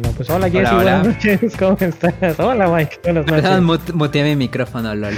Bueno, 0.00 0.12
pues 0.16 0.28
hola 0.28 0.50
Jessy, 0.50 0.74
buenas 0.74 1.06
noches, 1.06 1.56
¿cómo 1.56 1.76
estás? 1.78 2.40
Hola 2.40 2.66
Mike, 2.66 2.98
buenas 3.04 3.26
noches. 3.62 3.94
muteé 3.94 4.24
mi 4.24 4.34
micrófono, 4.34 4.92
LOL. 4.92 5.14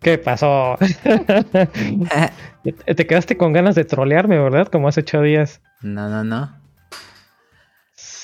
¿Qué 0.00 0.16
pasó? 0.16 0.78
Te 2.96 3.06
quedaste 3.06 3.36
con 3.36 3.52
ganas 3.52 3.74
de 3.74 3.84
trolearme, 3.84 4.38
¿verdad? 4.38 4.68
Como 4.68 4.88
hace 4.88 5.00
ocho 5.00 5.20
días. 5.20 5.60
No, 5.82 6.08
no, 6.08 6.24
no. 6.24 6.58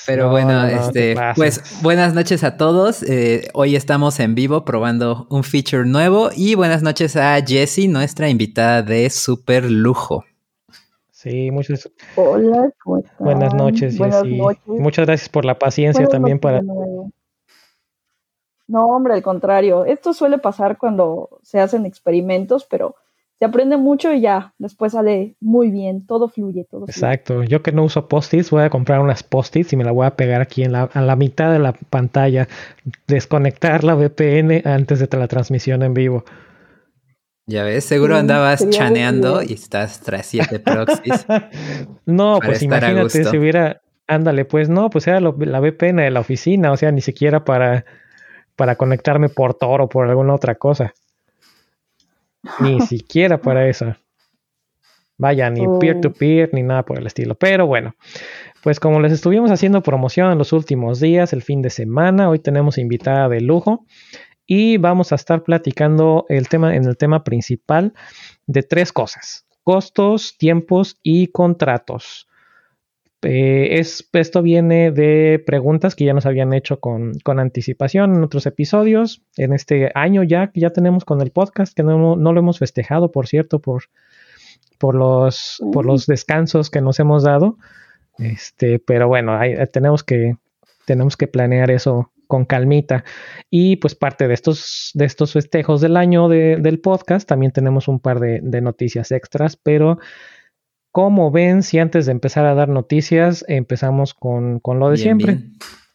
Pero 0.07 0.31
bueno, 0.31 0.65
este, 0.65 1.15
pues 1.35 1.61
buenas 1.83 2.15
noches 2.15 2.43
a 2.43 2.57
todos. 2.57 3.03
Eh, 3.03 3.49
hoy 3.53 3.75
estamos 3.75 4.19
en 4.19 4.33
vivo 4.33 4.65
probando 4.65 5.27
un 5.29 5.43
feature 5.43 5.85
nuevo 5.85 6.31
y 6.35 6.55
buenas 6.55 6.81
noches 6.81 7.15
a 7.15 7.39
Jessie, 7.45 7.87
nuestra 7.87 8.27
invitada 8.27 8.81
de 8.81 9.07
super 9.11 9.69
lujo. 9.69 10.25
Sí, 11.21 11.51
muchas. 11.51 11.91
Hola, 12.15 12.71
Buenas 13.19 13.53
noches, 13.53 13.97
Buenas 13.97 14.23
Noches. 14.23 14.61
Muchas 14.65 15.05
gracias 15.05 15.27
por 15.27 15.43
la 15.43 15.59
paciencia 15.59 16.07
también 16.07 16.39
para. 16.39 16.61
No, 16.61 17.11
hombre, 18.85 19.15
al 19.15 19.21
contrario. 19.21 19.83
Esto 19.83 20.13
suele 20.13 20.37
pasar 20.37 20.77
cuando 20.77 21.41
se 21.43 21.59
hacen 21.59 21.85
experimentos, 21.85 22.65
pero 22.69 22.95
se 23.37 23.43
aprende 23.43 23.75
mucho 23.75 24.13
y 24.13 24.21
ya, 24.21 24.53
después 24.59 24.93
sale 24.93 25.35
muy 25.41 25.71
bien, 25.71 26.07
todo 26.07 26.29
fluye, 26.29 26.63
todo 26.63 26.85
Exacto. 26.85 27.43
Yo 27.43 27.61
que 27.63 27.73
no 27.73 27.83
uso 27.83 28.07
post-its, 28.07 28.49
voy 28.49 28.63
a 28.63 28.69
comprar 28.69 29.01
unas 29.01 29.21
post-its 29.21 29.73
y 29.73 29.75
me 29.75 29.83
la 29.83 29.91
voy 29.91 30.07
a 30.07 30.15
pegar 30.15 30.39
aquí 30.39 30.63
en 30.63 30.71
la, 30.71 30.89
la 30.93 31.17
mitad 31.17 31.51
de 31.51 31.59
la 31.59 31.73
pantalla, 31.73 32.47
desconectar 33.07 33.83
la 33.83 33.95
VPN 33.95 34.61
antes 34.63 34.99
de 34.99 35.17
la 35.17 35.27
transmisión 35.27 35.83
en 35.83 35.93
vivo. 35.93 36.23
Ya 37.49 37.63
ves, 37.63 37.83
seguro 37.83 38.15
andabas 38.15 38.69
chaneando 38.69 39.41
y 39.41 39.53
estás 39.53 40.01
tras 40.01 40.27
siete 40.27 40.59
proxies. 40.59 41.25
no, 42.05 42.37
pues 42.45 42.61
imagínate 42.61 43.23
si 43.23 43.37
hubiera, 43.39 43.81
ándale, 44.05 44.45
pues 44.45 44.69
no, 44.69 44.91
pues 44.91 45.07
era 45.07 45.19
la 45.19 45.59
VPN 45.59 45.95
de 45.95 46.11
la 46.11 46.19
oficina, 46.19 46.71
o 46.71 46.77
sea, 46.77 46.91
ni 46.91 47.01
siquiera 47.01 47.43
para, 47.43 47.85
para 48.55 48.75
conectarme 48.75 49.29
por 49.29 49.55
Tor 49.55 49.81
o 49.81 49.89
por 49.89 50.07
alguna 50.07 50.35
otra 50.35 50.53
cosa. 50.53 50.93
Ni 52.59 52.81
siquiera 52.87 53.41
para 53.41 53.67
eso. 53.67 53.95
Vaya, 55.17 55.49
ni 55.49 55.65
peer-to-peer, 55.79 56.51
-peer, 56.51 56.53
ni 56.53 56.61
nada 56.61 56.83
por 56.83 56.99
el 56.99 57.07
estilo. 57.07 57.33
Pero 57.33 57.65
bueno, 57.65 57.95
pues 58.61 58.79
como 58.79 58.99
les 58.99 59.11
estuvimos 59.11 59.49
haciendo 59.49 59.81
promoción 59.81 60.31
en 60.31 60.37
los 60.37 60.53
últimos 60.53 60.99
días, 60.99 61.33
el 61.33 61.41
fin 61.41 61.63
de 61.63 61.71
semana, 61.71 62.29
hoy 62.29 62.37
tenemos 62.37 62.77
invitada 62.77 63.27
de 63.27 63.41
lujo 63.41 63.87
y 64.51 64.77
vamos 64.77 65.11
a 65.11 65.15
estar 65.15 65.43
platicando 65.43 66.25
el 66.27 66.49
tema, 66.49 66.75
en 66.75 66.85
el 66.85 66.97
tema 66.97 67.23
principal 67.23 67.93
de 68.47 68.63
tres 68.63 68.91
cosas, 68.91 69.45
costos, 69.63 70.39
tiempos 70.39 70.97
y 71.03 71.27
contratos. 71.27 72.27
Eh, 73.21 73.79
es, 73.79 74.09
esto 74.11 74.41
viene 74.41 74.91
de 74.91 75.43
preguntas 75.45 75.93
que 75.93 76.05
ya 76.05 76.15
nos 76.15 76.25
habían 76.25 76.51
hecho 76.53 76.79
con, 76.79 77.13
anticipación 77.23 78.15
en 78.15 78.23
otros 78.23 78.47
episodios. 78.47 79.21
En 79.37 79.53
este 79.53 79.91
año 79.93 80.23
ya 80.23 80.47
que 80.47 80.61
ya 80.61 80.71
tenemos 80.71 81.05
con 81.05 81.21
el 81.21 81.29
podcast, 81.29 81.75
que 81.75 81.83
no, 81.83 82.15
lo 82.15 82.39
hemos 82.39 82.57
festejado, 82.57 83.11
por 83.11 83.27
cierto, 83.27 83.59
por, 83.59 83.83
por, 84.79 84.95
los, 84.95 85.61
por 85.71 85.85
los 85.85 86.07
descansos 86.07 86.71
que 86.71 86.81
nos 86.81 86.99
hemos 86.99 87.21
dado. 87.21 87.59
Este, 88.17 88.79
pero 88.79 89.07
bueno, 89.07 89.37
tenemos, 89.71 90.03
que, 90.03 90.37
tenemos 90.87 91.17
que 91.17 91.27
planear 91.27 91.69
eso 91.69 92.11
con 92.29 92.45
calmita. 92.45 93.03
Y 93.49 93.77
pues 93.77 93.95
parte 93.95 94.27
de 94.27 94.35
estos, 94.35 94.91
de 94.93 95.05
estos 95.05 95.33
festejos 95.33 95.81
del 95.81 95.97
año 95.97 96.29
del 96.29 96.79
podcast, 96.79 97.27
también 97.27 97.51
tenemos 97.51 97.87
un 97.87 97.99
par 97.99 98.19
de, 98.19 98.61
noticias 98.61 99.11
extras, 99.11 99.57
pero 99.57 99.97
como 100.91 101.31
ven, 101.31 101.63
si 101.63 101.79
antes 101.79 102.05
de 102.05 102.11
empezar 102.11 102.45
a 102.45 102.53
dar 102.53 102.69
noticias, 102.69 103.43
empezamos 103.47 104.13
con, 104.13 104.61
lo 104.63 104.91
de 104.91 104.97
siempre. 104.97 105.39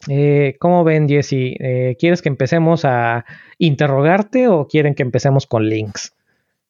Eh, 0.09 0.57
¿Cómo 0.59 0.83
ven, 0.83 1.09
Jesse? 1.09 1.55
Eh, 1.61 1.97
¿Quieres 2.01 2.21
que 2.21 2.31
empecemos 2.31 2.85
a 2.85 3.25
interrogarte 3.59 4.49
o 4.49 4.67
quieren 4.67 4.97
que 4.97 5.05
empecemos 5.05 5.47
con 5.47 5.69
links 5.69 6.17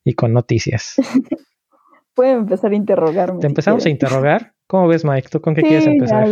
y 0.05 0.13
con 0.13 0.35
noticias? 0.35 0.97
Pueden 2.15 2.41
empezar 2.41 2.71
a 2.71 2.77
interrogarme. 2.77 3.41
¿Te 3.41 3.47
empezamos 3.47 3.87
a 3.87 3.89
interrogar? 3.89 4.54
¿Cómo 4.67 4.89
ves, 4.89 5.05
Mike? 5.05 5.29
¿Tú 5.31 5.41
con 5.41 5.55
qué 5.55 5.63
quieres 5.63 5.87
empezar? 5.87 6.27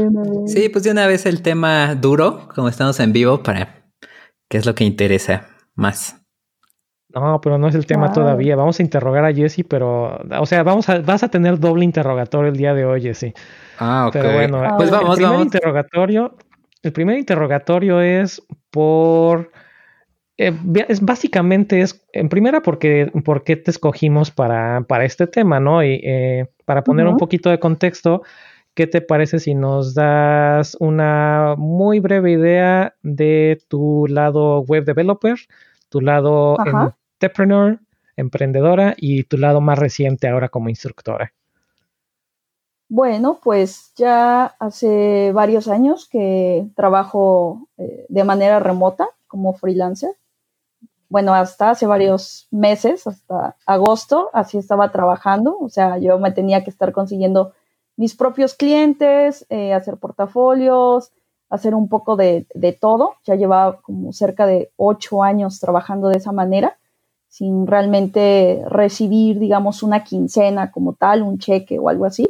Sí, 0.47 0.69
pues 0.69 0.85
de 0.85 0.91
una 0.91 1.07
vez 1.07 1.27
el 1.27 1.43
tema 1.43 1.95
duro, 1.95 2.49
como 2.55 2.69
estamos 2.69 2.99
en 3.01 3.13
vivo, 3.13 3.43
para 3.43 3.85
qué 4.49 4.59
es 4.59 4.67
lo 4.67 4.75
que 4.75 4.85
interesa 4.85 5.49
más. 5.75 6.19
No, 7.15 7.41
pero 7.43 7.59
no 7.59 7.69
es 7.69 7.75
el 7.75 7.85
tema 7.85 8.11
todavía. 8.11 8.57
Vamos 8.57 8.81
a 8.81 8.83
interrogar 8.83 9.25
a 9.27 9.35
Jesse, 9.35 9.65
pero, 9.69 10.19
o 10.19 10.47
sea, 10.47 10.63
vamos 10.63 10.89
a, 10.89 11.01
vas 11.01 11.23
a 11.23 11.29
tener 11.29 11.59
doble 11.59 11.85
interrogatorio 11.85 12.51
el 12.51 12.57
día 12.57 12.73
de 12.73 12.87
hoy, 12.87 13.03
Jesse. 13.03 13.35
Ah, 13.79 14.07
ok. 14.07 14.13
Pero 14.15 14.33
bueno, 14.33 14.63
pues 14.79 14.91
vamos, 14.91 15.19
el 15.19 15.25
primer 15.25 15.41
interrogatorio, 15.41 16.37
el 16.83 16.93
primer 16.93 17.19
interrogatorio 17.19 18.01
es 18.01 18.43
por 18.71 19.51
eh, 20.39 20.53
es 20.89 21.01
básicamente 21.03 21.83
es 21.83 22.05
en 22.13 22.29
primera 22.29 22.63
porque, 22.63 23.13
porque 23.25 23.57
te 23.57 23.71
escogimos 23.71 24.31
para, 24.31 24.81
para 24.89 25.05
este 25.05 25.27
tema, 25.27 25.61
¿no? 25.61 25.85
Y 25.85 26.01
eh, 26.03 26.49
para 26.65 26.85
poner 26.85 27.07
un 27.07 27.17
poquito 27.17 27.51
de 27.51 27.59
contexto, 27.59 28.23
¿qué 28.75 28.87
te 28.87 29.01
parece 29.01 29.39
si 29.39 29.55
nos 29.55 29.95
das 29.95 30.77
una 30.81 31.55
muy 31.57 32.01
breve 32.01 32.33
idea 32.33 32.95
de 33.03 33.61
tu 33.69 34.07
lado 34.09 34.61
web 34.61 34.85
developer, 34.85 35.37
tu 35.89 36.01
lado 36.01 36.57
entrepreneur, 37.21 37.79
emprendedora 38.17 38.95
y 38.97 39.25
tu 39.25 39.39
lado 39.39 39.61
más 39.61 39.79
reciente 39.79 40.29
ahora 40.29 40.49
como 40.49 40.69
instructora? 40.69 41.33
Bueno, 42.89 43.41
pues 43.43 43.93
ya 43.97 44.45
hace 44.59 45.33
varios 45.33 45.69
años 45.69 46.07
que 46.11 46.67
trabajo 46.77 47.69
eh, 47.79 48.05
de 48.09 48.25
manera 48.25 48.61
remota 48.61 49.09
como 49.29 49.55
freelancer 49.55 50.11
bueno, 51.13 51.35
hasta 51.35 51.69
hace 51.69 51.87
varios 51.87 52.49
meses, 52.51 53.07
hasta 53.07 53.55
agosto, 53.67 54.31
así 54.33 54.57
estaba 54.57 54.91
trabajando, 54.91 55.59
o 55.61 55.69
sea, 55.69 55.99
yo 55.99 56.19
me 56.19 56.33
tenía 56.33 56.65
que 56.65 56.71
estar 56.71 56.91
consiguiendo 56.93 57.53
mis 57.99 58.17
propios 58.17 58.55
clientes, 58.55 59.45
eh, 59.51 59.75
hacer 59.75 59.99
portafolios, 59.99 61.13
hacer 61.51 61.75
un 61.75 61.91
poco 61.91 62.17
de, 62.17 62.47
todo. 62.81 63.17
Ya 63.27 63.35
llevaba 63.35 63.83
como 63.83 64.15
cerca 64.15 64.47
de 64.47 64.73
ocho 64.77 65.23
años 65.23 65.61
trabajando 65.61 66.09
de 66.09 66.17
esa 66.17 66.33
manera, 66.33 66.79
sin 67.29 67.67
realmente 67.67 68.65
recibir, 68.71 69.39
digamos, 69.39 69.83
una 69.83 70.05
quincena 70.05 70.73
como 70.73 70.95
tal, 70.95 71.21
un 71.21 71.39
cheque 71.39 71.79
o 71.79 71.91
algo 71.91 72.07
así, 72.07 72.27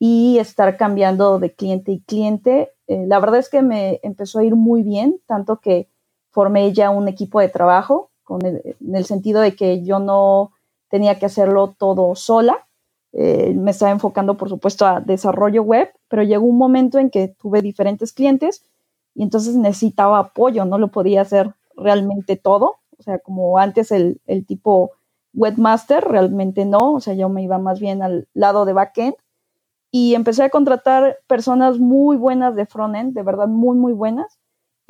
y 0.00 0.38
estar 0.38 0.76
cambiando 0.76 1.38
de 1.38 1.54
cliente 1.54 1.92
y 1.92 2.00
cliente. 2.00 2.72
Eh, 2.88 3.06
la 3.06 3.20
verdad 3.20 3.38
es 3.38 3.48
que 3.48 3.62
me 3.62 4.00
empezó 4.02 4.40
a 4.40 4.44
ir 4.44 4.56
muy 4.56 4.82
bien, 4.82 5.20
tanto 5.28 5.60
que 5.60 5.88
formé 6.30 6.72
ya 6.72 6.90
un 6.90 7.08
equipo 7.08 7.40
de 7.40 7.48
trabajo, 7.48 8.10
con 8.24 8.44
en 8.44 8.94
el 8.94 9.04
sentido 9.04 9.40
de 9.40 9.56
que 9.56 9.82
yo 9.82 9.98
no 9.98 10.52
tenía 10.88 11.18
que 11.18 11.26
hacerlo 11.26 11.74
todo 11.78 12.14
sola. 12.14 12.66
Eh, 13.12 13.54
me 13.56 13.72
estaba 13.72 13.90
enfocando, 13.90 14.36
por 14.36 14.48
supuesto, 14.48 14.86
a 14.86 15.00
desarrollo 15.00 15.62
web, 15.62 15.90
pero 16.08 16.22
llegó 16.22 16.44
un 16.46 16.58
momento 16.58 16.98
en 16.98 17.10
que 17.10 17.28
tuve 17.28 17.60
diferentes 17.60 18.12
clientes 18.12 18.64
y 19.14 19.22
entonces 19.22 19.56
necesitaba 19.56 20.18
apoyo, 20.18 20.64
no 20.64 20.78
lo 20.78 20.88
podía 20.88 21.22
hacer 21.22 21.54
realmente 21.76 22.36
todo. 22.36 22.76
O 22.98 23.02
sea, 23.02 23.18
como 23.18 23.58
antes 23.58 23.90
el, 23.90 24.20
el 24.26 24.46
tipo 24.46 24.92
webmaster, 25.34 26.04
realmente 26.04 26.64
no, 26.64 26.94
o 26.94 27.00
sea, 27.00 27.14
yo 27.14 27.28
me 27.28 27.42
iba 27.42 27.58
más 27.58 27.80
bien 27.80 28.02
al 28.02 28.28
lado 28.34 28.64
de 28.64 28.72
backend 28.72 29.14
y 29.90 30.14
empecé 30.14 30.44
a 30.44 30.50
contratar 30.50 31.18
personas 31.26 31.78
muy 31.78 32.16
buenas 32.16 32.54
de 32.54 32.66
frontend, 32.66 33.14
de 33.14 33.22
verdad 33.22 33.48
muy, 33.48 33.76
muy 33.76 33.92
buenas 33.92 34.39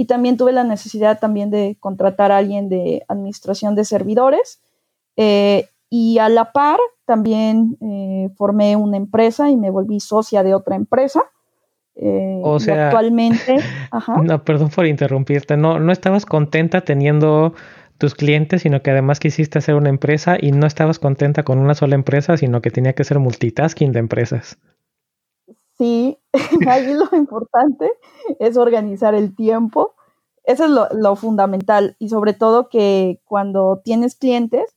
y 0.00 0.06
también 0.06 0.38
tuve 0.38 0.52
la 0.52 0.64
necesidad 0.64 1.18
también 1.18 1.50
de 1.50 1.76
contratar 1.78 2.32
a 2.32 2.38
alguien 2.38 2.70
de 2.70 3.04
administración 3.06 3.74
de 3.74 3.84
servidores. 3.84 4.62
Eh, 5.18 5.68
y 5.91 6.16
a 6.16 6.30
la 6.30 6.52
par 6.52 6.78
también 7.04 7.76
eh, 7.82 8.30
formé 8.34 8.76
una 8.76 8.97
empresa 8.97 9.50
y 9.50 9.58
me 9.58 9.68
volví 9.68 10.00
socia 10.00 10.42
de 10.42 10.54
otra 10.54 10.74
empresa. 10.74 11.24
Eh, 11.97 12.41
o 12.42 12.58
sea, 12.58 12.86
actualmente. 12.86 13.58
No, 14.24 14.42
perdón 14.42 14.70
por 14.70 14.86
interrumpirte. 14.86 15.58
No, 15.58 15.78
no 15.78 15.92
estabas 15.92 16.24
contenta 16.24 16.80
teniendo 16.80 17.53
tus 17.98 18.14
clientes, 18.14 18.62
sino 18.62 18.80
que 18.80 18.92
además 18.92 19.20
quisiste 19.20 19.58
hacer 19.58 19.74
una 19.74 19.91
empresa 19.91 20.38
y 20.41 20.53
no 20.53 20.66
estabas 20.66 20.98
contenta 20.98 21.42
con 21.42 21.58
una 21.58 21.74
sola 21.74 21.94
empresa, 21.94 22.38
sino 22.38 22.62
que 22.62 22.70
tenía 22.70 22.94
que 22.94 23.04
ser 23.04 23.18
multitasking 23.18 23.92
de 23.92 23.98
empresas. 23.98 24.56
Sí, 25.80 26.18
ahí 26.68 26.92
lo 26.92 27.09
importante 27.16 27.91
es 28.38 28.59
organizar 28.59 29.15
el 29.15 29.34
tiempo. 29.34 29.94
Eso 30.44 30.66
es 30.66 30.71
lo, 30.71 31.16
fundamental 31.16 31.97
y 31.98 32.10
sobre 32.10 32.34
todo 32.34 32.68
que 32.68 33.22
cuando 33.24 33.80
tienes 33.82 34.15
clientes, 34.15 34.77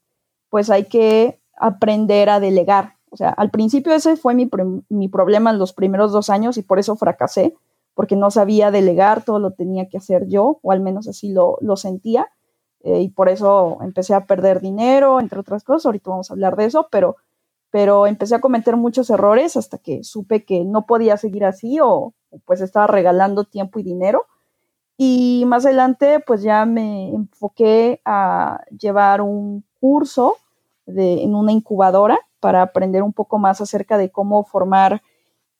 pues 0.50 0.70
hay 0.70 0.86
que 0.86 1.42
aprender 1.58 2.30
a 2.30 2.40
delegar. 2.40 2.96
O 3.10 3.18
sea, 3.18 3.32
al 3.32 3.52
principio 3.52 3.94
ese 3.94 4.16
fue 4.16 4.34
mi, 4.34 4.50
mi 4.88 5.10
problema 5.10 5.50
en 5.50 5.60
los 5.60 5.74
primeros 5.74 6.14
dos 6.14 6.30
años 6.30 6.58
y 6.58 6.62
por 6.62 6.80
eso 6.80 6.96
fracasé, 6.96 7.54
porque 7.96 8.16
no 8.16 8.32
sabía 8.32 8.72
delegar, 8.72 9.26
todo 9.26 9.40
lo 9.40 9.52
tenía 9.52 9.90
que 9.90 9.98
hacer 9.98 10.30
yo, 10.30 10.60
o 10.62 10.72
al 10.72 10.80
menos 10.80 11.10
así 11.10 11.34
lo, 11.34 11.58
sentía. 11.76 12.30
Eh, 12.80 13.02
y 13.02 13.10
por 13.10 13.28
eso 13.28 13.80
empecé 13.82 14.14
a 14.14 14.26
perder 14.26 14.62
dinero, 14.62 15.20
entre 15.20 15.42
otras 15.42 15.66
cosas. 15.66 15.86
Ahorita 15.88 16.12
vamos 16.12 16.30
a 16.30 16.34
hablar 16.34 16.56
de 16.56 16.64
eso, 16.64 16.88
pero 16.90 17.18
pero 17.74 18.06
empecé 18.06 18.36
a 18.36 18.40
cometer 18.40 18.78
muchos 18.78 19.10
errores 19.10 19.58
hasta 19.58 19.80
que 19.80 20.04
supe 20.04 20.46
que 20.46 20.64
no 20.64 20.86
podía 20.86 21.18
seguir 21.18 21.44
así 21.44 21.80
o, 21.82 22.14
pues 22.46 22.62
estaba 22.62 22.86
regalando 22.86 23.46
tiempo 23.46 23.80
y 23.80 23.84
dinero. 23.84 24.28
Y 24.96 25.44
más 25.48 25.66
adelante, 25.66 26.20
pues 26.20 26.44
ya 26.44 26.68
me 26.68 27.10
enfoqué 27.10 28.00
a 28.06 28.64
llevar 28.78 29.22
un 29.22 29.64
curso 29.82 30.38
en 30.86 31.34
una 31.34 31.52
incubadora 31.52 32.20
para 32.40 32.62
aprender 32.62 33.02
un 33.02 33.12
poco 33.12 33.40
más 33.40 33.60
acerca 33.60 33.98
de 33.98 34.12
cómo 34.12 34.44
formar 34.44 35.02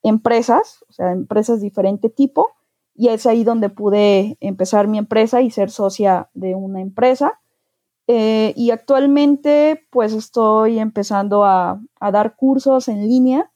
empresas, 0.04 0.84
o 0.88 0.92
sea, 0.92 1.10
empresas 1.10 1.58
de 1.58 1.64
diferente 1.64 2.10
tipo. 2.10 2.52
Y 2.94 3.08
es 3.08 3.26
ahí 3.26 3.42
donde 3.42 3.70
pude 3.70 4.36
empezar 4.38 4.86
mi 4.86 4.98
empresa 4.98 5.42
y 5.42 5.50
ser 5.50 5.68
socia 5.68 6.28
de 6.32 6.54
una 6.54 6.80
empresa. 6.80 7.40
Eh, 8.06 8.52
y 8.56 8.70
actualmente, 8.70 9.86
pues 9.90 10.12
estoy 10.12 10.78
empezando 10.78 11.44
a, 11.44 11.80
a, 12.00 12.10
dar 12.10 12.36
cursos 12.36 12.88
en 12.88 13.08
línea 13.08 13.50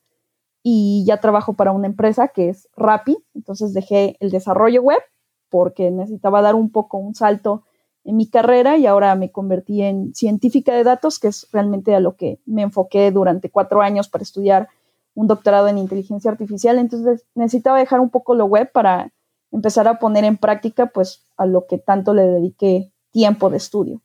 y 0.62 1.05
ya 1.06 1.21
trabajo 1.21 1.53
para 1.55 1.73
una 1.73 1.87
empresa 1.87 2.29
que 2.29 2.49
es 2.49 2.69
Rappi. 2.77 3.19
Entonces 3.35 3.75
dejé 3.75 4.17
el 4.21 4.31
desarrollo 4.31 4.83
web 4.83 5.00
porque 5.50 5.91
necesitaba 5.91 6.43
dar 6.43 6.55
un 6.55 6.71
poco 6.71 6.99
un 6.99 7.15
salto 7.15 7.65
en 8.05 8.17
mi 8.17 8.27
carrera 8.27 8.79
y 8.79 8.87
ahora 8.87 9.15
me 9.17 9.31
convertí 9.31 9.83
en 9.83 10.15
científica 10.15 10.75
de 10.75 10.85
datos, 10.85 11.19
que 11.19 11.29
es 11.29 11.47
realmente 11.53 11.95
a 11.95 12.00
lo 12.00 12.17
que 12.17 12.41
me 12.47 12.62
enfoqué 12.62 13.11
durante 13.11 13.50
cuatro 13.50 13.83
años 13.83 14.09
para 14.09 14.23
estudiar 14.23 14.69
un 15.15 15.27
doctorado 15.27 15.69
en 15.69 15.79
inteligencia 15.79 16.31
artificial. 16.31 16.79
Entonces 16.79 17.27
necesitaba 17.35 17.79
dejar 17.79 18.00
un 18.00 18.09
poco 18.09 18.35
lo 18.35 18.47
web 18.47 18.71
para 18.73 19.12
empezar 19.50 19.89
a 19.89 19.99
poner 19.99 20.25
en 20.25 20.39
práctica 20.39 20.87
pues 20.87 21.27
a 21.37 21.45
lo 21.45 21.67
que 21.67 21.79
tanto 21.79 22.15
le 22.15 22.23
dediqué 22.23 22.93
tiempo 23.11 23.50
de 23.50 23.56
estudio. 23.59 24.00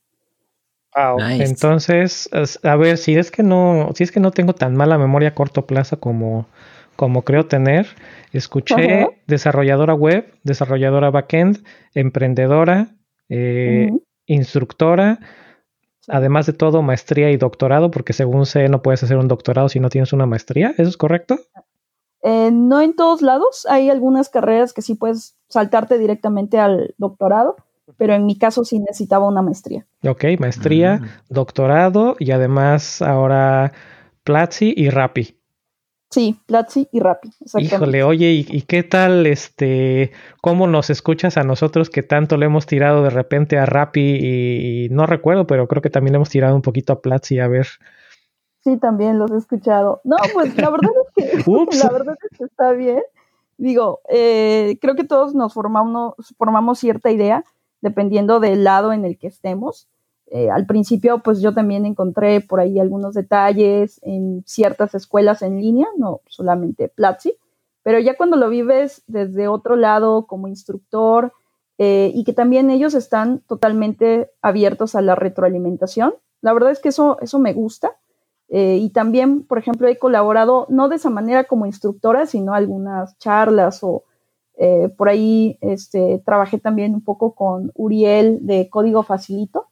Wow. 0.95 1.19
Entonces, 1.19 2.30
a 2.63 2.75
ver, 2.75 2.98
si 2.98 3.16
es 3.16 3.31
que 3.31 3.44
no, 3.44 3.90
si 3.95 4.04
es 4.04 4.12
que 4.12 4.19
no 4.19 4.31
tengo 4.31 4.54
tan 4.54 4.75
mala 4.75 4.98
memoria 4.98 5.30
a 5.30 5.34
corto 5.34 5.66
plazo 5.66 6.00
como, 6.00 6.48
como 6.95 7.24
creo 7.24 7.48
tener, 7.48 7.88
escuché 8.31 9.07
desarrolladora 9.28 9.94
web, 9.94 10.31
desarrolladora 10.44 11.10
backend, 11.10 11.63
emprendedora, 11.94 12.90
eh, 13.30 13.92
instructora, 14.28 15.19
además 16.07 16.45
de 16.45 16.54
todo, 16.54 16.81
maestría 16.81 17.31
y 17.31 17.38
doctorado, 17.38 17.90
porque 17.90 18.13
según 18.13 18.45
sé, 18.45 18.69
no 18.69 18.81
puedes 18.81 19.04
hacer 19.04 19.18
un 19.18 19.28
doctorado 19.28 19.69
si 19.69 19.80
no 19.80 19.90
tienes 19.90 20.13
una 20.13 20.25
maestría. 20.25 20.74
¿Eso 20.78 20.90
es 20.90 20.98
correcto? 20.98 21.40
Eh, 22.22 22.51
no 22.51 22.81
en 22.81 22.95
todos 22.95 23.22
lados. 23.22 23.66
Hay 23.69 23.90
algunas 23.90 24.30
carreras 24.30 24.74
que 24.74 24.81
sí 24.81 24.95
puedes 24.95 25.36
saltarte 25.50 25.98
directamente 25.98 26.57
al 26.57 26.94
doctorado, 26.98 27.57
pero 27.97 28.13
en 28.13 28.25
mi 28.25 28.38
caso 28.38 28.63
sí 28.63 28.80
necesitaba 28.80 29.27
una 29.27 29.41
maestría. 29.41 29.85
Ok, 30.03 30.25
maestría, 30.39 30.97
mm. 30.97 31.33
doctorado 31.33 32.15
y 32.19 32.31
además 32.31 33.01
ahora 33.01 33.74
Platzi 34.24 34.74
y 34.75 34.89
Rappi. 34.89 35.38
Sí, 36.09 36.39
Platzi 36.45 36.88
y 36.91 37.00
Rappi. 37.00 37.31
Híjole, 37.57 38.03
oye, 38.03 38.31
¿y, 38.47 38.62
qué 38.62 38.83
tal, 38.83 39.25
este, 39.25 40.12
cómo 40.41 40.68
nos 40.68 40.91
escuchas 40.91 41.38
a 41.38 41.44
nosotros 41.44 41.89
que 41.89 42.03
tanto 42.03 42.38
le 42.38 42.45
hemos 42.45 42.68
tirado 42.68 43.01
de 43.01 43.09
repente 43.09 43.57
a 43.57 43.65
Rappi 43.65 44.19
y, 44.21 44.89
no 44.91 45.07
recuerdo, 45.07 45.47
pero 45.47 45.68
creo 45.68 45.81
que 45.81 45.89
también 45.89 46.13
le 46.13 46.18
hemos 46.18 46.30
tirado 46.30 46.56
un 46.56 46.62
poquito 46.62 46.94
a 46.94 47.01
Platzi, 47.01 47.39
a 47.39 47.47
ver. 47.47 47.65
Sí, 48.63 48.77
también 48.77 49.18
los 49.18 49.31
he 49.31 49.38
escuchado. 49.38 50.01
No, 50.03 50.18
pues 50.33 50.56
la 50.56 50.69
verdad 50.69 50.91
es 51.15 51.31
que, 51.31 51.44
la 51.83 51.89
verdad 51.89 52.15
es 52.31 52.38
que 52.38 52.44
está 52.44 52.74
bien. 52.74 53.01
Digo, 53.57 54.01
eh, 54.07 54.77
creo 54.81 54.95
que 54.95 55.06
todos 55.06 55.33
nos 55.33 55.53
formamos, 55.53 56.13
formamos 56.38 56.77
cierta 56.77 57.09
idea 57.09 57.44
dependiendo 57.83 58.39
del 58.39 58.63
lado 58.63 58.94
en 58.94 59.03
el 59.06 59.19
que 59.19 59.27
estemos. 59.27 59.88
Eh, 60.27 60.50
al 60.50 60.65
principio, 60.65 61.19
pues 61.19 61.41
yo 61.41 61.53
también 61.53 61.85
encontré 61.85 62.39
por 62.39 62.62
ahí 62.62 62.80
algunos 62.80 63.13
detalles 63.13 64.00
en 64.03 64.41
ciertas 64.47 64.95
escuelas 64.95 65.41
en 65.41 65.59
línea, 65.59 65.88
no 65.97 66.21
solamente 66.27 66.88
Platzi, 66.88 67.35
pero 67.83 68.00
ya 68.00 68.15
cuando 68.15 68.38
lo 68.38 68.50
vives 68.50 69.03
desde 69.06 69.50
otro 69.50 69.75
lado 69.75 70.25
como 70.25 70.47
instructor 70.47 71.33
eh, 71.77 72.12
y 72.15 72.24
que 72.24 72.31
también 72.31 72.71
ellos 72.71 72.94
están 72.94 73.39
totalmente 73.39 74.31
abiertos 74.41 74.95
a 74.95 75.01
la 75.01 75.15
retroalimentación, 75.15 76.15
la 76.41 76.53
verdad 76.53 76.71
es 76.71 76.80
que 76.80 76.89
eso, 76.89 77.18
eso 77.21 77.38
me 77.38 77.53
gusta. 77.53 77.97
Eh, 78.50 78.77
y 78.81 78.91
también, 78.91 79.44
por 79.44 79.57
ejemplo, 79.57 79.88
he 79.88 79.97
colaborado 79.97 80.68
no 80.69 80.88
de 80.88 80.95
esa 80.95 81.09
manera 81.09 81.44
como 81.45 81.65
instructora, 81.65 82.25
sino 82.27 82.53
algunas 82.53 83.18
charlas 83.18 83.80
o 83.83 84.03
por 84.97 85.09
ahí 85.09 85.57
este, 85.61 86.21
trabajé 86.25 86.57
también 86.59 86.94
un 86.94 87.03
poco 87.03 87.35
con 87.35 87.71
Uriel 87.75 88.39
de 88.45 88.69
Código 88.69 89.03
Facilito, 89.03 89.67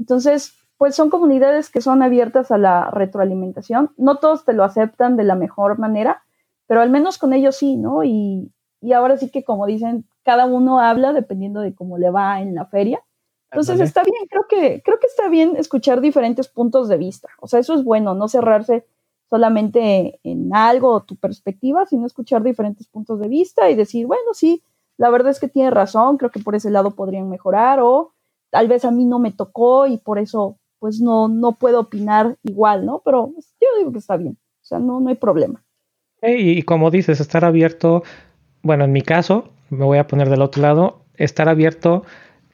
entonces, 0.00 0.54
pues 0.78 0.94
son 0.94 1.10
comunidades 1.10 1.68
que 1.68 1.82
son 1.82 2.02
abiertas 2.02 2.50
a 2.50 2.56
la 2.56 2.90
retroalimentación. 2.90 3.90
No 3.98 4.16
todos 4.16 4.46
te 4.46 4.54
lo 4.54 4.64
aceptan 4.64 5.16
de 5.18 5.24
la 5.24 5.34
mejor 5.34 5.78
manera, 5.78 6.22
pero 6.66 6.80
al 6.80 6.88
menos 6.88 7.18
con 7.18 7.34
ellos 7.34 7.56
sí, 7.56 7.76
¿no? 7.76 8.02
Y, 8.02 8.50
ahora 8.94 9.18
sí 9.18 9.30
que 9.30 9.44
como 9.44 9.66
dicen, 9.66 10.08
cada 10.24 10.46
uno 10.46 10.80
habla 10.80 11.12
dependiendo 11.12 11.60
de 11.60 11.74
cómo 11.74 11.98
le 11.98 12.10
va 12.10 12.40
en 12.40 12.54
la 12.54 12.64
feria. 12.64 13.02
Entonces 13.50 13.80
está 13.80 14.02
bien, 14.02 14.26
creo 14.30 14.46
que, 14.48 14.80
creo 14.82 14.98
que 14.98 15.06
está 15.06 15.28
bien 15.28 15.56
escuchar 15.56 16.00
diferentes 16.00 16.48
puntos 16.48 16.88
de 16.88 16.96
vista. 16.96 17.28
O 17.40 17.46
sea, 17.46 17.60
eso 17.60 17.74
es 17.74 17.84
bueno, 17.84 18.14
no 18.14 18.26
cerrarse 18.28 18.86
solamente 19.30 20.18
en 20.24 20.54
algo 20.54 21.00
tu 21.04 21.16
perspectiva, 21.16 21.86
sino 21.86 22.06
escuchar 22.06 22.42
diferentes 22.42 22.88
puntos 22.88 23.20
de 23.20 23.28
vista 23.28 23.70
y 23.70 23.76
decir, 23.76 24.06
bueno, 24.06 24.34
sí, 24.34 24.62
la 24.98 25.08
verdad 25.08 25.30
es 25.30 25.40
que 25.40 25.48
tiene 25.48 25.70
razón, 25.70 26.18
creo 26.18 26.30
que 26.30 26.40
por 26.40 26.56
ese 26.56 26.70
lado 26.70 26.90
podrían 26.90 27.30
mejorar 27.30 27.78
o 27.80 28.12
tal 28.50 28.68
vez 28.68 28.84
a 28.84 28.90
mí 28.90 29.04
no 29.04 29.18
me 29.18 29.30
tocó 29.30 29.86
y 29.86 29.96
por 29.96 30.18
eso 30.18 30.58
pues 30.80 31.00
no, 31.00 31.28
no 31.28 31.52
puedo 31.52 31.80
opinar 31.80 32.36
igual, 32.42 32.84
¿no? 32.84 33.02
Pero 33.04 33.32
yo 33.38 33.68
digo 33.78 33.92
que 33.92 33.98
está 33.98 34.16
bien, 34.16 34.36
o 34.62 34.64
sea, 34.64 34.78
no, 34.78 34.98
no 34.98 35.10
hay 35.10 35.14
problema. 35.14 35.62
Y, 36.22 36.62
como 36.64 36.90
dices, 36.90 37.20
estar 37.20 37.44
abierto, 37.44 38.02
bueno, 38.62 38.84
en 38.84 38.92
mi 38.92 39.00
caso, 39.00 39.48
me 39.70 39.84
voy 39.84 39.98
a 39.98 40.06
poner 40.06 40.28
del 40.28 40.42
otro 40.42 40.62
lado, 40.62 41.04
estar 41.16 41.48
abierto 41.48 42.04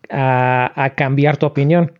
a, 0.08 0.93
cambiar 0.96 1.37
tu 1.37 1.46
opinión, 1.46 1.99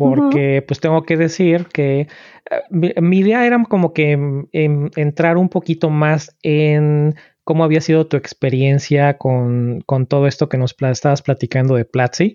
porque 0.00 0.64
pues 0.66 0.80
tengo 0.80 1.02
que 1.04 1.16
decir 1.16 1.66
que 1.72 2.08
eh, 2.50 3.00
mi, 3.00 3.18
idea 3.18 3.46
era 3.46 3.62
como 3.64 3.92
que 3.92 4.12
em, 4.12 4.90
entrar 4.96 5.36
un 5.36 5.48
poquito 5.48 5.90
más 5.90 6.36
en 6.42 7.14
cómo 7.44 7.64
había 7.64 7.80
sido 7.80 8.06
tu 8.06 8.16
experiencia 8.16 9.18
con, 9.18 9.82
con 9.86 10.06
todo 10.06 10.26
esto 10.26 10.48
que 10.48 10.58
nos 10.58 10.74
estabas 10.80 11.22
platicando 11.22 11.74
de 11.74 11.84
Platzi, 11.84 12.34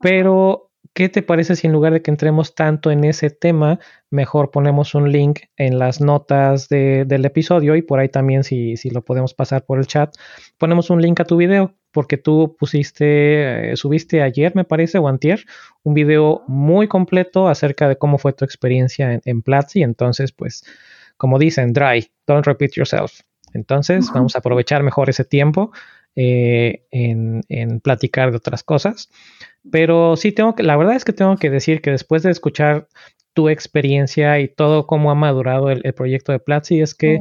pero, 0.00 0.70
¿qué 0.94 1.08
te 1.08 1.22
parece 1.22 1.56
si 1.56 1.66
en 1.66 1.72
lugar 1.72 1.92
de 1.92 2.02
que 2.02 2.10
entremos 2.10 2.54
tanto 2.54 2.90
en 2.90 3.04
ese 3.04 3.30
tema, 3.30 3.78
mejor 4.10 4.50
ponemos 4.50 4.94
un 4.94 5.10
link 5.10 5.40
en 5.56 5.78
las 5.78 6.00
notas 6.00 6.68
del 6.68 7.24
episodio 7.24 7.76
y 7.76 7.82
por 7.82 7.98
ahí 7.98 8.08
también, 8.08 8.44
si, 8.44 8.76
si, 8.76 8.90
lo 8.90 9.04
podemos 9.04 9.34
pasar 9.34 9.64
por 9.64 9.78
el 9.78 9.86
chat, 9.86 10.14
ponemos 10.58 10.90
un 10.90 11.02
link 11.02 11.20
a 11.20 11.24
tu 11.24 11.36
video? 11.36 11.74
Porque 11.98 12.16
tú 12.16 12.54
pusiste, 12.56 13.72
eh, 13.72 13.76
subiste 13.76 14.22
ayer, 14.22 14.54
me 14.54 14.62
parece, 14.62 14.98
o 14.98 15.08
antier, 15.08 15.44
un 15.82 15.94
video 15.94 16.44
muy 16.46 16.86
completo 16.86 17.48
acerca 17.48 17.88
de 17.88 17.96
cómo 17.96 18.18
fue 18.18 18.32
tu 18.32 18.44
experiencia 18.44 19.14
en, 19.14 19.20
en 19.24 19.42
Platzi. 19.42 19.82
Entonces, 19.82 20.30
pues, 20.30 20.62
como 21.16 21.40
dicen, 21.40 21.72
dry, 21.72 22.08
don't 22.24 22.46
repeat 22.46 22.70
yourself. 22.74 23.22
Entonces, 23.52 24.12
vamos 24.14 24.36
a 24.36 24.38
aprovechar 24.38 24.84
mejor 24.84 25.10
ese 25.10 25.24
tiempo 25.24 25.72
eh, 26.14 26.84
en, 26.92 27.40
en, 27.48 27.80
platicar 27.80 28.30
de 28.30 28.36
otras 28.36 28.62
cosas. 28.62 29.10
Pero 29.68 30.14
sí 30.14 30.30
tengo 30.30 30.54
que, 30.54 30.62
la 30.62 30.76
verdad 30.76 30.94
es 30.94 31.04
que 31.04 31.12
tengo 31.12 31.34
que 31.34 31.50
decir 31.50 31.80
que 31.80 31.90
después 31.90 32.22
de 32.22 32.30
escuchar 32.30 32.86
tu 33.32 33.48
experiencia 33.48 34.38
y 34.38 34.46
todo 34.46 34.86
cómo 34.86 35.10
ha 35.10 35.16
madurado 35.16 35.68
el, 35.68 35.82
proyecto 35.94 36.30
de 36.30 36.38
Platzi, 36.38 36.80
es 36.80 36.94
que 36.94 37.18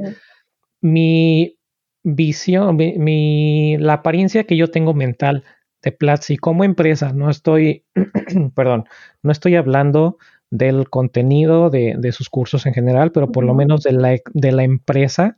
mi 0.82 1.57
visión, 2.04 2.78
mi, 2.78 3.78
la 3.78 3.94
apariencia 3.94 4.46
que 4.46 4.58
yo 4.58 4.70
tengo 4.70 4.94
mental 4.94 5.44
de 5.82 5.92
Platzi 5.92 6.38
como 6.38 6.64
empresa, 6.64 7.14
no 7.14 7.30
estoy, 7.30 7.86
perdón, 8.56 8.86
no 9.22 9.32
estoy 9.32 9.56
hablando 9.56 10.18
del 10.50 10.90
contenido 10.90 11.70
de, 11.70 11.96
de, 11.98 12.12
sus 12.12 12.30
cursos 12.30 12.66
en 12.66 12.74
general, 12.74 13.12
pero 13.12 13.32
por 13.32 13.44
lo 13.44 13.54
menos 13.54 13.84
de 13.84 13.92
la, 13.92 14.18
de 14.34 14.52
la 14.52 14.64
empresa 14.64 15.38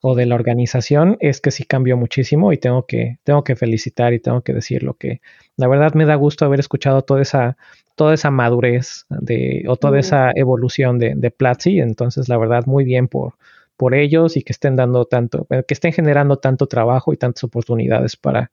o 0.00 0.14
de 0.14 0.26
la 0.26 0.36
organización 0.36 1.16
es 1.20 1.40
que 1.40 1.50
sí 1.50 1.64
cambió 1.64 1.96
muchísimo 1.96 2.52
y 2.52 2.58
tengo 2.58 2.86
que, 2.86 3.18
tengo 3.24 3.44
que 3.44 3.56
felicitar 3.56 4.14
y 4.14 4.20
tengo 4.20 4.42
que 4.42 4.52
decir 4.52 4.82
lo 4.82 4.94
que 4.94 5.20
la 5.56 5.66
verdad 5.66 5.94
me 5.94 6.06
da 6.06 6.14
gusto 6.14 6.44
haber 6.44 6.60
escuchado 6.60 7.02
toda 7.02 7.20
esa, 7.20 7.56
toda 7.96 8.14
esa 8.14 8.30
madurez 8.30 9.06
de, 9.10 9.64
o 9.68 9.76
toda 9.76 9.98
esa 9.98 10.30
evolución 10.34 10.98
de, 10.98 11.14
de 11.16 11.30
Platzi. 11.30 11.80
Entonces, 11.80 12.28
la 12.28 12.38
verdad, 12.38 12.64
muy 12.66 12.84
bien 12.84 13.08
por, 13.08 13.34
por 13.78 13.94
ellos 13.94 14.36
y 14.36 14.42
que 14.42 14.52
estén 14.52 14.76
dando 14.76 15.06
tanto, 15.06 15.46
eh, 15.50 15.64
que 15.66 15.72
estén 15.72 15.92
generando 15.92 16.36
tanto 16.36 16.66
trabajo 16.66 17.12
y 17.12 17.16
tantas 17.16 17.44
oportunidades 17.44 18.16
para, 18.16 18.50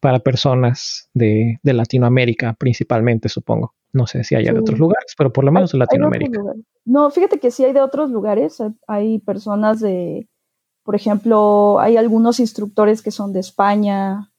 para 0.00 0.18
personas 0.18 1.08
de, 1.14 1.58
de 1.62 1.72
Latinoamérica, 1.72 2.52
principalmente, 2.52 3.28
supongo. 3.28 3.74
No 3.92 4.06
sé 4.06 4.24
si 4.24 4.34
hay 4.34 4.44
de 4.44 4.58
otros 4.58 4.78
lugares, 4.78 5.14
pero 5.16 5.32
por 5.32 5.44
lo 5.44 5.52
menos 5.52 5.72
en 5.72 5.80
Latinoamérica. 5.80 6.42
No, 6.84 7.10
fíjate 7.10 7.38
que 7.38 7.50
sí 7.50 7.64
hay 7.64 7.72
de 7.72 7.80
otros 7.80 8.10
lugares. 8.10 8.62
Hay 8.86 9.20
personas 9.20 9.80
de, 9.80 10.28
por 10.82 10.94
ejemplo, 10.94 11.78
hay 11.80 11.96
algunos 11.96 12.38
instructores 12.40 13.00
que 13.00 13.10
son 13.12 13.32
de 13.32 13.40
España, 13.40 14.30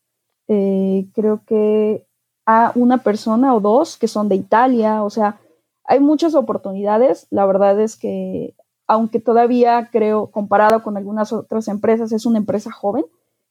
eh, 0.48 1.08
creo 1.14 1.42
que 1.46 2.06
a 2.46 2.72
una 2.76 3.00
persona 3.00 3.56
o 3.56 3.62
dos 3.62 3.98
que 3.98 4.08
son 4.08 4.30
de 4.30 4.36
Italia, 4.36 5.04
o 5.04 5.10
sea, 5.10 5.40
hay 5.86 6.02
muchas 6.02 6.36
oportunidades. 6.36 7.28
La 7.32 7.46
verdad 7.46 7.80
es 7.80 7.96
que, 7.98 8.54
aunque 8.88 9.20
todavía 9.20 9.90
creo, 9.92 10.28
comparado 10.28 10.82
con 10.82 10.98
algunas 10.98 11.34
otras 11.34 11.68
empresas, 11.68 12.12
es 12.14 12.26
una 12.26 12.38
empresa 12.40 12.72
joven, 12.72 13.06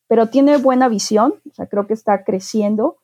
pero 0.09 0.28
tiene 0.28 0.57
buena 0.57 0.88
visión, 0.88 1.35
o 1.50 1.55
sea, 1.55 1.66
creo 1.66 1.87
que 1.87 1.95
está 1.95 2.25
creciendo 2.25 2.97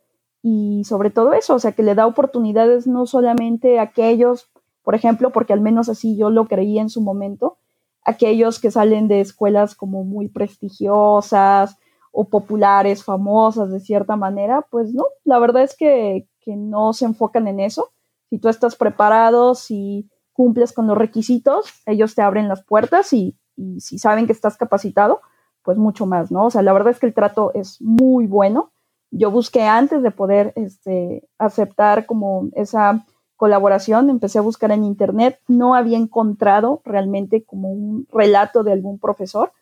y 0.43 0.83
sobre 0.85 1.11
todo 1.11 1.35
eso, 1.35 1.55
o 1.55 1.59
sea, 1.59 1.73
que 1.73 1.83
le 1.83 1.95
da 1.95 2.07
oportunidades 2.07 2.87
no 2.87 3.07
solamente 3.07 3.79
a 3.79 3.83
aquellos, 3.83 4.51
por 4.83 4.95
ejemplo, 4.95 5.31
porque 5.31 5.53
al 5.53 5.61
menos 5.61 5.89
así 5.89 6.17
yo 6.17 6.31
lo 6.31 6.47
creí 6.47 6.79
en 6.79 6.89
su 6.89 7.01
momento, 7.01 7.59
aquellos 8.05 8.59
que 8.59 8.71
salen 8.71 9.09
de 9.09 9.21
escuelas 9.21 9.75
como 9.75 10.03
muy 10.03 10.29
prestigiosas 10.29 11.77
o 12.11 12.25
populares, 12.25 13.05
famosas 13.05 13.71
de 13.71 13.81
cierta 13.81 14.17
manera, 14.17 14.67
pues 14.71 14.93
no, 14.93 15.05
la 15.25 15.39
verdad 15.39 15.63
es 15.63 15.77
que, 15.77 16.27
que 16.41 16.57
no 16.57 16.93
se 16.93 17.05
enfocan 17.05 17.47
en 17.47 17.61
eso. 17.61 17.93
Si 18.29 18.39
tú 18.39 18.49
estás 18.49 18.77
preparado, 18.77 19.55
si 19.55 20.09
cumples 20.33 20.73
con 20.73 20.87
los 20.87 20.97
requisitos, 20.97 21.67
ellos 21.87 22.15
te 22.15 22.23
abren 22.23 22.49
las 22.49 22.63
puertas 22.65 23.13
y, 23.13 23.37
y 23.57 23.81
si 23.81 23.99
saben 23.99 24.27
que 24.27 24.33
estás 24.33 24.57
capacitado, 24.57 25.21
pues 25.63 25.79
mucho 25.79 26.07
más, 26.07 26.31
¿no? 26.31 26.47
O 26.47 26.51
sea, 26.51 26.63
la 26.63 26.73
verdad 26.73 26.93
es 26.93 26.99
que 26.99 27.07
el 27.07 27.15
trato 27.15 27.53
es 27.55 27.81
muy 27.81 28.27
bueno. 28.27 28.73
Yo 29.11 29.31
busqué 29.31 29.63
antes 29.63 30.03
de 30.03 30.11
poder 30.11 30.53
este, 30.57 31.29
aceptar 31.39 32.07
como 32.07 32.49
esa 32.55 33.05
colaboración, 33.37 34.09
empecé 34.09 34.39
a 34.39 34.43
buscar 34.43 34.71
en 34.71 34.85
internet, 34.85 35.39
no 35.49 35.75
había 35.75 35.99
encontrado 35.99 36.81
realmente 36.85 37.45
como 37.45 37.73
un 37.73 38.07
relato 38.13 38.63
de 38.63 38.73
algún 38.73 39.01
profesor, 39.01 39.53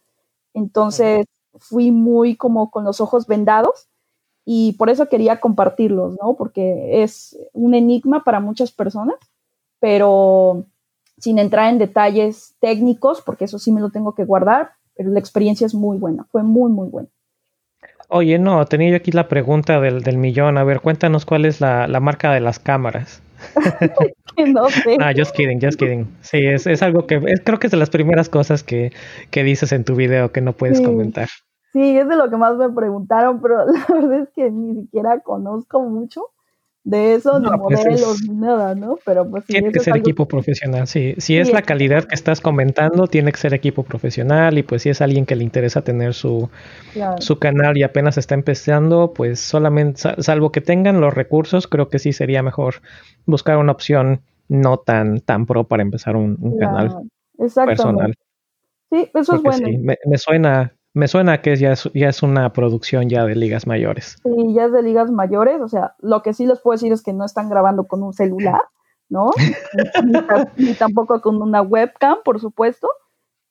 entonces 0.53 1.25
fui 1.55 1.91
muy 1.91 2.37
como 2.37 2.71
con 2.71 2.85
los 2.85 3.01
ojos 3.01 3.27
vendados 3.27 3.89
y 4.45 4.75
por 4.75 4.91
eso 4.91 5.09
quería 5.09 5.41
compartirlos, 5.41 6.17
¿no? 6.21 6.35
Porque 6.35 7.03
es 7.03 7.39
un 7.53 7.75
enigma 7.75 8.23
para 8.23 8.41
muchas 8.41 8.71
personas, 8.71 9.17
pero 9.81 10.65
sin 11.19 11.39
entrar 11.39 11.71
en 11.71 11.79
detalles 11.79 12.55
técnicos, 12.61 13.23
porque 13.23 13.45
eso 13.45 13.59
sí 13.59 13.73
me 13.73 13.81
lo 13.81 13.91
tengo 13.91 14.15
que 14.15 14.25
guardar, 14.25 14.71
pero 14.97 15.11
la 15.11 15.19
experiencia 15.19 15.67
es 15.67 15.75
muy 15.75 15.99
buena, 15.99 16.25
fue 16.31 16.43
muy, 16.43 16.71
muy 16.71 16.89
buena. 16.89 17.09
Oye, 18.13 18.39
no, 18.39 18.65
tenía 18.67 18.91
yo 18.91 18.97
aquí 18.97 19.13
la 19.13 19.29
pregunta 19.29 19.81
del, 19.81 20.03
del 20.03 20.19
millón. 20.19 20.59
A 20.59 20.65
ver, 20.65 20.81
cuéntanos 20.81 21.25
cuál 21.25 21.45
es 21.45 21.61
la, 21.61 21.87
la 21.87 22.01
marca 22.01 22.33
de 22.33 22.41
las 22.41 22.59
cámaras. 22.59 23.23
no 24.53 24.69
sé. 24.69 24.97
Ah, 25.01 25.13
just 25.17 25.35
kidding, 25.35 25.61
just 25.61 25.79
kidding. 25.79 26.09
Sí, 26.21 26.39
es, 26.39 26.67
es 26.67 26.83
algo 26.83 27.07
que 27.07 27.21
creo 27.45 27.61
que 27.61 27.69
es 27.69 27.71
de 27.71 27.77
las 27.77 27.89
primeras 27.89 28.29
cosas 28.29 28.65
que, 28.65 28.93
que 29.31 29.45
dices 29.45 29.71
en 29.71 29.85
tu 29.85 29.95
video 29.95 30.33
que 30.33 30.41
no 30.41 30.55
puedes 30.55 30.81
comentar. 30.81 31.29
Sí, 31.73 31.97
es 31.97 32.09
de 32.09 32.17
lo 32.17 32.29
que 32.29 32.37
más 32.37 32.57
me 32.57 32.69
preguntaron, 32.71 33.41
pero 33.41 33.65
la 33.67 33.87
verdad 33.89 34.23
es 34.23 34.29
que 34.35 34.51
ni 34.51 34.83
siquiera 34.83 35.21
conozco 35.21 35.81
mucho 35.81 36.23
de 36.83 37.15
eso, 37.15 37.39
ni 37.39 37.49
pues 37.49 37.85
modelos, 37.85 38.23
ni 38.23 38.37
nada, 38.37 38.75
¿no? 38.75 38.99
Pero 39.05 39.29
pues 39.29 39.45
Tiene 39.45 39.71
que 39.71 39.81
ser 39.81 39.97
equipo 39.97 40.27
profesional, 40.27 40.87
sí. 40.87 41.15
Si 41.19 41.37
es 41.37 41.53
la 41.53 41.63
calidad 41.63 42.05
que 42.05 42.15
estás 42.15 42.41
comentando, 42.41 43.07
tiene 43.07 43.33
que 43.33 43.39
ser 43.39 43.53
equipo 43.53 43.83
profesional 43.83 44.57
y 44.57 44.63
pues 44.63 44.83
si 44.83 44.89
es 44.89 45.03
alguien 45.03 45.27
que 45.27 45.37
le 45.37 45.45
interesa 45.45 45.83
tener 45.83 46.15
su, 46.15 46.49
su 47.19 47.39
canal 47.39 47.77
y 47.77 47.83
apenas 47.83 48.17
está 48.17 48.35
empezando, 48.35 49.13
pues 49.15 49.41
solamente, 49.41 50.01
salvo 50.23 50.53
que 50.53 50.63
tengan 50.63 51.01
los 51.01 51.13
recursos, 51.13 51.67
creo 51.67 51.89
que 51.89 51.99
sí 51.99 52.13
sería 52.13 52.43
mejor 52.43 52.77
buscar 53.27 53.59
una 53.59 53.73
opción 53.73 54.23
no 54.49 54.79
tan, 54.79 55.21
tan 55.21 55.47
pro 55.47 55.65
para 55.65 55.83
empezar 55.83 56.17
un, 56.17 56.37
canal 56.59 56.97
personal. 57.67 58.15
Sí, 58.91 59.09
eso 59.15 59.37
es 59.37 59.43
bueno. 59.43 59.69
me, 59.81 59.97
me 60.05 60.19
suena 60.19 60.75
me 60.93 61.07
suena 61.07 61.41
que 61.41 61.57
ya 61.57 61.73
es, 61.73 61.89
ya 61.95 62.09
es 62.09 62.23
una 62.23 62.53
producción 62.53 63.09
ya 63.09 63.25
de 63.25 63.37
ligas 63.37 63.67
mayores. 63.67 64.17
Sí, 64.23 64.55
ya 64.55 64.65
es 64.65 64.73
de 64.73 64.83
ligas 64.83 65.11
mayores. 65.11 65.61
O 65.61 65.69
sea, 65.69 65.95
lo 66.01 66.23
que 66.23 66.35
sí 66.35 66.47
les 66.47 66.61
puedo 66.61 66.75
decir 66.75 66.93
es 66.93 67.03
que 67.03 67.13
no 67.13 67.25
están 67.25 67.49
grabando 67.49 67.87
con 67.87 68.03
un 68.03 68.13
celular, 68.13 68.63
¿no? 69.09 69.31
ni, 70.57 70.75
tampoco 70.75 71.21
con 71.21 71.41
una 71.41 71.63
webcam, 71.63 72.19
por 72.25 72.41
supuesto. 72.41 72.89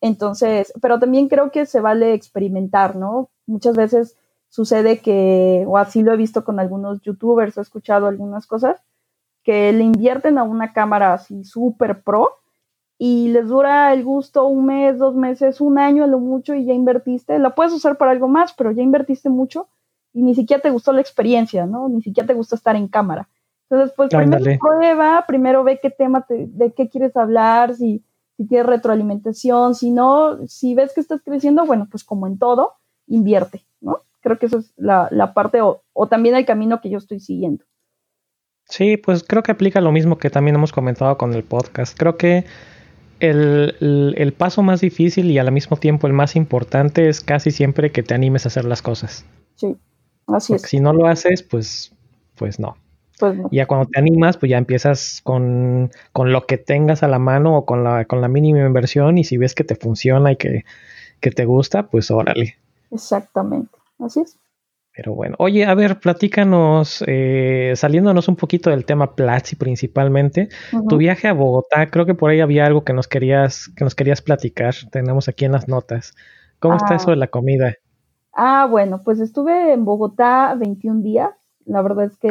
Entonces, 0.02 0.74
pero 0.82 1.00
también 1.00 1.28
creo 1.28 1.52
que 1.52 1.66
se 1.66 1.80
vale 1.80 2.14
experimentar, 2.14 2.96
¿no? 2.96 3.30
Muchas 3.46 3.76
veces 3.76 4.18
sucede 4.50 5.00
que, 5.00 5.64
o 5.68 5.78
así 5.78 6.04
lo 6.04 6.14
he 6.14 6.18
visto 6.18 6.44
con 6.44 6.60
algunos 6.60 7.02
youtubers, 7.02 7.58
he 7.58 7.62
escuchado 7.62 8.08
algunas 8.08 8.48
cosas, 8.48 8.82
que 9.44 9.72
le 9.72 9.84
invierten 9.84 10.38
a 10.38 10.44
una 10.44 10.74
cámara 10.74 11.14
así 11.14 11.44
súper 11.44 12.04
pro 12.04 12.40
y 13.02 13.30
les 13.30 13.48
dura 13.48 13.94
el 13.94 14.04
gusto 14.04 14.46
un 14.46 14.66
mes, 14.66 15.00
dos 15.00 15.16
meses, 15.16 15.62
un 15.62 15.80
año 15.80 16.04
a 16.04 16.08
lo 16.08 16.20
mucho 16.20 16.54
y 16.54 16.66
ya 16.66 16.74
invertiste. 16.74 17.40
La 17.40 17.56
puedes 17.56 17.72
usar 17.72 17.98
para 17.98 18.12
algo 18.12 18.28
más, 18.28 18.54
pero 18.54 18.72
ya 18.72 18.84
invertiste 18.84 19.30
mucho 19.30 19.70
y 20.14 20.22
ni 20.22 20.36
siquiera 20.36 20.62
te 20.62 20.70
gustó 20.70 20.92
la 20.92 21.00
experiencia, 21.00 21.66
¿no? 21.66 21.88
Ni 21.88 22.02
siquiera 22.02 22.28
te 22.28 22.34
gusta 22.34 22.58
estar 22.58 22.76
en 22.76 22.90
cámara. 22.90 23.30
Entonces, 23.70 23.94
pues 23.96 24.10
primero 24.10 24.44
prueba, 24.60 25.24
primero 25.26 25.64
ve 25.64 25.80
qué 25.82 25.90
tema, 25.90 26.26
de 26.28 26.74
qué 26.74 26.90
quieres 26.90 27.16
hablar, 27.16 27.74
si, 27.74 28.04
si 28.36 28.46
tienes 28.46 28.68
retroalimentación, 28.68 29.76
si 29.76 29.92
no, 29.92 30.46
si 30.48 30.76
ves 30.76 30.92
que 30.94 31.00
estás 31.00 31.22
creciendo, 31.24 31.66
bueno, 31.66 31.88
pues 31.90 32.04
como 32.04 32.28
en 32.28 32.38
todo, 32.38 32.74
invierte, 33.08 33.64
¿no? 33.80 34.02
Creo 34.20 34.38
que 34.38 34.48
eso 34.48 34.58
es 34.58 34.74
la, 34.76 35.08
la 35.12 35.34
parte 35.34 35.62
o, 35.62 35.84
o 35.94 36.08
también 36.08 36.36
el 36.36 36.46
camino 36.46 36.82
que 36.82 36.90
yo 36.90 36.98
estoy 36.98 37.22
siguiendo. 37.22 37.64
Sí, 38.66 38.98
pues 38.98 39.24
creo 39.24 39.42
que 39.42 39.54
aplica 39.54 39.80
lo 39.80 39.94
mismo 39.94 40.18
que 40.18 40.30
también 40.30 40.56
hemos 40.56 40.74
comentado 40.74 41.18
con 41.18 41.34
el 41.34 41.44
podcast. 41.44 41.98
Creo 41.98 42.18
que 42.18 42.46
el, 43.20 44.34
paso 44.38 44.64
más 44.64 44.82
difícil 44.82 45.30
y 45.32 45.38
al 45.38 45.52
mismo 45.52 45.78
tiempo 45.78 46.08
el 46.08 46.14
más 46.14 46.36
importante 46.36 47.10
es 47.10 47.22
casi 47.22 47.52
siempre 47.52 47.92
que 47.92 48.04
te 48.04 48.14
animes 48.14 48.46
a 48.46 48.50
hacer 48.50 48.66
las 48.66 48.82
cosas. 48.82 49.26
Sí, 49.56 49.78
así 50.28 50.54
es. 50.54 50.62
Si 50.64 50.80
no 50.80 50.94
lo 50.94 51.08
haces, 51.08 51.44
pues, 51.44 51.94
pues 52.36 52.60
no. 52.60 52.78
Pues 53.20 53.36
no. 53.36 53.50
Ya 53.52 53.66
cuando 53.68 53.88
te 53.88 54.00
animas, 54.00 54.38
pues 54.38 54.50
ya 54.50 54.58
empiezas 54.58 55.22
con, 55.24 55.92
lo 56.16 56.46
que 56.46 56.58
tengas 56.58 57.04
a 57.04 57.08
la 57.08 57.20
mano 57.20 57.58
o 57.58 57.66
con 57.66 57.84
la, 57.84 58.06
con 58.06 58.22
la 58.22 58.30
mínima 58.30 58.66
inversión 58.66 59.18
y 59.18 59.24
si 59.24 59.38
ves 59.38 59.54
que 59.54 59.64
te 59.64 59.76
funciona 59.76 60.32
y 60.32 60.38
que, 60.38 60.64
que 61.20 61.32
te 61.32 61.46
gusta, 61.46 61.88
pues 61.88 62.10
órale. 62.12 62.56
Exactamente, 62.92 63.78
así 64.00 64.22
es. 64.22 64.39
Pero 65.02 65.16
bueno, 65.16 65.38
oye, 65.40 65.64
a 65.64 65.74
ver, 65.76 66.02
platícanos, 66.02 67.06
eh, 67.08 67.72
saliéndonos 67.78 68.28
un 68.28 68.36
poquito 68.36 68.70
del 68.70 68.84
tema 68.84 69.16
Platzi 69.16 69.56
principalmente, 69.56 70.50
tu 70.90 70.98
viaje 70.98 71.30
a 71.30 71.34
Bogotá, 71.34 71.90
creo 71.90 72.06
que 72.06 72.16
por 72.16 72.32
ahí 72.32 72.42
había 72.42 72.66
algo 72.66 72.84
que 72.84 72.92
nos 72.92 73.08
querías, 73.08 73.72
que 73.78 73.86
nos 73.86 73.96
querías 73.96 74.22
platicar, 74.22 74.76
tenemos 74.92 75.30
aquí 75.30 75.46
en 75.46 75.54
las 75.54 75.70
notas. 75.70 76.16
¿Cómo 76.60 76.76
está 76.76 76.96
eso 76.96 77.12
de 77.12 77.16
la 77.16 77.28
comida? 77.28 77.76
Ah, 78.34 78.68
bueno, 78.70 79.02
pues 79.06 79.22
estuve 79.22 79.72
en 79.72 79.86
Bogotá 79.86 80.54
21 80.60 81.02
días, 81.02 81.30
la 81.64 81.82
verdad 81.82 82.04
es 82.04 82.18
que... 82.18 82.30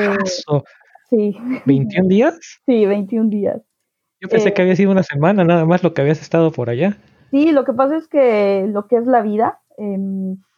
Sí. 1.09 1.39
¿21 1.65 2.07
días? 2.07 2.39
Sí, 2.67 2.85
21 2.85 3.31
días. 3.31 3.63
Yo 4.21 4.29
pensé 4.29 4.53
que 4.53 4.61
había 4.61 4.77
sido 4.77 4.91
una 4.91 5.05
semana 5.05 5.43
nada 5.43 5.65
más 5.65 5.83
lo 5.83 5.95
que 5.95 6.03
habías 6.03 6.21
estado 6.21 6.53
por 6.53 6.69
allá. 6.69 6.99
Sí, 7.31 7.51
lo 7.51 7.65
que 7.65 7.73
pasa 7.73 7.97
es 7.97 8.09
que 8.09 8.67
lo 8.69 8.87
que 8.89 8.97
es 8.97 9.07
la 9.07 9.23
vida, 9.23 9.61
eh, 9.79 9.97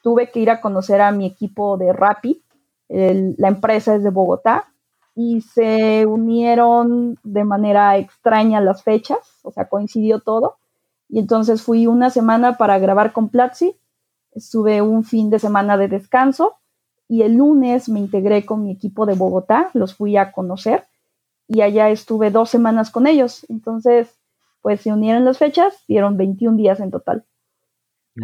tuve 0.03 0.31
que 0.31 0.41
ir 0.41 0.51
a 0.51 0.61
conocer 0.61 1.01
a 1.01 1.13
mi 1.13 1.27
equipo 1.27 1.77
de 1.77 1.93
Rappi, 1.93 2.43
la 2.89 3.49
empresa 3.49 3.95
es 3.95 4.03
de 4.03 4.11
Bogotá, 4.11 4.67
y 5.15 5.41
se 5.43 6.07
unieron 6.07 7.19
de 7.23 7.45
manera 7.45 7.97
extraña 7.99 8.61
las 8.61 8.83
fechas, 8.83 9.41
o 9.43 9.51
sea, 9.51 9.69
coincidió 9.69 10.21
todo. 10.21 10.57
Y 11.09 11.19
entonces 11.19 11.63
fui 11.63 11.87
una 11.87 12.11
semana 12.11 12.57
para 12.57 12.79
grabar 12.79 13.13
con 13.13 13.29
Platzi, 13.29 13.77
estuve 14.33 14.81
un 14.81 15.05
fin 15.05 15.29
de 15.29 15.39
semana 15.39 15.77
de 15.77 15.89
descanso 15.89 16.57
y 17.09 17.23
el 17.23 17.35
lunes 17.35 17.89
me 17.89 17.99
integré 17.99 18.47
con 18.47 18.63
mi 18.63 18.71
equipo 18.71 19.05
de 19.05 19.15
Bogotá, 19.15 19.71
los 19.75 19.95
fui 19.95 20.17
a 20.17 20.33
conocer 20.33 20.87
y 21.49 21.63
allá 21.63 21.91
estuve 21.91 22.31
dos 22.31 22.49
semanas 22.49 22.91
con 22.91 23.09
ellos. 23.09 23.45
Entonces, 23.49 24.17
pues 24.63 24.83
se 24.83 24.93
unieron 24.93 25.25
las 25.25 25.39
fechas, 25.39 25.75
dieron 25.89 26.17
21 26.17 26.57
días 26.57 26.79
en 26.79 26.93
total. 26.93 27.25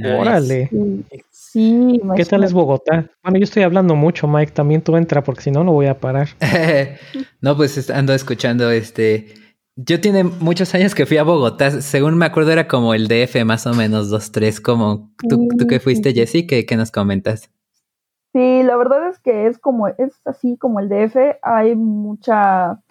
Órale. 0.04 0.70
Sí, 1.30 2.00
¿Qué 2.16 2.24
tal 2.24 2.44
es 2.44 2.52
Bogotá? 2.52 3.10
Bueno, 3.22 3.38
yo 3.38 3.44
estoy 3.44 3.62
hablando 3.62 3.94
mucho, 3.94 4.28
Mike. 4.28 4.52
También 4.52 4.82
tú 4.82 4.96
entra, 4.96 5.22
porque 5.22 5.42
si 5.42 5.50
no, 5.50 5.64
no 5.64 5.72
voy 5.72 5.86
a 5.86 5.98
parar. 5.98 6.28
no, 7.40 7.56
pues 7.56 7.88
ando 7.90 8.12
escuchando 8.12 8.70
este. 8.70 9.34
Yo 9.76 10.00
tiene 10.00 10.24
muchos 10.24 10.74
años 10.74 10.94
que 10.94 11.06
fui 11.06 11.16
a 11.16 11.22
Bogotá. 11.22 11.70
Según 11.82 12.16
me 12.16 12.26
acuerdo, 12.26 12.52
era 12.52 12.66
como 12.66 12.94
el 12.94 13.08
DF, 13.08 13.44
más 13.44 13.66
o 13.66 13.74
menos, 13.74 14.10
dos, 14.10 14.32
tres. 14.32 14.60
Como 14.60 15.12
tú, 15.28 15.48
tú 15.58 15.66
que 15.66 15.80
fuiste, 15.80 16.12
Jessy, 16.12 16.46
¿qué, 16.46 16.66
¿qué 16.66 16.76
nos 16.76 16.90
comentas? 16.90 17.50
Sí, 18.32 18.62
la 18.62 18.76
verdad 18.76 19.08
es 19.08 19.18
que 19.18 19.46
es 19.46 19.58
como, 19.58 19.88
es 19.88 20.20
así 20.24 20.56
como 20.58 20.80
el 20.80 20.88
DF. 20.88 21.16
Hay 21.42 21.74
mucha. 21.74 22.82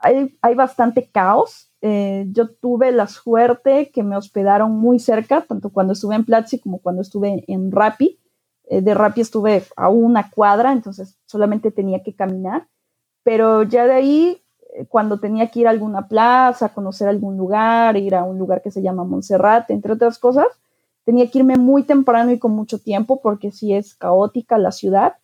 Hay, 0.00 0.36
hay 0.42 0.54
bastante 0.54 1.08
caos 1.10 1.71
eh, 1.84 2.26
yo 2.30 2.48
tuve 2.48 2.92
la 2.92 3.08
suerte 3.08 3.90
que 3.90 4.04
me 4.04 4.16
hospedaron 4.16 4.70
muy 4.70 5.00
cerca, 5.00 5.40
tanto 5.40 5.70
cuando 5.70 5.94
estuve 5.94 6.14
en 6.14 6.24
Platzi 6.24 6.60
como 6.60 6.78
cuando 6.78 7.02
estuve 7.02 7.44
en 7.48 7.72
Rappi. 7.72 8.20
Eh, 8.68 8.80
de 8.80 8.94
Rappi 8.94 9.20
estuve 9.20 9.64
a 9.76 9.88
una 9.88 10.30
cuadra, 10.30 10.70
entonces 10.72 11.18
solamente 11.26 11.72
tenía 11.72 12.00
que 12.04 12.14
caminar. 12.14 12.68
Pero 13.24 13.64
ya 13.64 13.86
de 13.86 13.94
ahí, 13.94 14.42
eh, 14.74 14.86
cuando 14.86 15.18
tenía 15.18 15.50
que 15.50 15.60
ir 15.60 15.66
a 15.66 15.70
alguna 15.70 16.06
plaza, 16.06 16.68
conocer 16.68 17.08
algún 17.08 17.36
lugar, 17.36 17.96
ir 17.96 18.14
a 18.14 18.22
un 18.22 18.38
lugar 18.38 18.62
que 18.62 18.70
se 18.70 18.80
llama 18.80 19.02
Montserrat, 19.02 19.68
entre 19.70 19.92
otras 19.94 20.20
cosas, 20.20 20.46
tenía 21.04 21.28
que 21.28 21.38
irme 21.40 21.56
muy 21.56 21.82
temprano 21.82 22.30
y 22.30 22.38
con 22.38 22.52
mucho 22.52 22.78
tiempo 22.78 23.20
porque 23.20 23.50
sí 23.50 23.74
es 23.74 23.96
caótica 23.96 24.56
la 24.56 24.70
ciudad. 24.70 25.14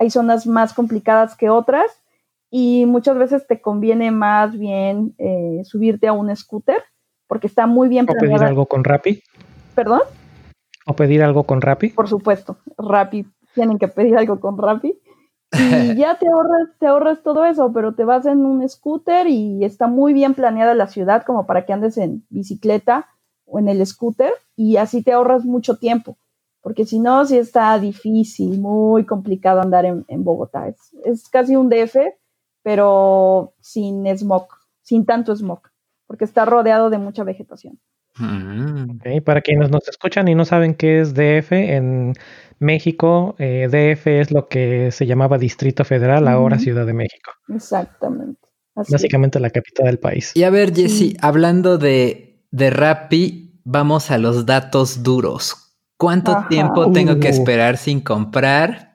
Hay 0.00 0.10
zonas 0.10 0.44
más 0.48 0.74
complicadas 0.74 1.36
que 1.36 1.50
otras 1.50 1.99
y 2.50 2.84
muchas 2.86 3.16
veces 3.16 3.46
te 3.46 3.60
conviene 3.60 4.10
más 4.10 4.58
bien 4.58 5.14
eh, 5.18 5.62
subirte 5.64 6.08
a 6.08 6.12
un 6.12 6.34
scooter 6.34 6.82
porque 7.26 7.46
está 7.46 7.66
muy 7.66 7.88
bien 7.88 8.06
¿O 8.10 8.14
pedir 8.14 8.42
algo 8.42 8.66
con 8.66 8.82
Rappi? 8.82 9.22
¿Perdón? 9.76 10.00
¿O 10.84 10.94
pedir 10.94 11.22
algo 11.22 11.44
con 11.44 11.60
Rappi? 11.60 11.90
Por 11.90 12.08
supuesto, 12.08 12.58
Rappi, 12.76 13.24
tienen 13.54 13.78
que 13.78 13.86
pedir 13.86 14.16
algo 14.16 14.40
con 14.40 14.58
Rappi. 14.58 14.98
Y 15.52 15.52
ya 15.96 16.16
te 16.16 16.26
ahorras, 16.28 16.68
te 16.78 16.86
ahorras 16.86 17.22
todo 17.22 17.44
eso, 17.44 17.72
pero 17.72 17.94
te 17.94 18.04
vas 18.04 18.26
en 18.26 18.44
un 18.44 18.68
scooter 18.68 19.28
y 19.28 19.64
está 19.64 19.86
muy 19.86 20.12
bien 20.12 20.34
planeada 20.34 20.74
la 20.74 20.88
ciudad 20.88 21.22
como 21.24 21.46
para 21.46 21.64
que 21.64 21.72
andes 21.72 21.98
en 21.98 22.24
bicicleta 22.30 23.08
o 23.44 23.58
en 23.58 23.68
el 23.68 23.84
scooter 23.86 24.32
y 24.56 24.76
así 24.76 25.02
te 25.02 25.12
ahorras 25.12 25.44
mucho 25.44 25.76
tiempo, 25.76 26.18
porque 26.62 26.84
si 26.84 27.00
no, 27.00 27.24
sí 27.26 27.36
está 27.36 27.78
difícil, 27.78 28.60
muy 28.60 29.06
complicado 29.06 29.60
andar 29.60 29.84
en, 29.84 30.24
Bogotá. 30.24 30.68
Es, 30.68 30.94
es, 31.04 31.28
casi 31.28 31.56
un 31.56 31.68
DF, 31.68 31.96
pero 32.62 33.54
sin 33.60 34.06
smog, 34.16 34.48
sin 34.82 35.06
tanto 35.06 35.34
smog, 35.34 35.60
porque 36.06 36.24
está 36.24 36.44
rodeado 36.44 36.90
de 36.90 36.98
mucha 36.98 37.24
vegetación. 37.24 37.78
Mm. 38.18 39.22
para 39.24 39.40
quienes 39.40 39.70
nos 39.70 39.88
escuchan 39.88 40.28
y 40.28 40.34
no 40.34 40.44
saben 40.44 40.74
qué 40.74 41.00
es 41.00 41.14
DF, 41.14 41.52
en 41.52 42.12
México, 42.58 43.34
eh, 43.38 43.68
DF 43.68 44.06
es 44.20 44.30
lo 44.30 44.48
que 44.48 44.90
se 44.90 45.06
llamaba 45.06 45.38
Distrito 45.38 45.84
Federal, 45.84 46.28
ahora 46.28 46.58
Ciudad 46.58 46.86
de 46.86 46.92
México. 46.92 47.30
Exactamente. 47.48 48.40
Básicamente 48.74 49.40
la 49.40 49.50
capital 49.50 49.86
del 49.86 49.98
país. 49.98 50.32
Y 50.36 50.44
a 50.44 50.50
ver, 50.50 50.74
Jesse, 50.74 51.16
hablando 51.20 51.78
de, 51.78 52.44
de 52.50 52.70
Rappi, 52.70 53.60
vamos 53.64 54.10
a 54.10 54.18
los 54.18 54.46
datos 54.46 55.02
duros. 55.02 55.76
¿Cuánto 55.96 56.46
tiempo 56.48 56.92
tengo 56.92 57.20
que 57.20 57.28
uh. 57.28 57.30
esperar 57.30 57.76
sin 57.76 58.00
comprar 58.00 58.89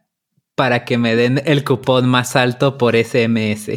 para 0.56 0.86
que 0.86 0.98
me 0.98 1.16
den 1.16 1.42
el 1.46 1.64
cupón 1.64 2.08
más 2.10 2.36
alto 2.36 2.78
por 2.78 2.96
SMS? 2.96 3.70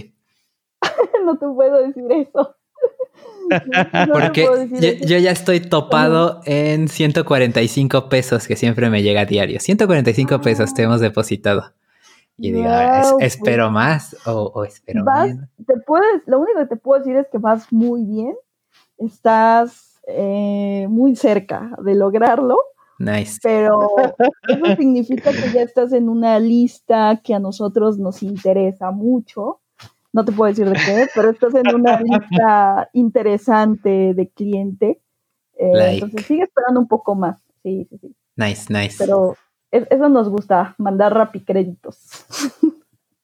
no 1.25 1.39
te 1.39 1.47
puedo 1.47 1.87
decir 1.87 2.05
eso. 2.11 2.55
Porque 4.13 4.99
yo, 5.07 5.19
ya 5.19 5.31
estoy 5.31 5.61
topado 5.61 6.41
en 6.45 6.89
145 6.89 8.09
pesos 8.09 8.47
que 8.47 8.57
siempre 8.57 8.91
me 8.91 9.03
llega 9.03 9.23
a 9.23 9.25
diario. 9.25 9.61
145 9.61 10.41
pesos 10.41 10.75
te 10.75 10.83
hemos 10.83 11.01
depositado. 11.01 11.73
Y 12.37 12.53
digo, 12.53 12.71
espero 13.19 13.65
pues, 13.65 13.73
más 13.73 14.17
o, 14.27 14.65
espero 14.65 15.05
Te 15.67 15.75
puedes, 15.85 16.23
lo 16.27 16.39
único 16.39 16.61
que 16.61 16.67
te 16.67 16.77
puedo 16.77 17.01
decir 17.01 17.17
es 17.17 17.27
que 17.33 17.39
vas 17.39 17.73
muy 17.73 18.05
bien. 18.05 18.35
Estás 18.99 20.01
eh, 20.07 20.87
muy 20.89 21.17
cerca 21.17 21.73
de 21.83 21.95
lograrlo. 21.95 22.59
Nice. 22.99 23.39
Pero 23.43 23.79
eso 24.49 24.77
significa 24.77 25.31
que 25.33 25.53
ya 25.53 25.63
estás 25.63 25.93
en 25.93 26.09
una 26.09 26.39
lista 26.39 27.21
que 27.23 27.35
a 27.35 27.39
nosotros 27.39 27.99
nos 27.99 28.23
interesa 28.23 28.91
mucho 28.91 29.61
no 30.13 30.25
te 30.25 30.33
puedo 30.33 30.49
decir 30.49 30.69
de 30.69 30.75
qué, 30.75 31.07
pero 31.15 31.31
estás 31.31 31.55
en 31.55 31.75
una 31.75 32.01
lista 32.01 32.89
interesante 32.93 34.15
de 34.15 34.29
cliente. 34.31 35.01
Eh, 35.59 35.93
entonces 35.93 36.27
sigue 36.27 36.43
esperando 36.43 36.81
un 36.81 36.89
poco 36.89 37.15
más. 37.15 37.41
Sí, 37.63 37.87
sí, 37.91 37.99
sí. 37.99 38.17
Nice, 38.37 38.73
nice. 38.73 38.97
Pero 38.99 39.37
eso 39.71 40.09
nos 40.09 40.29
gusta, 40.29 40.75
mandar 40.79 41.15
rapicréditos. 41.15 41.99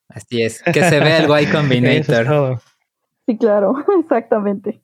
Así 0.09 0.43
es, 0.43 0.62
que 0.62 0.85
se 0.85 1.00
vea 1.00 1.19
el 1.19 1.43
Y 1.43 1.50
Combinator. 1.50 2.61
sí, 3.26 3.38
claro, 3.38 3.75
exactamente. 4.00 4.84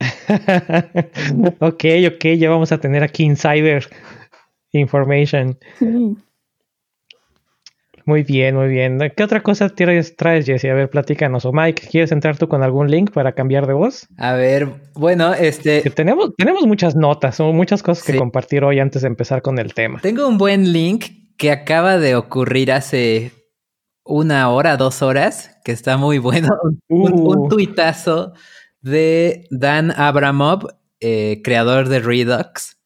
ok, 1.60 1.84
ok, 2.14 2.24
ya 2.36 2.50
vamos 2.50 2.72
a 2.72 2.78
tener 2.78 3.02
aquí 3.02 3.24
Insider 3.24 3.86
Information. 4.72 5.58
Sí. 5.78 6.16
Muy 8.06 8.22
bien, 8.22 8.54
muy 8.54 8.68
bien. 8.68 9.00
¿Qué 9.16 9.24
otra 9.24 9.42
cosa 9.42 9.68
traes, 9.68 10.14
traes, 10.14 10.48
A 10.48 10.74
ver, 10.74 10.88
platícanos. 10.88 11.44
O 11.44 11.52
Mike, 11.52 11.88
¿quieres 11.90 12.12
entrar 12.12 12.38
tú 12.38 12.46
con 12.46 12.62
algún 12.62 12.88
link 12.88 13.10
para 13.10 13.32
cambiar 13.32 13.66
de 13.66 13.72
voz? 13.72 14.06
A 14.16 14.34
ver, 14.34 14.68
bueno, 14.94 15.34
este... 15.34 15.82
tenemos, 15.90 16.30
tenemos 16.36 16.68
muchas 16.68 16.94
notas 16.94 17.40
o 17.40 17.52
muchas 17.52 17.82
cosas 17.82 18.04
que 18.04 18.16
compartir 18.16 18.62
hoy 18.62 18.78
antes 18.78 19.02
de 19.02 19.08
empezar 19.08 19.42
con 19.42 19.58
el 19.58 19.74
tema. 19.74 19.98
Tengo 20.02 20.28
un 20.28 20.38
buen 20.38 20.72
link 20.72 21.06
que 21.36 21.50
acaba 21.50 21.98
de 21.98 22.14
ocurrir 22.14 22.70
hace 22.70 23.32
una 24.04 24.50
hora, 24.50 24.76
dos 24.76 25.02
horas, 25.02 25.58
que 25.64 25.72
está 25.72 25.96
muy 25.96 26.18
bueno. 26.18 26.50
Un, 26.86 27.12
uh. 27.12 27.48
tuitazo 27.48 28.34
de 28.86 29.46
Dan 29.50 29.92
Abramov, 29.96 30.68
eh, 31.00 31.40
creador 31.44 31.88
de 31.88 32.00
Redux 32.00 32.76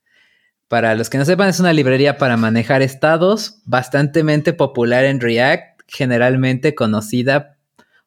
para 0.68 0.94
los 0.94 1.10
que 1.10 1.18
no 1.18 1.24
sepan, 1.24 1.48
es 1.48 1.58
una 1.58 1.72
librería 1.72 2.16
para 2.16 2.36
manejar 2.36 2.80
estados, 2.80 3.60
bastante 3.64 4.22
popular 4.52 5.04
en 5.04 5.20
React, 5.20 5.82
generalmente 5.88 6.76
conocida, 6.76 7.58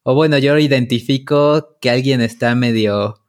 o 0.03 0.15
bueno, 0.15 0.37
yo 0.37 0.57
identifico 0.57 1.77
que 1.81 1.89
alguien 1.89 2.21
está 2.21 2.55
medio, 2.55 3.21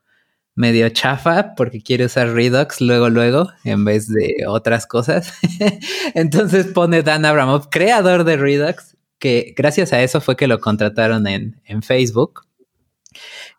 medio 0.54 0.88
chafa 0.90 1.54
porque 1.56 1.82
quiere 1.82 2.04
usar 2.04 2.30
Redux 2.30 2.80
luego, 2.80 3.10
luego, 3.10 3.50
en 3.64 3.84
vez 3.84 4.08
de 4.08 4.46
otras 4.46 4.86
cosas. 4.86 5.32
Entonces 6.14 6.66
pone 6.66 7.02
Dan 7.02 7.24
Abramov, 7.24 7.70
creador 7.70 8.22
de 8.22 8.36
Redux, 8.36 8.96
que 9.18 9.52
gracias 9.56 9.92
a 9.92 10.02
eso 10.02 10.20
fue 10.20 10.36
que 10.36 10.46
lo 10.46 10.60
contrataron 10.60 11.26
en, 11.26 11.60
en 11.64 11.82
Facebook. 11.82 12.46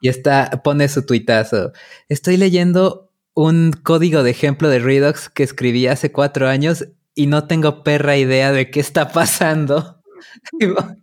Y 0.05 0.07
está, 0.07 0.61
pone 0.63 0.87
su 0.87 1.03
tuitazo. 1.03 1.71
Estoy 2.09 2.37
leyendo 2.37 3.11
un 3.33 3.71
código 3.71 4.21
de 4.21 4.29
ejemplo 4.29 4.69
de 4.69 4.77
Redux 4.77 5.29
que 5.29 5.41
escribí 5.41 5.87
hace 5.87 6.11
cuatro 6.11 6.47
años 6.47 6.87
y 7.15 7.25
no 7.25 7.47
tengo 7.47 7.81
perra 7.83 8.15
idea 8.15 8.51
de 8.51 8.69
qué 8.69 8.81
está 8.81 9.11
pasando. 9.11 10.03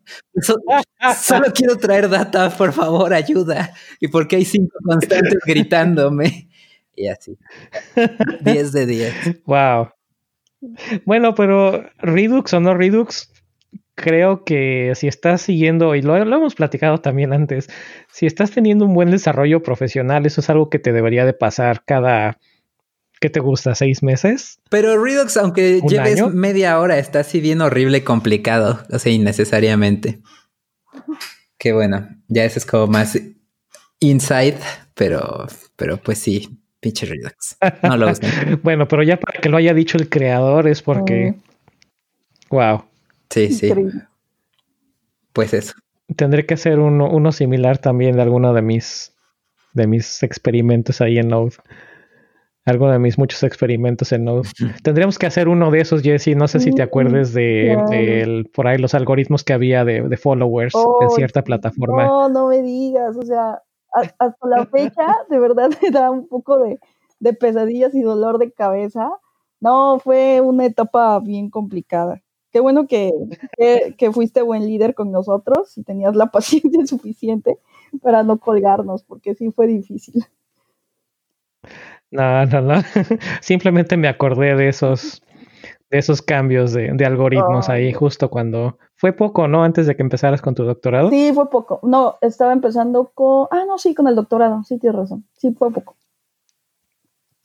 solo 1.21 1.47
quiero 1.53 1.79
traer 1.79 2.11
data, 2.11 2.57
por 2.57 2.73
favor, 2.73 3.13
ayuda. 3.13 3.75
Y 3.99 4.07
porque 4.07 4.37
hay 4.37 4.45
cinco 4.45 4.79
constantes 4.85 5.41
gritándome. 5.47 6.49
Y 6.95 7.09
así. 7.09 7.37
10 8.43 8.73
de 8.73 8.87
10. 8.87 9.15
Wow. 9.47 9.89
Bueno, 11.05 11.35
pero 11.35 11.91
Redux 11.99 12.55
o 12.55 12.61
no 12.61 12.73
Redux, 12.73 13.32
creo 13.95 14.45
que 14.45 14.93
si 14.95 15.07
estás 15.07 15.43
siguiendo, 15.43 15.95
y 15.95 16.03
lo, 16.03 16.17
hemos 16.17 16.55
platicado 16.55 16.99
también 16.99 17.33
antes, 17.33 17.69
si 18.11 18.27
estás 18.27 18.51
teniendo 18.51 18.85
un 18.85 18.95
buen 18.95 19.11
desarrollo 19.11 19.63
profesional, 19.63 20.27
eso 20.27 20.41
es 20.41 20.51
algo 20.51 20.71
que 20.71 20.79
te 20.79 20.93
debería 20.93 21.25
de 21.25 21.35
pasar 21.35 21.85
cada, 21.85 22.39
¿qué 23.21 23.31
te 23.31 23.41
gusta? 23.41 23.75
¿Seis 23.75 24.03
meses? 24.03 24.61
Pero 24.71 25.03
Redux, 25.03 25.37
aunque 25.37 25.81
lleves 25.87 26.27
media 26.33 26.79
hora, 26.79 26.99
está 26.99 27.21
así 27.21 27.41
bien 27.41 27.61
horrible 27.61 27.99
y 27.99 28.03
complicado, 28.03 28.81
o 28.91 28.99
sea, 28.99 29.13
innecesariamente. 29.13 30.21
Qué 31.59 31.73
bueno, 31.73 32.09
ya 32.29 32.45
ese 32.45 32.59
es 32.59 32.67
como 32.67 32.87
más 32.89 33.19
inside, 34.01 34.59
pero, 34.95 35.47
pero 35.77 35.99
pues 35.99 36.19
sí, 36.19 36.49
pinche 36.81 37.07
Redux. 37.07 37.57
No 37.83 37.97
lo 37.97 38.11
bueno, 38.63 38.89
pero 38.89 39.03
ya 39.03 39.19
para 39.19 39.41
que 39.41 39.49
lo 39.49 39.59
haya 39.59 39.75
dicho 39.75 39.97
el 39.99 40.09
creador 40.09 40.67
es 40.67 40.83
porque... 40.83 41.35
Wow. 42.51 42.85
Sí, 43.33 43.51
sí. 43.51 43.73
Pues 45.33 45.55
eso. 45.55 45.75
Tendré 46.17 46.45
que 46.45 46.55
hacer 46.55 46.79
uno, 46.79 47.09
uno 47.11 47.33
similar 47.33 47.79
también 47.79 48.17
de 48.17 48.23
alguno 48.23 48.53
de 48.53 48.61
mis, 48.61 49.17
de 49.73 49.87
mis 49.87 50.23
experimentos 50.23 51.01
ahí 51.01 51.19
en 51.19 51.29
Node. 51.29 51.55
Alguno 52.67 52.93
de 52.93 52.99
mis 52.99 53.17
muchos 53.17 53.43
experimentos 53.43 54.13
en 54.13 54.25
Node. 54.25 54.49
Tendríamos 54.83 55.19
que 55.19 55.25
hacer 55.25 55.49
uno 55.49 55.71
de 55.71 55.81
esos, 55.81 56.03
Jesse. 56.03 56.37
No 56.37 56.47
sé 56.47 56.61
si 56.61 56.73
te 56.73 56.83
acuerdes 56.83 57.33
de, 57.33 58.45
por 58.55 58.67
ahí 58.67 58.77
los 58.77 58.93
algoritmos 58.93 59.45
que 59.45 59.55
había 59.55 59.85
de, 59.87 60.17
followers 60.19 60.75
en 61.01 61.11
cierta 61.11 61.43
plataforma. 61.43 62.05
No, 62.05 62.29
no 62.29 62.49
me 62.49 62.61
digas. 62.61 63.17
O 63.17 63.23
sea, 63.23 63.63
hasta 63.95 64.47
la 64.47 64.67
fecha, 64.67 65.07
de 65.31 65.39
verdad 65.39 65.71
me 65.81 65.91
da 65.91 66.11
un 66.11 66.29
poco 66.29 66.59
de, 66.59 66.79
de 67.19 67.33
pesadillas 67.33 67.95
y 67.95 68.03
dolor 68.03 68.37
de 68.37 68.53
cabeza. 68.53 69.11
No, 69.59 69.99
fue 70.01 70.43
una 70.43 70.67
etapa 70.67 71.19
bien 71.21 71.49
complicada 71.49 72.22
qué 72.53 72.61
bueno 72.61 72.87
que, 72.87 73.13
fuiste 74.13 74.43
buen 74.43 74.67
líder 74.67 74.95
con 74.95 75.11
nosotros 75.11 75.77
y 75.79 75.83
tenías 75.83 76.15
la 76.15 76.27
paciencia 76.31 76.87
suficiente 76.87 77.59
para 78.03 78.23
no 78.23 78.39
colgarnos, 78.39 79.03
porque 79.03 79.35
sí 79.35 79.51
fue 79.51 79.67
difícil. 79.67 80.25
No, 82.11 82.45
no, 82.47 82.61
no. 82.61 82.75
Simplemente 83.41 83.97
me 83.97 84.09
acordé 84.09 84.55
de 84.55 84.69
esos, 84.69 85.23
de 85.91 85.99
esos 85.99 86.21
cambios 86.21 86.73
de, 86.73 87.05
algoritmos 87.05 87.69
ahí 87.71 87.93
justo 87.93 88.29
cuando 88.29 88.79
fue 88.97 89.13
poco, 89.13 89.49
¿no? 89.49 89.65
Antes 89.65 89.87
de 89.87 89.97
que 89.97 90.03
empezaras 90.03 90.43
con 90.43 90.55
tu 90.55 90.65
doctorado. 90.65 91.09
Sí, 91.11 91.33
fue 91.35 91.49
poco. 91.49 91.81
No, 91.83 92.17
estaba 92.21 92.53
empezando 92.53 93.13
con. 93.15 93.49
Ah, 93.51 93.65
no, 93.67 93.79
sí, 93.79 93.95
con 93.95 94.09
el 94.09 94.15
doctorado. 94.15 94.63
Sí, 94.65 94.79
tienes 94.79 94.99
razón. 94.99 95.25
Sí, 95.33 95.53
fue 95.53 95.73
poco. 95.73 95.97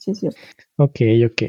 Sí, 0.08 0.16
sí. 0.16 0.30
Ok, 0.78 1.02
ok. 1.26 1.42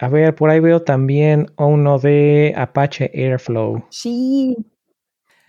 A 0.00 0.08
ver, 0.08 0.34
por 0.34 0.50
ahí 0.50 0.58
veo 0.58 0.82
también 0.82 1.46
uno 1.56 2.00
de 2.00 2.52
Apache 2.56 3.12
Airflow. 3.14 3.84
Sí. 3.90 4.56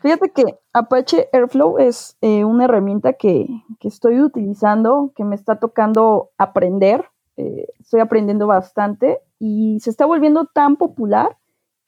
Fíjate 0.02 0.30
que 0.30 0.44
Apache 0.72 1.30
Airflow 1.34 1.80
es 1.80 2.16
eh, 2.22 2.46
una 2.46 2.66
herramienta 2.66 3.14
que, 3.14 3.48
estoy 3.82 4.22
utilizando, 4.22 5.12
que 5.16 5.24
me 5.24 5.36
está 5.36 5.60
tocando 5.60 6.30
aprender. 6.38 7.06
Eh, 7.38 7.66
estoy 7.80 8.02
aprendiendo 8.02 8.46
bastante 8.46 9.20
y 9.40 9.80
se 9.80 9.90
está 9.90 10.06
volviendo 10.06 10.46
tan 10.46 10.76
popular 10.76 11.38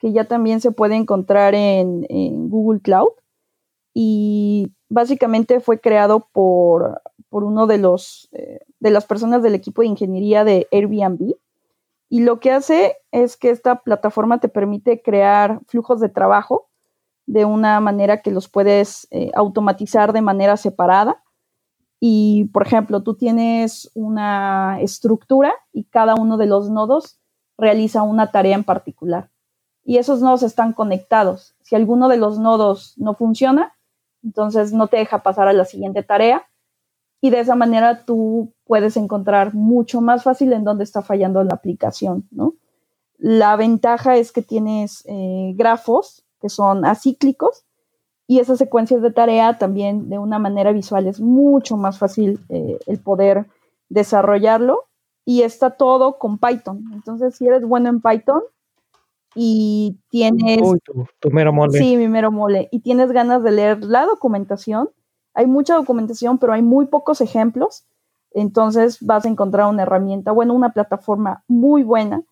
que 0.00 0.12
ya 0.12 0.24
también 0.24 0.60
se 0.60 0.72
puede 0.72 0.96
encontrar 0.96 1.54
en, 1.54 2.06
Google 2.48 2.80
Cloud. 2.80 3.10
Y 3.94 4.72
básicamente 4.88 5.60
fue 5.60 5.78
creado 5.78 6.26
por, 6.32 7.00
por 7.28 7.44
uno 7.44 7.68
de 7.68 7.78
los 7.78 8.28
eh, 8.32 8.58
de 8.80 8.90
las 8.90 9.06
personas 9.06 9.42
del 9.42 9.54
equipo 9.54 9.82
de 9.82 9.88
ingeniería 9.88 10.42
de 10.44 10.66
Airbnb 10.72 11.34
Y 12.08 12.22
lo 12.22 12.40
que 12.40 12.50
hace 12.50 12.96
es 13.12 13.36
que 13.36 13.50
esta 13.50 13.76
plataforma 13.76 14.40
te 14.40 14.48
permite 14.48 15.02
crear 15.02 15.60
flujos 15.66 16.00
de 16.00 16.08
trabajo 16.08 16.70
de 17.26 17.44
una 17.44 17.78
manera 17.78 18.22
que 18.22 18.32
los 18.32 18.48
puedes 18.48 19.06
eh, 19.12 19.30
automatizar 19.34 20.12
de 20.12 20.20
manera 20.20 20.56
separada. 20.56 21.22
Y, 22.00 22.46
por 22.52 22.66
ejemplo, 22.66 23.02
tú 23.02 23.14
tienes 23.14 23.90
una 23.94 24.80
estructura 24.80 25.52
y 25.72 25.84
cada 25.84 26.16
uno 26.16 26.38
de 26.38 26.46
los 26.46 26.70
nodos 26.70 27.20
realiza 27.56 28.02
una 28.02 28.32
tarea 28.32 28.56
en 28.56 28.64
particular. 28.64 29.30
Y 29.84 29.98
esos 29.98 30.20
nodos 30.20 30.42
están 30.42 30.72
conectados. 30.72 31.54
Si 31.62 31.76
alguno 31.76 32.08
de 32.08 32.16
los 32.16 32.38
nodos 32.38 32.94
no 32.96 33.14
funciona, 33.14 33.74
entonces 34.24 34.72
no 34.72 34.88
te 34.88 34.96
deja 34.96 35.22
pasar 35.22 35.46
a 35.46 35.52
la 35.52 35.64
siguiente 35.64 36.02
tarea. 36.02 36.46
Y 37.20 37.30
de 37.30 37.40
esa 37.40 37.54
manera 37.54 38.04
tú 38.04 38.52
puedes 38.70 38.96
encontrar 38.96 39.52
mucho 39.52 40.00
más 40.00 40.22
fácil 40.22 40.52
en 40.52 40.62
dónde 40.62 40.84
está 40.84 41.02
fallando 41.02 41.42
la 41.42 41.54
aplicación, 41.54 42.28
¿no? 42.30 42.54
La 43.18 43.56
ventaja 43.56 44.16
es 44.16 44.30
que 44.30 44.42
tienes 44.42 45.02
eh, 45.06 45.54
grafos 45.56 46.24
que 46.40 46.48
son 46.48 46.84
acíclicos 46.84 47.64
y 48.28 48.38
esas 48.38 48.58
secuencias 48.58 49.02
de 49.02 49.10
tarea 49.10 49.58
también 49.58 50.08
de 50.08 50.18
una 50.18 50.38
manera 50.38 50.70
visual 50.70 51.08
es 51.08 51.20
mucho 51.20 51.76
más 51.76 51.98
fácil 51.98 52.38
eh, 52.48 52.78
el 52.86 53.00
poder 53.00 53.46
desarrollarlo 53.88 54.84
y 55.24 55.42
está 55.42 55.70
todo 55.70 56.16
con 56.16 56.38
Python. 56.38 56.84
Entonces, 56.92 57.34
si 57.34 57.48
eres 57.48 57.66
bueno 57.66 57.88
en 57.88 58.00
Python 58.00 58.42
y 59.34 59.98
tienes... 60.10 60.60
tu, 61.18 61.30
mero 61.32 61.52
mole. 61.52 61.76
Sí, 61.76 61.96
mi 61.96 62.06
mero 62.06 62.30
mole. 62.30 62.68
Y 62.70 62.78
tienes 62.82 63.10
ganas 63.10 63.42
de 63.42 63.50
leer 63.50 63.82
la 63.82 64.06
documentación. 64.06 64.90
Hay 65.34 65.48
mucha 65.48 65.74
documentación, 65.74 66.38
pero 66.38 66.52
hay 66.52 66.62
muy 66.62 66.86
pocos 66.86 67.20
ejemplos. 67.20 67.84
Entonces 68.32 68.98
vas 69.00 69.24
a 69.24 69.28
encontrar 69.28 69.68
una 69.68 69.82
herramienta, 69.82 70.32
bueno, 70.32 70.54
una 70.54 70.72
plataforma 70.72 71.42
muy 71.48 71.82
buena 71.82 72.22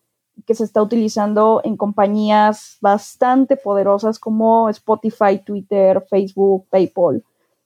que 0.45 0.55
se 0.55 0.63
está 0.63 0.81
utilizando 0.81 1.61
en 1.63 1.77
compañías 1.77 2.77
bastante 2.81 3.57
poderosas 3.57 4.19
como 4.19 4.69
Spotify, 4.69 5.39
Twitter, 5.45 6.05
Facebook, 6.09 6.65
PayPal, 6.69 7.23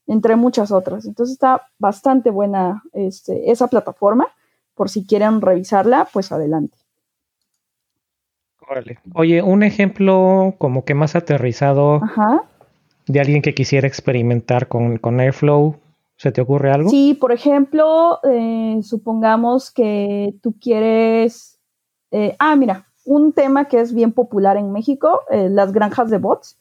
entre 0.08 0.36
muchas 0.36 0.72
otras. 0.72 1.06
Entonces 1.06 1.34
está 1.34 1.68
bastante 1.78 2.32
buena 2.32 2.84
este, 2.94 3.52
esa 3.52 3.68
plataforma. 3.68 4.28
Por 4.76 4.90
si 4.90 5.06
quieren 5.06 5.40
revisarla, 5.40 6.08
pues 6.12 6.32
adelante. 6.32 6.78
Oye, 9.14 9.42
un 9.44 9.62
ejemplo 9.62 10.56
como 10.58 10.84
que 10.84 10.96
más 10.96 11.16
aterrizado 11.16 12.02
de 13.06 13.20
alguien 13.20 13.42
que 13.42 13.54
quisiera 13.54 13.88
experimentar 13.88 14.68
con, 14.68 14.98
con 14.98 15.20
Airflow. 15.20 15.76
¿Se 16.18 16.32
te 16.32 16.42
ocurre 16.42 16.72
algo? 16.72 16.90
Sí, 16.90 17.14
por 17.14 17.32
ejemplo, 17.32 18.20
eh, 18.24 18.80
supongamos 18.84 19.72
que 19.72 20.36
tú 20.42 20.56
quieres 20.60 21.54
eh, 22.14 22.36
ah, 22.38 22.56
mira, 22.56 22.86
un 23.06 23.34
tema 23.34 23.66
que 23.66 23.82
es 23.82 23.92
bien 23.92 24.12
popular 24.14 24.56
en 24.56 24.72
México, 24.72 25.22
eh, 25.32 25.50
las 25.50 25.74
granjas 25.74 26.12
de 26.12 26.20
bots. 26.20 26.60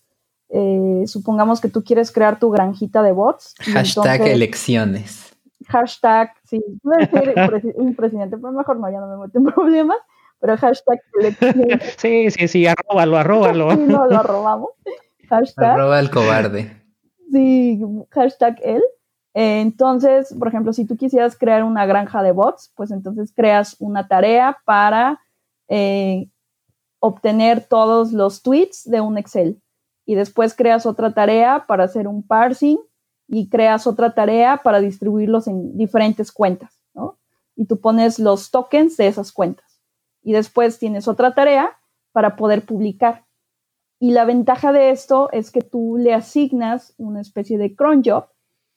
Eh, 0.49 1.05
supongamos 1.07 1.61
que 1.61 1.69
tú 1.69 1.85
quieres 1.85 2.11
crear 2.11 2.39
tu 2.39 2.51
granjita 2.51 3.03
de 3.03 3.13
bots. 3.13 3.55
Hashtag 3.59 4.23
elecciones. 4.29 5.31
Hashtag, 5.69 6.33
sí, 6.45 6.65
un 6.83 7.95
presidente, 7.97 8.39
pero 8.39 8.53
mejor 8.53 8.79
no, 8.79 8.91
ya 8.91 8.99
no 8.99 9.07
me 9.09 9.27
meto 9.27 9.39
en 9.39 9.45
problemas, 9.45 9.99
pero 10.41 10.57
hashtag 10.57 11.01
elecciones. 11.21 11.95
Sí, 11.99 12.31
sí, 12.31 12.49
sí, 12.49 12.67
arróbalo, 12.67 13.19
arróbalo. 13.19 13.71
sí, 13.73 13.81
no, 13.87 14.07
lo 14.07 14.17
arrobamos. 14.17 14.71
Hashtag. 15.29 15.73
Arroba 15.73 16.01
el 16.01 16.11
cobarde. 16.11 16.77
Sí, 17.31 17.81
hashtag 18.11 18.59
él. 18.65 18.83
Entonces, 19.35 20.35
por 20.39 20.49
ejemplo, 20.49 20.73
si 20.73 20.85
tú 20.85 20.97
quisieras 20.97 21.37
crear 21.37 21.65
una 21.65 21.87
granja 21.87 22.23
de 22.23 22.33
bots, 22.33 22.73
pues 22.77 22.91
entonces 22.91 23.33
creas 23.35 23.77
una 23.79 24.07
tarea 24.07 24.59
para 24.65 25.21
eh, 25.69 26.29
obtener 26.99 27.67
todos 27.67 28.13
los 28.13 28.43
tweets 28.43 28.89
de 28.89 29.01
un 29.01 29.19
Excel. 29.19 29.61
Y 30.05 30.15
después 30.15 30.55
creas 30.55 30.85
otra 30.85 31.15
tarea 31.15 31.65
para 31.67 31.85
hacer 31.85 32.09
un 32.09 32.23
parsing 32.27 32.79
y 33.27 33.49
creas 33.49 33.87
otra 33.87 34.15
tarea 34.15 34.61
para 34.63 34.81
distribuirlos 34.81 35.47
en 35.47 35.77
diferentes 35.79 36.31
cuentas, 36.33 36.81
¿no? 36.93 37.19
Y 37.57 37.67
tú 37.67 37.81
pones 37.81 38.19
los 38.19 38.51
tokens 38.51 38.97
de 38.97 39.07
esas 39.07 39.33
cuentas. 39.33 39.81
Y 40.23 40.33
después 40.33 40.79
tienes 40.79 41.09
otra 41.09 41.35
tarea 41.35 41.79
para 42.13 42.37
poder 42.37 42.67
publicar. 42.67 43.25
Y 43.99 44.11
la 44.11 44.25
ventaja 44.25 44.73
de 44.73 44.91
esto 44.91 45.31
es 45.33 45.51
que 45.51 45.63
tú 45.63 45.97
le 45.97 46.13
asignas 46.13 46.95
una 46.99 47.21
especie 47.21 47.57
de 47.57 47.75
cron 47.75 48.03
job. 48.05 48.27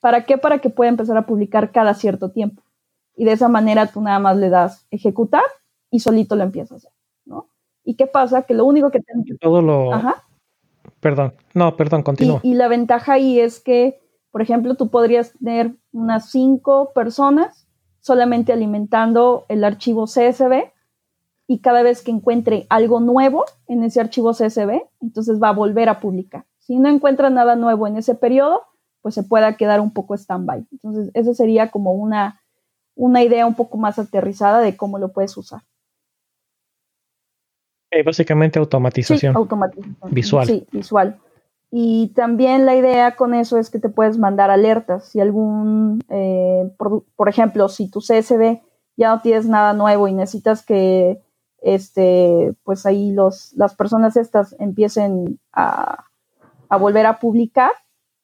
¿Para 0.06 0.24
qué? 0.24 0.38
Para 0.38 0.60
que 0.60 0.70
pueda 0.70 0.90
empezar 0.90 1.18
a 1.18 1.26
publicar 1.26 1.72
cada 1.72 1.96
cierto 1.96 2.30
tiempo. 2.30 2.62
Y 3.16 3.26
de 3.26 3.32
esa 3.32 3.50
manera 3.50 3.88
tú 3.88 4.02
nada 4.02 4.20
más 4.20 4.38
le 4.38 4.52
das 4.52 4.86
ejecutar 4.92 5.42
y 5.90 6.00
solito 6.00 6.36
lo 6.36 6.44
empieza 6.44 6.76
a 6.76 6.78
hacer, 6.78 6.92
¿no? 7.26 7.50
¿Y 7.84 7.96
qué 7.96 8.06
pasa? 8.06 8.44
Que 8.44 8.54
lo 8.54 8.66
único 8.66 8.92
que 8.92 9.02
Todo 9.42 9.64
lo... 9.64 9.92
Ajá. 9.92 10.24
Perdón, 11.00 11.34
no, 11.56 11.76
perdón, 11.76 12.04
continúa. 12.04 12.40
Y, 12.44 12.54
la 12.54 12.68
ventaja 12.68 13.14
ahí 13.14 13.40
es 13.40 13.60
que, 13.60 14.00
por 14.30 14.44
ejemplo, 14.44 14.76
tú 14.76 14.92
podrías 14.92 15.34
tener 15.40 15.74
unas 15.92 16.30
cinco 16.30 16.92
personas 16.94 17.68
solamente 18.00 18.54
alimentando 18.54 19.48
el 19.50 19.64
archivo 19.64 20.06
CSV 20.06 20.72
y 21.48 21.62
cada 21.62 21.82
vez 21.82 22.04
que 22.04 22.12
encuentre 22.12 22.68
algo 22.70 23.00
nuevo 23.00 23.46
en 23.68 23.84
ese 23.84 24.02
archivo 24.02 24.34
CSV, 24.34 24.84
entonces 25.02 25.42
va 25.42 25.50
a 25.50 25.54
volver 25.54 25.90
a 25.90 26.00
publicar. 26.00 26.46
Si 26.60 26.78
no 26.78 26.90
encuentra 26.90 27.32
nada 27.32 27.56
nuevo 27.56 27.88
en 27.88 27.98
ese 27.98 28.14
periodo, 28.14 28.68
pues 29.06 29.14
se 29.14 29.22
pueda 29.22 29.56
quedar 29.56 29.82
un 29.82 29.94
poco 29.94 30.16
stand-by. 30.16 30.66
Entonces, 30.72 31.12
eso 31.14 31.36
sería 31.36 31.70
como 31.70 31.92
una, 31.92 32.42
una 32.96 33.22
idea 33.22 33.46
un 33.46 33.54
poco 33.54 33.78
más 33.78 34.00
aterrizada 34.00 34.62
de 34.62 34.76
cómo 34.76 34.98
lo 34.98 35.14
puedes 35.14 35.38
usar. 35.38 35.62
Eh, 37.92 38.02
básicamente 38.02 38.58
automatización. 38.58 39.34
Sí, 39.34 39.38
automatización. 39.38 39.96
Visual. 40.10 40.48
Sí, 40.48 40.66
visual. 40.72 41.20
Y 41.70 42.14
también 42.16 42.66
la 42.66 42.76
idea 42.76 43.16
con 43.16 43.36
eso 43.36 43.60
es 43.60 43.70
que 43.70 43.78
te 43.78 43.90
puedes 43.90 44.18
mandar 44.18 44.50
alertas. 44.50 45.08
Si 45.10 45.20
algún, 45.20 46.04
eh, 46.10 46.68
por, 46.76 47.30
ejemplo, 47.30 47.70
si 47.70 47.92
tu 47.92 48.00
CSV 48.00 48.60
ya 48.98 49.10
no 49.10 49.22
tienes 49.22 49.46
nada 49.46 49.74
nuevo 49.74 50.08
y 50.08 50.14
necesitas 50.14 50.66
que 50.66 51.22
este, 51.62 52.56
pues 52.64 52.88
ahí 52.88 53.12
los, 53.12 53.54
las 53.54 53.76
personas 53.76 54.18
estas 54.18 54.56
empiecen 54.58 55.40
a, 55.54 56.06
a 56.70 56.78
volver 56.78 57.06
a 57.06 57.20
publicar, 57.20 57.70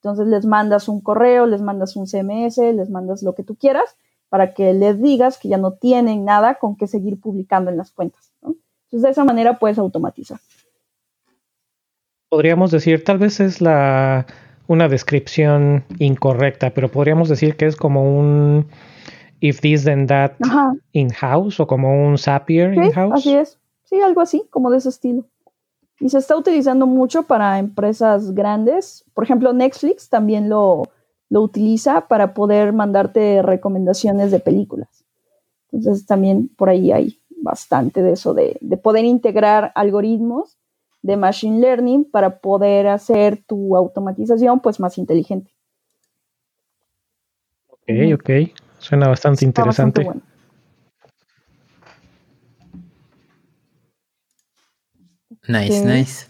entonces 0.01 0.25
les 0.25 0.45
mandas 0.47 0.89
un 0.89 0.99
correo, 0.99 1.45
les 1.45 1.61
mandas 1.61 1.95
un 1.95 2.07
CMS, 2.07 2.57
les 2.57 2.89
mandas 2.89 3.21
lo 3.21 3.35
que 3.35 3.43
tú 3.43 3.55
quieras 3.55 3.95
para 4.29 4.55
que 4.55 4.73
les 4.73 4.99
digas 4.99 5.37
que 5.37 5.47
ya 5.47 5.57
no 5.57 5.73
tienen 5.73 6.25
nada 6.25 6.55
con 6.55 6.75
que 6.75 6.87
seguir 6.87 7.19
publicando 7.19 7.69
en 7.69 7.77
las 7.77 7.91
cuentas. 7.91 8.31
¿no? 8.41 8.55
Entonces, 8.85 9.03
de 9.03 9.09
esa 9.11 9.23
manera 9.23 9.59
puedes 9.59 9.77
automatizar. 9.77 10.39
Podríamos 12.29 12.71
decir, 12.71 13.03
tal 13.03 13.19
vez 13.19 13.39
es 13.39 13.61
la 13.61 14.25
una 14.65 14.87
descripción 14.87 15.83
incorrecta, 15.99 16.71
pero 16.73 16.89
podríamos 16.89 17.29
decir 17.29 17.55
que 17.55 17.67
es 17.67 17.75
como 17.75 18.17
un 18.17 18.65
if 19.39 19.59
this 19.59 19.83
then 19.83 20.07
that 20.07 20.31
in-house 20.93 21.59
o 21.59 21.67
como 21.67 22.07
un 22.07 22.17
Zapier 22.17 22.73
in-house. 22.73 23.13
Así 23.19 23.35
es, 23.35 23.59
sí, 23.83 23.99
algo 24.01 24.21
así, 24.21 24.47
como 24.49 24.71
de 24.71 24.77
ese 24.77 24.89
estilo. 24.89 25.25
Y 26.01 26.09
se 26.09 26.17
está 26.17 26.35
utilizando 26.35 26.87
mucho 26.87 27.23
para 27.23 27.59
empresas 27.59 28.33
grandes. 28.33 29.05
Por 29.13 29.23
ejemplo, 29.23 29.53
Netflix 29.53 30.09
también 30.09 30.49
lo, 30.49 30.83
lo 31.29 31.41
utiliza 31.41 32.07
para 32.07 32.33
poder 32.33 32.73
mandarte 32.73 33.41
recomendaciones 33.41 34.31
de 34.31 34.39
películas. 34.39 35.05
Entonces 35.71 36.05
también 36.05 36.49
por 36.49 36.69
ahí 36.69 36.91
hay 36.91 37.21
bastante 37.41 38.03
de 38.03 38.13
eso, 38.13 38.33
de, 38.33 38.59
poder 38.83 39.05
integrar 39.05 39.71
algoritmos 39.75 40.57
de 41.01 41.17
machine 41.17 41.59
learning 41.59 42.03
para 42.03 42.39
poder 42.39 42.87
hacer 42.87 43.41
tu 43.47 43.75
automatización 43.77 44.59
pues 44.59 44.79
más 44.79 44.97
inteligente. 44.97 45.51
Ok, 47.69 47.89
ok. 48.15 48.29
Suena 48.77 49.07
bastante 49.07 49.45
interesante. 49.45 50.07
Nice, 55.47 55.86
nice. 55.86 56.27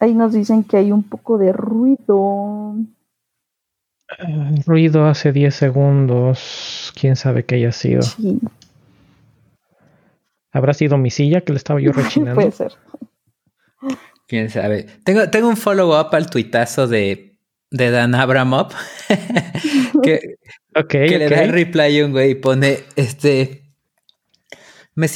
Ahí 0.00 0.14
nos 0.14 0.32
dicen 0.32 0.64
que 0.64 0.76
hay 0.76 0.92
un 0.92 1.02
poco 1.02 1.38
de 1.38 1.52
ruido. 1.52 2.76
Ah, 4.08 4.50
ruido 4.66 5.06
hace 5.06 5.32
10 5.32 5.54
segundos. 5.54 6.92
¿Quién 6.98 7.16
sabe 7.16 7.44
qué 7.44 7.56
haya 7.56 7.72
sido? 7.72 8.02
Sí. 8.02 8.40
¿Habrá 10.52 10.72
sido 10.74 10.98
mi 10.98 11.10
silla 11.10 11.40
que 11.42 11.52
le 11.52 11.58
estaba 11.58 11.80
yo 11.80 11.92
rechinando? 11.92 12.36
Puede 12.36 12.52
ser. 12.52 12.72
Quién 14.26 14.50
sabe. 14.50 14.86
Tengo, 15.04 15.28
tengo 15.30 15.48
un 15.48 15.56
follow-up 15.56 16.14
al 16.14 16.28
tuitazo 16.28 16.86
de, 16.86 17.38
de 17.70 17.90
Dan 17.90 18.14
Abramov. 18.14 18.72
que 20.02 20.38
que 20.88 21.18
le 21.18 21.28
da 21.28 21.42
el 21.42 21.52
reply 21.52 22.00
a 22.00 22.06
un 22.06 22.12
güey 22.12 22.32
y 22.32 22.34
pone: 22.34 22.80
Este. 22.96 23.64
Me 24.94 25.06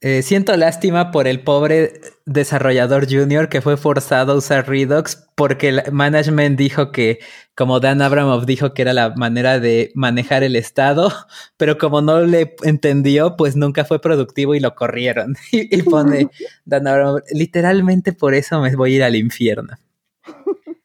eh, 0.00 0.22
siento 0.22 0.56
lástima 0.56 1.10
por 1.10 1.26
el 1.26 1.40
pobre 1.40 1.92
desarrollador 2.26 3.06
junior 3.10 3.48
que 3.48 3.60
fue 3.60 3.76
forzado 3.76 4.32
a 4.32 4.36
usar 4.36 4.68
Redux 4.68 5.28
porque 5.34 5.68
el 5.68 5.82
management 5.92 6.58
dijo 6.58 6.92
que, 6.92 7.20
como 7.54 7.80
Dan 7.80 8.02
Abramov 8.02 8.46
dijo 8.46 8.74
que 8.74 8.82
era 8.82 8.92
la 8.92 9.14
manera 9.16 9.58
de 9.58 9.90
manejar 9.94 10.42
el 10.42 10.56
estado, 10.56 11.12
pero 11.56 11.78
como 11.78 12.02
no 12.02 12.20
le 12.20 12.56
entendió, 12.62 13.36
pues 13.36 13.56
nunca 13.56 13.84
fue 13.84 14.00
productivo 14.00 14.54
y 14.54 14.60
lo 14.60 14.74
corrieron. 14.74 15.36
Y, 15.52 15.82
pone 15.82 16.28
Dan 16.64 16.86
Abramov, 16.86 17.22
literalmente 17.32 18.12
por 18.12 18.34
eso 18.34 18.60
me 18.60 18.74
voy 18.76 18.94
a 18.94 18.96
ir 18.96 19.02
al 19.02 19.16
infierno. 19.16 19.76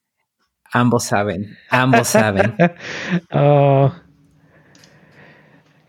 Ambos 0.71 1.05
saben, 1.05 1.57
ambos 1.69 2.09
saben. 2.09 2.53
oh. 3.31 3.93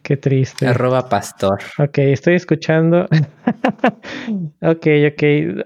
Qué 0.06 0.16
triste. 0.16 0.68
Arroba 0.68 1.08
pastor. 1.08 1.58
Ok, 1.80 1.98
estoy 1.98 2.36
escuchando. 2.36 3.08
ok, 4.62 4.86
ok. 5.10 5.22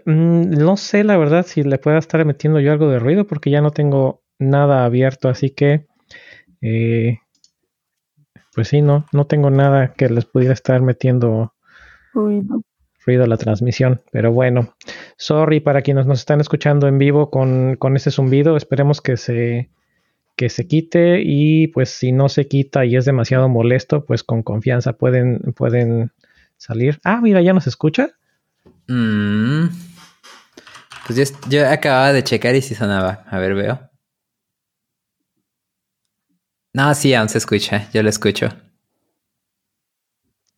Mm, 0.06 0.52
no 0.52 0.78
sé 0.78 1.04
la 1.04 1.18
verdad 1.18 1.44
si 1.44 1.62
le 1.62 1.76
pueda 1.76 1.98
estar 1.98 2.24
metiendo 2.24 2.58
yo 2.58 2.72
algo 2.72 2.88
de 2.88 2.98
ruido 2.98 3.26
porque 3.26 3.50
ya 3.50 3.60
no 3.60 3.70
tengo 3.70 4.22
nada 4.38 4.86
abierto, 4.86 5.28
así 5.28 5.50
que... 5.50 5.84
Eh, 6.62 7.18
pues 8.54 8.68
sí, 8.68 8.80
no, 8.80 9.04
no 9.12 9.26
tengo 9.26 9.50
nada 9.50 9.92
que 9.92 10.08
les 10.08 10.24
pudiera 10.24 10.54
estar 10.54 10.80
metiendo 10.80 11.52
ruido. 12.14 12.62
ruido 13.04 13.24
a 13.24 13.26
la 13.26 13.36
transmisión. 13.36 14.00
Pero 14.10 14.32
bueno, 14.32 14.74
sorry 15.18 15.60
para 15.60 15.82
quienes 15.82 16.06
nos 16.06 16.20
están 16.20 16.40
escuchando 16.40 16.88
en 16.88 16.96
vivo 16.96 17.28
con, 17.28 17.76
con 17.76 17.94
ese 17.94 18.10
zumbido. 18.10 18.56
Esperemos 18.56 19.02
que 19.02 19.18
se 19.18 19.68
que 20.40 20.48
se 20.48 20.66
quite 20.66 21.20
y 21.22 21.66
pues 21.66 21.90
si 21.90 22.12
no 22.12 22.30
se 22.30 22.48
quita 22.48 22.86
y 22.86 22.96
es 22.96 23.04
demasiado 23.04 23.50
molesto, 23.50 24.06
pues 24.06 24.24
con 24.24 24.42
confianza 24.42 24.94
pueden, 24.94 25.52
pueden 25.54 26.12
salir. 26.56 26.98
Ah, 27.04 27.20
mira, 27.20 27.42
ya 27.42 27.52
nos 27.52 27.66
escucha. 27.66 28.12
Mm. 28.88 29.66
Pues 31.06 31.34
yo, 31.50 31.68
acababa 31.68 32.14
de 32.14 32.24
checar 32.24 32.54
y 32.54 32.62
si 32.62 32.74
sonaba. 32.74 33.26
A 33.28 33.38
ver, 33.38 33.54
veo. 33.54 33.90
No, 36.72 36.94
sí, 36.94 37.12
aún 37.12 37.28
se 37.28 37.36
escucha. 37.36 37.90
Yo 37.92 38.02
lo 38.02 38.08
escucho. 38.08 38.48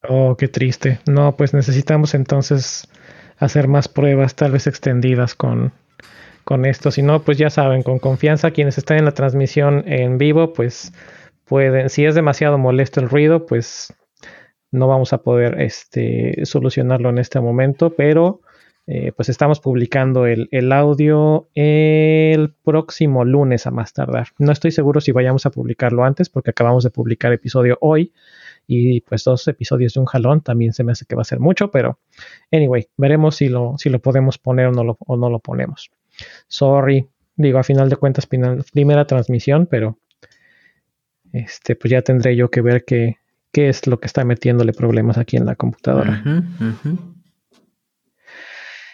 Oh, 0.09 0.37
qué 0.37 0.47
triste. 0.47 1.01
No, 1.07 1.35
pues 1.35 1.55
necesitamos 1.55 2.15
entonces 2.15 2.87
hacer 3.37 3.67
más 3.67 3.89
pruebas, 3.89 4.37
tal 4.37 4.53
vez 4.53 4.69
extendidas 4.69 5.35
con, 5.35 5.73
con 6.45 6.65
esto. 6.65 6.91
Si 6.91 7.03
no, 7.03 7.23
pues 7.23 7.39
ya 7.39 7.51
saben, 7.51 7.83
con 7.83 7.99
confianza, 7.99 8.51
quienes 8.51 8.79
están 8.79 8.99
en 8.99 9.05
la 9.05 9.13
transmisión 9.13 9.85
en 9.87 10.19
vivo, 10.19 10.53
pues 10.53 10.93
pueden, 11.45 11.89
si 11.91 12.05
es 12.05 12.15
demasiado 12.15 12.59
molesto 12.59 13.01
el 13.01 13.09
ruido, 13.09 13.47
pues 13.47 13.95
no 14.71 14.89
vamos 14.89 15.13
a 15.13 15.23
poder 15.23 15.61
este, 15.61 16.45
solucionarlo 16.45 17.11
en 17.11 17.19
este 17.19 17.41
momento, 17.41 17.91
pero 17.95 18.41
eh, 18.87 19.13
pues 19.13 19.29
estamos 19.29 19.61
publicando 19.61 20.27
el, 20.27 20.73
audio 20.73 21.49
el 21.55 22.53
próximo 22.65 23.25
lunes 23.25 23.67
a 23.67 23.71
más 23.71 23.93
tardar. 23.93 24.29
No 24.39 24.51
estoy 24.51 24.73
seguro 24.73 25.01
si 25.01 25.13
vayamos 25.13 25.47
a 25.47 25.51
publicarlo 25.51 26.05
antes 26.05 26.29
porque 26.29 26.51
acabamos 26.51 26.83
de 26.83 26.91
publicar 26.91 27.33
episodio 27.33 27.79
hoy 27.81 28.13
y 28.67 29.03
pues 29.03 29.25
dos 29.25 29.47
episodios 29.47 29.95
de 29.95 30.01
un 30.01 30.07
jalón 30.07 30.41
también 30.41 30.73
se 30.73 30.85
me 30.85 30.93
hace 30.93 31.05
que 31.05 31.15
va 31.15 31.23
a 31.23 31.27
ser 31.27 31.39
mucho, 31.39 31.71
pero 31.71 31.99
anyway, 32.51 32.89
veremos 32.97 33.37
si 33.37 33.49
lo, 33.49 33.77
podemos 34.03 34.39
poner 34.39 34.67
o 34.67 35.17
no 35.17 35.31
lo 35.31 35.39
ponemos. 35.39 35.91
Sorry, 36.49 37.07
digo, 37.37 37.59
a 37.59 37.65
final 37.65 37.89
de 37.89 37.97
cuentas, 37.97 38.27
primera 38.27 39.07
transmisión, 39.07 39.67
pero 39.67 39.99
este, 41.33 41.77
pues 41.77 41.91
ya 41.91 42.03
tendré 42.03 42.37
yo 42.37 42.51
que 42.51 42.61
ver 42.61 42.85
qué, 42.85 43.19
qué 43.53 43.69
es 43.69 43.87
lo 43.87 44.01
que 44.01 44.07
está 44.07 44.25
metiéndole 44.25 44.73
problemas 44.73 45.19
aquí 45.19 45.37
en 45.37 45.47
la 45.47 45.55
computadora. 45.55 46.23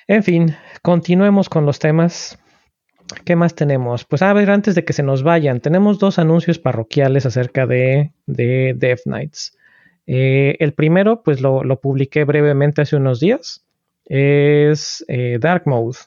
En 0.06 0.22
fin, 0.22 0.56
continuemos 0.82 1.48
con 1.48 1.66
los 1.66 1.78
temas. 1.78 2.38
¿Qué 3.24 3.36
más 3.36 3.54
tenemos? 3.54 4.04
Pues 4.04 4.22
a 4.22 4.32
ver, 4.32 4.50
antes 4.50 4.74
de 4.74 4.84
que 4.84 4.92
se 4.92 5.02
nos 5.02 5.22
vayan, 5.22 5.60
tenemos 5.60 5.98
dos 5.98 6.18
anuncios 6.18 6.58
parroquiales 6.58 7.24
acerca 7.26 7.66
de, 7.66 8.12
de 8.26 8.74
Death 8.76 9.02
Knights. 9.04 9.56
Eh, 10.06 10.56
el 10.60 10.72
primero, 10.72 11.22
pues 11.22 11.40
lo, 11.40 11.64
lo, 11.64 11.80
publiqué 11.80 12.24
brevemente 12.24 12.82
hace 12.82 12.96
unos 12.96 13.20
días, 13.20 13.66
es 14.06 15.04
eh, 15.08 15.38
Dark 15.38 15.64
Mode. 15.66 15.98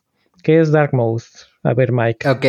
¿Qué 0.44 0.60
es 0.60 0.72
Dark 0.72 0.94
Mode? 0.94 1.24
A 1.64 1.74
ver, 1.74 1.92
Mike. 1.92 2.28
Ok. 2.30 2.46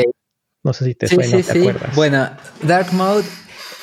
No 0.64 0.72
sé 0.72 0.84
si 0.84 0.94
te 0.94 1.08
suena, 1.08 1.42
sí, 1.42 1.42
te 1.42 1.58
acuerdas. 1.58 1.94
Bueno, 1.96 2.30
Dark 2.62 2.92
Mode 2.92 3.24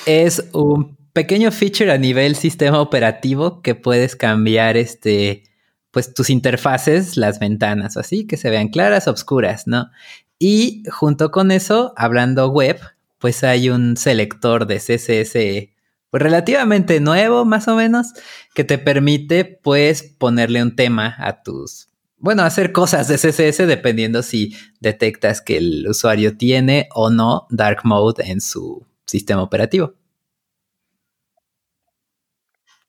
es 0.06 0.46
un 0.54 0.98
pequeño 1.12 1.52
feature 1.52 1.92
a 1.92 1.98
nivel 1.98 2.36
sistema 2.36 2.80
operativo 2.80 3.62
que 3.62 3.76
puedes 3.76 4.16
cambiar 4.16 4.78
este, 4.78 5.44
pues 5.92 6.14
tus 6.14 6.30
interfaces, 6.30 7.18
las 7.18 7.40
ventanas, 7.40 7.98
así 7.98 8.26
que 8.26 8.38
se 8.38 8.50
vean 8.50 8.70
claras, 8.70 9.08
oscuras, 9.08 9.68
¿no? 9.68 9.90
Y 10.38 10.84
junto 10.90 11.32
con 11.32 11.52
eso, 11.52 11.94
hablando 11.98 12.50
web, 12.50 12.80
pues 13.18 13.44
hay 13.44 13.70
un 13.70 13.98
selector 13.98 14.66
de 14.66 14.78
CSS 14.78 15.70
pues 16.10 16.24
relativamente 16.24 17.00
nuevo, 17.00 17.46
más 17.46 17.68
o 17.68 17.76
menos, 17.76 18.14
que 18.54 18.64
te 18.64 18.78
permite, 18.78 19.46
pues, 19.46 20.04
ponerle 20.04 20.64
un 20.64 20.76
tema 20.76 21.16
a 21.20 21.44
tus 21.44 21.89
bueno, 22.20 22.44
hacer 22.44 22.72
cosas 22.72 23.08
de 23.08 23.18
CSS 23.18 23.66
dependiendo 23.66 24.22
si 24.22 24.56
detectas 24.80 25.42
que 25.42 25.58
el 25.58 25.88
usuario 25.88 26.38
tiene 26.38 26.88
o 26.94 27.10
no 27.10 27.48
dark 27.50 27.82
mode 27.84 28.24
en 28.30 28.42
su 28.42 28.86
sistema 29.06 29.42
operativo. 29.42 29.94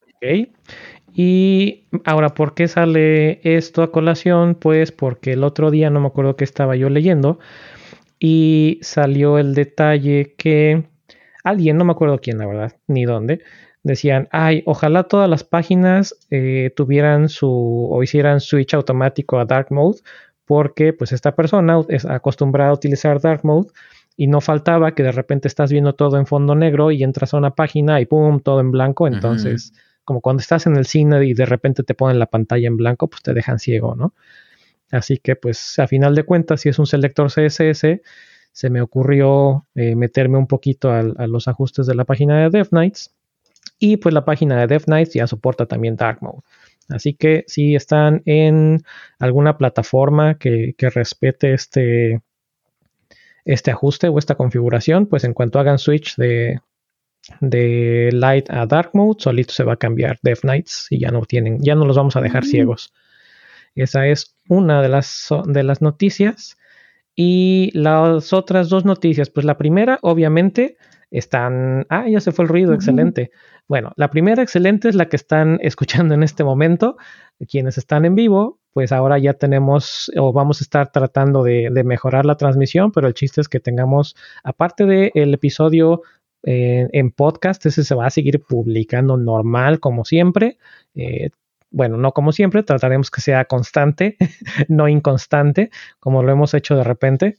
Ok. 0.02 0.50
Y 1.12 1.86
ahora, 2.04 2.34
¿por 2.34 2.54
qué 2.54 2.68
sale 2.68 3.40
esto 3.42 3.82
a 3.82 3.90
colación? 3.90 4.54
Pues 4.54 4.92
porque 4.92 5.32
el 5.32 5.44
otro 5.44 5.70
día 5.70 5.90
no 5.90 6.00
me 6.00 6.06
acuerdo 6.06 6.36
que 6.36 6.44
estaba 6.44 6.76
yo 6.76 6.88
leyendo 6.88 7.38
y 8.18 8.78
salió 8.82 9.38
el 9.38 9.54
detalle 9.54 10.34
que 10.36 10.84
alguien, 11.42 11.78
no 11.78 11.84
me 11.84 11.92
acuerdo 11.92 12.20
quién, 12.20 12.38
la 12.38 12.46
verdad, 12.46 12.76
ni 12.86 13.04
dónde, 13.04 13.40
decían, 13.82 14.28
ay, 14.30 14.62
ojalá 14.66 15.04
todas 15.04 15.28
las 15.28 15.44
páginas 15.44 16.16
eh, 16.30 16.72
tuvieran 16.76 17.28
su 17.28 17.88
o 17.90 18.02
hicieran 18.02 18.40
switch 18.40 18.74
automático 18.74 19.38
a 19.38 19.44
dark 19.44 19.68
mode, 19.70 20.00
porque 20.44 20.92
pues 20.92 21.12
esta 21.12 21.34
persona 21.34 21.80
es 21.88 22.04
acostumbrada 22.04 22.70
a 22.70 22.74
utilizar 22.74 23.20
dark 23.20 23.40
mode 23.44 23.68
y 24.16 24.26
no 24.26 24.40
faltaba 24.40 24.94
que 24.94 25.02
de 25.02 25.12
repente 25.12 25.48
estás 25.48 25.72
viendo 25.72 25.94
todo 25.94 26.18
en 26.18 26.26
fondo 26.26 26.54
negro 26.54 26.90
y 26.90 27.02
entras 27.02 27.32
a 27.32 27.38
una 27.38 27.54
página 27.54 28.00
y 28.00 28.06
pum, 28.06 28.40
todo 28.40 28.60
en 28.60 28.70
blanco, 28.70 29.06
entonces 29.06 29.72
como 30.04 30.20
cuando 30.20 30.40
estás 30.40 30.66
en 30.66 30.76
el 30.76 30.86
cine 30.86 31.24
y 31.24 31.34
de 31.34 31.46
repente 31.46 31.84
te 31.84 31.94
ponen 31.94 32.18
la 32.18 32.26
pantalla 32.26 32.66
en 32.66 32.76
blanco, 32.76 33.08
pues 33.08 33.22
te 33.22 33.32
dejan 33.32 33.58
ciego, 33.58 33.94
¿no? 33.94 34.12
Así 34.90 35.18
que 35.18 35.36
pues 35.36 35.78
a 35.78 35.86
final 35.86 36.14
de 36.14 36.24
cuentas, 36.24 36.62
si 36.62 36.68
es 36.68 36.78
un 36.78 36.86
selector 36.86 37.30
CSS, 37.30 38.00
se 38.52 38.70
me 38.70 38.82
ocurrió 38.82 39.66
eh, 39.74 39.94
meterme 39.94 40.36
un 40.36 40.48
poquito 40.48 40.90
a, 40.90 41.02
los 41.02 41.46
ajustes 41.46 41.86
de 41.86 41.94
la 41.94 42.04
página 42.04 42.40
de 42.40 42.50
DevNights 42.50 43.14
y 43.80 43.96
pues 43.96 44.14
la 44.14 44.24
página 44.24 44.60
de 44.60 44.68
Death 44.68 44.84
Knights 44.84 45.14
ya 45.14 45.26
soporta 45.26 45.66
también 45.66 45.96
Dark 45.96 46.18
Mode. 46.20 46.42
Así 46.88 47.14
que 47.14 47.44
si 47.46 47.74
están 47.74 48.22
en 48.26 48.82
alguna 49.18 49.56
plataforma 49.56 50.38
que, 50.38 50.74
respete 50.78 51.54
este, 51.54 52.20
este 53.44 53.70
ajuste 53.70 54.08
o 54.08 54.18
esta 54.18 54.34
configuración, 54.34 55.06
pues 55.06 55.24
en 55.24 55.34
cuanto 55.34 55.58
hagan 55.58 55.78
switch 55.78 56.16
de, 56.16 56.60
de 57.40 58.10
light 58.12 58.50
a 58.50 58.66
dark 58.66 58.90
mode, 58.92 59.20
solito 59.20 59.54
se 59.54 59.64
va 59.64 59.74
a 59.74 59.76
cambiar 59.76 60.18
Death 60.22 60.40
Knights 60.40 60.88
y 60.90 61.00
ya 61.00 61.10
no 61.10 61.22
tienen, 61.22 61.62
ya 61.62 61.74
no 61.74 61.84
los 61.84 61.96
vamos 61.96 62.16
a 62.16 62.20
dejar 62.20 62.44
mm. 62.44 62.48
ciegos. 62.48 62.92
Esa 63.74 64.06
es 64.06 64.36
una 64.48 64.82
de 64.82 64.88
las, 64.88 65.28
de 65.46 65.62
las 65.62 65.80
noticias. 65.80 66.58
Y 67.22 67.70
las 67.74 68.32
otras 68.32 68.70
dos 68.70 68.86
noticias, 68.86 69.28
pues 69.28 69.44
la 69.44 69.58
primera, 69.58 69.98
obviamente, 70.00 70.78
están. 71.10 71.84
Ah, 71.90 72.08
ya 72.08 72.18
se 72.18 72.32
fue 72.32 72.46
el 72.46 72.48
ruido, 72.48 72.72
excelente. 72.72 73.30
Bueno, 73.68 73.92
la 73.96 74.08
primera 74.08 74.42
excelente 74.42 74.88
es 74.88 74.94
la 74.94 75.10
que 75.10 75.16
están 75.16 75.58
escuchando 75.62 76.14
en 76.14 76.22
este 76.22 76.44
momento. 76.44 76.96
Quienes 77.46 77.76
están 77.76 78.06
en 78.06 78.14
vivo, 78.14 78.58
pues 78.72 78.90
ahora 78.90 79.18
ya 79.18 79.34
tenemos 79.34 80.10
o 80.16 80.32
vamos 80.32 80.62
a 80.62 80.64
estar 80.64 80.92
tratando 80.92 81.42
de, 81.42 81.70
mejorar 81.84 82.24
la 82.24 82.36
transmisión, 82.36 82.90
pero 82.90 83.06
el 83.06 83.12
chiste 83.12 83.42
es 83.42 83.50
que 83.50 83.60
tengamos, 83.60 84.16
aparte 84.42 84.86
del 84.86 85.34
episodio 85.34 86.00
eh, 86.42 86.88
en 86.90 87.10
podcast, 87.10 87.66
ese 87.66 87.84
se 87.84 87.94
va 87.94 88.06
a 88.06 88.10
seguir 88.10 88.40
publicando 88.40 89.18
normal 89.18 89.78
como 89.78 90.06
siempre. 90.06 90.56
Eh, 90.94 91.28
bueno, 91.70 91.96
no 91.96 92.12
como 92.12 92.32
siempre, 92.32 92.62
trataremos 92.62 93.10
que 93.10 93.20
sea 93.20 93.44
constante, 93.44 94.16
no 94.68 94.88
inconstante, 94.88 95.70
como 95.98 96.22
lo 96.22 96.32
hemos 96.32 96.54
hecho 96.54 96.76
de 96.76 96.84
repente. 96.84 97.36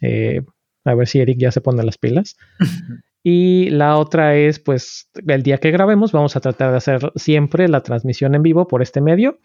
Eh, 0.00 0.42
a 0.84 0.94
ver 0.94 1.06
si 1.06 1.20
Eric 1.20 1.38
ya 1.38 1.52
se 1.52 1.60
pone 1.60 1.82
las 1.82 1.98
pilas. 1.98 2.36
Y 3.22 3.70
la 3.70 3.98
otra 3.98 4.36
es, 4.36 4.58
pues, 4.58 5.10
el 5.26 5.42
día 5.42 5.58
que 5.58 5.70
grabemos, 5.70 6.12
vamos 6.12 6.34
a 6.36 6.40
tratar 6.40 6.70
de 6.70 6.78
hacer 6.78 7.12
siempre 7.16 7.68
la 7.68 7.82
transmisión 7.82 8.34
en 8.34 8.42
vivo 8.42 8.66
por 8.68 8.80
este 8.80 9.02
medio. 9.02 9.38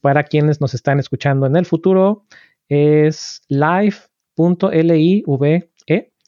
Para 0.00 0.22
quienes 0.22 0.60
nos 0.60 0.74
están 0.74 1.00
escuchando 1.00 1.46
en 1.46 1.56
el 1.56 1.66
futuro, 1.66 2.24
es 2.68 3.42
live.live, 3.48 5.24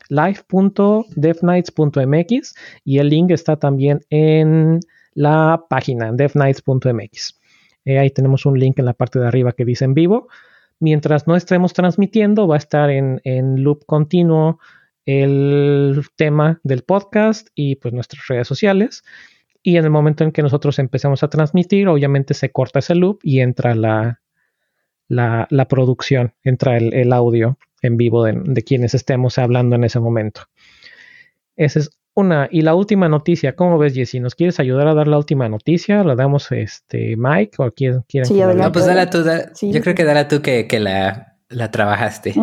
live.devnights.mx 0.09 2.55
y 2.85 2.99
el 2.99 3.11
link 3.11 3.31
está 3.31 3.57
también 3.57 4.01
en 4.11 4.81
la 5.15 5.65
página 5.69 6.11
devnights.mx. 6.13 7.38
Eh, 7.89 7.99
ahí 7.99 8.11
tenemos 8.11 8.45
un 8.47 8.59
link 8.59 8.79
en 8.79 8.85
la 8.85 8.93
parte 8.93 9.19
de 9.19 9.27
arriba 9.27 9.53
que 9.53 9.65
dice 9.65 9.85
en 9.85 9.95
vivo 9.95 10.29
mientras 10.81 11.27
no 11.27 11.37
estemos 11.37 11.73
transmitiendo, 11.73 12.47
va 12.47 12.57
a 12.57 12.59
estar 12.59 12.91
en, 12.91 13.21
loop 13.63 13.85
continuo 13.87 14.59
el 15.07 16.03
tema 16.17 16.61
del 16.63 16.83
podcast 16.83 17.49
y 17.55 17.77
pues 17.77 17.95
nuestras 17.95 18.27
redes 18.29 18.47
sociales. 18.47 19.03
Y 19.63 19.77
en 19.77 19.85
el 19.85 19.91
momento 19.91 20.25
en 20.25 20.33
que 20.33 20.43
nosotros 20.43 20.79
empecemos 20.79 21.23
a 21.23 21.29
transmitir, 21.29 21.89
obviamente 21.89 22.35
se 22.35 22.53
corta 22.53 22.79
ese 22.79 22.95
loop 22.95 23.21
y 23.23 23.41
entra 23.41 23.75
la, 23.75 24.21
producción, 25.69 26.35
entra 26.45 26.77
el, 26.77 27.13
audio 27.13 27.59
en 27.83 27.97
vivo 27.97 28.25
de, 28.25 28.63
quienes 28.63 28.95
estemos 28.95 29.39
hablando 29.39 29.77
en 29.77 29.85
ese 29.85 29.99
momento. 29.99 30.43
Esa 31.57 31.81
es 31.81 31.98
una. 32.19 32.49
Y 32.51 32.63
la 32.63 32.75
última 32.75 33.09
noticia, 33.09 33.55
¿cómo 33.55 33.79
ves, 33.79 33.95
Jessy? 33.95 34.21
¿Nos 34.21 34.35
quieres 34.35 34.59
ayudar 34.61 34.89
a 34.89 34.95
dar 34.95 35.09
la 35.09 35.19
última 35.19 35.49
noticia? 35.49 36.03
¿La 36.05 36.15
damos 36.15 36.51
este 36.53 37.17
Mike 37.17 37.53
o 37.59 37.71
quién 37.71 38.03
quiere? 38.09 38.27
Sí, 38.27 38.35
no, 38.35 38.73
pues 38.73 38.87
dala 38.87 39.09
tú. 39.09 39.25
Yo 39.63 39.81
creo 39.81 39.95
que 39.95 40.05
dala 40.05 40.29
tú 40.29 40.43
que, 40.43 40.67
la, 40.81 41.37
la 41.49 41.71
trabajaste. 41.71 42.35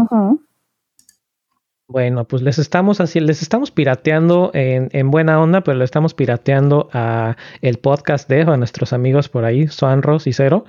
Bueno, 1.88 2.28
pues 2.28 2.42
les 2.42 2.58
estamos 2.58 3.00
así, 3.00 3.20
les 3.20 3.42
estamos 3.42 3.70
pirateando 3.70 4.50
en, 4.54 4.90
en, 4.92 5.12
buena 5.12 5.40
onda, 5.40 5.62
pero 5.62 5.78
le 5.78 5.86
estamos 5.86 6.16
pirateando 6.16 6.90
a 6.94 7.36
el 7.62 7.78
podcast 7.78 8.28
de 8.28 8.42
a 8.42 8.58
nuestros 8.58 8.92
amigos 8.92 9.30
por 9.30 9.46
ahí, 9.46 9.68
Suanros 9.68 10.26
y 10.26 10.34
Cero. 10.34 10.66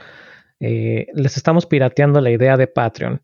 Eh, 0.60 1.06
les 1.14 1.36
estamos 1.36 1.66
pirateando 1.66 2.20
la 2.20 2.30
idea 2.30 2.56
de 2.56 2.66
Patreon. 2.66 3.22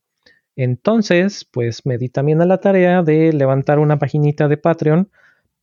Entonces, 0.56 1.46
pues 1.50 1.86
me 1.86 1.98
di 1.98 2.08
también 2.08 2.40
a 2.42 2.46
la 2.46 2.58
tarea 2.58 3.02
de 3.02 3.32
levantar 3.32 3.78
una 3.78 3.98
paginita 3.98 4.48
de 4.48 4.56
Patreon 4.56 5.10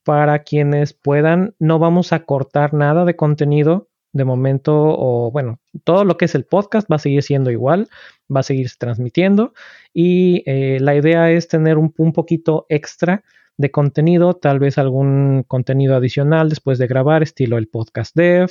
para 0.03 0.39
quienes 0.43 0.93
puedan. 0.93 1.55
No 1.59 1.79
vamos 1.79 2.13
a 2.13 2.25
cortar 2.25 2.73
nada 2.73 3.05
de 3.05 3.15
contenido 3.15 3.89
de 4.11 4.25
momento, 4.25 4.73
o 4.75 5.31
bueno, 5.31 5.59
todo 5.83 6.03
lo 6.03 6.17
que 6.17 6.25
es 6.25 6.35
el 6.35 6.45
podcast 6.45 6.91
va 6.91 6.95
a 6.95 6.99
seguir 6.99 7.21
siendo 7.23 7.51
igual, 7.51 7.89
va 8.35 8.39
a 8.39 8.43
seguir 8.43 8.69
transmitiendo 8.77 9.53
y 9.93 10.43
eh, 10.45 10.79
la 10.79 10.95
idea 10.95 11.31
es 11.31 11.47
tener 11.47 11.77
un, 11.77 11.93
un, 11.97 12.13
poquito 12.13 12.65
extra 12.69 13.23
de 13.57 13.71
contenido, 13.71 14.35
tal 14.35 14.57
vez 14.57 14.77
algún 14.77 15.43
contenido 15.47 15.95
adicional 15.95 16.49
después 16.49 16.79
de 16.79 16.87
grabar, 16.87 17.21
estilo 17.21 17.57
el 17.57 17.67
podcast 17.67 18.15
dev, 18.15 18.49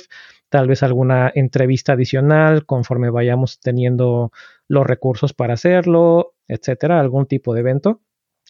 tal 0.49 0.67
vez 0.67 0.83
alguna 0.83 1.31
entrevista 1.33 1.93
adicional 1.93 2.65
conforme 2.65 3.09
vayamos 3.09 3.59
teniendo 3.59 4.31
los 4.67 4.85
recursos 4.85 5.33
para 5.33 5.55
hacerlo, 5.55 6.35
etcétera, 6.47 6.99
algún 6.99 7.25
tipo 7.25 7.53
de 7.53 7.61
evento. 7.61 8.01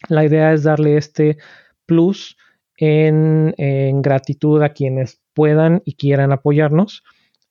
La 0.10 0.26
idea 0.26 0.54
es 0.54 0.64
darle 0.64 0.98
este 0.98 1.38
plus 1.86 2.38
en, 2.80 4.02
gratitud 4.02 4.62
a 4.62 4.70
quienes 4.70 5.20
puedan 5.34 5.82
y 5.86 5.96
quieran 5.96 6.32
apoyarnos. 6.32 7.04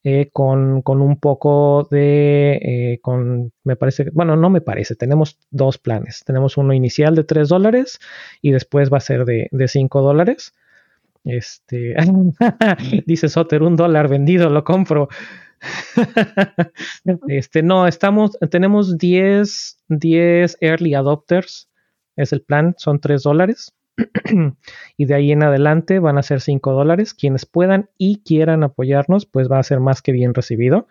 Eh, 0.04 0.30
con, 0.32 0.82
un 0.86 1.18
poco 1.18 1.86
de, 1.90 2.52
eh, 2.62 2.98
con, 3.02 3.52
me 3.64 3.76
parece, 3.76 4.08
bueno, 4.12 4.36
no 4.36 4.48
me 4.48 4.60
parece, 4.60 4.94
tenemos 4.94 5.38
dos 5.50 5.76
planes. 5.76 6.22
Tenemos 6.24 6.56
uno 6.56 6.72
inicial 6.72 7.14
de 7.14 7.24
3 7.24 7.48
dólares 7.48 7.98
y 8.40 8.52
después 8.52 8.92
va 8.92 8.98
a 8.98 9.00
ser 9.00 9.24
de, 9.24 9.48
de 9.50 9.68
5 9.68 10.00
dólares. 10.00 10.54
Este, 11.24 11.94
dice 13.06 13.28
Soter, 13.28 13.62
un 13.62 13.76
dólar 13.76 14.08
vendido, 14.08 14.48
lo 14.48 14.64
compro. 14.64 15.08
este, 17.28 17.62
no, 17.62 17.86
estamos, 17.86 18.38
tenemos 18.50 18.96
10, 18.96 19.78
10 19.88 20.58
early 20.60 20.94
adopters, 20.94 21.68
es 22.16 22.32
el 22.32 22.42
plan, 22.42 22.74
son 22.78 23.00
3 23.00 23.22
dólares. 23.22 23.74
y 24.96 25.04
de 25.04 25.14
ahí 25.14 25.32
en 25.32 25.42
adelante 25.42 25.98
van 25.98 26.18
a 26.18 26.22
ser 26.22 26.40
5 26.40 26.72
dólares. 26.72 27.14
Quienes 27.14 27.46
puedan 27.46 27.90
y 27.98 28.22
quieran 28.24 28.62
apoyarnos, 28.62 29.26
pues 29.26 29.50
va 29.50 29.58
a 29.58 29.62
ser 29.62 29.80
más 29.80 30.02
que 30.02 30.12
bien 30.12 30.34
recibido. 30.34 30.86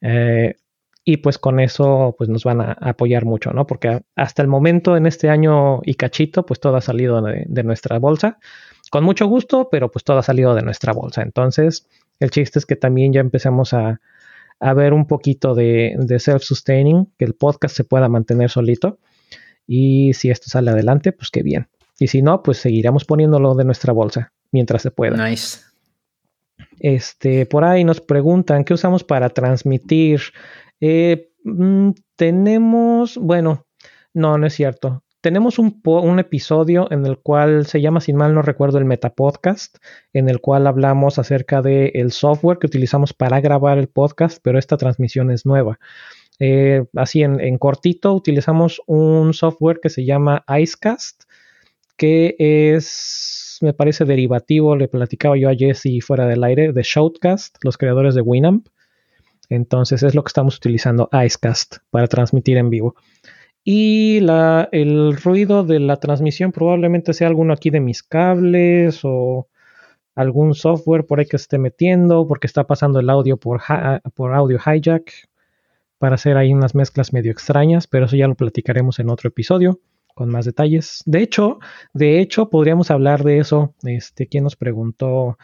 Eh, 0.00 0.56
y 1.04 1.18
pues 1.18 1.38
con 1.38 1.60
eso 1.60 2.14
pues 2.16 2.30
nos 2.30 2.44
van 2.44 2.62
a 2.62 2.72
apoyar 2.80 3.26
mucho, 3.26 3.52
¿no? 3.52 3.66
Porque 3.66 4.02
hasta 4.16 4.42
el 4.42 4.48
momento 4.48 4.96
en 4.96 5.06
este 5.06 5.28
año 5.28 5.80
y 5.84 5.94
cachito, 5.94 6.46
pues 6.46 6.60
todo 6.60 6.76
ha 6.76 6.80
salido 6.80 7.20
de, 7.20 7.62
nuestra 7.62 7.98
bolsa. 7.98 8.38
Con 8.90 9.04
mucho 9.04 9.26
gusto, 9.26 9.68
pero 9.70 9.90
pues 9.90 10.04
todo 10.04 10.18
ha 10.18 10.22
salido 10.22 10.54
de 10.54 10.62
nuestra 10.62 10.92
bolsa. 10.94 11.22
Entonces, 11.22 11.86
el 12.20 12.30
chiste 12.30 12.58
es 12.58 12.66
que 12.66 12.76
también 12.76 13.12
ya 13.12 13.20
empecemos 13.20 13.74
a, 13.74 14.00
ver 14.74 14.94
un 14.94 15.06
poquito 15.06 15.54
de, 15.54 15.94
de 15.98 16.18
self-sustaining, 16.18 17.08
que 17.18 17.26
el 17.26 17.34
podcast 17.34 17.76
se 17.76 17.84
pueda 17.84 18.08
mantener 18.08 18.48
solito. 18.48 18.98
Y 19.66 20.14
si 20.14 20.30
esto 20.30 20.48
sale 20.48 20.70
adelante, 20.70 21.12
pues 21.12 21.30
qué 21.30 21.42
bien. 21.42 21.68
Y 21.98 22.08
si 22.08 22.22
no, 22.22 22.42
pues 22.42 22.58
seguiremos 22.58 23.04
poniéndolo 23.04 23.54
de 23.54 23.64
nuestra 23.64 23.92
bolsa 23.92 24.32
mientras 24.50 24.82
se 24.82 24.90
pueda. 24.90 25.28
Nice. 25.28 25.60
Este, 26.80 27.46
por 27.46 27.64
ahí 27.64 27.84
nos 27.84 28.00
preguntan 28.00 28.64
qué 28.64 28.74
usamos 28.74 29.04
para 29.04 29.30
transmitir. 29.30 30.20
Eh, 30.80 31.30
mm, 31.44 31.90
tenemos, 32.16 33.16
bueno, 33.18 33.66
no, 34.12 34.38
no 34.38 34.46
es 34.46 34.54
cierto. 34.54 35.02
Tenemos 35.20 35.58
un, 35.58 35.80
un, 35.84 36.18
episodio 36.18 36.86
en 36.90 37.06
el 37.06 37.18
cual 37.18 37.64
se 37.64 37.80
llama, 37.80 38.02
sin 38.02 38.16
mal 38.16 38.34
no 38.34 38.42
recuerdo, 38.42 38.76
el 38.76 38.84
Metapodcast, 38.84 39.78
en 40.12 40.28
el 40.28 40.42
cual 40.42 40.66
hablamos 40.66 41.18
acerca 41.18 41.62
del 41.62 41.90
el 41.94 42.12
software 42.12 42.58
que 42.58 42.66
utilizamos 42.66 43.14
para 43.14 43.40
grabar 43.40 43.78
el 43.78 43.88
podcast, 43.88 44.38
pero 44.42 44.58
esta 44.58 44.76
transmisión 44.76 45.30
es 45.30 45.46
nueva. 45.46 45.78
Eh, 46.40 46.84
así 46.94 47.22
en, 47.22 47.40
en, 47.40 47.56
cortito, 47.56 48.12
utilizamos 48.12 48.82
un 48.86 49.32
software 49.32 49.80
que 49.82 49.88
se 49.88 50.04
llama 50.04 50.44
Icecast, 50.46 51.23
que 51.96 52.36
es, 52.38 53.58
me 53.60 53.72
parece 53.72 54.04
derivativo, 54.04 54.76
le 54.76 54.88
platicaba 54.88 55.36
yo 55.36 55.48
a 55.48 55.54
Jesse 55.54 56.02
fuera 56.04 56.26
del 56.26 56.44
aire, 56.44 56.72
de 56.72 56.82
Shoutcast, 56.82 57.56
los 57.62 57.78
creadores 57.78 58.14
de 58.14 58.20
Winamp. 58.20 58.68
Entonces 59.48 60.02
es 60.02 60.14
lo 60.14 60.24
que 60.24 60.28
estamos 60.28 60.56
utilizando, 60.56 61.08
Icecast, 61.12 61.76
para 61.90 62.06
transmitir 62.06 62.56
en 62.56 62.70
vivo. 62.70 62.94
Y 63.62 64.20
la, 64.20 64.68
el 64.72 65.16
ruido 65.16 65.64
de 65.64 65.80
la 65.80 65.96
transmisión 65.96 66.52
probablemente 66.52 67.12
sea 67.14 67.28
alguno 67.28 67.52
aquí 67.52 67.70
de 67.70 67.80
mis 67.80 68.02
cables 68.02 69.00
o 69.04 69.48
algún 70.14 70.54
software 70.54 71.06
por 71.06 71.18
ahí 71.18 71.26
que 71.26 71.36
esté 71.36 71.58
metiendo, 71.58 72.26
porque 72.26 72.46
está 72.46 72.66
pasando 72.66 73.00
el 73.00 73.10
audio 73.10 73.36
por, 73.36 73.62
por 74.14 74.34
audio 74.34 74.58
hijack 74.58 75.10
para 75.98 76.16
hacer 76.16 76.36
ahí 76.36 76.52
unas 76.52 76.74
mezclas 76.74 77.12
medio 77.12 77.32
extrañas, 77.32 77.86
pero 77.86 78.06
eso 78.06 78.16
ya 78.16 78.28
lo 78.28 78.34
platicaremos 78.34 78.98
en 78.98 79.10
otro 79.10 79.28
episodio 79.28 79.80
con 80.14 80.30
más 80.30 80.44
detalles. 80.44 81.02
De 81.06 81.22
hecho, 81.22 81.58
de 81.92 82.20
hecho, 82.20 82.48
podríamos 82.50 82.90
hablar 82.90 83.24
de 83.24 83.38
eso. 83.38 83.74
Este, 83.82 84.26
¿quién 84.26 84.44
nos 84.44 84.56
preguntó 84.56 85.38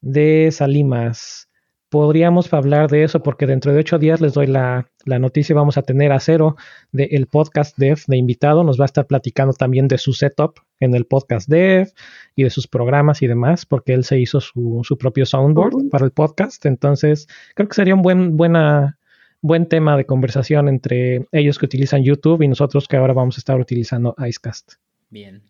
de 0.00 0.50
Salimas? 0.50 1.48
Podríamos 1.90 2.52
hablar 2.52 2.90
de 2.90 3.04
eso 3.04 3.22
porque 3.22 3.46
dentro 3.46 3.72
de 3.72 3.78
ocho 3.78 3.98
días 3.98 4.20
les 4.20 4.34
doy 4.34 4.48
la, 4.48 4.88
la 5.04 5.20
noticia. 5.20 5.54
Vamos 5.54 5.78
a 5.78 5.82
tener 5.82 6.10
a 6.10 6.18
Cero 6.18 6.56
del 6.90 7.28
podcast 7.28 7.76
Dev 7.78 8.00
de 8.08 8.16
invitado. 8.16 8.64
Nos 8.64 8.80
va 8.80 8.84
a 8.84 8.86
estar 8.86 9.06
platicando 9.06 9.52
también 9.52 9.86
de 9.86 9.98
su 9.98 10.12
setup 10.12 10.58
en 10.80 10.94
el 10.94 11.06
podcast 11.06 11.48
Dev 11.48 11.92
y 12.34 12.44
de 12.44 12.50
sus 12.50 12.66
programas 12.66 13.22
y 13.22 13.28
demás, 13.28 13.64
porque 13.66 13.94
él 13.94 14.04
se 14.04 14.18
hizo 14.18 14.40
su, 14.40 14.80
su 14.82 14.98
propio 14.98 15.24
soundboard 15.24 15.88
para 15.90 16.04
el 16.04 16.10
podcast. 16.10 16.66
Entonces, 16.66 17.28
creo 17.54 17.68
que 17.68 17.74
sería 17.74 17.94
un 17.94 18.02
buen, 18.02 18.36
buena, 18.36 18.98
buen 19.44 19.66
tema 19.66 19.94
de 19.98 20.06
conversación 20.06 20.70
entre 20.70 21.28
ellos 21.30 21.58
que 21.58 21.66
utilizan 21.66 22.02
YouTube 22.02 22.40
y 22.40 22.48
nosotros 22.48 22.88
que 22.88 22.96
ahora 22.96 23.12
vamos 23.12 23.36
a 23.36 23.40
estar 23.40 23.60
utilizando 23.60 24.14
Icecast. 24.18 24.76
Bien. 25.10 25.42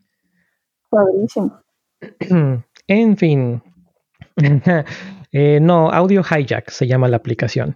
Padrísimo. 0.90 1.60
en 2.88 3.16
fin. 3.16 3.62
Eh, 5.36 5.58
no, 5.60 5.90
Audio 5.90 6.22
Hijack 6.22 6.70
se 6.70 6.86
llama 6.86 7.08
la 7.08 7.16
aplicación. 7.16 7.74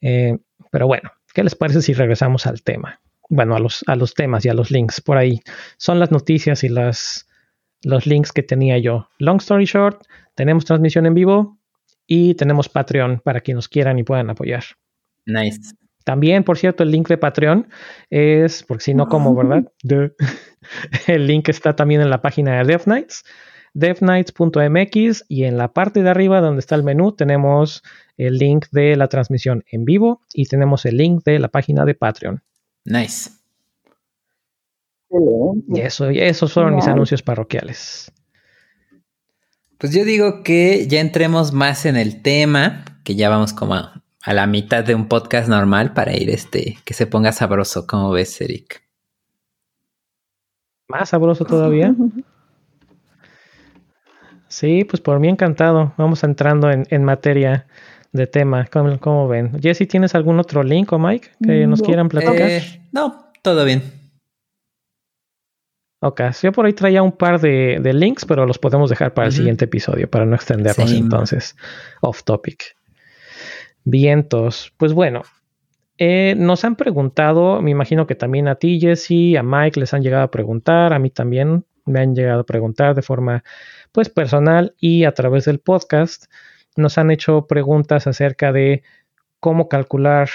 Eh, 0.00 0.36
pero 0.72 0.88
bueno, 0.88 1.12
¿qué 1.32 1.44
les 1.44 1.54
parece 1.54 1.80
si 1.80 1.92
regresamos 1.92 2.44
al 2.48 2.64
tema? 2.64 3.00
Bueno, 3.28 3.54
a 3.54 3.60
los, 3.60 3.84
a 3.86 3.94
los 3.94 4.14
temas 4.14 4.44
y 4.44 4.48
a 4.48 4.54
los 4.54 4.72
links 4.72 5.00
por 5.00 5.16
ahí. 5.16 5.40
Son 5.76 6.00
las 6.00 6.10
noticias 6.10 6.64
y 6.64 6.68
las, 6.68 7.28
los 7.84 8.04
links 8.04 8.32
que 8.32 8.42
tenía 8.42 8.78
yo. 8.78 9.10
Long 9.18 9.36
story 9.36 9.64
short, 9.64 10.08
tenemos 10.34 10.64
transmisión 10.64 11.06
en 11.06 11.14
vivo 11.14 11.60
y 12.04 12.34
tenemos 12.34 12.68
Patreon 12.68 13.20
para 13.20 13.42
quienes 13.42 13.58
nos 13.58 13.68
quieran 13.68 14.00
y 14.00 14.02
puedan 14.02 14.30
apoyar. 14.30 14.64
Nice. 15.28 15.74
También, 16.04 16.42
por 16.42 16.56
cierto, 16.56 16.82
el 16.82 16.90
link 16.90 17.06
de 17.06 17.18
Patreon 17.18 17.68
es, 18.08 18.62
porque 18.62 18.82
si 18.82 18.94
no, 18.94 19.08
como, 19.08 19.34
¿verdad? 19.34 19.70
el 21.06 21.26
link 21.26 21.50
está 21.50 21.76
también 21.76 22.00
en 22.00 22.08
la 22.08 22.22
página 22.22 22.56
de 22.56 22.64
DevNights, 22.64 23.24
devnights.mx, 23.74 25.26
y 25.28 25.44
en 25.44 25.58
la 25.58 25.74
parte 25.74 26.02
de 26.02 26.08
arriba 26.08 26.40
donde 26.40 26.60
está 26.60 26.76
el 26.76 26.82
menú 26.82 27.12
tenemos 27.12 27.82
el 28.16 28.38
link 28.38 28.66
de 28.72 28.96
la 28.96 29.08
transmisión 29.08 29.64
en 29.70 29.84
vivo 29.84 30.22
y 30.32 30.46
tenemos 30.46 30.86
el 30.86 30.96
link 30.96 31.24
de 31.24 31.38
la 31.38 31.48
página 31.48 31.84
de 31.84 31.94
Patreon. 31.94 32.42
Nice. 32.86 33.30
Y 35.10 35.80
eso, 35.80 36.10
y 36.10 36.20
esos 36.20 36.54
fueron 36.54 36.74
mis 36.74 36.86
anuncios 36.86 37.22
parroquiales. 37.22 38.10
Pues 39.76 39.92
yo 39.92 40.04
digo 40.04 40.42
que 40.42 40.86
ya 40.88 41.00
entremos 41.00 41.52
más 41.52 41.84
en 41.84 41.96
el 41.96 42.22
tema, 42.22 42.84
que 43.04 43.14
ya 43.14 43.28
vamos 43.28 43.52
como 43.52 43.74
a 43.74 44.02
a 44.28 44.34
la 44.34 44.46
mitad 44.46 44.84
de 44.84 44.94
un 44.94 45.08
podcast 45.08 45.48
normal 45.48 45.94
para 45.94 46.14
ir 46.14 46.28
este, 46.28 46.76
que 46.84 46.92
se 46.92 47.06
ponga 47.06 47.32
sabroso, 47.32 47.86
¿cómo 47.86 48.10
ves, 48.10 48.38
Eric? 48.42 48.82
Más 50.86 51.08
sabroso 51.08 51.46
todavía. 51.46 51.94
Sí, 54.48 54.84
pues 54.84 55.00
por 55.00 55.18
mí 55.18 55.28
encantado. 55.28 55.94
Vamos 55.96 56.24
entrando 56.24 56.70
en, 56.70 57.04
materia. 57.04 57.66
de 58.12 58.26
tema. 58.26 58.66
¿Cómo, 59.00 59.28
ven? 59.28 59.58
Jesse, 59.62 59.88
¿tienes 59.88 60.14
algún 60.14 60.38
otro 60.38 60.62
link 60.62 60.92
o 60.92 60.98
Mike 60.98 61.30
que 61.42 61.66
nos 61.66 61.80
quieran 61.80 62.10
platicar? 62.10 62.50
Eh, 62.50 62.82
no, 62.92 63.30
todo 63.40 63.64
bien. 63.64 63.82
Ok, 66.00 66.20
yo 66.42 66.52
por 66.52 66.66
ahí 66.66 66.74
traía 66.74 67.02
un 67.02 67.12
par 67.12 67.40
de, 67.40 67.80
links, 67.94 68.26
pero 68.26 68.44
los 68.44 68.58
podemos 68.58 68.90
dejar 68.90 69.14
para 69.14 69.28
el 69.28 69.32
siguiente 69.32 69.64
episodio, 69.64 70.08
para 70.08 70.26
no 70.26 70.34
extendernos 70.36 70.92
entonces 70.92 71.56
off 72.02 72.24
topic. 72.24 72.77
Vientos. 73.90 74.74
Pues 74.76 74.92
bueno, 74.92 75.22
eh, 75.96 76.34
nos 76.36 76.62
han 76.64 76.76
preguntado, 76.76 77.62
me 77.62 77.70
imagino 77.70 78.06
que 78.06 78.14
también 78.14 78.46
a 78.46 78.56
ti, 78.56 78.78
Jesse, 78.78 79.38
a 79.38 79.42
Mike 79.42 79.80
les 79.80 79.94
han 79.94 80.02
llegado 80.02 80.24
a 80.24 80.30
preguntar, 80.30 80.92
a 80.92 80.98
mí 80.98 81.08
también 81.08 81.64
me 81.86 82.00
han 82.00 82.14
llegado 82.14 82.40
a 82.40 82.44
preguntar 82.44 82.94
de 82.94 83.00
forma 83.00 83.44
pues 83.90 84.10
personal 84.10 84.74
y 84.78 85.04
a 85.04 85.12
través 85.12 85.46
del 85.46 85.58
podcast. 85.60 86.26
Nos 86.76 86.98
han 86.98 87.10
hecho 87.10 87.46
preguntas 87.46 88.06
acerca 88.06 88.52
de 88.52 88.82
cómo 89.40 89.70
calcular, 89.70 90.28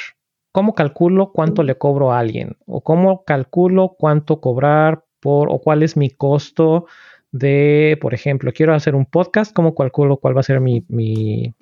cómo 0.51 0.74
calculo 0.74 1.32
cuánto 1.32 1.62
le 1.62 1.78
cobro 1.78 2.12
a 2.12 2.18
alguien 2.18 2.58
o 2.66 2.82
cómo 2.82 3.24
calculo 3.24 3.95
cuánto 3.99 4.41
cobrar 4.41 5.06
o 5.24 5.62
cuál 5.64 5.84
es 5.84 5.95
mi 5.95 6.10
costo 6.10 6.88
de, 7.32 7.99
por 8.01 8.16
ejemplo, 8.16 8.51
quiero 8.51 8.74
hacer 8.74 8.95
un 8.95 9.06
podcast, 9.06 9.54
¿cómo 9.54 9.76
calculo 9.76 10.18
cuál 10.18 10.36
va 10.36 10.39
a 10.39 10.43
ser 10.43 10.60
mi, 10.60 11.54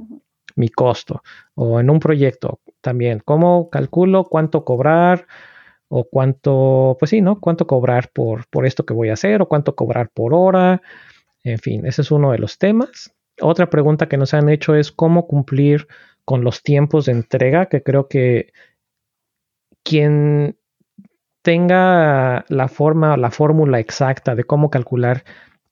mi 0.55 0.69
costo? 0.69 1.23
O 1.55 1.79
en 1.79 1.89
un 1.89 1.99
proyecto 1.99 2.59
también, 2.81 3.21
¿cómo 3.23 3.69
calculo 3.69 4.25
cuánto 4.25 4.65
cobrar? 4.65 5.27
o 5.93 6.05
cuánto, 6.05 6.95
pues 6.97 7.09
sí, 7.09 7.19
¿no? 7.19 7.41
Cuánto 7.41 7.67
cobrar 7.67 8.11
por, 8.13 8.47
por 8.47 8.65
esto 8.65 8.85
que 8.85 8.93
voy 8.93 9.09
a 9.09 9.13
hacer 9.13 9.41
o 9.41 9.49
cuánto 9.49 9.75
cobrar 9.75 10.09
por 10.09 10.33
hora. 10.33 10.81
En 11.43 11.59
fin, 11.59 11.85
ese 11.85 12.01
es 12.01 12.11
uno 12.11 12.31
de 12.31 12.37
los 12.37 12.57
temas. 12.57 13.13
Otra 13.41 13.69
pregunta 13.69 14.07
que 14.07 14.15
nos 14.15 14.33
han 14.33 14.47
hecho 14.47 14.73
es 14.73 14.93
cómo 14.93 15.27
cumplir 15.27 15.89
con 16.23 16.45
los 16.45 16.63
tiempos 16.63 17.07
de 17.07 17.11
entrega, 17.11 17.65
que 17.65 17.83
creo 17.83 18.07
que 18.07 18.53
quien 19.83 20.57
tenga 21.41 22.45
la 22.47 22.69
forma 22.69 23.13
o 23.13 23.17
la 23.17 23.31
fórmula 23.31 23.81
exacta 23.81 24.33
de 24.33 24.45
cómo 24.45 24.69
calcular 24.69 25.25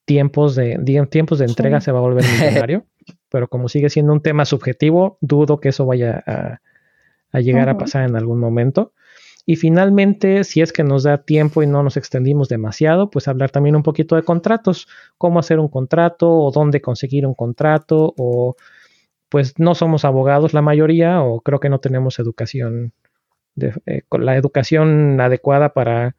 tiempos 0.03 0.53
de, 0.55 0.80
tiempos 1.09 1.39
de 1.39 1.45
entrega 1.45 1.80
se 1.80 1.93
va 1.93 1.99
a 1.99 2.01
volver 2.01 2.25
millonario. 2.25 2.86
Pero 3.30 3.47
como 3.47 3.69
sigue 3.69 3.89
siendo 3.89 4.13
un 4.13 4.21
tema 4.21 4.45
subjetivo, 4.45 5.17
dudo 5.21 5.59
que 5.59 5.69
eso 5.69 5.86
vaya 5.86 6.23
a, 6.25 7.39
llegar 7.39 7.69
a 7.69 7.77
pasar 7.77 8.09
en 8.09 8.15
algún 8.15 8.39
momento. 8.39 8.93
Y 9.45 9.55
finalmente, 9.55 10.43
si 10.43 10.61
es 10.61 10.73
que 10.73 10.84
nos 10.84 11.03
da 11.03 11.23
tiempo 11.23 11.63
y 11.63 11.67
no 11.67 11.82
nos 11.82 11.97
extendimos 11.97 12.49
demasiado, 12.49 13.09
pues 13.09 13.27
hablar 13.27 13.49
también 13.51 13.75
un 13.75 13.84
poquito 13.84 14.15
de 14.15 14.23
contratos, 14.23 14.88
cómo 15.17 15.39
hacer 15.39 15.59
un 15.59 15.69
contrato 15.69 16.30
o 16.30 16.51
dónde 16.51 16.82
conseguir 16.82 17.25
un 17.25 17.34
contrato 17.34 18.13
o 18.17 18.55
pues 19.30 19.59
no 19.59 19.75
somos 19.75 20.05
abogados 20.05 20.53
la 20.53 20.61
mayoría 20.61 21.21
o 21.21 21.41
creo 21.41 21.59
que 21.59 21.69
no 21.69 21.80
tenemos 21.80 22.19
educación 22.19 22.93
eh, 23.86 24.03
la 24.11 24.36
educación 24.36 25.19
adecuada 25.21 25.73
para 25.73 26.15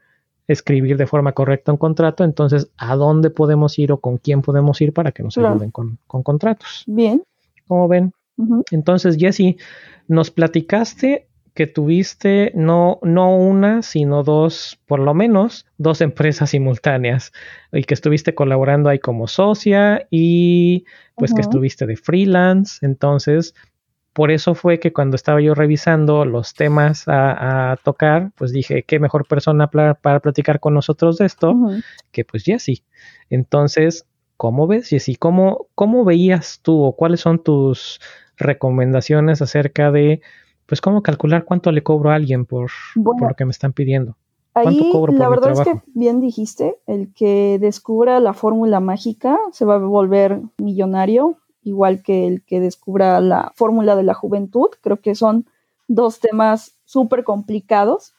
escribir 0.53 0.97
de 0.97 1.07
forma 1.07 1.33
correcta 1.33 1.73
un 1.73 1.79
contrato, 1.79 2.25
entonces, 2.25 2.71
¿a 2.77 2.97
dónde 2.97 3.31
podemos 3.31 3.79
ir 3.79 3.93
o 3.93 3.99
con 3.99 4.19
quién 4.19 4.43
podemos 4.43 4.81
ir 4.81 4.93
para 4.93 5.13
que 5.13 5.23
nos 5.23 5.39
ayuden 5.39 5.71
con, 5.71 5.99
contratos? 6.07 6.85
Bien. 6.87 7.23
¿Cómo 7.67 7.87
ven? 7.89 8.13
Entonces, 8.71 9.17
Jesse, 9.19 9.57
nos 10.09 10.31
platicaste 10.31 11.29
que 11.55 11.67
tuviste 11.67 12.53
no, 12.55 12.99
no 13.03 13.37
una, 13.37 13.83
sino 13.83 14.23
dos, 14.23 14.79
por 14.87 14.99
lo 14.99 15.15
menos, 15.15 15.67
dos 15.79 16.01
empresas 16.01 16.51
simultáneas 16.51 17.33
y 17.71 17.85
que 17.85 17.95
estuviste 17.95 18.35
colaborando 18.35 18.89
ahí 18.89 18.99
como 18.99 19.27
socia 19.27 20.07
y 20.11 20.85
pues 21.17 21.35
que 21.35 21.43
estuviste 21.43 21.87
de 21.87 21.97
freelance. 21.97 22.85
Entonces, 22.85 23.55
por 24.13 24.31
eso 24.31 24.55
fue 24.55 24.81
que 24.81 24.93
cuando 24.93 25.17
estaba 25.17 25.41
yo 25.41 25.55
revisando 25.55 26.25
los 26.25 26.55
temas 26.55 27.05
a, 27.07 27.77
tocar, 27.85 28.33
pues 28.37 28.53
dije, 28.53 28.83
qué 28.83 28.99
mejor 28.99 29.27
persona 29.27 29.69
para, 29.69 30.21
platicar 30.21 30.61
con 30.61 30.75
nosotros 30.75 31.19
de 31.19 31.27
esto 31.27 31.55
que 32.11 32.25
pues 32.25 32.45
Jessy. 32.45 32.83
Entonces, 33.29 34.07
¿cómo 34.37 34.67
ves, 34.67 34.89
Jessy? 34.89 35.15
¿Cómo, 35.15 35.69
¿Cómo 35.75 36.05
veías 36.05 36.61
tú 36.63 36.83
o 36.83 36.97
cuáles 36.97 37.21
son 37.21 37.43
tus 37.43 38.01
recomendaciones 38.37 39.43
acerca 39.43 39.93
de, 39.93 40.21
pues, 40.67 40.81
cómo 40.81 41.03
calcular 41.03 41.45
cuánto 41.45 41.71
le 41.71 41.83
cobro 41.83 42.11
a 42.11 42.17
alguien 42.17 42.47
por, 42.47 42.71
lo 42.97 43.35
que 43.37 43.45
me 43.45 43.53
están 43.53 43.73
pidiendo? 43.73 44.17
Ahí, 44.55 44.93
la 45.13 45.29
verdad 45.29 45.53
es 45.53 45.61
que 45.61 45.81
bien 45.95 46.21
dijiste, 46.21 46.79
el 46.89 47.15
que 47.15 47.59
descubra 47.61 48.19
la 48.19 48.33
fórmula 48.33 48.81
mágica 48.81 49.39
se 49.53 49.65
va 49.65 49.77
a 49.77 49.79
volver 49.79 50.41
millonario 50.59 51.39
igual 51.63 52.03
que 52.03 52.27
el 52.27 52.45
que 52.45 52.61
descubra 52.61 53.21
la 53.21 53.53
fórmula 53.55 53.97
de 53.97 54.03
la 54.03 54.15
juventud. 54.15 54.69
Creo 54.81 55.01
que 55.01 55.15
son 55.15 55.47
dos 55.89 56.21
temas 56.21 56.77
súper 56.85 57.25
complicados 57.25 58.15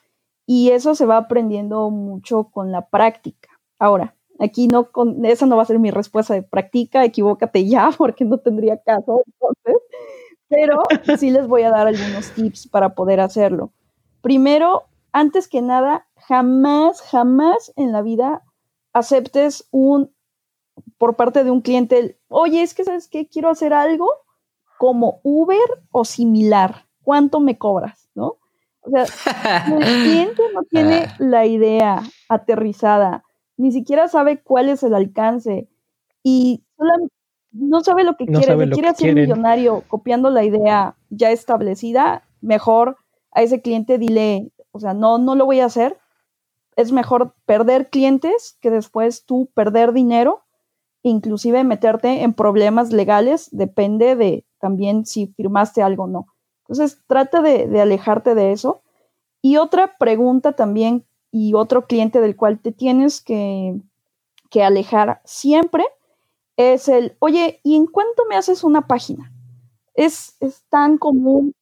y 0.45 0.71
eso 0.71 0.95
se 0.95 1.05
va 1.05 1.17
aprendiendo 1.17 1.89
mucho 1.89 2.45
con 2.45 2.71
la 2.71 2.87
práctica. 2.87 3.49
Ahora, 3.79 4.15
aquí 4.39 4.67
no, 4.67 4.91
con, 4.91 5.23
esa 5.25 5.45
no 5.45 5.55
va 5.55 5.63
a 5.63 5.67
ser 5.67 5.79
mi 5.79 5.91
respuesta 5.91 6.33
de 6.33 6.43
práctica, 6.43 7.05
equivócate 7.05 7.65
ya 7.67 7.91
porque 7.97 8.25
no 8.25 8.37
tendría 8.37 8.77
caso 8.77 9.23
entonces, 9.25 9.75
pero 10.49 10.83
sí 11.17 11.31
les 11.31 11.47
voy 11.47 11.63
a 11.63 11.71
dar 11.71 11.87
algunos 11.87 12.31
tips 12.31 12.67
para 12.67 12.93
poder 12.95 13.19
hacerlo. 13.19 13.71
Primero, 14.21 14.83
antes 15.13 15.47
que 15.47 15.61
nada, 15.61 16.07
jamás, 16.15 17.01
jamás 17.01 17.73
en 17.75 17.91
la 17.91 18.01
vida 18.01 18.43
aceptes 18.93 19.67
un 19.71 20.11
por 21.02 21.16
parte 21.16 21.43
de 21.43 21.49
un 21.49 21.62
cliente, 21.62 22.20
oye, 22.28 22.62
es 22.62 22.76
que 22.76 22.84
sabes 22.84 23.08
qué, 23.08 23.28
quiero 23.28 23.49
hacer 23.49 23.74
algo 23.74 24.08
como 24.78 25.20
Uber 25.24 25.58
o 25.89 26.06
similar, 26.06 26.86
¿cuánto 27.02 27.39
me 27.39 27.58
cobras? 27.58 28.12
¿No? 28.14 28.38
O 28.82 28.89
sea, 28.91 29.06
el 29.80 30.04
cliente 30.04 30.43
no 30.54 30.62
tiene 30.62 31.08
ah. 31.08 31.16
la 31.18 31.47
idea 31.47 32.04
aterrizada, 32.30 33.24
ni 33.58 33.72
siquiera 33.72 34.10
sabe 34.10 34.43
cuál 34.43 34.70
es 34.70 34.84
el 34.84 34.93
alcance 34.93 35.68
y 36.22 36.64
no 37.52 37.82
sabe 37.82 38.04
lo 38.04 38.16
que 38.16 38.28
quiere, 38.28 38.66
si 38.66 38.70
quiere 38.70 38.89
hacer 38.89 39.16
millonario 39.16 39.84
copiando 39.88 40.30
la 40.30 40.43
idea 40.43 40.95
ya 41.10 41.32
establecida, 41.32 42.28
mejor 42.41 42.97
a 43.32 43.41
ese 43.41 43.64
cliente 43.64 43.97
dile, 43.97 44.52
o 44.70 44.80
sea, 44.80 44.93
no, 44.93 45.18
no 45.18 45.34
lo 45.34 45.45
voy 45.45 45.62
a 45.62 45.66
hacer. 45.66 45.97
Es 46.76 46.91
mejor 46.91 47.34
perder 47.47 47.89
clientes 47.89 48.60
que 48.62 48.70
después 48.70 49.26
tú 49.26 49.49
perder 49.56 49.93
dinero 49.93 50.43
inclusive 51.04 51.64
meterte 51.64 52.24
en 52.24 52.34
problemas 52.34 52.91
legales, 52.91 53.49
depende 53.52 54.16
de 54.16 54.45
también 54.60 55.06
si 55.06 55.28
firmaste 55.28 55.82
algo 55.82 56.04
o 56.04 56.08
no. 56.08 56.28
Entonces, 56.62 57.02
trata 57.08 57.41
de, 57.41 57.82
alejarte 57.82 58.36
de 58.36 58.52
eso. 58.52 58.82
Y 59.41 59.58
otra 59.58 59.97
pregunta 59.97 60.54
también, 60.54 61.06
y 61.32 61.54
otro 61.54 61.88
cliente 61.88 62.22
del 62.22 62.36
cual 62.36 62.60
te 62.60 62.72
tienes 62.72 63.22
que, 63.22 63.80
que 64.49 64.64
alejar 64.64 65.22
siempre, 65.26 65.86
es 66.58 66.88
el, 66.88 67.16
oye, 67.20 67.60
¿y 67.64 67.76
en 67.76 67.88
cuánto 67.88 68.24
me 68.30 68.36
haces 68.36 68.64
una 68.64 68.88
página? 68.88 69.32
Es, 69.95 70.36
es 70.39 70.64
tan 70.70 70.97
común. 70.97 71.56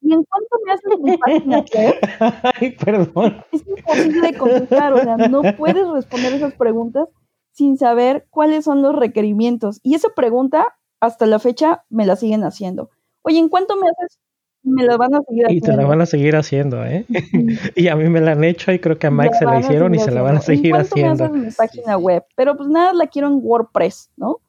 ¿Y 0.00 0.12
en 0.12 0.22
cuánto 0.22 0.56
me 0.64 0.72
haces 0.72 0.92
una 0.98 1.16
página? 1.18 1.64
Ay, 2.60 2.70
perdón. 2.76 3.44
Es 3.50 3.66
imposible 3.66 4.38
contestar, 4.38 4.92
o 4.92 5.02
sea, 5.02 5.16
no 5.16 5.42
puedes 5.56 5.88
responder 5.88 6.34
esas 6.34 6.54
preguntas 6.54 7.08
sin 7.54 7.78
saber 7.78 8.26
cuáles 8.30 8.64
son 8.64 8.82
los 8.82 8.94
requerimientos. 8.94 9.80
Y 9.82 9.94
esa 9.94 10.08
pregunta, 10.14 10.76
hasta 11.00 11.24
la 11.26 11.38
fecha, 11.38 11.84
me 11.88 12.04
la 12.04 12.16
siguen 12.16 12.42
haciendo. 12.42 12.90
Oye, 13.22 13.38
¿en 13.38 13.48
cuánto 13.48 13.76
me 13.76 13.88
haces? 13.88 14.18
Me 14.64 14.82
la 14.82 14.96
van 14.96 15.14
a 15.14 15.20
seguir 15.22 15.44
haciendo. 15.46 15.66
Y 15.66 15.70
te 15.70 15.76
la 15.76 15.86
van 15.86 16.00
a 16.00 16.06
seguir 16.06 16.36
haciendo, 16.36 16.84
¿eh? 16.84 17.06
y 17.76 17.88
a 17.88 17.96
mí 17.96 18.08
me 18.08 18.20
la 18.20 18.32
han 18.32 18.42
hecho 18.44 18.72
y 18.72 18.80
creo 18.80 18.98
que 18.98 19.06
a 19.06 19.10
Mike 19.10 19.34
se 19.38 19.44
la 19.44 19.60
hicieron 19.60 19.94
y 19.94 19.98
se 19.98 20.10
la 20.10 20.22
van 20.22 20.38
a 20.38 20.40
seguir 20.40 20.74
haciendo. 20.74 21.24
¿En 21.24 21.30
cuánto 21.30 21.34
me 21.34 21.46
haces 21.46 21.60
mi 21.60 21.66
página 21.66 21.96
web? 21.96 22.24
Pero 22.34 22.56
pues 22.56 22.68
nada, 22.68 22.92
la 22.92 23.06
quiero 23.06 23.28
en 23.28 23.38
WordPress, 23.40 24.10
¿no? 24.16 24.40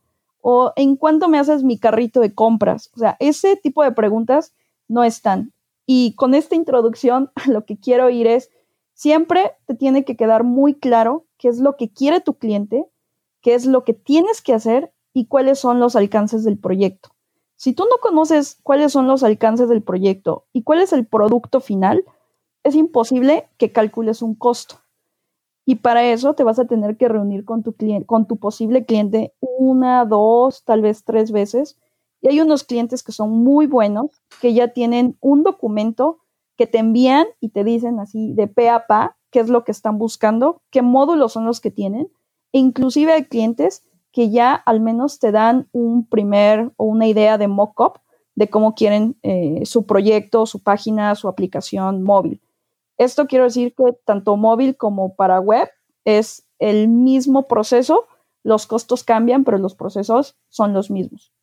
O 0.41 0.73
¿en 0.75 0.95
cuánto 0.95 1.27
me 1.27 1.37
haces 1.37 1.63
mi 1.63 1.77
carrito 1.77 2.21
de 2.21 2.33
compras? 2.33 2.89
O 2.95 2.99
sea, 2.99 3.17
ese 3.19 3.55
tipo 3.55 3.83
de 3.83 3.91
preguntas 3.91 4.55
no 4.87 5.03
están. 5.03 5.51
Y 5.85 6.15
con 6.15 6.33
esta 6.33 6.55
introducción, 6.55 7.31
lo 7.47 7.65
que 7.65 7.77
quiero 7.77 8.09
ir 8.09 8.25
es, 8.25 8.49
siempre 8.93 9.51
te 9.67 9.75
tiene 9.75 10.05
que 10.05 10.15
quedar 10.15 10.43
muy 10.43 10.73
claro 10.73 11.25
qué 11.37 11.49
es 11.49 11.59
lo 11.59 11.75
que 11.75 11.91
quiere 11.91 12.21
tu 12.21 12.35
cliente, 12.35 12.85
qué 13.45 13.53
es 13.53 13.67
lo 13.67 13.83
que 13.83 13.93
tienes 13.93 14.41
que 14.41 14.55
hacer 14.55 14.91
y 15.13 15.27
cuáles 15.27 15.59
son 15.59 15.79
los 15.79 15.95
alcances 15.95 16.43
del 16.43 16.57
proyecto. 16.57 17.09
Si 17.55 17.73
tú 17.73 17.83
no 17.83 17.97
conoces 18.01 18.57
cuáles 18.63 18.91
son 18.91 19.05
los 19.05 19.21
alcances 19.21 19.69
del 19.69 19.83
proyecto 19.83 20.47
y 20.51 20.63
cuál 20.63 20.81
es 20.81 20.91
el 20.93 21.05
producto 21.05 21.59
final, 21.59 22.03
es 22.63 22.73
imposible 22.73 23.47
que 23.59 23.71
calcules 23.71 24.23
un 24.23 24.33
costo. 24.33 24.77
Y 25.63 25.75
para 25.75 26.03
eso 26.05 26.33
te 26.33 26.43
vas 26.43 26.57
a 26.57 26.65
tener 26.65 26.97
que 26.97 27.07
reunir 27.07 27.45
con 27.45 27.61
tu 27.61 27.73
cliente, 27.73 28.07
con 28.07 28.25
tu 28.25 28.37
posible 28.37 28.83
cliente 28.83 29.35
una, 29.39 30.05
dos, 30.05 30.63
tal 30.63 30.81
vez 30.81 31.03
tres 31.03 31.31
veces. 31.31 31.77
Y 32.21 32.29
hay 32.29 32.41
unos 32.41 32.63
clientes 32.63 33.03
que 33.03 33.11
son 33.11 33.29
muy 33.29 33.67
buenos, 33.67 34.09
que 34.41 34.55
ya 34.55 34.69
tienen 34.69 35.17
un 35.21 35.43
documento 35.43 36.17
que 36.57 36.65
te 36.65 36.79
envían 36.79 37.27
y 37.39 37.49
te 37.49 37.63
dicen 37.63 37.99
así 37.99 38.33
de 38.33 38.47
pe 38.47 38.69
a 38.69 38.87
pa 38.87 39.17
qué 39.29 39.39
es 39.39 39.49
lo 39.49 39.63
que 39.63 39.71
están 39.71 39.99
buscando, 39.99 40.63
qué 40.71 40.81
módulos 40.81 41.33
son 41.33 41.45
los 41.45 41.61
que 41.61 41.69
tienen 41.69 42.09
inclusive 42.59 43.11
hay 43.11 43.25
clientes 43.25 43.83
que 44.11 44.29
ya 44.29 44.53
al 44.53 44.79
menos 44.79 45.19
te 45.19 45.31
dan 45.31 45.67
un 45.73 46.07
primer 46.07 46.71
o 46.77 46.85
una 46.85 47.07
idea 47.07 47.37
de 47.37 47.47
mock-up 47.47 47.99
de 48.35 48.49
cómo 48.49 48.75
quieren 48.75 49.17
eh, 49.23 49.61
su 49.65 49.85
proyecto, 49.85 50.45
su 50.45 50.59
página, 50.61 51.15
su 51.15 51.27
aplicación 51.27 52.01
móvil. 52.03 52.41
Esto 52.97 53.27
quiero 53.27 53.45
decir 53.45 53.73
que 53.75 53.83
tanto 54.05 54.37
móvil 54.37 54.77
como 54.77 55.15
para 55.15 55.39
web 55.39 55.69
es 56.05 56.45
el 56.59 56.87
mismo 56.87 57.47
proceso, 57.47 58.05
los 58.43 58.67
costos 58.67 59.03
cambian, 59.03 59.43
pero 59.43 59.57
los 59.57 59.75
procesos 59.75 60.37
son 60.49 60.73
los 60.73 60.89
mismos. 60.89 61.33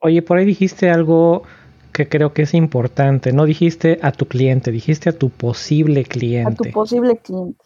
Oye, 0.00 0.20
por 0.20 0.36
ahí 0.36 0.44
dijiste 0.44 0.90
algo 0.90 1.44
que 1.92 2.08
creo 2.08 2.34
que 2.34 2.42
es 2.42 2.52
importante. 2.52 3.32
No 3.32 3.46
dijiste 3.46 3.98
a 4.02 4.12
tu 4.12 4.26
cliente, 4.26 4.70
dijiste 4.70 5.08
a 5.08 5.18
tu 5.18 5.30
posible 5.30 6.04
cliente. 6.04 6.50
A 6.50 6.54
tu 6.56 6.70
posible 6.72 7.16
cliente. 7.16 7.64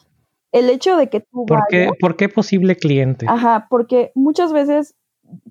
El 0.53 0.70
hecho 0.70 0.96
de 0.96 1.09
que 1.09 1.20
tú. 1.20 1.44
¿Por, 1.46 1.62
qué, 1.68 1.90
¿por 2.01 2.16
qué 2.16 2.28
posible 2.28 2.76
cliente? 2.76 3.26
Ajá, 3.28 3.66
porque 3.68 4.12
muchas 4.14 4.53
veces 4.53 4.94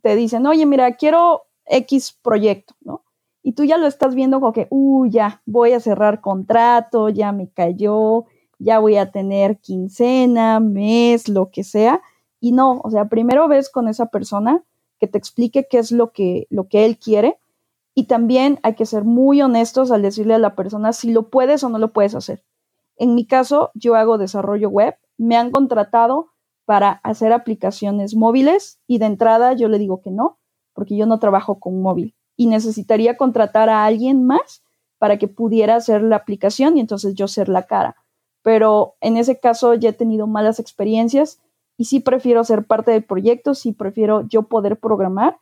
te 0.01 0.15
dicen, 0.15 0.45
oye, 0.47 0.65
mira, 0.65 0.95
quiero 0.95 1.43
X 1.65 2.17
proyecto, 2.21 2.75
¿no? 2.81 3.03
Y 3.43 3.53
tú 3.53 3.63
ya 3.63 3.77
lo 3.77 3.87
estás 3.87 4.15
viendo 4.15 4.39
como 4.39 4.51
que, 4.51 4.67
uh, 4.69 5.05
ya, 5.07 5.41
voy 5.45 5.71
a 5.71 5.79
cerrar 5.79 6.19
contrato, 6.19 7.09
ya 7.09 7.31
me 7.31 7.49
cayó, 7.49 8.25
ya 8.59 8.79
voy 8.79 8.97
a 8.97 9.11
tener 9.11 9.59
quincena, 9.59 10.59
mes, 10.59 11.29
lo 11.29 11.49
que 11.49 11.63
sea. 11.63 12.01
Y 12.39 12.51
no, 12.51 12.81
o 12.83 12.91
sea, 12.91 13.05
primero 13.05 13.47
ves 13.47 13.69
con 13.69 13.87
esa 13.87 14.07
persona 14.07 14.63
que 14.99 15.07
te 15.07 15.17
explique 15.17 15.67
qué 15.69 15.77
es 15.77 15.91
lo 15.91 16.11
que, 16.11 16.47
lo 16.49 16.67
que 16.67 16.85
él 16.85 16.97
quiere. 16.97 17.37
Y 17.93 18.05
también 18.05 18.59
hay 18.63 18.75
que 18.75 18.85
ser 18.85 19.03
muy 19.03 19.41
honestos 19.41 19.91
al 19.91 20.01
decirle 20.01 20.33
a 20.33 20.39
la 20.39 20.55
persona 20.55 20.93
si 20.93 21.11
lo 21.11 21.29
puedes 21.29 21.63
o 21.63 21.69
no 21.69 21.79
lo 21.79 21.93
puedes 21.93 22.15
hacer. 22.15 22.43
En 22.97 23.15
mi 23.15 23.25
caso, 23.25 23.71
yo 23.73 23.95
hago 23.95 24.17
desarrollo 24.17 24.69
web, 24.69 24.95
me 25.17 25.37
han 25.37 25.51
contratado 25.51 26.31
para 26.65 26.91
hacer 27.03 27.31
aplicaciones 27.31 28.15
móviles 28.15 28.79
y 28.87 28.97
de 28.97 29.05
entrada 29.05 29.53
yo 29.53 29.69
le 29.69 29.79
digo 29.79 30.01
que 30.01 30.11
no, 30.11 30.39
porque 30.73 30.97
yo 30.97 31.05
no 31.05 31.19
trabajo 31.19 31.59
con 31.59 31.81
móvil 31.81 32.15
y 32.35 32.47
necesitaría 32.47 33.17
contratar 33.17 33.69
a 33.69 33.85
alguien 33.85 34.25
más 34.25 34.63
para 34.97 35.17
que 35.17 35.27
pudiera 35.27 35.75
hacer 35.75 36.01
la 36.01 36.17
aplicación 36.17 36.77
y 36.77 36.81
entonces 36.81 37.15
yo 37.15 37.27
ser 37.27 37.49
la 37.49 37.63
cara. 37.63 37.95
Pero 38.43 38.95
en 39.01 39.17
ese 39.17 39.39
caso 39.39 39.73
ya 39.73 39.89
he 39.89 39.93
tenido 39.93 40.27
malas 40.27 40.59
experiencias 40.59 41.39
y 41.77 41.85
sí 41.85 41.99
prefiero 41.99 42.43
ser 42.43 42.65
parte 42.65 42.91
del 42.91 43.03
proyecto, 43.03 43.53
sí 43.53 43.73
prefiero 43.73 44.27
yo 44.27 44.43
poder 44.43 44.79
programar 44.79 45.37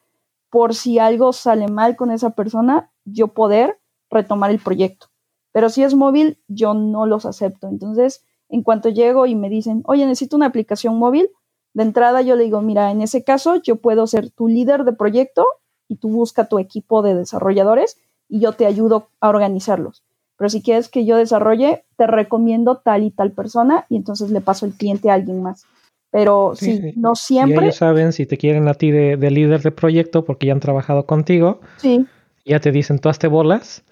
por 0.49 0.75
si 0.75 0.99
algo 0.99 1.33
sale 1.33 1.67
mal 1.67 1.95
con 1.95 2.11
esa 2.11 2.31
persona, 2.31 2.91
yo 3.03 3.29
poder 3.29 3.79
retomar 4.09 4.51
el 4.51 4.59
proyecto. 4.59 5.07
Pero 5.55 5.69
si 5.69 5.83
es 5.83 5.95
móvil, 5.95 6.37
yo 6.49 6.73
no 6.73 7.05
los 7.05 7.25
acepto. 7.25 7.69
Entonces, 7.69 8.25
en 8.49 8.61
cuanto 8.61 8.89
llego 8.89 9.25
y 9.25 9.35
me 9.35 9.47
dicen, 9.47 9.83
oye, 9.85 10.05
necesito 10.05 10.35
una 10.35 10.47
aplicación 10.47 10.99
móvil, 10.99 11.29
de 11.73 11.83
entrada 11.83 12.21
yo 12.21 12.35
le 12.35 12.43
digo, 12.43 12.61
mira, 12.61 12.91
en 12.91 12.99
ese 12.99 13.23
caso 13.23 13.55
yo 13.63 13.77
puedo 13.77 14.05
ser 14.05 14.29
tu 14.29 14.49
líder 14.49 14.83
de 14.83 14.91
proyecto 14.91 15.45
y 15.87 15.95
tú 15.95 16.09
busca 16.09 16.49
tu 16.49 16.59
equipo 16.59 17.01
de 17.03 17.15
desarrolladores 17.15 17.97
y 18.27 18.41
yo 18.41 18.51
te 18.51 18.65
ayudo 18.65 19.07
a 19.21 19.29
organizarlos. 19.29 20.03
Pero 20.35 20.49
si 20.49 20.61
quieres 20.61 20.89
que 20.89 21.05
yo 21.05 21.15
desarrolle, 21.15 21.85
te 21.95 22.05
recomiendo 22.05 22.81
tal 22.83 23.03
y 23.03 23.11
tal 23.11 23.31
persona 23.31 23.85
y 23.87 23.95
entonces 23.95 24.31
le 24.31 24.41
paso 24.41 24.65
el 24.65 24.73
cliente 24.73 25.09
a 25.09 25.13
alguien 25.13 25.41
más. 25.41 25.63
Pero 26.11 26.51
sí, 26.55 26.91
no 26.97 27.15
siempre. 27.15 27.55
Y 27.55 27.63
ellos 27.67 27.77
saben 27.77 28.11
si 28.11 28.25
te 28.25 28.37
quieren 28.37 28.67
a 28.67 28.73
ti 28.73 28.91
de, 28.91 29.15
líder 29.31 29.61
de 29.61 29.71
proyecto 29.71 30.25
porque 30.25 30.47
ya 30.47 30.51
han 30.51 30.59
trabajado 30.59 31.05
contigo. 31.05 31.61
Sí. 31.77 32.05
Ya 32.43 32.59
te 32.59 32.73
dicen, 32.73 32.99
tú 32.99 33.07
hazte 33.07 33.29
bolas. 33.29 33.85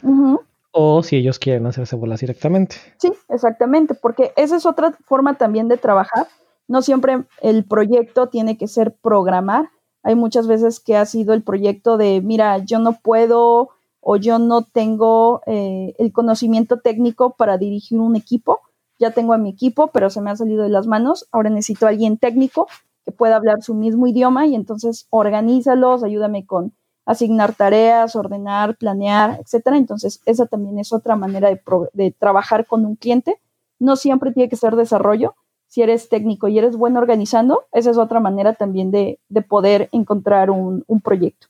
O 0.74 1.04
si 1.04 1.18
ellos 1.18 1.40
quieren 1.40 1.66
hacerse 1.68 1.96
bolas 1.96 2.20
directamente. 2.20 2.76
Sí, 2.98 3.14
exactamente, 3.30 3.94
porque 3.94 4.34
esa 4.36 4.56
es 4.58 4.66
otra 4.66 4.92
forma 5.06 5.38
también 5.38 5.68
de 5.68 5.78
trabajar 5.78 6.28
no 6.68 6.82
siempre 6.82 7.26
el 7.42 7.66
proyecto 7.66 8.28
tiene 8.28 8.58
que 8.58 8.68
ser 8.68 8.96
programar. 9.02 9.70
Hay 10.04 10.16
muchas 10.16 10.48
veces 10.48 10.80
que 10.80 10.96
ha 10.96 11.06
sido 11.06 11.34
el 11.34 11.44
proyecto 11.44 11.98
de, 11.98 12.22
mira, 12.22 12.58
yo 12.60 12.80
no 12.80 13.00
puedo 13.02 13.70
o 14.02 14.18
yo 14.18 14.40
no 14.40 14.64
tengo 14.64 15.42
eh, 15.46 15.94
el 15.98 16.12
conocimiento 16.12 16.80
técnico 16.80 17.36
para 17.38 17.58
dirigir 17.58 18.00
un 18.00 18.16
equipo. 18.16 18.62
Ya 19.00 19.12
tengo 19.12 19.34
a 19.34 19.38
mi 19.38 19.50
equipo, 19.50 19.88
pero 19.88 20.10
se 20.10 20.22
me 20.22 20.30
ha 20.30 20.36
salido 20.36 20.64
de 20.64 20.70
las 20.70 20.88
manos. 20.88 21.28
Ahora 21.32 21.50
necesito 21.50 21.86
a 21.86 21.90
alguien 21.90 22.18
técnico 22.18 22.68
que 23.06 23.12
pueda 23.12 23.36
hablar 23.36 23.62
su 23.62 23.76
mismo 23.76 24.08
idioma 24.08 24.48
y 24.48 24.56
entonces 24.56 25.08
organízalos, 25.10 26.04
ayúdame 26.04 26.46
con 26.46 26.74
asignar 27.06 27.54
tareas, 27.56 28.16
ordenar, 28.16 28.78
planear, 28.78 29.40
etcétera. 29.42 29.78
Entonces, 29.78 30.22
esa 30.26 30.46
también 30.46 30.80
es 30.80 30.94
otra 30.94 31.16
manera 31.16 31.50
de, 31.50 31.62
de 31.94 32.12
trabajar 32.12 32.66
con 32.66 32.86
un 32.86 32.96
cliente. 32.96 33.40
No 33.80 33.96
siempre 33.96 34.32
tiene 34.32 34.50
que 34.50 34.56
ser 34.56 34.76
desarrollo, 34.76 35.36
si 35.74 35.82
eres 35.82 36.08
técnico 36.08 36.48
y 36.48 36.60
eres 36.60 36.78
bueno 36.78 37.00
organizando, 37.00 37.64
esa 37.72 37.90
es 37.90 37.98
otra 37.98 38.20
manera 38.20 38.54
también 38.54 38.92
de, 38.92 39.18
poder 39.50 39.90
encontrar 39.92 40.52
un, 40.52 40.84
proyecto. 41.04 41.48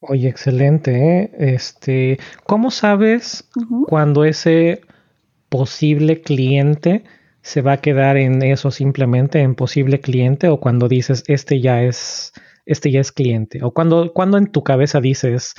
Oye, 0.00 0.28
excelente. 0.28 1.20
¿eh? 1.20 1.30
Este, 1.38 2.18
¿Cómo 2.44 2.72
sabes 2.72 3.48
cuando 3.86 4.24
ese 4.24 4.80
posible 5.48 6.22
cliente 6.22 7.04
se 7.40 7.62
va 7.62 7.74
a 7.74 7.80
quedar 7.80 8.16
en 8.16 8.42
eso 8.42 8.72
simplemente, 8.72 9.42
en 9.42 9.54
posible 9.54 10.00
cliente, 10.00 10.48
o 10.48 10.58
cuando 10.58 10.88
dices 10.88 11.22
este 11.28 11.60
ya 11.60 11.84
es, 11.84 12.32
este 12.66 12.90
ya 12.90 13.00
es 13.00 13.12
cliente, 13.12 13.60
o 13.62 13.70
cuando, 13.70 14.12
cuando 14.12 14.36
en 14.36 14.52
tu 14.52 14.62
cabeza 14.62 15.00
dices 15.00 15.54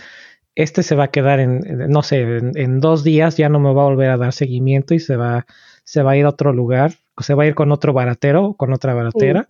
este 0.57 0.81
se 0.81 0.95
va 0.95 1.05
a 1.05 1.11
quedar 1.11 1.39
en, 1.39 1.61
no 1.87 2.01
sé, 2.01 2.21
en, 2.21 2.79
dos 2.79 3.03
días 3.03 3.37
ya 3.37 3.47
no 3.47 3.59
me 3.59 3.71
va 3.75 3.83
a 3.83 3.89
volver 3.89 4.09
a 4.09 4.17
dar 4.17 4.33
seguimiento 4.33 4.95
y 4.95 4.99
se 4.99 5.15
va, 5.15 5.45
se 5.83 6.01
va 6.01 6.11
a 6.11 6.17
ir 6.17 6.25
a 6.25 6.29
otro 6.29 6.51
lugar, 6.51 6.93
se 7.19 7.35
va 7.35 7.43
a 7.43 7.45
ir 7.45 7.53
con 7.53 7.71
otro 7.71 7.93
baratero, 7.93 8.55
con 8.55 8.73
otra 8.73 8.95
baratera, 8.95 9.47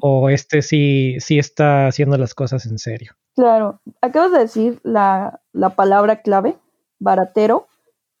o 0.00 0.30
este 0.30 0.62
sí, 0.62 1.16
sí 1.18 1.40
está 1.40 1.88
haciendo 1.88 2.16
las 2.18 2.34
cosas 2.34 2.66
en 2.66 2.78
serio. 2.78 3.14
Claro, 3.34 3.80
acabas 4.00 4.30
de 4.30 4.38
decir 4.38 4.80
la, 4.84 5.40
palabra 5.74 6.22
clave, 6.22 6.56
baratero, 7.00 7.66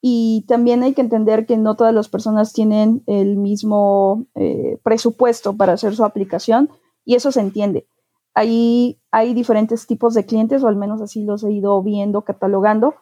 y 0.00 0.44
también 0.48 0.82
hay 0.82 0.92
que 0.92 1.02
entender 1.02 1.46
que 1.46 1.56
no 1.56 1.76
todas 1.76 1.94
las 1.94 2.08
personas 2.08 2.52
tienen 2.52 3.04
el 3.06 3.36
mismo 3.36 4.26
eh, 4.34 4.78
presupuesto 4.82 5.56
para 5.56 5.74
hacer 5.74 5.94
su 5.94 6.04
aplicación, 6.04 6.68
y 7.04 7.14
eso 7.14 7.30
se 7.30 7.40
entiende. 7.40 7.86
Ahí 8.34 9.00
hay 9.10 9.32
diferentes 9.32 9.86
tipos 9.86 10.14
de 10.14 10.26
clientes, 10.26 10.62
o 10.62 10.68
al 10.68 10.76
menos 10.76 11.00
así 11.00 11.24
los 11.24 11.44
he 11.44 11.52
ido 11.52 11.80
viendo, 11.82 12.22
catalogando. 12.22 12.94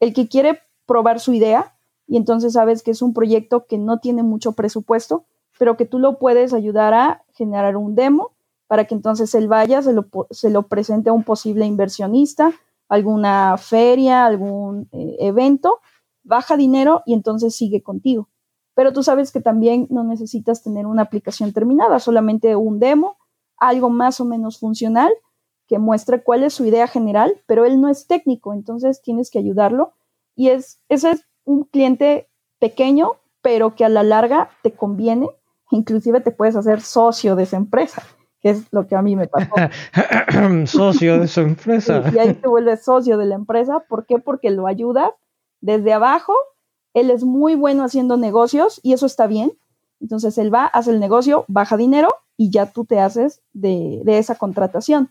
El 0.00 0.12
que 0.12 0.28
quiere 0.28 0.58
probar 0.86 1.20
su 1.20 1.32
idea, 1.32 1.76
y 2.06 2.16
entonces 2.16 2.54
sabes 2.54 2.82
que 2.82 2.90
es 2.90 3.02
un 3.02 3.14
proyecto 3.14 3.66
que 3.66 3.78
no 3.78 4.00
tiene 4.00 4.24
mucho 4.24 4.52
presupuesto, 4.52 5.26
pero 5.58 5.76
que 5.76 5.84
tú 5.84 5.98
lo 5.98 6.18
puedes 6.18 6.52
ayudar 6.52 6.92
a 6.92 7.22
generar 7.32 7.76
un 7.76 7.94
demo 7.94 8.32
para 8.66 8.84
que 8.86 8.94
entonces 8.94 9.34
él 9.34 9.46
vaya, 9.46 9.82
se 9.82 9.92
lo, 9.92 10.06
se 10.30 10.50
lo 10.50 10.68
presente 10.68 11.10
a 11.10 11.12
un 11.12 11.22
posible 11.22 11.66
inversionista, 11.66 12.52
alguna 12.88 13.56
feria, 13.58 14.26
algún 14.26 14.88
eh, 14.92 15.16
evento, 15.20 15.78
baja 16.24 16.56
dinero 16.56 17.02
y 17.06 17.14
entonces 17.14 17.54
sigue 17.54 17.82
contigo. 17.82 18.28
Pero 18.74 18.92
tú 18.92 19.02
sabes 19.02 19.32
que 19.32 19.40
también 19.40 19.86
no 19.90 20.02
necesitas 20.02 20.62
tener 20.62 20.86
una 20.86 21.02
aplicación 21.02 21.52
terminada, 21.52 22.00
solamente 22.00 22.56
un 22.56 22.80
demo, 22.80 23.16
algo 23.60 23.90
más 23.90 24.20
o 24.20 24.24
menos 24.24 24.58
funcional 24.58 25.12
que 25.70 25.78
muestre 25.78 26.24
cuál 26.24 26.42
es 26.42 26.54
su 26.54 26.64
idea 26.64 26.88
general, 26.88 27.40
pero 27.46 27.64
él 27.64 27.80
no 27.80 27.88
es 27.88 28.08
técnico, 28.08 28.52
entonces 28.52 29.02
tienes 29.02 29.30
que 29.30 29.38
ayudarlo. 29.38 29.92
Y 30.34 30.48
es, 30.48 30.82
ese 30.88 31.12
es 31.12 31.24
un 31.44 31.62
cliente 31.62 32.28
pequeño, 32.58 33.12
pero 33.40 33.76
que 33.76 33.84
a 33.84 33.88
la 33.88 34.02
larga 34.02 34.50
te 34.64 34.72
conviene, 34.72 35.30
inclusive 35.70 36.20
te 36.22 36.32
puedes 36.32 36.56
hacer 36.56 36.80
socio 36.80 37.36
de 37.36 37.44
esa 37.44 37.56
empresa, 37.56 38.02
que 38.40 38.50
es 38.50 38.64
lo 38.72 38.88
que 38.88 38.96
a 38.96 39.02
mí 39.02 39.14
me 39.14 39.28
pasó. 39.28 39.54
socio 40.66 41.20
de 41.20 41.28
su 41.28 41.42
empresa. 41.42 42.02
Y, 42.12 42.18
ahí 42.18 42.34
te 42.34 42.48
vuelves 42.48 42.82
socio 42.82 43.16
de 43.16 43.26
la 43.26 43.36
empresa, 43.36 43.84
¿por 43.88 44.06
qué? 44.06 44.18
Porque 44.18 44.50
lo 44.50 44.66
ayudas 44.66 45.12
desde 45.60 45.92
abajo, 45.92 46.34
él 46.94 47.10
es 47.10 47.22
muy 47.22 47.54
bueno 47.54 47.84
haciendo 47.84 48.16
negocios 48.16 48.80
y 48.82 48.92
eso 48.92 49.06
está 49.06 49.28
bien. 49.28 49.52
Entonces 50.00 50.36
él 50.36 50.52
va, 50.52 50.66
hace 50.66 50.90
el 50.90 50.98
negocio, 50.98 51.44
baja 51.46 51.76
dinero 51.76 52.08
y 52.40 52.48
ya 52.48 52.64
tú 52.72 52.86
te 52.86 52.98
haces 52.98 53.42
de, 53.52 54.00
esa 54.06 54.34
contratación. 54.34 55.10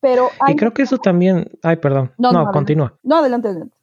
Pero 0.00 0.30
y 0.46 0.56
creo 0.56 0.72
que 0.72 0.80
eso 0.80 0.96
también, 0.96 1.50
ay, 1.62 1.76
perdón, 1.76 2.12
no, 2.16 2.32
no 2.32 2.50
continúa. 2.50 2.94
No, 3.02 3.16
adelante, 3.16 3.48
adelante. 3.48 3.76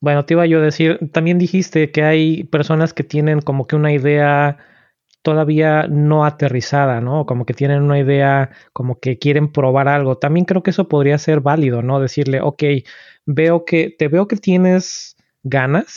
Bueno, 0.00 0.24
te 0.24 0.34
iba 0.34 0.46
yo 0.46 0.60
a 0.60 0.62
decir, 0.62 1.10
también 1.12 1.38
dijiste 1.38 1.90
que 1.90 2.04
hay 2.04 2.44
personas 2.44 2.92
que 2.94 3.02
tienen 3.02 3.40
como 3.40 3.66
que 3.66 3.74
una 3.74 3.92
idea 3.92 4.58
todavía 5.22 5.88
no 5.88 6.24
aterrizada, 6.24 7.00
¿no? 7.00 7.26
Como 7.26 7.44
que 7.44 7.54
tienen 7.54 7.82
una 7.82 7.98
idea, 7.98 8.50
como 8.72 9.00
que 9.00 9.18
quieren 9.18 9.50
probar 9.50 9.88
algo. 9.88 10.18
También 10.18 10.46
creo 10.46 10.62
que 10.62 10.70
eso 10.70 10.86
podría 10.86 11.18
ser 11.18 11.40
válido, 11.40 11.82
¿no? 11.82 11.98
Decirle, 11.98 12.40
ok, 12.40 12.62
veo 13.24 13.64
que, 13.64 13.90
te 13.98 14.06
veo 14.06 14.28
que 14.28 14.36
tienes 14.36 15.15
ganas, 15.48 15.94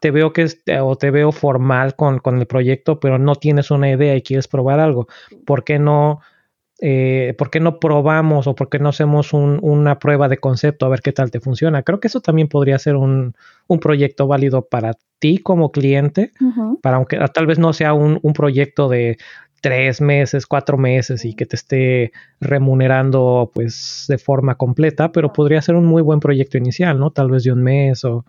te 0.00 0.10
veo 0.10 0.32
que, 0.32 0.46
o 0.80 0.96
te 0.96 1.10
veo 1.10 1.32
formal 1.32 1.96
con, 1.96 2.18
con 2.20 2.38
el 2.38 2.46
proyecto, 2.46 3.00
pero 3.00 3.18
no 3.18 3.34
tienes 3.34 3.70
una 3.70 3.90
idea 3.90 4.16
y 4.16 4.22
quieres 4.22 4.48
probar 4.48 4.80
algo. 4.80 5.08
¿Por 5.44 5.64
qué 5.64 5.78
no 5.78 6.20
eh, 6.84 7.34
¿por 7.38 7.48
qué 7.48 7.60
no 7.60 7.78
probamos 7.78 8.48
o 8.48 8.56
por 8.56 8.68
qué 8.68 8.80
no 8.80 8.88
hacemos 8.88 9.32
una 9.32 10.00
prueba 10.00 10.28
de 10.28 10.38
concepto 10.38 10.84
a 10.84 10.88
ver 10.88 11.00
qué 11.00 11.12
tal 11.12 11.30
te 11.30 11.38
funciona? 11.38 11.84
Creo 11.84 12.00
que 12.00 12.08
eso 12.08 12.20
también 12.20 12.48
podría 12.48 12.76
ser 12.80 12.96
un, 12.96 13.36
proyecto 13.80 14.26
válido 14.26 14.66
para 14.66 14.94
ti 15.20 15.38
como 15.38 15.70
cliente, 15.70 16.32
para 16.82 16.96
aunque 16.96 17.20
tal 17.32 17.46
vez 17.46 17.60
no 17.60 17.72
sea 17.72 17.94
un, 17.94 18.20
proyecto 18.34 18.88
de 18.88 19.16
tres 19.60 20.00
meses, 20.00 20.44
cuatro 20.44 20.76
meses 20.76 21.24
y 21.24 21.34
que 21.34 21.46
te 21.46 21.54
esté 21.54 22.10
remunerando 22.40 23.52
pues 23.54 24.06
de 24.08 24.18
forma 24.18 24.56
completa, 24.56 25.12
pero 25.12 25.32
podría 25.32 25.62
ser 25.62 25.76
un 25.76 25.86
muy 25.86 26.02
buen 26.02 26.18
proyecto 26.18 26.58
inicial, 26.58 26.98
¿no? 26.98 27.12
Tal 27.12 27.30
vez 27.30 27.44
de 27.44 27.52
un 27.52 27.62
mes 27.62 28.04
o, 28.04 28.24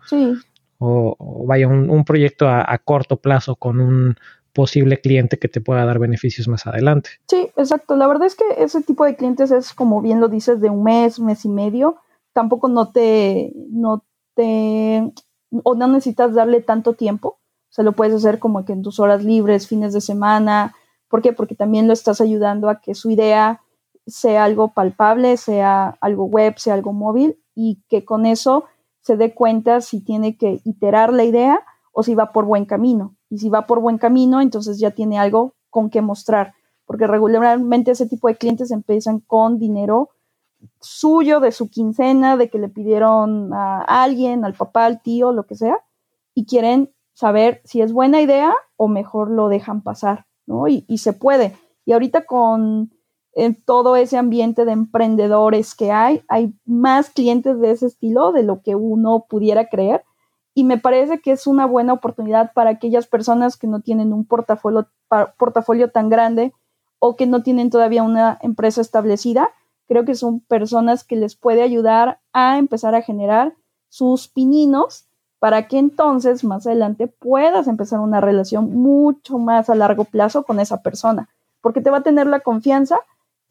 o, 0.78 1.44
vaya 1.46 1.68
un, 1.68 2.04
proyecto 2.04 2.48
a, 2.48 2.78
corto 2.78 3.16
plazo 3.16 3.56
con 3.56 3.80
un 3.80 4.16
posible 4.52 5.00
cliente 5.00 5.38
que 5.38 5.48
te 5.48 5.60
pueda 5.60 5.84
dar 5.84 5.98
beneficios 5.98 6.48
más 6.48 6.66
adelante. 6.66 7.10
Sí, 7.28 7.48
exacto. 7.56 7.96
La 7.96 8.06
verdad 8.06 8.26
es 8.26 8.36
que 8.36 8.44
ese 8.58 8.82
tipo 8.82 9.04
de 9.04 9.16
clientes 9.16 9.50
es, 9.50 9.72
como 9.72 10.00
bien 10.00 10.20
lo 10.20 10.28
dices, 10.28 10.60
de 10.60 10.70
un 10.70 10.82
mes, 10.82 11.18
mes 11.18 11.44
y 11.44 11.48
medio. 11.48 11.96
Tampoco 12.32 12.68
no 12.68 12.92
te, 12.92 13.52
no 13.70 14.04
te, 14.34 15.12
o 15.62 15.74
no 15.74 15.88
necesitas 15.88 16.34
darle 16.34 16.60
tanto 16.60 16.94
tiempo. 16.94 17.28
O 17.28 17.72
sea, 17.74 17.84
lo 17.84 17.92
puedes 17.92 18.14
hacer 18.14 18.38
como 18.38 18.64
que 18.64 18.72
en 18.72 18.82
tus 18.82 19.00
horas 19.00 19.24
libres, 19.24 19.66
fines 19.66 19.92
de 19.92 20.00
semana. 20.00 20.74
¿Por 21.08 21.22
qué? 21.22 21.32
Porque 21.32 21.56
también 21.56 21.88
lo 21.88 21.92
estás 21.92 22.20
ayudando 22.20 22.68
a 22.68 22.80
que 22.80 22.94
su 22.94 23.10
idea 23.10 23.60
sea 24.06 24.44
algo 24.44 24.72
palpable, 24.72 25.36
sea 25.36 25.96
algo 26.00 26.24
web, 26.24 26.54
sea 26.58 26.74
algo 26.74 26.92
móvil 26.92 27.38
y 27.54 27.82
que 27.88 28.04
con 28.04 28.26
eso 28.26 28.64
se 29.04 29.18
dé 29.18 29.34
cuenta 29.34 29.82
si 29.82 30.00
tiene 30.00 30.36
que 30.36 30.62
iterar 30.64 31.12
la 31.12 31.24
idea 31.24 31.62
o 31.92 32.02
si 32.02 32.14
va 32.14 32.32
por 32.32 32.46
buen 32.46 32.64
camino. 32.64 33.14
Y 33.28 33.38
si 33.38 33.50
va 33.50 33.66
por 33.66 33.80
buen 33.80 33.98
camino, 33.98 34.40
entonces 34.40 34.78
ya 34.78 34.92
tiene 34.92 35.18
algo 35.18 35.54
con 35.68 35.90
qué 35.90 36.00
mostrar, 36.00 36.54
porque 36.86 37.06
regularmente 37.06 37.90
ese 37.90 38.06
tipo 38.06 38.28
de 38.28 38.36
clientes 38.36 38.70
empiezan 38.70 39.20
con 39.20 39.58
dinero 39.58 40.10
suyo, 40.80 41.40
de 41.40 41.52
su 41.52 41.68
quincena, 41.68 42.38
de 42.38 42.48
que 42.48 42.58
le 42.58 42.70
pidieron 42.70 43.52
a 43.52 43.82
alguien, 43.82 44.44
al 44.44 44.54
papá, 44.54 44.86
al 44.86 45.02
tío, 45.02 45.32
lo 45.32 45.44
que 45.44 45.56
sea, 45.56 45.76
y 46.32 46.46
quieren 46.46 46.94
saber 47.12 47.60
si 47.64 47.82
es 47.82 47.92
buena 47.92 48.22
idea 48.22 48.54
o 48.76 48.88
mejor 48.88 49.30
lo 49.30 49.48
dejan 49.48 49.82
pasar, 49.82 50.26
¿no? 50.46 50.66
Y, 50.66 50.86
y 50.88 50.98
se 50.98 51.12
puede. 51.12 51.54
Y 51.84 51.92
ahorita 51.92 52.24
con 52.24 52.90
en 53.36 53.54
todo 53.54 53.96
ese 53.96 54.16
ambiente 54.16 54.64
de 54.64 54.72
emprendedores 54.72 55.74
que 55.74 55.90
hay, 55.90 56.22
hay 56.28 56.54
más 56.64 57.10
clientes 57.10 57.60
de 57.60 57.72
ese 57.72 57.86
estilo 57.86 58.32
de 58.32 58.42
lo 58.42 58.62
que 58.62 58.74
uno 58.74 59.26
pudiera 59.28 59.68
creer 59.68 60.04
y 60.54 60.62
me 60.62 60.78
parece 60.78 61.20
que 61.20 61.32
es 61.32 61.46
una 61.46 61.66
buena 61.66 61.92
oportunidad 61.92 62.52
para 62.52 62.70
aquellas 62.70 63.06
personas 63.06 63.56
que 63.56 63.66
no 63.66 63.80
tienen 63.80 64.12
un 64.12 64.24
portafolio, 64.24 64.86
portafolio 65.36 65.90
tan 65.90 66.08
grande 66.08 66.52
o 67.00 67.16
que 67.16 67.26
no 67.26 67.42
tienen 67.42 67.70
todavía 67.70 68.04
una 68.04 68.38
empresa 68.40 68.80
establecida. 68.80 69.50
Creo 69.88 70.04
que 70.04 70.14
son 70.14 70.40
personas 70.40 71.02
que 71.02 71.16
les 71.16 71.34
puede 71.34 71.62
ayudar 71.62 72.20
a 72.32 72.56
empezar 72.58 72.94
a 72.94 73.02
generar 73.02 73.54
sus 73.88 74.28
pininos 74.28 75.06
para 75.40 75.66
que 75.66 75.78
entonces 75.78 76.44
más 76.44 76.66
adelante 76.66 77.08
puedas 77.08 77.66
empezar 77.66 77.98
una 77.98 78.20
relación 78.20 78.74
mucho 78.76 79.38
más 79.38 79.68
a 79.68 79.74
largo 79.74 80.04
plazo 80.04 80.44
con 80.44 80.60
esa 80.60 80.82
persona, 80.82 81.28
porque 81.60 81.80
te 81.80 81.90
va 81.90 81.98
a 81.98 82.02
tener 82.02 82.28
la 82.28 82.40
confianza 82.40 83.00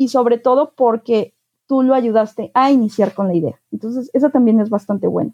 y 0.04 0.10
sobre 0.10 0.38
todo 0.38 0.74
porque 0.76 1.34
tú 1.66 1.82
lo 1.82 1.96
ayudaste 1.96 2.52
a 2.54 2.72
iniciar 2.72 3.14
con 3.14 3.28
la 3.30 3.36
idea. 3.36 3.60
Entonces, 3.72 4.12
eso 4.14 4.30
también 4.30 4.60
es 4.60 4.70
bastante 4.70 5.08
bueno. 5.08 5.34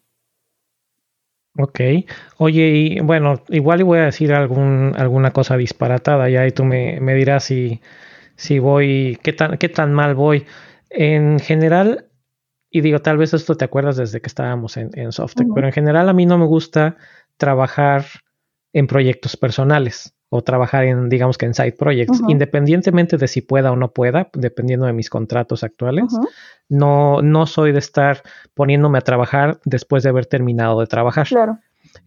Ok. 1.57 1.79
Oye, 2.37 2.67
y 2.69 2.99
bueno, 2.99 3.41
igual 3.49 3.83
voy 3.83 3.97
a 3.97 4.05
decir 4.05 4.31
algún, 4.31 4.93
alguna 4.95 5.31
cosa 5.31 5.57
disparatada 5.57 6.29
ya 6.29 6.45
y 6.45 6.51
tú 6.51 6.63
me, 6.65 6.99
dirás 7.15 7.45
si, 7.45 7.81
si 8.35 8.59
voy, 8.59 9.17
qué 9.23 9.33
tan, 9.33 9.57
qué 9.57 9.69
tan 9.69 9.91
mal 9.91 10.13
voy. 10.13 10.45
En 10.91 11.39
general, 11.39 12.05
y 12.69 12.81
digo, 12.81 12.99
tal 12.99 13.17
vez 13.17 13.33
esto 13.33 13.55
te 13.55 13.65
acuerdas 13.65 13.97
desde 13.97 14.21
que 14.21 14.27
estábamos 14.27 14.77
en, 14.77 14.91
en 14.93 15.11
Softec, 15.11 15.47
pero 15.55 15.65
en 15.65 15.73
general 15.73 16.07
a 16.09 16.13
mí 16.13 16.27
no 16.27 16.37
me 16.37 16.45
gusta 16.45 16.95
trabajar 17.37 18.05
en 18.71 18.85
proyectos 18.85 19.35
personales 19.35 20.13
o 20.29 20.43
trabajar 20.43 20.85
en, 20.85 21.09
digamos 21.09 21.37
que 21.37 21.47
en 21.47 21.55
side 21.55 21.73
projects, 21.73 22.21
independientemente 22.27 23.17
de 23.17 23.27
si 23.27 23.41
pueda 23.41 23.71
o 23.71 23.75
no 23.75 23.91
pueda, 23.91 24.29
dependiendo 24.33 24.85
de 24.85 24.93
mis 24.93 25.09
contratos 25.09 25.63
actuales. 25.63 26.05
No, 26.69 27.23
no 27.23 27.47
soy 27.47 27.71
de 27.71 27.79
estar 27.79 28.21
poniéndome 28.53 28.99
a 28.99 29.01
trabajar 29.01 29.59
después 29.65 30.03
de 30.03 30.09
haber 30.09 30.27
terminado 30.27 30.79
de 30.79 30.87
trabajar. 30.87 31.27
Claro. 31.27 31.57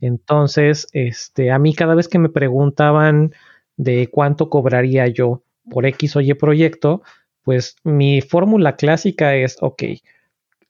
Entonces, 0.00 0.86
este, 0.92 1.50
a 1.50 1.58
mí 1.58 1.74
cada 1.74 1.96
vez 1.96 2.06
que 2.06 2.20
me 2.20 2.28
preguntaban 2.28 3.32
de 3.76 4.08
cuánto 4.10 4.48
cobraría 4.48 5.08
yo 5.08 5.42
por 5.68 5.86
X 5.86 6.14
o 6.14 6.20
Y 6.20 6.34
proyecto, 6.34 7.02
pues 7.42 7.76
mi 7.82 8.20
fórmula 8.20 8.76
clásica 8.76 9.34
es, 9.34 9.56
ok, 9.60 9.82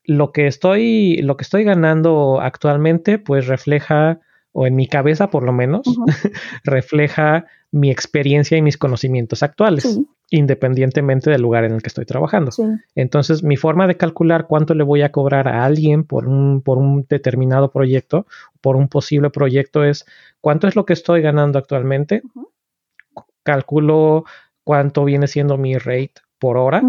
lo 0.04 0.32
que 0.32 0.46
estoy, 0.46 1.18
lo 1.18 1.36
que 1.36 1.42
estoy 1.42 1.64
ganando 1.64 2.40
actualmente, 2.40 3.18
pues 3.18 3.46
refleja 3.46 4.20
o 4.52 4.66
en 4.66 4.76
mi 4.76 4.86
cabeza 4.86 5.30
por 5.30 5.42
lo 5.42 5.52
menos, 5.52 5.82
refleja 6.64 7.46
mi 7.70 7.90
experiencia 7.90 8.58
y 8.58 8.62
mis 8.62 8.76
conocimientos 8.76 9.42
actuales, 9.42 9.98
independientemente 10.30 11.30
del 11.30 11.40
lugar 11.40 11.64
en 11.64 11.72
el 11.72 11.82
que 11.82 11.88
estoy 11.88 12.04
trabajando. 12.04 12.50
Entonces, 12.94 13.42
mi 13.42 13.56
forma 13.56 13.86
de 13.86 13.96
calcular 13.96 14.46
cuánto 14.46 14.74
le 14.74 14.84
voy 14.84 15.00
a 15.00 15.10
cobrar 15.10 15.48
a 15.48 15.64
alguien 15.64 16.04
por 16.04 16.28
un, 16.28 16.60
por 16.60 16.76
un 16.76 17.06
determinado 17.08 17.70
proyecto, 17.70 18.26
por 18.60 18.76
un 18.76 18.88
posible 18.88 19.30
proyecto, 19.30 19.84
es 19.84 20.04
cuánto 20.42 20.68
es 20.68 20.76
lo 20.76 20.84
que 20.84 20.92
estoy 20.92 21.22
ganando 21.22 21.58
actualmente, 21.58 22.22
calculo 23.42 24.24
cuánto 24.64 25.04
viene 25.04 25.26
siendo 25.26 25.56
mi 25.56 25.76
rate 25.78 26.14
por 26.38 26.58
hora 26.58 26.82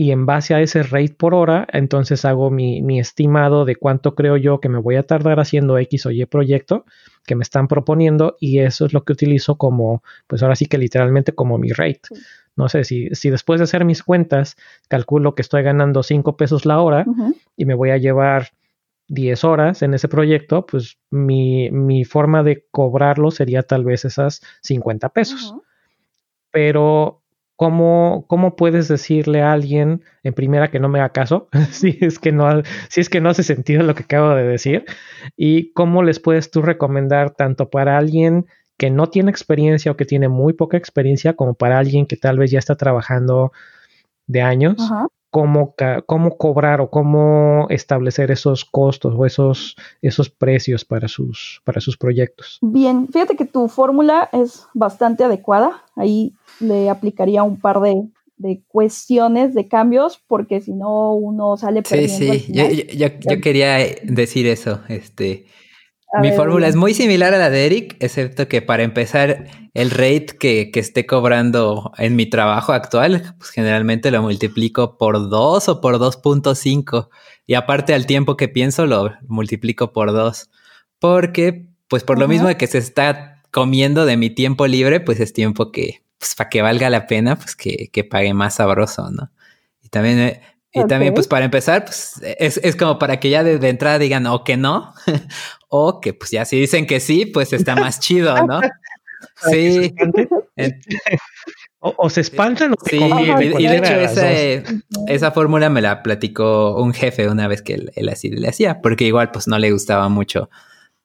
y 0.00 0.12
en 0.12 0.26
base 0.26 0.54
a 0.54 0.60
ese 0.60 0.84
rate 0.84 1.16
por 1.18 1.34
hora, 1.34 1.66
entonces 1.72 2.24
hago 2.24 2.52
mi, 2.52 3.00
estimado 3.00 3.64
de 3.64 3.74
cuánto 3.74 4.14
creo 4.14 4.36
yo 4.36 4.60
que 4.60 4.68
me 4.68 4.78
voy 4.78 4.94
a 4.94 5.02
tardar 5.02 5.40
haciendo 5.40 5.76
X 5.76 6.06
o 6.06 6.12
Y 6.12 6.24
proyecto 6.26 6.84
que 7.26 7.34
me 7.34 7.42
están 7.42 7.66
proponiendo 7.66 8.36
y 8.38 8.60
eso 8.60 8.86
es 8.86 8.92
lo 8.92 9.02
que 9.02 9.12
utilizo 9.12 9.58
como, 9.58 10.04
pues 10.28 10.40
ahora 10.44 10.54
sí 10.54 10.66
que 10.66 10.78
literalmente 10.78 11.32
como 11.32 11.58
mi 11.58 11.72
rate. 11.72 12.02
No 12.54 12.68
sé, 12.68 12.84
si, 12.84 13.08
si 13.12 13.28
después 13.28 13.58
de 13.58 13.64
hacer 13.64 13.84
mis 13.84 14.04
cuentas 14.04 14.54
calculo 14.86 15.34
que 15.34 15.42
estoy 15.42 15.64
ganando 15.64 16.04
5 16.04 16.36
pesos 16.36 16.64
la 16.64 16.80
hora 16.80 17.04
y 17.56 17.64
me 17.64 17.74
voy 17.74 17.90
a 17.90 17.96
llevar 17.96 18.50
10 19.08 19.42
horas 19.42 19.82
en 19.82 19.94
ese 19.94 20.06
proyecto, 20.06 20.64
pues 20.64 20.96
mi, 21.10 21.72
mi, 21.72 22.04
forma 22.04 22.44
de 22.44 22.66
cobrarlo 22.70 23.32
sería 23.32 23.64
tal 23.64 23.82
vez 23.82 24.04
esas 24.04 24.42
50 24.62 25.08
pesos. 25.08 25.56
Pero 26.52 27.20
¿Cómo, 27.58 28.24
¿Cómo, 28.28 28.54
puedes 28.54 28.86
decirle 28.86 29.42
a 29.42 29.50
alguien 29.50 30.04
en 30.22 30.32
primera 30.32 30.70
que 30.70 30.78
no 30.78 30.88
me 30.88 31.00
haga 31.00 31.08
caso? 31.08 31.48
si, 31.72 31.98
es 32.00 32.20
que 32.20 32.30
no, 32.30 32.62
si 32.88 33.00
es 33.00 33.10
que 33.10 33.20
no 33.20 33.30
hace 33.30 33.42
sentido 33.42 33.82
lo 33.82 33.96
que 33.96 34.04
acabo 34.04 34.30
de 34.36 34.44
decir. 34.44 34.84
¿Y 35.36 35.72
cómo 35.72 36.04
les 36.04 36.20
puedes 36.20 36.52
tú 36.52 36.62
recomendar 36.62 37.32
tanto 37.32 37.68
para 37.68 37.98
alguien 37.98 38.46
que 38.76 38.90
no 38.90 39.08
tiene 39.08 39.32
experiencia 39.32 39.90
o 39.90 39.96
que 39.96 40.04
tiene 40.04 40.28
muy 40.28 40.52
poca 40.52 40.76
experiencia 40.76 41.34
como 41.34 41.54
para 41.54 41.80
alguien 41.80 42.06
que 42.06 42.16
tal 42.16 42.38
vez 42.38 42.52
ya 42.52 42.60
está 42.60 42.76
trabajando 42.76 43.50
de 44.28 44.40
años? 44.40 44.76
Cómo, 45.30 45.74
cómo 46.06 46.36
cobrar 46.36 46.80
o 46.80 46.90
cómo 46.90 47.66
establecer 47.70 48.30
esos 48.30 48.64
costos 48.64 49.14
o 49.16 49.26
esos, 49.26 49.76
esos 50.02 50.30
precios 50.30 50.84
para 50.84 51.08
sus, 51.08 51.60
para 51.64 51.80
sus 51.80 51.96
proyectos. 51.96 52.58
Bien, 52.62 53.08
fíjate 53.08 53.36
que 53.36 53.44
tu 53.44 53.68
fórmula 53.68 54.28
es 54.32 54.66
bastante 54.74 55.24
adecuada. 55.24 55.84
Ahí 55.96 56.32
le 56.60 56.88
aplicaría 56.90 57.42
un 57.42 57.60
par 57.60 57.80
de, 57.80 58.08
cuestiones, 58.68 59.54
de 59.54 59.68
cambios, 59.68 60.20
porque 60.26 60.60
si 60.60 60.72
no 60.72 61.14
uno 61.14 61.56
sale 61.56 61.82
perdiendo. 61.82 62.32
Sí, 62.34 62.40
sí, 62.40 62.86
yo, 62.96 63.06
yo, 63.06 63.40
quería 63.40 63.78
decir 64.04 64.46
eso. 64.46 64.80
Este, 64.88 65.46
mi 66.22 66.32
fórmula 66.32 66.68
es 66.68 66.76
muy 66.76 66.94
similar 66.94 67.34
a 67.34 67.38
la 67.38 67.50
de 67.50 67.66
Eric, 67.66 67.96
excepto 68.00 68.48
que 68.48 68.62
para 68.62 68.82
empezar, 68.82 69.46
el 69.74 69.90
rate 69.90 70.36
que, 70.38 70.70
esté 70.74 71.06
cobrando 71.06 71.92
en 71.98 72.16
mi 72.16 72.26
trabajo 72.26 72.72
actual, 72.72 73.34
pues 73.38 73.50
generalmente 73.50 74.10
lo 74.10 74.22
multiplico 74.22 74.96
por 74.96 75.28
2 75.28 75.68
o 75.68 75.80
por 75.80 75.98
2.5. 75.98 77.08
Y 77.46 77.54
aparte 77.54 77.94
al 77.94 78.06
tiempo 78.06 78.36
que 78.36 78.48
pienso, 78.48 78.86
lo 78.86 79.12
multiplico 79.28 79.92
por 79.92 80.12
2. 80.12 80.50
Porque, 80.98 81.66
pues 81.88 82.04
por 82.04 82.18
lo 82.18 82.26
mismo 82.26 82.48
de 82.48 82.56
que 82.56 82.66
se 82.66 82.78
está 82.78 83.42
comiendo 83.50 84.06
de 84.06 84.16
mi 84.16 84.30
tiempo 84.30 84.66
libre, 84.66 85.00
pues 85.00 85.20
es 85.20 85.32
tiempo 85.32 85.70
que, 85.72 86.02
pues 86.18 86.34
para 86.34 86.50
que 86.50 86.62
valga 86.62 86.90
la 86.90 87.06
pena, 87.06 87.36
pues 87.36 87.54
que, 87.54 87.90
que 87.92 88.04
pague 88.04 88.32
más 88.34 88.56
sabroso, 88.56 89.10
¿no? 89.10 89.30
Y 89.82 89.90
también 89.90 90.40
eh, 90.78 90.82
y 90.84 90.88
también, 90.88 91.14
pues 91.14 91.26
para 91.26 91.44
empezar, 91.44 91.84
pues 91.84 92.20
es, 92.38 92.58
es 92.62 92.76
como 92.76 92.98
para 92.98 93.20
que 93.20 93.30
ya 93.30 93.42
de, 93.42 93.68
entrada 93.68 93.98
digan 93.98 94.26
o 94.26 94.44
que 94.44 94.56
no, 94.56 94.94
o 95.68 96.00
que 96.00 96.14
pues 96.14 96.30
ya 96.30 96.44
si 96.44 96.58
dicen 96.58 96.86
que 96.86 97.00
sí, 97.00 97.26
pues 97.26 97.52
está 97.52 97.74
más 97.74 98.00
chido, 98.00 98.34
¿no? 98.46 98.60
Sí. 99.50 99.94
o, 101.80 102.08
se 102.08 102.20
espantan 102.20 102.72
o 102.72 102.76
Sí, 102.84 102.98
y, 102.98 103.66
de 103.66 103.76
hecho 103.76 103.94
esa, 103.94 104.30
esa 105.08 105.32
fórmula 105.32 105.68
me 105.70 105.80
la 105.80 106.04
platicó 106.04 106.80
un 106.80 106.94
jefe 106.94 107.28
una 107.28 107.48
vez 107.48 107.62
que 107.62 107.74
él, 107.74 107.92
él, 107.96 108.08
así 108.10 108.30
le 108.30 108.48
hacía, 108.48 108.80
porque 108.80 109.04
igual 109.04 109.32
pues 109.32 109.48
no 109.48 109.58
le 109.58 109.72
gustaba 109.72 110.08
mucho 110.08 110.50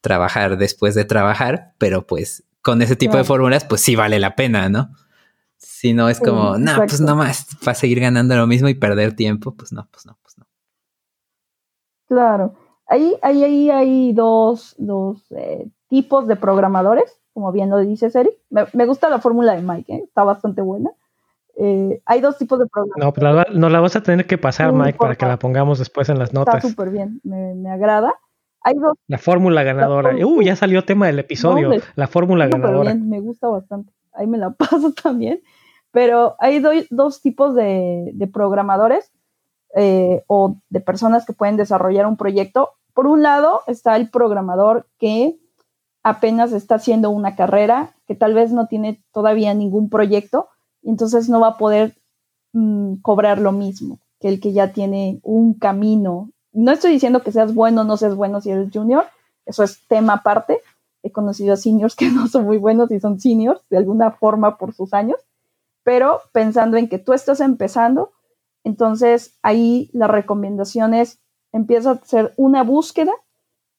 trabajar 0.01 0.57
después 0.57 0.93
de 0.93 1.05
trabajar, 1.05 1.73
pero 1.79 2.05
pues 2.05 2.43
con 2.61 2.83
ese 2.83 2.95
tipo 2.95 3.17
de 3.17 3.23
fórmulas 3.23 3.65
pues 3.65 3.81
sí 3.81 3.95
vale 3.95 4.19
la 4.19 4.35
pena, 4.35 4.69
¿no? 4.69 4.91
Si 5.63 5.93
no 5.93 6.09
es 6.09 6.19
como, 6.19 6.57
no, 6.57 6.75
pues 6.77 6.99
nomás 6.99 7.47
para 7.63 7.75
seguir 7.75 7.99
ganando 7.99 8.35
lo 8.35 8.47
mismo 8.47 8.67
y 8.67 8.73
perder 8.73 9.15
tiempo, 9.15 9.55
pues 9.55 9.71
no, 9.71 9.87
pues 9.91 10.05
no, 10.05 10.17
pues 10.21 10.37
no. 10.37 10.45
Claro. 12.07 12.55
Ahí, 12.87 13.15
ahí, 13.21 13.43
ahí 13.43 13.69
hay 13.69 14.13
dos, 14.13 14.75
dos 14.77 15.25
eh, 15.31 15.67
tipos 15.87 16.27
de 16.27 16.35
programadores. 16.35 17.19
como 17.33 17.51
bien 17.51 17.69
lo 17.69 17.77
dice 17.79 18.11
Eric. 18.13 18.33
Me, 18.49 18.85
gusta 18.85 19.09
la 19.09 19.19
fórmula 19.19 19.55
de 19.55 19.61
Mike, 19.61 19.93
¿eh? 19.93 20.01
está 20.03 20.23
bastante 20.23 20.61
buena. 20.61 20.91
Eh, 21.55 22.01
hay 22.05 22.19
dos 22.19 22.37
tipos 22.37 22.59
de 22.59 22.67
programas. 22.67 22.97
No, 22.97 23.13
pero 23.13 23.33
la, 23.33 23.47
no 23.53 23.69
la 23.69 23.79
vas 23.79 23.95
a 23.95 24.03
tener 24.03 24.27
que 24.27 24.37
pasar, 24.37 24.73
Mike, 24.73 24.97
para 24.97 25.15
que 25.15 25.25
la 25.25 25.37
pongamos 25.37 25.79
después 25.79 26.09
en 26.09 26.19
las 26.19 26.33
notas. 26.33 26.55
Está 26.55 26.69
súper 26.69 26.89
bien, 26.89 27.21
me, 27.23 27.71
agrada. 27.71 28.13
Hay 28.61 28.75
dos. 28.75 28.97
La 29.07 29.17
fórmula 29.17 29.63
ganadora. 29.63 30.15
uh, 30.15 30.41
ya 30.41 30.55
salió 30.55 30.83
tema 30.83 31.07
del 31.07 31.19
episodio. 31.19 31.71
la 31.95 32.07
fórmula 32.07 32.47
ganadora. 32.47 32.93
me 32.95 33.19
gusta 33.19 33.47
bastante. 33.47 33.93
Ahí 34.13 34.27
me 34.27 34.37
la 34.37 34.49
paso 34.53 34.93
también. 34.93 35.41
Pero 35.91 36.35
hay 36.39 36.59
dos 36.89 37.21
tipos 37.21 37.53
de, 37.53 38.29
programadores 38.33 39.11
eh, 39.75 40.23
o 40.27 40.57
de 40.69 40.79
personas 40.79 41.25
que 41.25 41.33
pueden 41.33 41.57
desarrollar 41.57 42.07
un 42.07 42.17
proyecto. 42.17 42.71
Por 42.93 43.07
un 43.07 43.21
lado 43.21 43.61
está 43.67 43.95
el 43.95 44.09
programador 44.09 44.87
que 44.97 45.37
apenas 46.01 46.51
está 46.51 46.75
haciendo 46.75 47.11
una 47.11 47.35
carrera, 47.35 47.95
que 48.07 48.15
tal 48.15 48.33
vez 48.33 48.51
no 48.51 48.67
tiene 48.67 49.03
todavía 49.13 49.53
ningún 49.53 49.89
proyecto, 49.89 50.49
y 50.81 50.89
entonces 50.89 51.29
no 51.29 51.39
va 51.39 51.49
a 51.49 51.57
poder 51.57 51.95
mm, 52.51 52.95
cobrar 53.01 53.39
lo 53.39 53.51
mismo 53.51 53.99
que 54.19 54.29
el 54.29 54.39
que 54.39 54.53
ya 54.53 54.71
tiene 54.71 55.19
un 55.21 55.53
camino. 55.53 56.31
No 56.51 56.71
estoy 56.71 56.91
diciendo 56.91 57.23
que 57.23 57.31
seas 57.31 57.53
bueno 57.53 57.81
o 57.81 57.83
no 57.83 57.97
seas 57.97 58.15
bueno 58.15 58.41
si 58.41 58.51
eres 58.51 58.69
junior, 58.73 59.05
eso 59.45 59.63
es 59.63 59.85
tema 59.87 60.13
aparte. 60.13 60.59
He 61.03 61.11
conocido 61.11 61.53
a 61.53 61.57
seniors 61.57 61.95
que 61.95 62.09
no 62.11 62.27
son 62.27 62.45
muy 62.45 62.57
buenos 62.57 62.91
y 62.91 62.99
son 62.99 63.19
seniors 63.19 63.61
de 63.69 63.77
alguna 63.77 64.11
forma 64.11 64.57
por 64.57 64.73
sus 64.73 64.93
años, 64.93 65.19
pero 65.83 66.21
pensando 66.31 66.77
en 66.77 66.89
que 66.89 66.97
tú 66.97 67.13
estás 67.13 67.41
empezando, 67.41 68.11
entonces 68.63 69.37
ahí 69.41 69.89
la 69.93 70.07
recomendación 70.07 70.93
es 70.93 71.19
empieza 71.51 71.91
a 71.91 71.93
hacer 71.93 72.33
una 72.37 72.63
búsqueda 72.63 73.13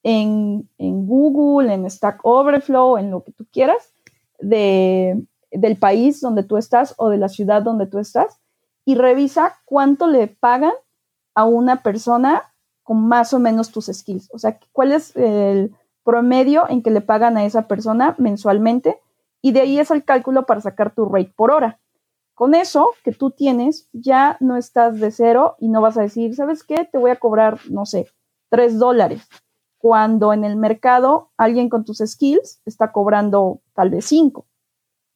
en, 0.02 0.68
Google, 0.78 1.72
en 1.72 1.90
Stack 1.90 2.20
Overflow, 2.22 2.98
en 2.98 3.10
lo 3.10 3.24
que 3.24 3.32
tú 3.32 3.46
quieras, 3.50 3.92
de, 4.38 5.26
del 5.50 5.76
país 5.76 6.20
donde 6.20 6.44
tú 6.44 6.56
estás 6.56 6.94
o 6.98 7.08
de 7.08 7.16
la 7.16 7.28
ciudad 7.28 7.62
donde 7.62 7.86
tú 7.86 7.98
estás 7.98 8.38
y 8.84 8.94
revisa 8.96 9.56
cuánto 9.64 10.06
le 10.06 10.26
pagan 10.28 10.74
a 11.34 11.44
una 11.44 11.82
persona 11.82 12.52
con 12.82 13.08
más 13.08 13.32
o 13.32 13.38
menos 13.38 13.70
tus 13.70 13.86
skills. 13.86 14.28
O 14.32 14.38
sea, 14.38 14.58
cuál 14.72 14.92
es 14.92 15.16
el 15.16 15.74
promedio 16.04 16.68
en 16.68 16.82
que 16.82 16.90
le 16.90 17.00
pagan 17.00 17.36
a 17.36 17.44
esa 17.44 17.66
persona 17.66 18.14
mensualmente 18.18 19.00
y 19.42 19.52
de 19.52 19.62
ahí 19.62 19.78
es 19.78 19.90
el 19.90 20.04
cálculo 20.04 20.46
para 20.46 20.60
sacar 20.60 20.94
tu 20.94 21.06
rate 21.06 21.32
por 21.34 21.50
hora. 21.50 21.80
Con 22.34 22.54
eso 22.54 22.90
que 23.04 23.12
tú 23.12 23.30
tienes, 23.30 23.88
ya 23.92 24.36
no 24.40 24.56
estás 24.56 24.98
de 25.00 25.10
cero 25.10 25.56
y 25.58 25.68
no 25.68 25.80
vas 25.80 25.96
a 25.96 26.02
decir, 26.02 26.34
¿sabes 26.34 26.64
qué? 26.64 26.88
Te 26.90 26.98
voy 26.98 27.10
a 27.10 27.16
cobrar, 27.16 27.60
no 27.70 27.86
sé, 27.86 28.08
tres 28.48 28.78
dólares. 28.78 29.26
Cuando 29.78 30.32
en 30.32 30.44
el 30.44 30.56
mercado 30.56 31.30
alguien 31.36 31.68
con 31.68 31.84
tus 31.84 31.98
skills 31.98 32.60
está 32.64 32.90
cobrando 32.90 33.60
tal 33.74 33.90
vez 33.90 34.06
cinco, 34.06 34.46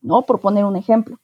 ¿no? 0.00 0.22
Por 0.22 0.40
poner 0.40 0.64
un 0.64 0.76
ejemplo. 0.76 1.18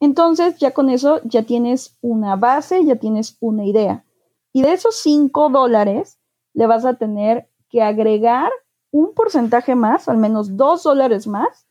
Entonces, 0.00 0.58
ya 0.58 0.72
con 0.72 0.90
eso 0.90 1.20
ya 1.24 1.44
tienes 1.44 1.96
una 2.02 2.36
base, 2.36 2.84
ya 2.84 2.96
tienes 2.96 3.38
una 3.40 3.64
idea. 3.64 4.04
Y 4.52 4.62
de 4.62 4.72
esos 4.72 4.96
cinco 4.96 5.48
dólares 5.48 6.18
le 6.52 6.66
vas 6.66 6.84
a 6.84 6.94
tener 6.94 7.48
que 7.70 7.82
agregar 7.82 8.50
un 8.94 9.12
porcentaje 9.12 9.74
más, 9.74 10.08
al 10.08 10.18
menos 10.18 10.56
dos 10.56 10.84
dólares 10.84 11.26
más. 11.26 11.66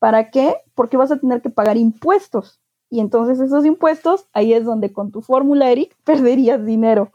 ¿Para 0.00 0.30
qué? 0.30 0.56
Porque 0.74 0.96
vas 0.96 1.12
a 1.12 1.18
tener 1.18 1.40
que 1.40 1.48
pagar 1.48 1.76
impuestos. 1.76 2.60
Y 2.90 2.98
entonces 2.98 3.38
esos 3.38 3.64
impuestos, 3.64 4.26
ahí 4.32 4.52
es 4.52 4.64
donde 4.64 4.92
con 4.92 5.12
tu 5.12 5.22
fórmula, 5.22 5.70
Eric, 5.70 5.94
perderías 6.04 6.66
dinero. 6.66 7.12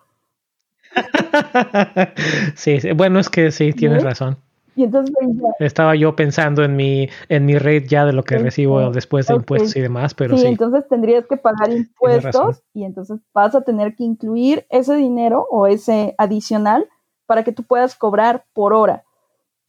sí, 2.55 2.79
bueno, 2.95 3.19
es 3.19 3.29
que 3.29 3.51
sí, 3.51 3.73
tienes 3.73 4.01
razón. 4.01 4.37
Y 4.77 4.83
entonces 4.85 5.13
estaba 5.59 5.93
yo 5.93 6.15
pensando 6.15 6.63
en 6.63 6.77
mi 6.77 7.09
en 7.27 7.45
mi 7.45 7.57
rate 7.57 7.85
ya 7.85 8.05
de 8.05 8.13
lo 8.13 8.23
que 8.23 8.37
recibo 8.37 8.91
después 8.91 9.27
de 9.27 9.35
impuestos 9.35 9.75
y 9.75 9.81
demás, 9.81 10.13
pero 10.13 10.37
sí, 10.37 10.43
sí. 10.43 10.47
entonces 10.47 10.87
tendrías 10.87 11.27
que 11.27 11.35
pagar 11.35 11.73
impuestos 11.73 12.63
y 12.73 12.85
entonces 12.85 13.19
vas 13.33 13.55
a 13.55 13.61
tener 13.61 13.95
que 13.95 14.05
incluir 14.05 14.65
ese 14.69 14.95
dinero 14.95 15.45
o 15.51 15.67
ese 15.67 16.15
adicional 16.17 16.87
para 17.25 17.43
que 17.43 17.51
tú 17.51 17.63
puedas 17.63 17.95
cobrar 17.95 18.45
por 18.53 18.73
hora. 18.73 19.03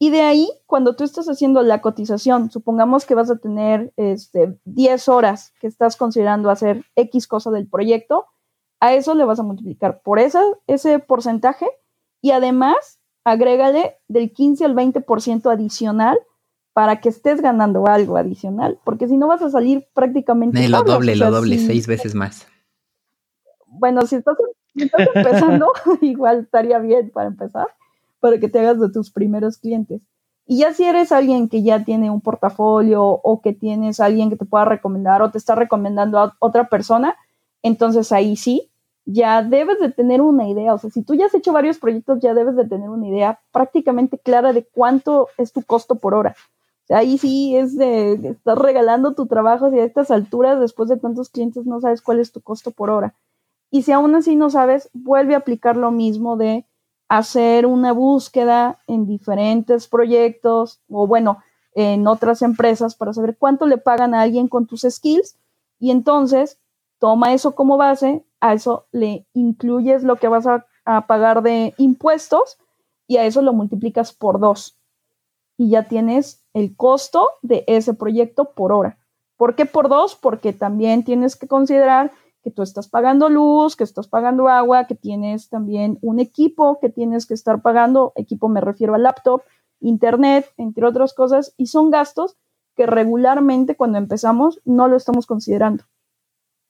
Y 0.03 0.09
de 0.09 0.23
ahí, 0.23 0.49
cuando 0.65 0.95
tú 0.95 1.03
estás 1.03 1.27
haciendo 1.29 1.61
la 1.61 1.79
cotización, 1.79 2.49
supongamos 2.49 3.05
que 3.05 3.13
vas 3.13 3.29
a 3.29 3.37
tener 3.37 3.93
este, 3.97 4.57
10 4.65 5.07
horas 5.09 5.53
que 5.61 5.67
estás 5.67 5.95
considerando 5.95 6.49
hacer 6.49 6.83
X 6.95 7.27
cosa 7.27 7.51
del 7.51 7.67
proyecto, 7.69 8.25
a 8.79 8.95
eso 8.95 9.13
le 9.13 9.25
vas 9.25 9.39
a 9.39 9.43
multiplicar 9.43 10.01
por 10.01 10.17
esa, 10.17 10.41
ese 10.65 10.97
porcentaje 10.97 11.67
y 12.19 12.31
además 12.31 12.99
agrégale 13.25 13.99
del 14.07 14.33
15 14.33 14.65
al 14.65 14.73
20% 14.73 15.53
adicional 15.53 16.17
para 16.73 16.99
que 16.99 17.09
estés 17.09 17.39
ganando 17.39 17.85
algo 17.85 18.17
adicional, 18.17 18.79
porque 18.83 19.07
si 19.07 19.17
no 19.17 19.27
vas 19.27 19.43
a 19.43 19.51
salir 19.51 19.87
prácticamente... 19.93 20.67
lo 20.67 20.81
doble, 20.81 21.15
lo 21.15 21.29
doble, 21.29 21.59
seis 21.59 21.85
veces 21.85 22.15
más. 22.15 22.47
Bueno, 23.67 24.01
si 24.07 24.15
estás, 24.15 24.35
si 24.73 24.85
estás 24.85 25.09
empezando, 25.13 25.67
igual 26.01 26.39
estaría 26.39 26.79
bien 26.79 27.11
para 27.11 27.27
empezar 27.27 27.67
para 28.21 28.39
que 28.39 28.47
te 28.47 28.59
hagas 28.59 28.79
de 28.79 28.89
tus 28.89 29.11
primeros 29.11 29.57
clientes. 29.57 30.03
Y 30.45 30.59
ya 30.59 30.73
si 30.73 30.83
eres 30.83 31.11
alguien 31.11 31.49
que 31.49 31.63
ya 31.63 31.83
tiene 31.83 32.09
un 32.09 32.21
portafolio 32.21 33.03
o 33.03 33.41
que 33.41 33.53
tienes 33.53 33.99
alguien 33.99 34.29
que 34.29 34.37
te 34.37 34.45
pueda 34.45 34.65
recomendar 34.65 35.21
o 35.21 35.31
te 35.31 35.37
está 35.37 35.55
recomendando 35.55 36.19
a 36.19 36.35
otra 36.39 36.69
persona, 36.69 37.15
entonces 37.63 38.11
ahí 38.11 38.35
sí, 38.35 38.69
ya 39.05 39.43
debes 39.43 39.79
de 39.79 39.91
tener 39.91 40.21
una 40.21 40.47
idea. 40.47 40.73
O 40.73 40.77
sea, 40.77 40.89
si 40.89 41.03
tú 41.03 41.13
ya 41.15 41.25
has 41.25 41.35
hecho 41.35 41.53
varios 41.53 41.79
proyectos, 41.79 42.19
ya 42.21 42.33
debes 42.33 42.55
de 42.55 42.67
tener 42.67 42.89
una 42.89 43.07
idea 43.07 43.39
prácticamente 43.51 44.17
clara 44.17 44.53
de 44.53 44.65
cuánto 44.65 45.27
es 45.37 45.53
tu 45.53 45.63
costo 45.63 45.95
por 45.95 46.13
hora. 46.13 46.35
O 46.83 46.87
sea, 46.87 46.97
ahí 46.99 47.17
sí 47.17 47.55
es 47.55 47.77
de, 47.77 48.13
estás 48.13 48.57
regalando 48.57 49.13
tu 49.13 49.27
trabajo 49.27 49.73
y 49.73 49.79
a 49.79 49.83
estas 49.83 50.11
alturas, 50.11 50.59
después 50.59 50.89
de 50.89 50.97
tantos 50.97 51.29
clientes, 51.29 51.65
no 51.65 51.79
sabes 51.79 52.01
cuál 52.01 52.19
es 52.19 52.31
tu 52.31 52.41
costo 52.41 52.71
por 52.71 52.89
hora. 52.89 53.15
Y 53.69 53.83
si 53.83 53.91
aún 53.91 54.13
así 54.15 54.35
no 54.35 54.49
sabes, 54.49 54.89
vuelve 54.93 55.35
a 55.35 55.39
aplicar 55.39 55.77
lo 55.77 55.91
mismo 55.91 56.35
de 56.35 56.65
hacer 57.11 57.65
una 57.65 57.91
búsqueda 57.91 58.79
en 58.87 59.05
diferentes 59.05 59.89
proyectos 59.89 60.79
o 60.89 61.07
bueno, 61.07 61.39
en 61.73 62.07
otras 62.07 62.41
empresas 62.41 62.95
para 62.95 63.11
saber 63.11 63.35
cuánto 63.37 63.65
le 63.65 63.77
pagan 63.77 64.15
a 64.15 64.21
alguien 64.21 64.47
con 64.47 64.65
tus 64.65 64.85
skills 64.89 65.35
y 65.77 65.91
entonces 65.91 66.57
toma 66.99 67.33
eso 67.33 67.53
como 67.53 67.75
base, 67.75 68.23
a 68.39 68.53
eso 68.53 68.85
le 68.93 69.27
incluyes 69.33 70.03
lo 70.03 70.15
que 70.15 70.29
vas 70.29 70.47
a, 70.47 70.65
pagar 71.05 71.41
de 71.43 71.73
impuestos 71.77 72.57
y 73.07 73.17
a 73.17 73.25
eso 73.25 73.41
lo 73.41 73.51
multiplicas 73.51 74.13
por 74.13 74.39
dos 74.39 74.77
y 75.57 75.69
ya 75.69 75.83
tienes 75.83 76.45
el 76.53 76.77
costo 76.77 77.27
de 77.41 77.65
ese 77.67 77.93
proyecto 77.93 78.53
por 78.53 78.71
hora. 78.71 78.97
¿Por 79.35 79.55
qué 79.55 79.65
por 79.65 79.89
dos? 79.89 80.15
Porque 80.15 80.53
también 80.53 81.03
tienes 81.03 81.35
que 81.35 81.47
considerar 81.47 82.11
que 82.43 82.51
tú 82.51 82.63
estás 82.63 82.87
pagando 82.87 83.29
luz, 83.29 83.75
que 83.75 83.83
estás 83.83 84.07
pagando 84.07 84.47
agua, 84.47 84.85
que 84.85 84.95
tienes 84.95 85.49
también 85.49 85.97
un 86.01 86.19
equipo 86.19 86.79
que 86.79 86.89
tienes 86.89 87.25
que 87.25 87.33
estar 87.33 87.61
pagando, 87.61 88.13
equipo 88.15 88.49
me 88.49 88.61
refiero 88.61 88.95
al 88.95 89.03
laptop, 89.03 89.43
internet, 89.79 90.51
entre 90.57 90.85
otras 90.85 91.13
cosas, 91.13 91.53
y 91.57 91.67
son 91.67 91.91
gastos 91.91 92.37
que 92.75 92.85
regularmente 92.85 93.75
cuando 93.75 93.97
empezamos 93.97 94.59
no 94.65 94.87
lo 94.87 94.97
estamos 94.97 95.25
considerando. 95.25 95.83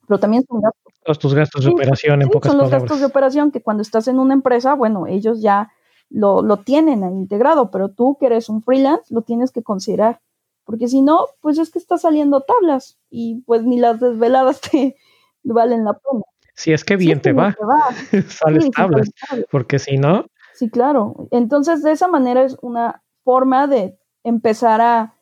Pero 0.07 0.19
también 0.19 0.43
son 0.45 0.61
gastos. 0.61 0.93
Los 1.05 1.19
tus 1.19 1.33
gastos 1.33 1.63
de 1.63 1.71
operación, 1.71 2.21
en 2.21 2.29
pocas 2.29 2.51
Son 2.51 2.59
los 2.59 2.69
gastos 2.69 2.99
de 2.99 3.05
operación 3.05 3.51
que 3.51 3.61
cuando 3.61 3.81
estás 3.81 4.07
en 4.07 4.19
una 4.19 4.33
empresa, 4.33 4.73
bueno, 4.73 5.07
ellos 5.07 5.41
ya 5.41 5.71
lo, 6.09 6.41
lo 6.41 6.57
tienen 6.57 7.03
integrado, 7.03 7.71
pero 7.71 7.89
tú 7.89 8.17
que 8.19 8.25
eres 8.25 8.49
un 8.49 8.61
freelance, 8.61 9.13
lo 9.13 9.21
tienes 9.21 9.51
que 9.51 9.63
considerar. 9.63 10.21
Porque 10.65 10.87
si 10.87 11.01
no, 11.01 11.27
pues 11.41 11.57
es 11.57 11.71
que 11.71 11.79
estás 11.79 12.01
saliendo 12.01 12.41
tablas 12.41 12.97
y 13.09 13.41
pues 13.45 13.63
ni 13.63 13.79
las 13.79 13.99
desveladas 13.99 14.61
te, 14.71 14.95
valen 15.43 15.85
la 15.85 15.93
pena. 15.93 16.23
Si 16.55 16.73
es 16.73 16.83
que 16.83 16.95
bien 16.95 17.21
te, 17.21 17.33
va. 17.33 17.55
sales 18.27 18.69
tablas, 18.71 19.09
porque 19.51 19.79
si 19.79 19.97
no... 19.97 20.25
Sí, 20.53 20.69
claro. 20.69 21.27
Entonces, 21.31 21.81
de 21.81 21.91
esa 21.91 22.07
manera 22.07 22.43
es 22.43 22.57
una 22.61 23.01
forma 23.23 23.67
de 23.67 23.97
empezar 24.23 24.81
a, 24.81 25.15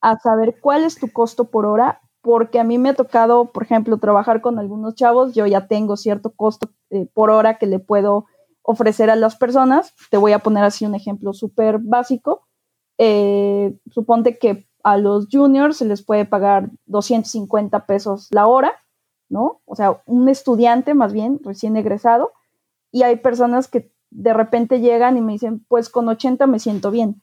a 0.00 0.18
saber 0.18 0.56
cuál 0.60 0.84
es 0.84 0.98
tu 0.98 1.12
costo 1.12 1.50
por 1.50 1.66
hora, 1.66 2.00
porque 2.22 2.60
a 2.60 2.64
mí 2.64 2.78
me 2.78 2.90
ha 2.90 2.94
tocado, 2.94 3.52
por 3.52 3.62
ejemplo, 3.62 3.98
trabajar 3.98 4.40
con 4.40 4.58
algunos 4.58 4.94
chavos, 4.94 5.34
yo 5.34 5.46
ya 5.46 5.66
tengo 5.66 5.96
cierto 5.96 6.32
costo 6.34 6.70
eh, 6.90 7.06
por 7.12 7.30
hora 7.30 7.58
que 7.58 7.66
le 7.66 7.78
puedo 7.78 8.26
ofrecer 8.62 9.10
a 9.10 9.16
las 9.16 9.36
personas. 9.36 9.94
Te 10.10 10.16
voy 10.16 10.32
a 10.32 10.38
poner 10.38 10.64
así 10.64 10.86
un 10.86 10.94
ejemplo 10.94 11.32
súper 11.32 11.78
básico. 11.78 12.46
Eh, 12.98 13.76
suponte 13.90 14.38
que 14.38 14.68
a 14.82 14.96
los 14.96 15.28
juniors 15.30 15.78
se 15.78 15.84
les 15.84 16.02
puede 16.02 16.24
pagar 16.24 16.70
250 16.86 17.86
pesos 17.86 18.28
la 18.30 18.46
hora 18.46 18.74
¿no? 19.30 19.62
O 19.64 19.74
sea, 19.74 20.02
un 20.04 20.28
estudiante 20.28 20.92
más 20.92 21.14
bien, 21.14 21.40
recién 21.42 21.76
egresado, 21.76 22.32
y 22.92 23.04
hay 23.04 23.16
personas 23.16 23.68
que 23.68 23.90
de 24.10 24.34
repente 24.34 24.80
llegan 24.80 25.16
y 25.16 25.22
me 25.22 25.32
dicen, 25.32 25.64
pues 25.68 25.88
con 25.88 26.08
80 26.08 26.46
me 26.46 26.58
siento 26.58 26.90
bien. 26.90 27.22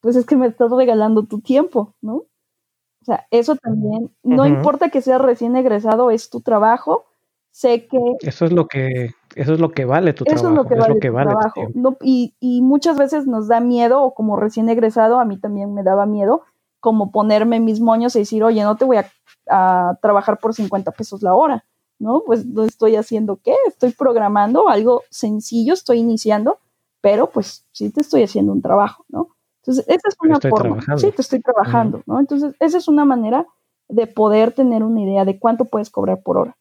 Pues 0.00 0.16
es 0.16 0.26
que 0.26 0.34
me 0.34 0.48
estás 0.48 0.72
regalando 0.72 1.24
tu 1.24 1.40
tiempo, 1.40 1.94
¿no? 2.00 2.14
O 2.14 3.04
sea, 3.04 3.26
eso 3.30 3.56
también, 3.56 4.10
no 4.22 4.46
importa 4.46 4.88
que 4.88 5.02
seas 5.02 5.20
recién 5.20 5.54
egresado, 5.56 6.10
es 6.10 6.30
tu 6.30 6.40
trabajo. 6.40 7.04
Sé 7.50 7.86
que... 7.86 7.98
Eso 8.20 8.46
es 8.46 8.52
lo 8.52 8.66
que, 8.66 9.10
eso 9.34 9.52
es 9.52 9.60
lo 9.60 9.72
que 9.72 9.84
vale 9.84 10.14
tu 10.14 10.24
trabajo. 10.24 10.46
Eso 10.46 10.50
es 10.50 10.56
lo 10.56 10.66
que 10.66 10.74
vale, 10.76 10.94
tu 10.94 11.00
trabajo. 11.00 11.96
y, 12.00 12.34
y 12.40 12.62
muchas 12.62 12.96
veces 12.96 13.26
nos 13.26 13.48
da 13.48 13.60
miedo, 13.60 14.02
o 14.02 14.14
como 14.14 14.36
recién 14.36 14.68
egresado, 14.68 15.20
a 15.20 15.24
mí 15.24 15.38
también 15.38 15.74
me 15.74 15.82
daba 15.82 16.06
miedo, 16.06 16.42
como 16.82 17.12
ponerme 17.12 17.60
mis 17.60 17.80
moños 17.80 18.16
y 18.16 18.18
decir, 18.18 18.42
oye, 18.42 18.60
no 18.64 18.76
te 18.76 18.84
voy 18.84 18.96
a, 18.96 19.08
a 19.48 19.96
trabajar 20.02 20.38
por 20.38 20.52
50 20.52 20.90
pesos 20.90 21.22
la 21.22 21.32
hora, 21.32 21.64
¿no? 22.00 22.24
Pues 22.26 22.44
no 22.44 22.64
estoy 22.64 22.96
haciendo 22.96 23.38
qué, 23.40 23.54
estoy 23.68 23.92
programando 23.92 24.68
algo 24.68 25.04
sencillo, 25.08 25.74
estoy 25.74 26.00
iniciando, 26.00 26.58
pero 27.00 27.30
pues 27.30 27.64
sí 27.70 27.90
te 27.90 28.00
estoy 28.00 28.24
haciendo 28.24 28.50
un 28.50 28.62
trabajo, 28.62 29.04
¿no? 29.08 29.28
Entonces, 29.60 29.84
esa 29.86 30.08
es 30.08 30.16
una 30.20 30.40
forma. 30.40 30.98
Sí, 30.98 31.12
te 31.12 31.22
estoy 31.22 31.40
trabajando, 31.40 32.02
¿no? 32.04 32.18
Entonces, 32.18 32.56
esa 32.58 32.78
es 32.78 32.88
una 32.88 33.04
manera 33.04 33.46
de 33.88 34.08
poder 34.08 34.50
tener 34.50 34.82
una 34.82 35.02
idea 35.02 35.24
de 35.24 35.38
cuánto 35.38 35.66
puedes 35.66 35.88
cobrar 35.88 36.20
por 36.20 36.36
hora. 36.36 36.56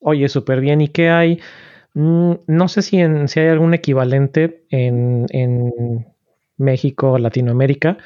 Oye, 0.00 0.28
súper 0.28 0.60
bien. 0.60 0.82
¿Y 0.82 0.88
qué 0.88 1.08
hay? 1.08 1.40
Mm, 1.94 2.32
no 2.46 2.68
sé 2.68 2.82
si, 2.82 2.98
en, 2.98 3.26
si 3.26 3.40
hay 3.40 3.48
algún 3.48 3.72
equivalente 3.72 4.66
en, 4.68 5.24
en 5.30 5.72
México, 6.58 7.18
Latinoamérica, 7.18 7.98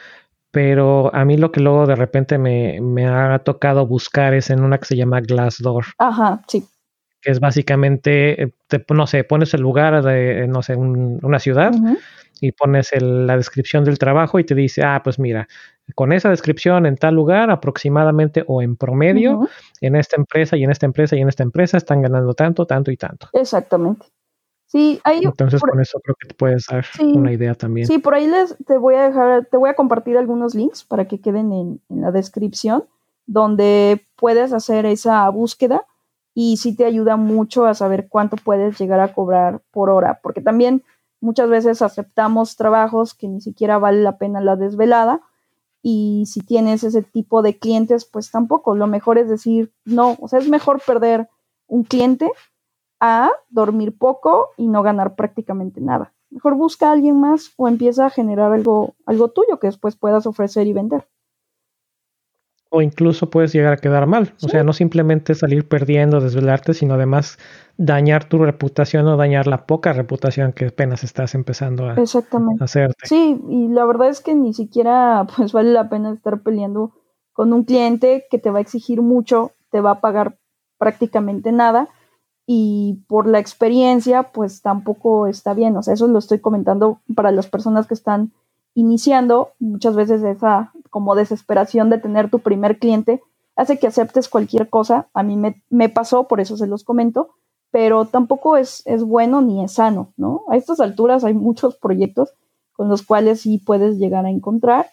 pero 0.52 1.12
a 1.14 1.24
mí 1.24 1.36
lo 1.38 1.50
que 1.50 1.60
luego 1.60 1.86
de 1.86 1.96
repente 1.96 2.38
me, 2.38 2.80
me, 2.80 3.06
ha 3.06 3.38
tocado 3.40 3.86
buscar 3.86 4.34
es 4.34 4.50
en 4.50 4.62
una 4.62 4.78
que 4.78 4.84
se 4.84 4.96
llama 4.96 5.20
Glassdoor. 5.20 5.86
Ajá, 5.98 6.42
sí. 6.46 6.64
Que 7.20 7.30
es 7.30 7.40
básicamente, 7.40 8.42
eh, 8.42 8.52
no 8.90 9.06
sé, 9.06 9.24
pones 9.24 9.54
el 9.54 9.62
lugar 9.62 10.02
de, 10.04 10.46
no 10.48 10.62
sé, 10.62 10.76
una 10.76 11.38
ciudad 11.38 11.72
y 12.40 12.52
pones 12.52 12.90
la 13.00 13.36
descripción 13.36 13.84
del 13.84 13.98
trabajo 13.98 14.40
y 14.40 14.44
te 14.44 14.54
dice, 14.54 14.82
ah, 14.82 15.00
pues 15.02 15.18
mira, 15.18 15.48
con 15.94 16.12
esa 16.12 16.28
descripción 16.28 16.84
en 16.86 16.96
tal 16.96 17.14
lugar 17.14 17.50
aproximadamente 17.50 18.44
o 18.46 18.60
en 18.60 18.76
promedio, 18.76 19.48
en 19.80 19.96
esta 19.96 20.16
empresa 20.16 20.56
y 20.56 20.64
en 20.64 20.70
esta 20.70 20.84
empresa 20.84 21.16
y 21.16 21.20
en 21.20 21.28
esta 21.28 21.44
empresa 21.44 21.76
están 21.76 22.02
ganando 22.02 22.34
tanto, 22.34 22.66
tanto 22.66 22.90
y 22.90 22.96
tanto. 22.96 23.28
Exactamente. 23.32 24.06
Sí, 24.72 25.00
ahí, 25.04 25.20
Entonces 25.22 25.60
con 25.60 25.78
eso 25.80 26.00
creo 26.00 26.16
que 26.18 26.28
te 26.28 26.34
puedes 26.34 26.64
dar 26.66 26.84
una 26.98 27.30
idea 27.30 27.54
también. 27.54 27.86
Sí, 27.86 27.98
por 27.98 28.14
ahí 28.14 28.26
les 28.26 28.56
te 28.66 28.78
voy 28.78 28.94
a 28.94 29.02
dejar, 29.02 29.44
te 29.44 29.58
voy 29.58 29.68
a 29.68 29.74
compartir 29.74 30.16
algunos 30.16 30.54
links 30.54 30.82
para 30.82 31.06
que 31.06 31.20
queden 31.20 31.52
en, 31.52 31.80
en 31.90 32.00
la 32.00 32.10
descripción, 32.10 32.84
donde 33.26 34.06
puedes 34.16 34.52
hacer 34.52 34.86
esa 34.86 35.28
búsqueda 35.28 35.84
y 36.34 36.56
sí 36.56 36.74
te 36.74 36.86
ayuda 36.86 37.16
mucho 37.16 37.66
a 37.66 37.74
saber 37.74 38.08
cuánto 38.08 38.36
puedes 38.36 38.78
llegar 38.78 39.00
a 39.00 39.12
cobrar 39.12 39.60
por 39.70 39.90
hora, 39.90 40.20
porque 40.22 40.40
también 40.40 40.82
Muchas 41.22 41.48
veces 41.48 41.82
aceptamos 41.82 42.56
trabajos 42.56 43.14
que 43.14 43.28
ni 43.28 43.40
siquiera 43.40 43.78
vale 43.78 44.02
la 44.02 44.18
pena 44.18 44.40
la 44.40 44.56
desvelada 44.56 45.20
y 45.80 46.24
si 46.26 46.40
tienes 46.40 46.82
ese 46.82 47.02
tipo 47.02 47.42
de 47.42 47.60
clientes, 47.60 48.04
pues 48.04 48.32
tampoco. 48.32 48.74
Lo 48.74 48.88
mejor 48.88 49.18
es 49.18 49.28
decir, 49.28 49.72
no, 49.84 50.16
o 50.20 50.26
sea, 50.26 50.40
es 50.40 50.48
mejor 50.48 50.82
perder 50.84 51.28
un 51.68 51.84
cliente 51.84 52.28
a 53.02 53.32
dormir 53.50 53.98
poco 53.98 54.50
y 54.56 54.68
no 54.68 54.82
ganar 54.82 55.16
prácticamente 55.16 55.80
nada. 55.80 56.12
Mejor 56.30 56.54
busca 56.54 56.88
a 56.88 56.92
alguien 56.92 57.20
más 57.20 57.52
o 57.56 57.66
empieza 57.66 58.06
a 58.06 58.10
generar 58.10 58.52
algo, 58.52 58.94
algo 59.04 59.28
tuyo 59.28 59.58
que 59.58 59.66
después 59.66 59.96
puedas 59.96 60.24
ofrecer 60.24 60.68
y 60.68 60.72
vender 60.72 61.06
o 62.74 62.80
incluso 62.80 63.28
puedes 63.28 63.52
llegar 63.52 63.74
a 63.74 63.76
quedar 63.76 64.06
mal. 64.06 64.32
O 64.42 64.48
sea, 64.48 64.64
no 64.64 64.72
simplemente 64.72 65.34
salir 65.34 65.68
perdiendo, 65.68 66.22
desvelarte, 66.22 66.72
sino 66.72 66.94
además 66.94 67.38
dañar 67.76 68.24
tu 68.24 68.38
reputación 68.38 69.06
o 69.08 69.18
dañar 69.18 69.46
la 69.46 69.66
poca 69.66 69.92
reputación 69.92 70.54
que 70.54 70.68
apenas 70.68 71.04
estás 71.04 71.34
empezando 71.34 71.84
a, 71.84 71.96
Exactamente. 71.96 72.64
hacerte. 72.64 73.06
Sí, 73.06 73.38
y 73.46 73.68
la 73.68 73.84
verdad 73.84 74.08
es 74.08 74.22
que 74.22 74.34
ni 74.34 74.54
siquiera 74.54 75.26
pues 75.36 75.52
vale 75.52 75.70
la 75.70 75.90
pena 75.90 76.14
estar 76.14 76.40
peleando 76.40 76.94
con 77.34 77.52
un 77.52 77.64
cliente 77.64 78.24
que 78.30 78.38
te 78.38 78.50
va 78.50 78.56
a 78.58 78.62
exigir 78.62 79.02
mucho, 79.02 79.52
te 79.70 79.82
va 79.82 79.90
a 79.90 80.00
pagar 80.00 80.38
prácticamente 80.78 81.52
nada 81.52 81.90
y 82.54 82.98
por 83.08 83.26
la 83.26 83.38
experiencia 83.38 84.24
pues 84.24 84.60
tampoco 84.60 85.26
está 85.26 85.54
bien. 85.54 85.74
O 85.78 85.82
sea, 85.82 85.94
eso 85.94 86.06
lo 86.06 86.18
estoy 86.18 86.38
comentando 86.38 87.00
para 87.16 87.32
las 87.32 87.46
personas 87.46 87.86
que 87.86 87.94
están 87.94 88.30
iniciando, 88.74 89.52
muchas 89.58 89.96
veces 89.96 90.22
esa 90.22 90.70
como 90.90 91.14
desesperación 91.14 91.88
de 91.88 91.96
tener 91.96 92.28
tu 92.30 92.40
primer 92.40 92.78
cliente 92.78 93.22
hace 93.56 93.78
que 93.78 93.86
aceptes 93.86 94.28
cualquier 94.28 94.68
cosa. 94.68 95.08
A 95.14 95.22
mí 95.22 95.38
me, 95.70 95.88
pasó, 95.88 96.28
por 96.28 96.40
eso 96.40 96.58
se 96.58 96.66
los 96.66 96.84
comento, 96.84 97.30
pero 97.70 98.04
tampoco 98.04 98.58
es, 98.58 98.82
es 98.84 99.02
bueno 99.02 99.40
ni 99.40 99.64
es 99.64 99.72
sano, 99.72 100.12
¿no? 100.18 100.42
A 100.50 100.58
estas 100.58 100.78
alturas 100.80 101.24
hay 101.24 101.32
muchos 101.32 101.76
proyectos 101.76 102.34
con 102.74 102.90
los 102.90 103.00
cuales 103.00 103.40
sí 103.40 103.56
puedes 103.56 103.96
llegar 103.96 104.26
a 104.26 104.30
encontrar 104.30 104.90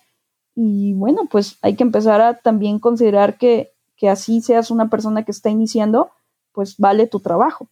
y 0.55 0.93
bueno, 0.93 1.23
pues 1.29 1.57
hay 1.61 1.75
que 1.75 1.83
empezar 1.83 2.21
a 2.21 2.35
también 2.35 2.79
considerar 2.79 3.37
que, 3.37 3.73
que 3.97 4.07
así 4.07 4.39
seas 4.39 4.71
una 4.71 4.89
persona 4.89 5.25
que 5.25 5.31
está 5.31 5.49
iniciando, 5.49 6.11
pues 6.51 6.77
vale 6.77 7.07
tu 7.07 7.19
trabajo. 7.19 7.69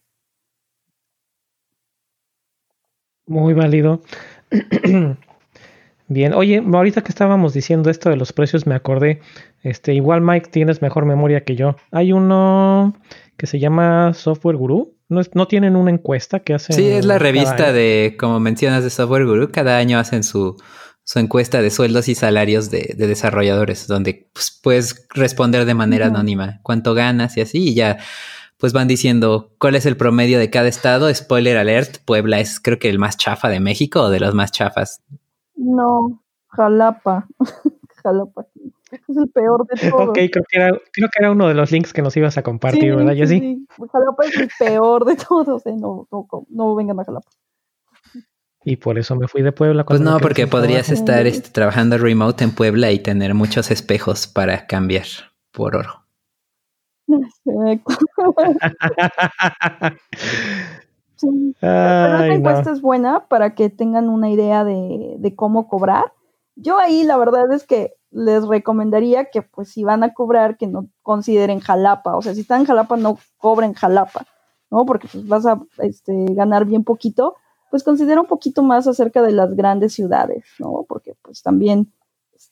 Muy 3.26 3.54
válido. 3.54 4.00
Bien, 6.10 6.32
oye, 6.32 6.64
ahorita 6.72 7.02
que 7.02 7.10
estábamos 7.10 7.52
diciendo 7.52 7.90
esto 7.90 8.08
de 8.08 8.16
los 8.16 8.32
precios, 8.32 8.66
me 8.66 8.74
acordé, 8.74 9.20
este, 9.62 9.92
igual 9.92 10.22
Mike 10.22 10.48
tienes 10.50 10.80
mejor 10.80 11.04
memoria 11.04 11.44
que 11.44 11.54
yo. 11.54 11.76
Hay 11.90 12.12
uno 12.12 12.98
que 13.36 13.46
se 13.46 13.58
llama 13.58 14.14
Software 14.14 14.56
Guru. 14.56 14.94
¿No, 15.10 15.20
no 15.34 15.46
tienen 15.46 15.76
una 15.76 15.90
encuesta 15.90 16.40
que 16.40 16.54
hacen? 16.54 16.76
Sí, 16.76 16.86
es 16.86 17.04
la 17.04 17.18
revista 17.18 17.72
de, 17.72 18.16
como 18.18 18.40
mencionas, 18.40 18.84
de 18.84 18.90
Software 18.90 19.26
Guru. 19.26 19.50
Cada 19.50 19.76
año 19.76 19.98
hacen 19.98 20.22
su, 20.22 20.56
su 21.04 21.18
encuesta 21.18 21.60
de 21.60 21.70
sueldos 21.70 22.08
y 22.08 22.14
salarios 22.14 22.70
de, 22.70 22.94
de 22.96 23.06
desarrolladores, 23.06 23.86
donde 23.86 24.30
pues, 24.32 24.58
puedes 24.62 25.06
responder 25.14 25.66
de 25.66 25.74
manera 25.74 26.06
anónima 26.06 26.60
cuánto 26.62 26.94
ganas 26.94 27.36
y 27.36 27.42
así, 27.42 27.68
y 27.68 27.74
ya 27.74 27.98
pues 28.58 28.72
van 28.72 28.88
diciendo 28.88 29.52
cuál 29.58 29.76
es 29.76 29.86
el 29.86 29.96
promedio 29.96 30.38
de 30.38 30.50
cada 30.50 30.68
estado. 30.68 31.12
Spoiler 31.14 31.56
alert, 31.56 31.98
Puebla 32.04 32.40
es 32.40 32.60
creo 32.60 32.78
que 32.78 32.90
el 32.90 32.98
más 32.98 33.16
chafa 33.16 33.48
de 33.48 33.60
México 33.60 34.02
o 34.02 34.10
de 34.10 34.20
los 34.20 34.34
más 34.34 34.52
chafas. 34.52 35.00
No, 35.54 36.22
Jalapa. 36.48 37.26
Jalapa. 38.02 38.46
Es 38.90 39.16
el 39.16 39.28
peor 39.28 39.66
de 39.66 39.90
todos. 39.90 40.08
Ok, 40.08 40.14
creo 40.14 40.44
que, 40.48 40.58
era, 40.58 40.68
creo 40.92 41.08
que 41.08 41.18
era 41.18 41.30
uno 41.30 41.48
de 41.48 41.54
los 41.54 41.70
links 41.70 41.92
que 41.92 42.02
nos 42.02 42.16
ibas 42.16 42.38
a 42.38 42.42
compartir, 42.42 42.96
¿verdad, 42.96 43.14
Jessy? 43.14 43.38
Sí, 43.38 43.66
Jalapa 43.92 44.24
es 44.24 44.36
el 44.36 44.50
peor 44.58 45.04
de 45.04 45.16
todos. 45.16 45.66
¿eh? 45.66 45.74
No, 45.76 46.08
no, 46.10 46.26
no 46.48 46.74
vengan 46.74 46.98
a 46.98 47.04
Jalapa. 47.04 47.28
Y 48.64 48.76
por 48.76 48.98
eso 48.98 49.14
me 49.14 49.28
fui 49.28 49.42
de 49.42 49.52
Puebla. 49.52 49.84
Pues 49.84 50.00
no, 50.00 50.18
porque 50.18 50.46
podrías 50.46 50.90
estar 50.90 51.26
este, 51.26 51.50
trabajando 51.50 51.96
remote 51.96 52.44
en 52.44 52.50
Puebla 52.50 52.90
y 52.90 52.98
tener 52.98 53.34
muchos 53.34 53.70
espejos 53.70 54.26
para 54.26 54.66
cambiar 54.66 55.06
por 55.52 55.76
oro. 55.76 56.07
Sí. 61.16 61.56
Pero 61.60 62.14
esta 62.14 62.32
encuesta 62.32 62.70
es 62.70 62.80
buena 62.80 63.26
para 63.26 63.56
que 63.56 63.70
tengan 63.70 64.08
una 64.08 64.30
idea 64.30 64.62
de, 64.62 65.34
cómo 65.34 65.66
cobrar. 65.66 66.12
Yo 66.54 66.78
ahí 66.78 67.02
la 67.02 67.16
verdad 67.16 67.52
es 67.52 67.66
que 67.66 67.94
les 68.12 68.46
recomendaría 68.46 69.24
que 69.24 69.42
pues 69.42 69.70
si 69.70 69.82
van 69.82 70.04
a 70.04 70.14
cobrar 70.14 70.56
que 70.56 70.68
no 70.68 70.86
consideren 71.02 71.58
Jalapa, 71.58 72.16
o 72.16 72.22
sea, 72.22 72.34
si 72.34 72.42
están 72.42 72.60
en 72.60 72.66
Jalapa 72.66 72.96
no 72.96 73.18
cobren 73.36 73.74
Jalapa, 73.74 74.26
¿no? 74.70 74.86
Porque 74.86 75.08
pues 75.10 75.26
vas 75.26 75.44
a 75.44 75.60
este, 75.78 76.26
ganar 76.34 76.66
bien 76.66 76.84
poquito, 76.84 77.34
pues 77.70 77.82
considera 77.82 78.20
un 78.20 78.28
poquito 78.28 78.62
más 78.62 78.86
acerca 78.86 79.20
de 79.20 79.32
las 79.32 79.56
grandes 79.56 79.94
ciudades, 79.94 80.44
¿no? 80.60 80.86
Porque 80.88 81.16
pues 81.20 81.42
también 81.42 81.92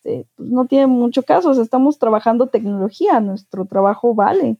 este, 0.06 0.28
pues, 0.36 0.48
no 0.50 0.66
tiene 0.66 0.86
mucho 0.86 1.22
caso, 1.22 1.50
o 1.50 1.54
sea, 1.54 1.64
estamos 1.64 1.98
trabajando 1.98 2.48
tecnología, 2.48 3.20
nuestro 3.20 3.64
trabajo 3.66 4.14
vale. 4.14 4.56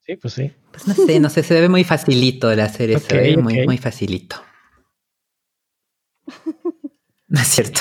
Sí, 0.00 0.16
pues 0.16 0.34
sí. 0.34 0.52
Pues 0.70 0.86
no 0.86 0.94
sé, 0.94 1.20
no 1.20 1.28
sé, 1.28 1.42
se 1.42 1.60
ve 1.60 1.68
muy 1.68 1.84
facilito 1.84 2.50
el 2.50 2.60
hacer 2.60 2.90
eso, 2.90 3.14
¿eh? 3.14 3.36
muy, 3.36 3.66
muy 3.66 3.78
facilito. 3.78 4.36
No 7.28 7.40
es 7.40 7.48
cierto. 7.48 7.80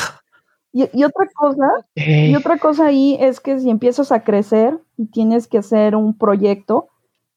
Y, 0.71 1.03
otra 1.03 1.27
cosa, 1.35 1.67
y 1.95 2.33
otra 2.35 2.57
cosa 2.57 2.85
ahí 2.85 3.17
es 3.19 3.41
que 3.41 3.59
si 3.59 3.69
empiezas 3.69 4.13
a 4.13 4.23
crecer 4.23 4.79
y 4.95 5.07
tienes 5.07 5.47
que 5.47 5.57
hacer 5.57 5.97
un 5.97 6.17
proyecto 6.17 6.87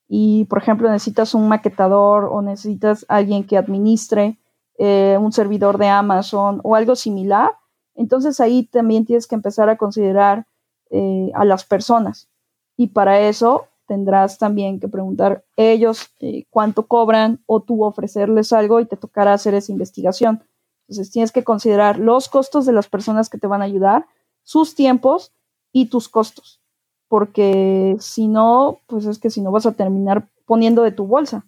y, 0.09 0.45
por 0.45 0.59
ejemplo, 0.59 0.89
necesitas 0.89 1.35
un 1.35 1.49
maquetador 1.49 2.29
o 2.31 2.41
necesitas 2.41 3.05
alguien 3.09 3.45
que 3.45 3.59
administre 3.59 4.39
eh, 4.79 5.19
un 5.21 5.33
servidor 5.33 5.79
de 5.79 5.89
Amazon 5.89 6.61
o 6.63 6.77
algo 6.77 6.95
similar, 6.95 7.51
entonces 7.95 8.41
ahí 8.41 8.65
también 8.65 9.05
tienes 9.05 9.27
que 9.27 9.35
empezar 9.35 9.69
a 9.69 9.77
considerar 9.77 10.47
eh, 10.91 11.31
a 11.35 11.45
las 11.45 11.65
personas. 11.65 12.29
Y 12.77 12.89
para 12.89 13.21
eso 13.21 13.69
tendrás 13.87 14.39
también 14.39 14.81
que 14.81 14.89
preguntar 14.89 15.45
ellos 15.57 16.11
eh, 16.21 16.45
cuánto 16.51 16.87
cobran 16.87 17.41
o 17.47 17.61
tú 17.61 17.85
ofrecerles 17.85 18.53
algo 18.53 18.81
y 18.81 18.87
te 18.87 18.97
tocará 18.97 19.33
hacer 19.33 19.55
esa 19.55 19.73
investigación. 19.73 20.43
Entonces 20.83 21.11
tienes 21.11 21.33
que 21.33 21.45
considerar 21.45 21.99
los 21.99 22.29
costos 22.29 22.67
de 22.67 22.73
las 22.73 22.89
personas 22.89 23.31
que 23.31 23.39
te 23.39 23.47
van 23.47 23.63
a 23.63 23.67
ayudar, 23.67 24.07
sus 24.43 24.75
tiempos 24.75 25.33
y 25.73 25.87
tus 25.87 26.09
costos, 26.09 26.61
porque 27.09 27.97
si 28.01 28.29
no, 28.29 28.81
pues 28.87 29.07
es 29.07 29.19
que 29.19 29.31
si 29.31 29.41
no 29.41 29.51
vas 29.51 29.67
a 29.67 29.73
terminar 29.73 30.29
poniendo 30.45 30.83
de 30.83 30.93
tu 30.93 31.07
bolsa. 31.07 31.47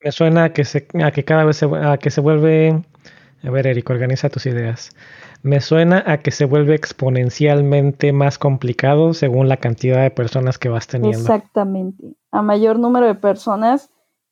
Me 0.00 0.10
suena 0.10 0.44
a 0.44 0.52
que, 0.52 0.64
se, 0.64 0.88
a 1.02 1.12
que 1.12 1.24
cada 1.24 1.44
vez 1.44 1.62
a 1.62 1.96
que 1.98 2.10
se 2.10 2.20
vuelve... 2.20 2.82
A 3.42 3.50
ver, 3.50 3.66
Eric, 3.66 3.90
organiza 3.90 4.28
tus 4.28 4.46
ideas 4.46 4.92
me 5.42 5.60
suena 5.60 6.02
a 6.06 6.18
que 6.18 6.30
se 6.30 6.44
vuelve 6.44 6.74
exponencialmente 6.74 8.12
más 8.12 8.38
complicado 8.38 9.12
según 9.12 9.48
la 9.48 9.56
cantidad 9.56 10.02
de 10.02 10.10
personas 10.10 10.58
que 10.58 10.68
vas 10.68 10.86
teniendo. 10.86 11.18
Exactamente. 11.18 12.14
A 12.30 12.42
mayor 12.42 12.78
número 12.78 13.06
de 13.06 13.16
personas 13.16 13.90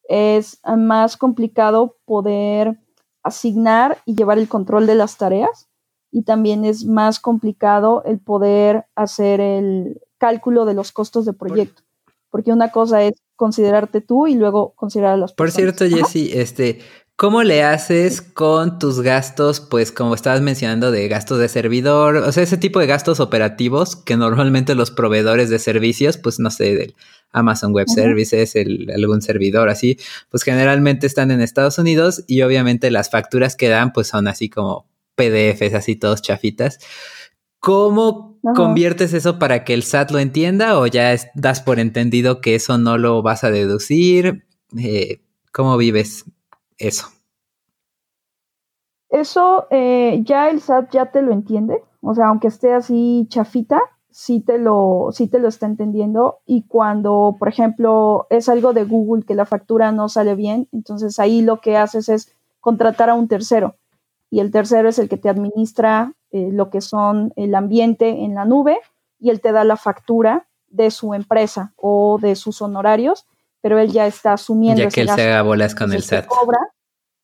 es 0.09 0.61
más 0.77 1.17
complicado 1.17 1.97
poder 2.05 2.81
asignar 3.23 3.99
y 4.07 4.15
llevar 4.15 4.39
el 4.39 4.49
control 4.49 4.87
de 4.87 4.95
las 4.95 5.19
tareas 5.19 5.69
y 6.13 6.23
también 6.23 6.65
es 6.65 6.85
más 6.85 7.21
complicado 7.21 8.03
el 8.05 8.19
poder 8.19 8.87
hacer 8.95 9.41
el 9.41 10.01
cálculo 10.19 10.65
de 10.65 10.75
los 10.75 10.93
costos 10.93 11.25
de 11.25 11.33
proyecto, 11.33 11.83
porque 12.31 12.53
una 12.53 12.71
cosa 12.71 13.03
es 13.03 13.15
considerarte 13.37 14.01
tú 14.01 14.27
y 14.27 14.35
luego 14.35 14.75
considerar 14.75 15.15
a 15.15 15.17
las 15.17 15.33
Por 15.33 15.51
cierto, 15.51 15.85
Jesse, 15.87 16.35
este, 16.35 16.81
¿Cómo 17.21 17.43
le 17.43 17.63
haces 17.63 18.23
con 18.23 18.79
tus 18.79 19.03
gastos, 19.03 19.61
pues 19.61 19.93
como 19.93 20.15
estabas 20.15 20.41
mencionando, 20.41 20.91
de 20.91 21.07
gastos 21.07 21.39
de 21.39 21.51
servidor? 21.51 22.17
O 22.17 22.33
sea, 22.33 22.43
ese 22.43 22.57
tipo 22.57 22.81
de 22.81 22.87
gastos 22.87 23.21
operativos 23.21 23.95
que 23.95 24.17
normalmente 24.17 24.75
los 24.75 24.91
proveedores 24.91 25.51
de 25.51 25.59
servicios, 25.59 26.17
pues 26.17 26.41
no 26.41 26.51
sé, 26.51 26.75
del 26.75 26.95
Amazon 27.31 27.75
Web 27.75 27.91
Services, 27.91 28.57
el, 28.57 28.91
algún 28.91 29.21
servidor 29.21 29.69
así, 29.69 29.99
pues 30.31 30.45
generalmente 30.45 31.07
están 31.07 31.31
en 31.31 31.43
Estados 31.43 31.77
Unidos 31.77 32.25
y 32.27 32.41
obviamente 32.41 32.91
las 32.91 33.11
facturas 33.11 33.55
que 33.55 33.69
dan 33.69 33.93
pues 33.93 34.07
son 34.07 34.27
así 34.27 34.49
como 34.49 34.87
PDFs, 35.17 35.75
así 35.75 35.97
todos 35.97 36.23
chafitas. 36.23 36.79
¿Cómo 37.59 38.41
conviertes 38.55 39.13
eso 39.13 39.39
para 39.39 39.65
que 39.65 39.75
el 39.75 39.83
SAT 39.83 40.11
lo 40.13 40.21
entienda 40.21 40.79
o 40.79 40.87
ya 40.87 41.15
das 41.35 41.61
por 41.61 41.81
entendido 41.81 42.41
que 42.41 42.55
eso 42.55 42.79
no 42.79 42.97
lo 42.97 43.21
vas 43.21 43.45
a 43.45 43.51
deducir? 43.51 44.47
Eh, 44.79 45.21
¿Cómo 45.53 45.77
vives 45.77 46.25
eso. 46.81 47.07
Eso 49.11 49.67
eh, 49.71 50.23
ya 50.25 50.51
el 50.51 50.61
SAT 50.61 50.93
ya 50.93 51.07
te 51.07 51.23
lo 51.23 51.33
entiende, 51.33 51.83
o 52.01 52.15
sea, 52.15 52.29
aunque 52.29 52.49
esté 52.49 52.73
así 52.73 53.27
chafita, 53.29 53.81
sí 54.11 54.41
te 54.41 54.59
lo, 54.59 55.09
sí 55.13 55.29
te 55.29 55.39
lo 55.39 55.49
está 55.49 55.67
entendiendo. 55.67 56.39
Y 56.47 56.63
cuando, 56.63 57.37
por 57.39 57.49
ejemplo, 57.49 58.27
es 58.31 58.49
algo 58.49 58.73
de 58.73 58.85
Google 58.85 59.25
que 59.25 59.35
la 59.35 59.47
factura 59.47 59.93
no 59.93 60.09
sale 60.09 60.35
bien, 60.35 60.69
entonces 60.73 61.19
ahí 61.19 61.43
lo 61.43 61.61
que 61.61 61.77
haces 61.77 62.09
es 62.09 62.35
contratar 62.61 63.11
a 63.11 63.15
un 63.15 63.29
tercero. 63.29 63.77
Y 64.31 64.41
el 64.41 64.51
tercero 64.51 64.89
es 64.89 64.99
el 64.99 65.09
que 65.09 65.17
te 65.17 65.29
administra 65.29 66.15
eh, 66.31 66.51
lo 66.53 66.71
que 66.71 66.81
son 66.81 67.33
el 67.35 67.55
ambiente 67.55 68.09
en 68.09 68.35
la 68.35 68.45
nube 68.45 68.79
y 69.19 69.31
él 69.31 69.41
te 69.41 69.51
da 69.51 69.65
la 69.65 69.77
factura 69.77 70.47
de 70.69 70.93
su 70.93 71.15
empresa 71.15 71.73
o 71.77 72.19
de 72.21 72.37
sus 72.37 72.63
honorarios 72.63 73.27
pero 73.61 73.79
él 73.79 73.91
ya 73.91 74.07
está 74.07 74.33
asumiendo. 74.35 74.83
Ya 74.83 74.89
que 74.89 75.03
él 75.03 75.09
se 75.09 75.23
haga 75.23 75.43
bolas 75.43 75.75
con 75.75 75.93
el 75.93 76.03
SAT. 76.03 76.27
Cobra, 76.27 76.59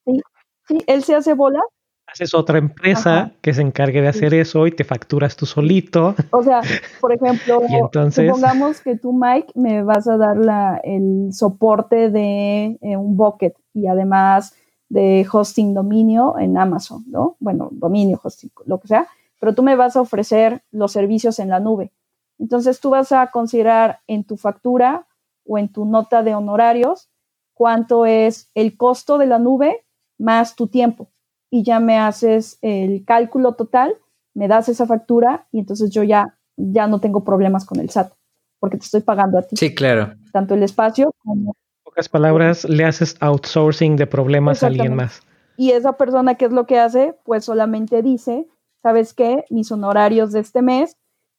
¿sí? 0.04 0.20
sí, 0.68 0.78
él 0.86 1.02
se 1.02 1.14
hace 1.14 1.34
bola. 1.34 1.60
Haces 2.06 2.34
otra 2.34 2.58
empresa 2.58 3.32
que 3.42 3.52
se 3.52 3.62
encargue 3.62 4.00
de 4.00 4.08
hacer 4.08 4.32
eso 4.32 4.66
y 4.68 4.70
te 4.70 4.84
facturas 4.84 5.36
tú 5.36 5.44
solito. 5.44 6.14
O 6.30 6.42
sea, 6.42 6.60
por 7.00 7.12
ejemplo, 7.12 7.60
supongamos 8.12 8.80
que 8.80 8.96
tú, 8.96 9.12
Mike, 9.12 9.52
me 9.56 9.82
vas 9.82 10.06
a 10.06 10.16
dar 10.16 10.36
la, 10.36 10.80
el 10.84 11.30
soporte 11.32 12.10
de 12.10 12.78
eh, 12.80 12.96
un 12.96 13.16
bucket 13.16 13.56
y 13.74 13.88
además 13.88 14.54
de 14.88 15.26
hosting 15.30 15.74
dominio 15.74 16.38
en 16.38 16.56
Amazon, 16.56 17.04
¿no? 17.08 17.36
Bueno, 17.40 17.70
dominio, 17.72 18.20
hosting, 18.22 18.50
lo 18.66 18.78
que 18.78 18.86
sea, 18.86 19.08
pero 19.40 19.52
tú 19.54 19.64
me 19.64 19.74
vas 19.74 19.96
a 19.96 20.00
ofrecer 20.00 20.62
los 20.70 20.92
servicios 20.92 21.40
en 21.40 21.48
la 21.48 21.58
nube. 21.58 21.92
Entonces 22.38 22.80
tú 22.80 22.90
vas 22.90 23.12
a 23.12 23.26
considerar 23.30 24.00
en 24.06 24.24
tu 24.24 24.36
factura 24.36 25.06
o 25.46 25.58
en 25.58 25.68
tu 25.68 25.84
nota 25.84 26.22
de 26.22 26.34
honorarios 26.34 27.08
cuánto 27.54 28.06
es 28.06 28.50
el 28.54 28.76
costo 28.76 29.18
de 29.18 29.26
la 29.26 29.38
nube 29.38 29.84
más 30.18 30.56
tu 30.56 30.68
tiempo. 30.68 31.08
Y 31.50 31.62
ya 31.62 31.80
me 31.80 31.98
haces 31.98 32.58
el 32.60 33.04
cálculo 33.04 33.54
total, 33.54 33.94
me 34.34 34.48
das 34.48 34.68
esa 34.68 34.86
factura 34.86 35.46
y 35.52 35.60
entonces 35.60 35.90
yo 35.90 36.02
ya, 36.02 36.38
ya 36.56 36.86
no 36.86 37.00
tengo 37.00 37.24
problemas 37.24 37.64
con 37.64 37.80
el 37.80 37.88
SAT, 37.88 38.12
porque 38.60 38.76
te 38.76 38.84
estoy 38.84 39.00
pagando 39.00 39.38
a 39.38 39.42
ti. 39.42 39.56
Sí, 39.56 39.74
claro. 39.74 40.14
Tanto 40.32 40.54
el 40.54 40.62
espacio 40.62 41.14
como... 41.18 41.50
En 41.50 41.84
pocas 41.84 42.08
palabras, 42.08 42.64
le 42.64 42.84
haces 42.84 43.16
outsourcing 43.20 43.96
de 43.96 44.06
problemas 44.06 44.62
a 44.62 44.66
alguien 44.66 44.94
más. 44.94 45.22
Y 45.56 45.70
esa 45.70 45.94
persona, 45.94 46.34
¿qué 46.34 46.44
es 46.44 46.52
lo 46.52 46.66
que 46.66 46.78
hace? 46.78 47.16
Pues 47.24 47.46
solamente 47.46 48.02
dice, 48.02 48.46
¿sabes 48.82 49.14
qué? 49.14 49.44
Mis 49.48 49.72
honorarios 49.72 50.32
de 50.32 50.40
este 50.40 50.60
mes 50.60 50.96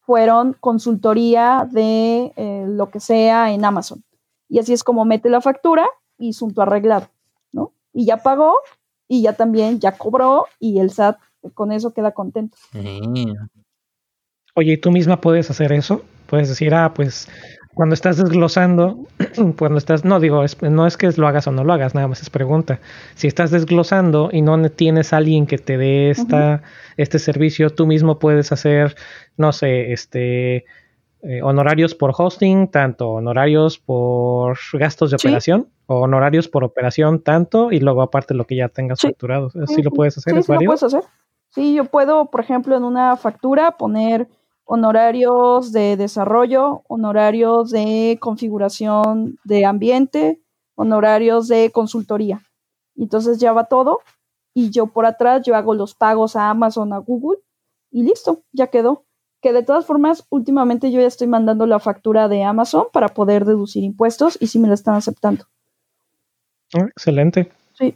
fueron 0.07 0.55
consultoría 0.61 1.67
de 1.69 2.31
eh, 2.37 2.65
lo 2.65 2.89
que 2.89 3.01
sea 3.01 3.51
en 3.51 3.65
Amazon. 3.65 4.05
Y 4.47 4.57
así 4.57 4.71
es 4.71 4.81
como 4.81 5.03
mete 5.03 5.29
la 5.29 5.41
factura 5.41 5.85
y 6.17 6.29
asunto 6.29 6.61
arreglado, 6.61 7.09
¿no? 7.51 7.73
Y 7.91 8.05
ya 8.05 8.23
pagó 8.23 8.55
y 9.09 9.21
ya 9.21 9.33
también 9.33 9.81
ya 9.81 9.97
cobró 9.97 10.45
y 10.59 10.79
el 10.79 10.91
SAT 10.91 11.17
con 11.53 11.73
eso 11.73 11.93
queda 11.93 12.11
contento. 12.11 12.57
Oye, 14.55 14.71
¿y 14.71 14.77
tú 14.77 14.91
misma 14.91 15.19
puedes 15.19 15.51
hacer 15.51 15.73
eso? 15.73 16.01
Puedes 16.27 16.47
decir, 16.47 16.73
ah, 16.73 16.93
pues 16.93 17.27
cuando 17.77 17.93
estás 17.93 18.17
desglosando, 18.17 19.05
cuando 19.59 19.77
estás, 19.77 20.03
no 20.03 20.19
digo, 20.19 20.43
no 20.61 20.87
es 20.87 20.97
que 20.97 21.11
lo 21.11 21.27
hagas 21.27 21.45
o 21.45 21.51
no 21.51 21.63
lo 21.63 21.73
hagas, 21.73 21.93
nada 21.93 22.07
más 22.07 22.23
es 22.23 22.31
pregunta. 22.31 22.79
Si 23.13 23.27
estás 23.27 23.51
desglosando 23.51 24.29
y 24.33 24.41
no 24.41 24.59
tienes 24.71 25.13
a 25.13 25.17
alguien 25.17 25.45
que 25.45 25.59
te 25.59 25.77
dé 25.77 26.09
esta, 26.09 26.63
este 26.97 27.19
servicio, 27.19 27.69
tú 27.69 27.85
mismo 27.85 28.17
puedes 28.17 28.51
hacer, 28.51 28.95
no 29.37 29.51
sé, 29.51 29.93
este, 29.93 30.65
eh, 31.21 31.43
honorarios 31.43 31.93
por 31.93 32.15
hosting, 32.17 32.69
tanto 32.69 33.09
honorarios 33.09 33.77
por 33.77 34.57
gastos 34.73 35.11
de 35.11 35.17
operación 35.17 35.67
o 35.85 35.99
honorarios 35.99 36.47
por 36.47 36.63
operación 36.63 37.21
tanto 37.21 37.71
y 37.71 37.79
luego 37.79 38.01
aparte 38.01 38.33
lo 38.33 38.45
que 38.45 38.55
ya 38.55 38.69
tengas 38.69 39.01
facturado. 39.01 39.51
¿Sí 39.67 39.83
lo 39.83 39.91
puedes 39.91 40.17
hacer? 40.17 40.33
Sí, 40.41 40.51
lo 40.51 40.59
puedes 40.65 40.81
hacer. 40.81 41.03
Sí, 41.49 41.75
yo 41.75 41.85
puedo, 41.85 42.31
por 42.31 42.41
ejemplo, 42.41 42.75
en 42.75 42.83
una 42.83 43.15
factura 43.17 43.77
poner 43.77 44.27
honorarios 44.67 45.71
de 45.71 45.95
desarrollo, 45.95 46.83
honorarios 46.87 47.71
de 47.71 48.17
configuración 48.19 49.39
de 49.45 49.65
ambiente, 49.65 50.41
honorarios 50.75 51.47
de 51.47 51.71
consultoría. 51.71 52.41
Entonces 52.95 53.39
ya 53.39 53.53
va 53.53 53.63
todo 53.63 54.01
y 54.53 54.69
yo 54.69 54.87
por 54.87 55.05
atrás 55.05 55.41
yo 55.45 55.55
hago 55.55 55.73
los 55.73 55.95
pagos 55.95 56.35
a 56.35 56.49
Amazon, 56.49 56.91
a 56.91 56.97
Google 56.97 57.39
y 57.91 58.03
listo, 58.03 58.43
ya 58.51 58.67
quedó. 58.67 59.05
Que 59.41 59.53
de 59.53 59.63
todas 59.63 59.85
formas, 59.85 60.25
últimamente 60.29 60.91
yo 60.91 60.99
ya 60.99 61.07
estoy 61.07 61.27
mandando 61.27 61.67
la 61.67 61.79
factura 61.79 62.27
de 62.27 62.43
Amazon 62.43 62.87
para 62.91 63.07
poder 63.07 63.45
deducir 63.45 63.83
impuestos 63.83 64.37
y 64.41 64.47
si 64.47 64.59
me 64.59 64.67
la 64.67 64.73
están 64.73 64.95
aceptando. 64.95 65.45
Ah, 66.73 66.87
excelente. 66.89 67.51
Sí. 67.73 67.95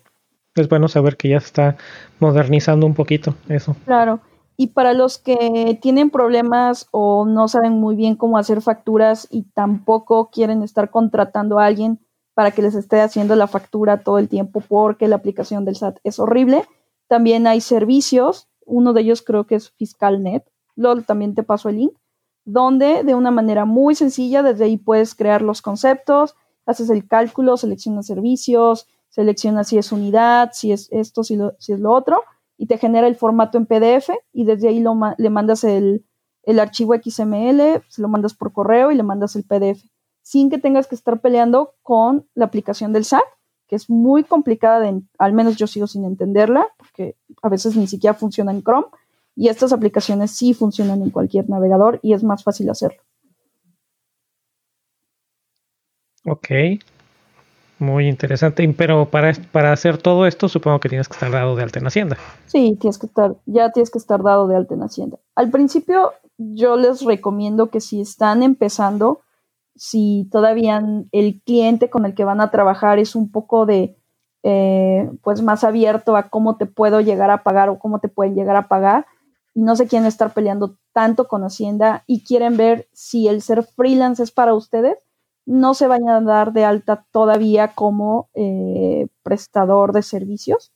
Es 0.55 0.69
bueno 0.69 0.87
saber 0.87 1.17
que 1.17 1.29
ya 1.29 1.37
está 1.37 1.77
modernizando 2.19 2.85
un 2.85 2.93
poquito 2.93 3.35
eso. 3.49 3.75
Claro. 3.85 4.21
Y 4.61 4.67
para 4.67 4.93
los 4.93 5.17
que 5.17 5.79
tienen 5.81 6.11
problemas 6.11 6.87
o 6.91 7.25
no 7.25 7.47
saben 7.47 7.79
muy 7.79 7.95
bien 7.95 8.15
cómo 8.15 8.37
hacer 8.37 8.61
facturas 8.61 9.27
y 9.31 9.41
tampoco 9.55 10.29
quieren 10.29 10.61
estar 10.61 10.91
contratando 10.91 11.57
a 11.57 11.65
alguien 11.65 11.99
para 12.35 12.51
que 12.51 12.61
les 12.61 12.75
esté 12.75 13.01
haciendo 13.01 13.35
la 13.35 13.47
factura 13.47 14.03
todo 14.03 14.19
el 14.19 14.29
tiempo 14.29 14.61
porque 14.61 15.07
la 15.07 15.15
aplicación 15.15 15.65
del 15.65 15.77
SAT 15.77 15.97
es 16.03 16.19
horrible, 16.19 16.63
también 17.07 17.47
hay 17.47 17.59
servicios, 17.59 18.49
uno 18.67 18.93
de 18.93 19.01
ellos 19.01 19.23
creo 19.23 19.47
que 19.47 19.55
es 19.55 19.71
FiscalNet, 19.71 20.45
LOL 20.75 21.05
también 21.05 21.33
te 21.33 21.41
paso 21.41 21.69
el 21.69 21.77
link, 21.77 21.93
donde 22.45 23.03
de 23.03 23.15
una 23.15 23.31
manera 23.31 23.65
muy 23.65 23.95
sencilla 23.95 24.43
desde 24.43 24.65
ahí 24.65 24.77
puedes 24.77 25.15
crear 25.15 25.41
los 25.41 25.63
conceptos, 25.63 26.35
haces 26.67 26.91
el 26.91 27.07
cálculo, 27.07 27.57
seleccionas 27.57 28.05
servicios, 28.05 28.85
seleccionas 29.09 29.69
si 29.69 29.79
es 29.79 29.91
unidad, 29.91 30.51
si 30.53 30.71
es 30.71 30.87
esto, 30.91 31.23
si, 31.23 31.39
si 31.57 31.73
es 31.73 31.79
lo 31.79 31.91
otro, 31.91 32.21
y 32.61 32.67
te 32.67 32.77
genera 32.77 33.07
el 33.07 33.15
formato 33.15 33.57
en 33.57 33.65
PDF 33.65 34.11
y 34.31 34.45
desde 34.45 34.67
ahí 34.67 34.81
lo, 34.81 34.95
le 35.17 35.29
mandas 35.31 35.63
el, 35.63 36.05
archivo 36.59 36.93
XML, 36.93 37.81
se 37.87 38.01
lo 38.03 38.07
mandas 38.07 38.35
por 38.35 38.53
correo 38.53 38.91
y 38.91 38.95
le 38.95 39.01
mandas 39.01 39.35
el 39.35 39.43
PDF, 39.45 39.83
sin 40.21 40.51
que 40.51 40.59
tengas 40.59 40.85
que 40.85 40.93
estar 40.93 41.21
peleando 41.21 41.73
con 41.81 42.27
la 42.35 42.45
aplicación 42.45 42.93
del 42.93 43.03
SAT, 43.03 43.23
que 43.67 43.75
es 43.75 43.89
muy 43.89 44.23
complicada, 44.23 44.79
de, 44.79 45.01
al 45.17 45.33
menos 45.33 45.55
yo 45.55 45.65
sigo 45.65 45.87
sin 45.87 46.05
entenderla, 46.05 46.67
porque 46.77 47.15
a 47.41 47.49
veces 47.49 47.75
ni 47.75 47.87
siquiera 47.87 48.13
funciona 48.13 48.51
en 48.51 48.61
Chrome, 48.61 48.89
y 49.35 49.47
estas 49.47 49.73
aplicaciones 49.73 50.29
sí 50.29 50.53
funcionan 50.53 51.01
en 51.01 51.09
cualquier 51.09 51.49
navegador 51.49 51.99
y 52.03 52.13
es 52.13 52.23
más 52.23 52.43
fácil 52.43 52.69
hacerlo. 52.69 53.01
Ok, 56.27 56.47
muy 57.81 58.07
interesante, 58.07 58.67
pero 58.77 59.09
para, 59.09 59.33
para 59.51 59.71
hacer 59.71 59.97
todo 59.97 60.25
esto 60.25 60.47
supongo 60.47 60.79
que 60.79 60.89
tienes 60.89 61.07
que 61.07 61.13
estar 61.13 61.31
dado 61.31 61.55
de 61.55 61.63
alta 61.63 61.79
en 61.79 61.87
Hacienda. 61.87 62.17
Sí, 62.45 62.77
tienes 62.79 62.97
que 62.97 63.07
estar, 63.07 63.35
ya 63.45 63.71
tienes 63.71 63.89
que 63.89 63.97
estar 63.97 64.21
dado 64.23 64.47
de 64.47 64.55
alta 64.55 64.75
en 64.75 64.83
Hacienda. 64.83 65.17
Al 65.35 65.49
principio 65.49 66.13
yo 66.37 66.77
les 66.77 67.03
recomiendo 67.03 67.69
que 67.69 67.81
si 67.81 68.01
están 68.01 68.43
empezando, 68.43 69.21
si 69.75 70.27
todavía 70.31 70.83
el 71.11 71.41
cliente 71.43 71.89
con 71.89 72.05
el 72.05 72.13
que 72.13 72.23
van 72.23 72.41
a 72.41 72.51
trabajar 72.51 72.99
es 72.99 73.15
un 73.15 73.31
poco 73.31 73.65
de, 73.65 73.97
eh, 74.43 75.09
pues 75.23 75.41
más 75.41 75.63
abierto 75.63 76.15
a 76.15 76.29
cómo 76.29 76.57
te 76.57 76.65
puedo 76.65 77.01
llegar 77.01 77.29
a 77.29 77.43
pagar 77.43 77.69
o 77.69 77.79
cómo 77.79 77.99
te 77.99 78.09
pueden 78.09 78.35
llegar 78.35 78.55
a 78.55 78.67
pagar, 78.67 79.05
y 79.53 79.61
no 79.61 79.75
se 79.75 79.87
quieren 79.87 80.07
estar 80.07 80.33
peleando 80.33 80.77
tanto 80.93 81.27
con 81.27 81.43
Hacienda 81.43 82.03
y 82.07 82.23
quieren 82.23 82.57
ver 82.57 82.87
si 82.93 83.27
el 83.27 83.41
ser 83.41 83.63
freelance 83.63 84.23
es 84.23 84.31
para 84.31 84.53
ustedes, 84.53 84.97
no 85.45 85.73
se 85.73 85.87
vayan 85.87 86.09
a 86.09 86.21
dar 86.21 86.53
de 86.53 86.65
alta 86.65 87.05
todavía 87.11 87.69
como 87.73 88.29
eh, 88.33 89.07
prestador 89.23 89.93
de 89.93 90.03
servicios, 90.03 90.71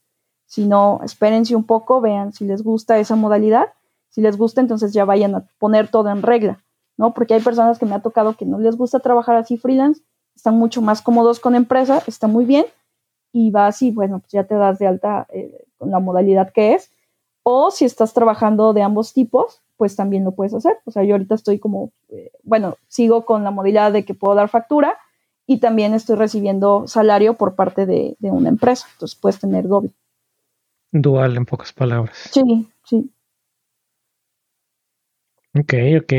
sino 0.46 1.00
espérense 1.04 1.56
un 1.56 1.66
poco, 1.66 2.02
vean 2.02 2.34
si 2.34 2.46
les 2.46 2.64
gusta 2.64 2.98
esa 3.00 3.16
modalidad. 3.16 3.70
Si 4.10 4.22
les 4.22 4.38
gusta, 4.38 4.62
entonces 4.62 4.94
ya 4.94 5.04
vayan 5.04 5.36
a 5.36 5.46
poner 5.60 5.90
todo 5.90 6.10
en 6.10 6.22
regla, 6.22 6.64
¿no? 6.96 7.14
Porque 7.14 7.34
hay 7.34 7.42
personas 7.42 7.78
que 7.80 7.86
me 7.86 7.96
ha 7.96 8.02
tocado 8.02 8.38
que 8.38 8.46
no 8.46 8.60
les 8.60 8.78
gusta 8.78 9.02
trabajar 9.02 9.36
así 9.36 9.58
freelance, 9.58 10.04
están 10.34 10.56
mucho 10.58 10.82
más 10.82 11.02
cómodos 11.02 11.42
con 11.42 11.54
empresa, 11.54 12.02
está 12.08 12.28
muy 12.28 12.46
bien, 12.46 12.66
y 13.34 13.52
vas 13.52 13.82
y 13.82 13.92
bueno, 13.92 14.20
pues 14.20 14.32
ya 14.32 14.46
te 14.46 14.56
das 14.56 14.80
de 14.80 14.88
alta 14.88 15.28
eh, 15.34 15.66
con 15.78 15.92
la 15.92 16.00
modalidad 16.00 16.54
que 16.54 16.76
es. 16.76 16.92
O 17.44 17.72
si 17.72 17.84
estás 17.84 18.14
trabajando 18.14 18.72
de 18.72 18.84
ambos 18.84 19.12
tipos, 19.12 19.62
pues 19.78 19.96
también 19.96 20.24
lo 20.24 20.32
puedes 20.32 20.54
hacer. 20.54 20.78
O 20.86 20.92
sea, 20.92 21.04
yo 21.04 21.16
ahorita 21.16 21.36
estoy 21.36 21.60
como, 21.60 21.92
eh, 22.10 22.32
bueno, 22.44 22.78
sigo 22.88 23.26
con 23.26 23.44
la 23.44 23.52
modalidad 23.52 23.92
de 23.92 24.06
que 24.06 24.14
puedo 24.14 24.36
dar 24.36 24.50
factura 24.50 24.98
y 25.48 25.60
también 25.60 25.94
estoy 25.94 26.16
recibiendo 26.16 26.88
salario 26.88 27.36
por 27.36 27.56
parte 27.56 27.86
de, 27.86 28.16
de 28.20 28.32
una 28.32 28.50
empresa. 28.50 28.88
Entonces 28.94 29.18
puedes 29.20 29.40
tener 29.40 29.68
doble. 29.68 29.92
Dual, 30.92 31.36
en 31.38 31.46
pocas 31.46 31.74
palabras. 31.74 32.30
Sí, 32.32 32.68
sí. 32.86 33.12
Ok, 35.58 35.74
ok. 36.02 36.14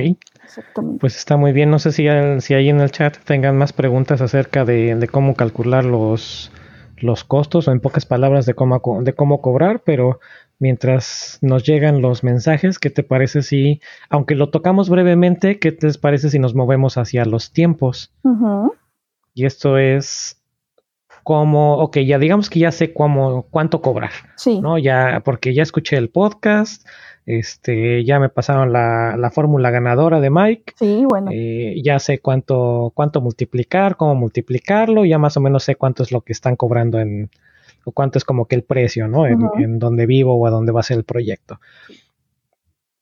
Pues 0.98 1.16
está 1.16 1.36
muy 1.36 1.52
bien. 1.52 1.70
No 1.70 1.78
sé 1.78 1.92
si, 1.92 2.06
si 2.40 2.54
ahí 2.54 2.68
en 2.68 2.80
el 2.80 2.90
chat 2.90 3.18
tengan 3.18 3.56
más 3.56 3.72
preguntas 3.72 4.20
acerca 4.22 4.64
de, 4.64 5.08
cómo 5.10 5.34
calcular 5.34 5.84
los, 5.84 6.50
los 6.98 7.24
costos 7.24 7.68
o 7.68 7.72
en 7.72 7.80
pocas 7.80 8.06
palabras 8.06 8.46
de 8.46 8.54
cómo, 8.54 8.80
de 9.02 9.14
cómo 9.14 9.40
cobrar, 9.40 9.82
pero 9.84 10.20
mientras 10.58 11.38
nos 11.42 11.64
llegan 11.64 12.00
los 12.00 12.24
mensajes, 12.24 12.78
¿qué 12.78 12.90
te 12.90 13.02
parece 13.02 13.42
si, 13.42 13.80
aunque 14.08 14.34
lo 14.34 14.50
tocamos 14.50 14.88
brevemente, 14.88 15.58
qué 15.58 15.72
te 15.72 15.92
parece 15.98 16.30
si 16.30 16.38
nos 16.38 16.54
movemos 16.54 16.96
hacia 16.96 17.24
los 17.24 17.52
tiempos? 17.52 18.12
Y 19.34 19.44
esto 19.44 19.78
es 19.78 20.42
como, 21.22 21.78
ok, 21.78 21.98
ya 21.98 22.18
digamos 22.18 22.48
que 22.48 22.60
ya 22.60 22.72
sé 22.72 22.94
cómo, 22.94 23.46
cuánto 23.50 23.82
cobrar, 23.82 24.12
sí. 24.36 24.60
¿no? 24.60 24.78
Ya, 24.78 25.22
porque 25.24 25.54
ya 25.54 25.62
escuché 25.62 25.96
el 25.96 26.08
podcast, 26.08 26.86
este, 27.26 28.04
ya 28.04 28.18
me 28.18 28.28
pasaron 28.28 28.72
la, 28.72 29.16
la 29.18 29.30
fórmula 29.30 29.70
ganadora 29.70 30.20
de 30.20 30.30
Mike. 30.30 30.74
Sí, 30.76 31.04
bueno. 31.08 31.30
Eh, 31.32 31.80
ya 31.84 31.98
sé 31.98 32.20
cuánto, 32.20 32.92
cuánto 32.94 33.20
multiplicar, 33.20 33.96
cómo 33.96 34.14
multiplicarlo, 34.14 35.04
ya 35.04 35.18
más 35.18 35.36
o 35.36 35.40
menos 35.40 35.64
sé 35.64 35.74
cuánto 35.74 36.02
es 36.02 36.12
lo 36.12 36.22
que 36.22 36.32
están 36.32 36.56
cobrando 36.56 37.00
en, 37.00 37.28
o 37.84 37.92
cuánto 37.92 38.18
es 38.18 38.24
como 38.24 38.46
que 38.46 38.54
el 38.54 38.62
precio, 38.62 39.08
¿no? 39.08 39.26
En, 39.26 39.40
en 39.58 39.78
donde 39.78 40.06
vivo 40.06 40.34
o 40.36 40.46
a 40.46 40.50
dónde 40.50 40.72
va 40.72 40.80
a 40.80 40.84
ser 40.84 40.96
el 40.96 41.04
proyecto. 41.04 41.60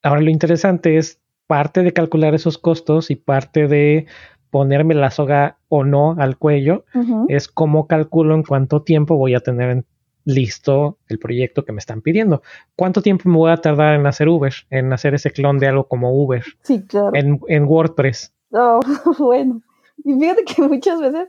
Ahora 0.03 0.20
lo 0.20 0.31
interesante 0.31 0.97
es 0.97 1.20
parte 1.47 1.83
de 1.83 1.93
calcular 1.93 2.35
esos 2.35 2.59
costos 2.59 3.11
y 3.11 3.16
parte 3.16 3.68
de 3.68 4.07
ponerme 4.51 4.95
la 4.95 5.11
soga 5.11 5.59
o 5.68 5.83
no 5.83 6.14
al 6.18 6.39
cuello, 6.39 6.85
es 7.29 7.49
cómo 7.49 7.89
calculo 7.89 8.37
en 8.37 8.45
cuánto 8.45 8.83
tiempo 8.83 9.16
voy 9.16 9.35
a 9.35 9.41
tener 9.41 9.68
en 9.70 9.85
listo 10.25 10.99
el 11.09 11.18
proyecto 11.18 11.64
que 11.64 11.72
me 11.72 11.79
están 11.79 12.01
pidiendo. 12.01 12.43
¿Cuánto 12.77 13.03
tiempo 13.03 13.29
me 13.29 13.37
voy 13.37 13.53
a 13.53 13.57
tardar 13.57 13.95
en 13.95 14.07
hacer 14.07 14.29
Uber, 14.29 14.53
en 14.70 14.93
hacer 14.93 15.14
ese 15.14 15.31
clon 15.31 15.59
de 15.59 15.68
algo 15.68 15.85
como 15.85 16.12
Uber? 16.12 16.43
Sí, 16.62 16.83
claro. 16.83 17.12
En, 17.14 17.64
WordPress. 17.64 18.33
Oh, 18.51 18.81
bueno. 19.18 19.62
Y 20.05 20.14
fíjate 20.14 20.45
que 20.45 20.62
muchas 20.62 21.01
veces, 21.01 21.29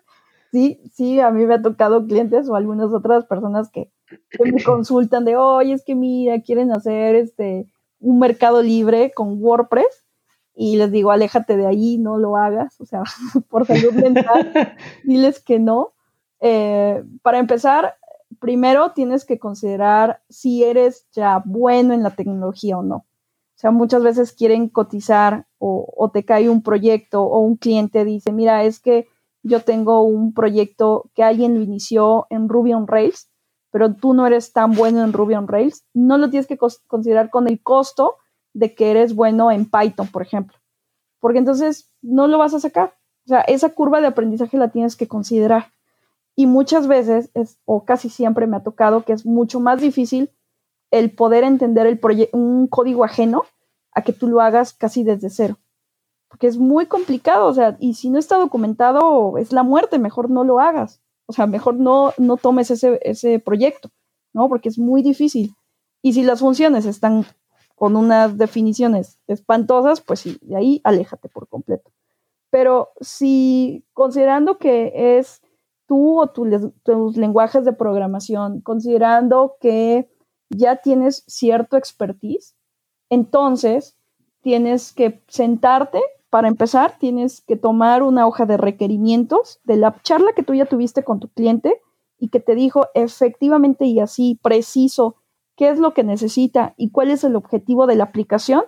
sí, 0.51 0.81
sí, 0.93 1.19
a 1.19 1.31
mí 1.31 1.45
me 1.45 1.55
ha 1.55 1.61
tocado 1.61 2.05
clientes 2.05 2.49
o 2.49 2.55
algunas 2.55 2.91
otras 2.91 3.25
personas 3.25 3.69
que, 3.69 3.91
me 4.43 4.63
consultan 4.63 5.25
de, 5.25 5.35
oye, 5.35 5.73
es 5.73 5.83
que 5.83 5.95
mira, 5.95 6.41
quieren 6.41 6.71
hacer 6.71 7.15
este 7.15 7.67
un 7.99 8.19
mercado 8.19 8.61
libre 8.61 9.11
con 9.15 9.41
WordPress 9.41 10.05
y 10.55 10.77
les 10.77 10.91
digo, 10.91 11.11
aléjate 11.11 11.57
de 11.57 11.67
ahí, 11.67 11.97
no 11.97 12.17
lo 12.17 12.37
hagas, 12.37 12.79
o 12.79 12.85
sea, 12.85 13.03
por 13.49 13.65
salud 13.65 13.93
mental, 13.93 14.53
diles 15.03 15.39
que 15.39 15.59
no. 15.59 15.93
Eh, 16.39 17.03
para 17.21 17.39
empezar, 17.39 17.95
primero 18.39 18.91
tienes 18.91 19.25
que 19.25 19.39
considerar 19.39 20.21
si 20.29 20.63
eres 20.63 21.07
ya 21.11 21.41
bueno 21.45 21.93
en 21.93 22.03
la 22.03 22.11
tecnología 22.11 22.77
o 22.77 22.83
no. 22.83 22.95
O 23.55 23.57
sea, 23.57 23.71
muchas 23.71 24.03
veces 24.03 24.33
quieren 24.33 24.67
cotizar 24.67 25.47
o, 25.57 26.11
te 26.13 26.25
cae 26.25 26.49
un 26.49 26.61
proyecto 26.61 27.23
o 27.23 27.39
un 27.39 27.55
cliente 27.55 28.03
dice, 28.03 28.31
mira, 28.31 28.63
es 28.63 28.79
que 28.79 29.07
yo 29.43 29.61
tengo 29.61 30.01
un 30.01 30.33
proyecto 30.33 31.09
que 31.15 31.23
alguien 31.23 31.55
lo 31.55 31.61
inició 31.61 32.27
en 32.29 32.49
Ruby 32.49 32.73
on 32.73 32.87
Rails, 32.87 33.29
pero 33.71 33.93
tú 33.93 34.13
no 34.13 34.27
eres 34.27 34.51
tan 34.51 34.73
bueno 34.73 35.03
en 35.03 35.13
Ruby 35.13 35.35
on 35.35 35.47
Rails. 35.47 35.85
No 35.93 36.17
lo 36.17 36.29
tienes 36.29 36.47
que 36.47 36.57
considerar 36.57 37.29
con 37.29 37.47
el 37.47 37.61
costo 37.61 38.17
de 38.53 38.75
que 38.75 38.91
eres 38.91 39.15
bueno 39.15 39.51
en 39.51 39.69
Python, 39.69 40.07
por 40.07 40.21
ejemplo, 40.21 40.57
porque 41.19 41.39
entonces 41.39 41.91
no 42.01 42.27
lo 42.27 42.37
vas 42.37 42.53
a 42.53 42.59
sacar. 42.59 42.93
O 43.25 43.29
sea, 43.29 43.41
esa 43.41 43.69
curva 43.69 44.01
de 44.01 44.07
aprendizaje 44.07 44.57
la 44.57 44.69
tienes 44.69 44.95
que 44.95 45.07
considerar. 45.07 45.67
Y 46.35 46.47
muchas 46.47 46.87
veces, 46.87 47.31
es, 47.33 47.59
o 47.65 47.85
casi 47.85 48.09
siempre 48.09 48.47
me 48.47 48.57
ha 48.57 48.63
tocado 48.63 49.03
que 49.03 49.13
es 49.13 49.25
mucho 49.25 49.59
más 49.59 49.79
difícil 49.79 50.31
el 50.91 51.11
poder 51.11 51.43
entender 51.43 51.87
el 51.87 51.99
un 52.33 52.67
código 52.67 53.03
ajeno 53.03 53.43
a 53.91 54.01
que 54.01 54.13
tú 54.13 54.27
lo 54.27 54.41
hagas 54.41 54.73
casi 54.73 55.03
desde 55.03 55.29
cero. 55.29 55.57
Porque 56.27 56.47
es 56.47 56.57
muy 56.57 56.85
complicado, 56.87 57.47
o 57.47 57.53
sea, 57.53 57.77
y 57.79 57.93
si 57.93 58.09
no 58.09 58.19
está 58.19 58.37
documentado, 58.37 59.37
es 59.37 59.53
la 59.53 59.63
muerte, 59.63 59.99
mejor 59.99 60.29
no 60.29 60.43
lo 60.43 60.59
hagas. 60.59 61.01
O 61.27 61.33
sea, 61.33 61.47
mejor 61.47 61.75
no, 61.75 62.13
no 62.17 62.37
tomes 62.37 62.69
ese, 62.71 62.99
ese 63.03 63.39
proyecto, 63.39 63.89
¿no? 64.33 64.49
Porque 64.49 64.69
es 64.69 64.77
muy 64.77 65.01
difícil. 65.01 65.55
Y 66.01 66.13
si 66.13 66.23
las 66.23 66.41
funciones 66.41 66.85
están 66.85 67.25
con 67.75 67.95
unas 67.95 68.37
definiciones 68.37 69.19
espantosas, 69.27 70.01
pues 70.01 70.19
sí, 70.19 70.37
de 70.41 70.55
ahí 70.55 70.81
aléjate 70.83 71.29
por 71.29 71.47
completo. 71.47 71.91
Pero 72.49 72.89
si 73.01 73.85
considerando 73.93 74.57
que 74.57 75.17
es 75.17 75.41
tú 75.87 76.21
o 76.21 76.27
tus 76.27 77.17
lenguajes 77.17 77.65
de 77.65 77.73
programación, 77.73 78.61
considerando 78.61 79.57
que 79.59 80.09
ya 80.49 80.77
tienes 80.77 81.23
cierto 81.27 81.77
expertise, 81.77 82.55
entonces 83.09 83.97
tienes 84.41 84.93
que 84.93 85.23
sentarte, 85.27 86.01
para 86.29 86.47
empezar, 86.47 86.97
tienes 86.99 87.41
que 87.41 87.55
tomar 87.55 88.03
una 88.03 88.27
hoja 88.27 88.45
de 88.45 88.57
requerimientos 88.57 89.61
de 89.63 89.77
la 89.77 89.95
charla 90.01 90.33
que 90.35 90.43
tú 90.43 90.53
ya 90.53 90.65
tuviste 90.65 91.03
con 91.03 91.19
tu 91.19 91.29
cliente 91.29 91.81
y 92.19 92.29
que 92.29 92.39
te 92.39 92.55
dijo 92.55 92.87
efectivamente 92.93 93.85
y 93.85 93.99
así 93.99 94.39
preciso 94.43 95.15
qué 95.55 95.69
es 95.69 95.79
lo 95.79 95.93
que 95.93 96.03
necesita 96.03 96.73
y 96.77 96.91
cuál 96.91 97.11
es 97.11 97.23
el 97.23 97.35
objetivo 97.35 97.87
de 97.87 97.95
la 97.95 98.05
aplicación. 98.05 98.63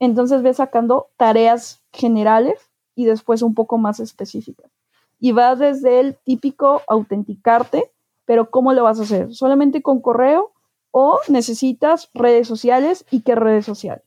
Entonces 0.00 0.42
ves 0.42 0.56
sacando 0.56 1.10
tareas 1.16 1.84
generales 1.92 2.72
y 2.96 3.04
después 3.04 3.42
un 3.42 3.54
poco 3.54 3.78
más 3.78 4.00
específicas 4.00 4.75
y 5.18 5.32
vas 5.32 5.58
desde 5.58 6.00
el 6.00 6.16
típico 6.16 6.82
autenticarte, 6.88 7.90
pero 8.24 8.50
¿cómo 8.50 8.72
lo 8.72 8.84
vas 8.84 9.00
a 9.00 9.04
hacer? 9.04 9.34
¿Solamente 9.34 9.82
con 9.82 10.00
correo 10.00 10.52
o 10.90 11.20
necesitas 11.28 12.10
redes 12.14 12.48
sociales 12.48 13.04
y 13.10 13.22
qué 13.22 13.34
redes 13.34 13.64
sociales? 13.64 14.04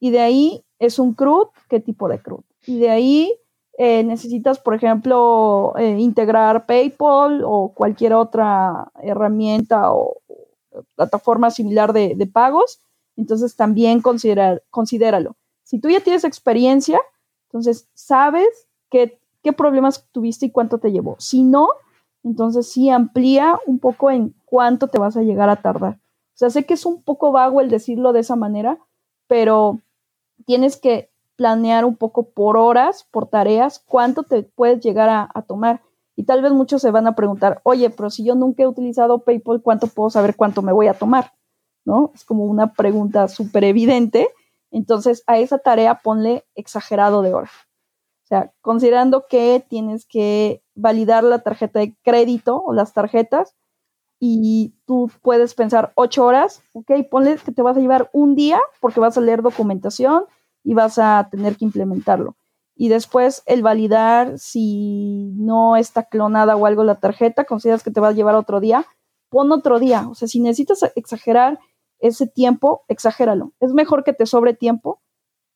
Y 0.00 0.10
de 0.10 0.20
ahí 0.20 0.64
es 0.78 0.98
un 0.98 1.14
CRUD, 1.14 1.48
¿qué 1.68 1.80
tipo 1.80 2.08
de 2.08 2.20
CRUD? 2.20 2.44
Y 2.66 2.78
de 2.78 2.90
ahí 2.90 3.32
eh, 3.76 4.02
necesitas, 4.04 4.58
por 4.58 4.74
ejemplo, 4.74 5.74
eh, 5.76 5.96
integrar 5.98 6.66
PayPal 6.66 7.42
o 7.44 7.72
cualquier 7.74 8.14
otra 8.14 8.90
herramienta 9.02 9.92
o, 9.92 10.18
plataforma 10.94 11.50
similar 11.50 11.92
de, 11.92 12.14
de, 12.14 12.26
pagos, 12.26 12.80
entonces 13.16 13.56
también 13.56 14.00
considera, 14.00 14.60
considéralo. 14.70 15.36
Si 15.64 15.80
tú 15.80 15.90
ya 15.90 16.00
tienes 16.00 16.22
experiencia, 16.22 17.00
entonces 17.48 17.88
sabes 17.94 18.68
que 18.90 19.18
qué 19.42 19.52
problemas 19.52 20.08
tuviste 20.12 20.46
y 20.46 20.50
cuánto 20.50 20.78
te 20.78 20.92
llevó. 20.92 21.16
Si 21.18 21.42
no, 21.42 21.68
entonces 22.22 22.70
sí 22.70 22.90
amplía 22.90 23.58
un 23.66 23.78
poco 23.78 24.10
en 24.10 24.34
cuánto 24.44 24.88
te 24.88 24.98
vas 24.98 25.16
a 25.16 25.22
llegar 25.22 25.48
a 25.48 25.62
tardar. 25.62 25.94
O 25.94 26.38
sea, 26.38 26.50
sé 26.50 26.66
que 26.66 26.74
es 26.74 26.86
un 26.86 27.02
poco 27.02 27.32
vago 27.32 27.60
el 27.60 27.70
decirlo 27.70 28.12
de 28.12 28.20
esa 28.20 28.36
manera, 28.36 28.78
pero 29.26 29.80
tienes 30.46 30.76
que 30.76 31.10
planear 31.36 31.84
un 31.84 31.96
poco 31.96 32.30
por 32.30 32.56
horas, 32.56 33.06
por 33.10 33.28
tareas, 33.28 33.82
cuánto 33.86 34.24
te 34.24 34.42
puedes 34.42 34.80
llegar 34.80 35.08
a, 35.08 35.42
tomar. 35.42 35.82
Y 36.16 36.24
tal 36.24 36.42
vez 36.42 36.52
muchos 36.52 36.82
se 36.82 36.90
van 36.90 37.06
a 37.06 37.14
preguntar, 37.14 37.60
oye, 37.62 37.90
pero 37.90 38.10
si 38.10 38.24
yo 38.24 38.34
nunca 38.34 38.64
he 38.64 38.66
utilizado 38.66 39.20
PayPal, 39.20 39.62
¿cuánto 39.62 39.86
puedo 39.86 40.10
saber 40.10 40.34
cuánto 40.34 40.62
me 40.62 40.72
voy 40.72 40.88
a 40.88 40.94
tomar? 40.94 41.32
¿No? 41.84 42.10
Es 42.14 42.24
como 42.24 42.44
una 42.44 42.72
pregunta 42.72 43.28
súper 43.28 43.64
evidente. 43.64 44.28
Entonces, 44.70 45.22
a 45.26 45.38
esa 45.38 45.58
tarea 45.58 46.00
ponle 46.02 46.44
exagerado 46.56 47.22
de 47.22 47.34
horas. 47.34 47.52
O 48.28 48.34
sea, 48.34 48.52
considerando 48.60 49.24
que 49.26 49.64
tienes 49.70 50.04
que 50.04 50.62
validar 50.74 51.24
la 51.24 51.38
tarjeta 51.38 51.78
de 51.78 51.96
crédito 52.02 52.62
o 52.62 52.74
las 52.74 52.92
tarjetas 52.92 53.56
y 54.20 54.74
tú 54.84 55.10
puedes 55.22 55.54
pensar 55.54 55.92
ocho 55.94 56.26
horas, 56.26 56.62
ok, 56.74 56.90
ponle 57.10 57.38
que 57.38 57.52
te 57.52 57.62
vas 57.62 57.78
a 57.78 57.80
llevar 57.80 58.10
un 58.12 58.34
día 58.34 58.60
porque 58.82 59.00
vas 59.00 59.16
a 59.16 59.22
leer 59.22 59.40
documentación 59.40 60.24
y 60.62 60.74
vas 60.74 60.98
a 60.98 61.26
tener 61.30 61.56
que 61.56 61.64
implementarlo. 61.64 62.36
Y 62.76 62.90
después 62.90 63.42
el 63.46 63.62
validar 63.62 64.38
si 64.38 65.32
no 65.34 65.76
está 65.76 66.02
clonada 66.02 66.54
o 66.54 66.66
algo 66.66 66.84
la 66.84 67.00
tarjeta, 67.00 67.44
consideras 67.44 67.82
que 67.82 67.90
te 67.90 68.00
va 68.00 68.08
a 68.08 68.12
llevar 68.12 68.34
otro 68.34 68.60
día, 68.60 68.84
pon 69.30 69.50
otro 69.52 69.78
día. 69.78 70.06
O 70.06 70.14
sea, 70.14 70.28
si 70.28 70.38
necesitas 70.40 70.82
exagerar 70.96 71.58
ese 71.98 72.26
tiempo, 72.26 72.82
exagéralo. 72.88 73.54
Es 73.58 73.72
mejor 73.72 74.04
que 74.04 74.12
te 74.12 74.26
sobre 74.26 74.52
tiempo 74.52 75.00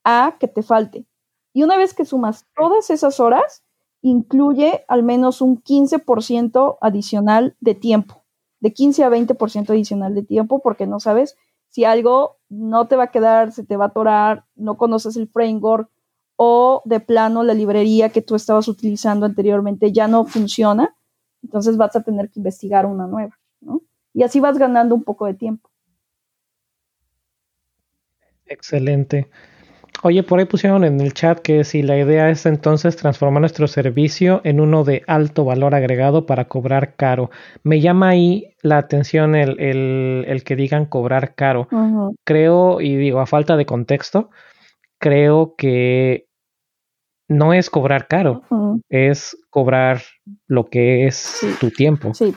a 0.05 0.37
que 0.41 0.49
te 0.49 0.63
falte. 0.63 1.07
Y 1.53 1.63
una 1.63 1.77
vez 1.77 1.95
que 1.95 2.05
sumas 2.05 2.47
todas 2.57 2.91
esas 2.91 3.21
horas, 3.21 3.63
incluye 4.01 4.85
al 4.89 5.03
menos 5.03 5.41
un 5.41 5.63
15% 5.63 6.79
adicional 6.81 7.57
de 7.61 7.75
tiempo, 7.75 8.25
de 8.61 8.73
15 8.73 9.05
a 9.05 9.11
20% 9.11 9.71
adicional 9.71 10.15
de 10.15 10.23
tiempo, 10.23 10.61
porque 10.61 10.87
no 10.87 11.01
sabes 11.01 11.37
si 11.69 11.85
algo 11.85 12.37
no 12.51 12.87
te 12.87 12.97
va 12.97 13.05
a 13.05 13.11
quedar, 13.11 13.51
se 13.53 13.65
te 13.65 13.79
va 13.79 13.87
a 13.87 13.89
atorar, 13.89 14.45
no 14.55 14.77
conoces 14.77 15.17
el 15.17 15.29
framework 15.29 15.89
o 16.37 16.83
de 16.85 17.01
plano 17.01 17.43
la 17.45 17.55
librería 17.55 18.11
que 18.11 18.21
tú 18.21 18.35
estabas 18.35 18.69
utilizando 18.69 19.25
anteriormente 19.25 19.91
ya 19.91 20.07
no 20.07 20.25
funciona. 20.25 20.95
entonces 21.43 21.77
vas 21.77 21.97
a 21.97 22.03
tener 22.03 22.31
que 22.31 22.41
investigar 22.41 22.85
una 22.87 23.07
nueva, 23.07 23.39
¿no? 23.61 23.81
Y 24.13 24.23
así 24.23 24.39
vas 24.39 24.59
ganando 24.59 24.95
un 24.95 25.03
poco 25.03 25.27
de 25.27 25.35
tiempo. 25.35 25.71
Excelente. 28.45 29.31
Oye, 30.03 30.23
por 30.23 30.39
ahí 30.39 30.47
pusieron 30.47 30.85
en 30.85 31.01
el 31.01 31.13
chat 31.13 31.39
que 31.39 31.65
si 31.65 31.83
la 31.83 31.99
idea 31.99 32.31
es 32.31 32.47
entonces 32.47 32.97
transformar 32.97 33.41
nuestro 33.41 33.69
servicio 33.69 34.41
en 34.43 34.59
uno 34.61 34.85
de 34.85 35.05
alto 35.07 35.45
valor 35.45 35.75
agregado 35.75 36.27
para 36.27 36.47
cobrar 36.47 36.97
caro. 36.97 37.31
Me 37.63 37.81
llama 37.81 38.09
ahí 38.09 38.55
la 38.63 38.79
atención 38.79 39.35
el, 39.37 40.43
que 40.45 40.57
digan 40.57 40.87
cobrar 40.87 41.35
caro. 41.35 41.69
Creo, 42.25 42.81
y 42.81 42.97
digo, 42.97 43.21
a 43.21 43.27
falta 43.27 43.57
de 43.57 43.67
contexto, 43.67 44.31
creo 44.99 45.55
que 45.57 46.27
no 47.29 47.55
es 47.55 47.71
cobrar 47.71 48.09
caro, 48.09 48.43
es 48.89 49.37
cobrar 49.51 50.03
lo 50.47 50.69
que 50.69 51.07
es 51.07 51.41
tu 51.61 51.71
tiempo. 51.71 52.13
Sí, 52.15 52.35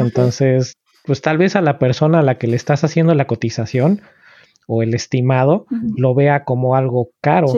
Entonces, 0.00 0.74
pues 1.04 1.20
tal 1.20 1.38
vez 1.38 1.56
a 1.56 1.60
la 1.60 1.78
persona 1.78 2.20
a 2.20 2.22
la 2.22 2.38
que 2.38 2.46
le 2.46 2.56
estás 2.56 2.84
haciendo 2.84 3.14
la 3.14 3.26
cotización 3.26 4.00
o 4.66 4.82
el 4.82 4.94
estimado 4.94 5.66
lo 5.96 6.14
vea 6.14 6.44
como 6.44 6.76
algo 6.76 7.10
caro, 7.20 7.48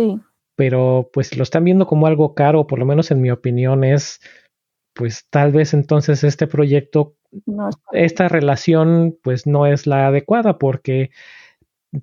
pero 0.56 1.10
pues 1.12 1.36
lo 1.36 1.42
están 1.42 1.64
viendo 1.64 1.86
como 1.86 2.06
algo 2.06 2.34
caro, 2.34 2.66
por 2.66 2.78
lo 2.78 2.86
menos 2.86 3.10
en 3.10 3.20
mi 3.20 3.30
opinión 3.30 3.84
es, 3.84 4.20
pues 4.94 5.26
tal 5.30 5.52
vez 5.52 5.74
entonces 5.74 6.24
este 6.24 6.46
proyecto, 6.46 7.14
esta 7.92 8.28
relación 8.28 9.18
pues 9.22 9.46
no 9.46 9.66
es 9.66 9.86
la 9.86 10.08
adecuada 10.08 10.58
porque 10.58 11.10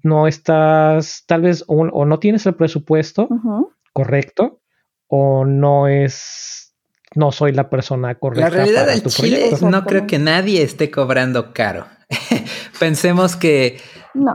no 0.01 0.27
estás, 0.27 1.23
tal 1.27 1.41
vez 1.41 1.63
o, 1.67 2.05
no 2.05 2.19
tienes 2.19 2.45
el 2.45 2.55
presupuesto 2.55 3.27
correcto 3.93 4.61
o 5.07 5.45
no 5.45 5.87
es, 5.87 6.73
no 7.15 7.31
soy 7.31 7.51
la 7.51 7.69
persona 7.69 8.15
correcta. 8.15 8.49
La 8.49 8.55
realidad 8.55 8.87
del 8.87 9.03
Chile 9.03 9.49
no 9.61 9.85
creo 9.85 10.07
que 10.07 10.19
nadie 10.19 10.63
esté 10.63 10.89
cobrando 10.89 11.53
caro. 11.53 11.85
Pensemos 12.83 13.37
que 13.37 13.79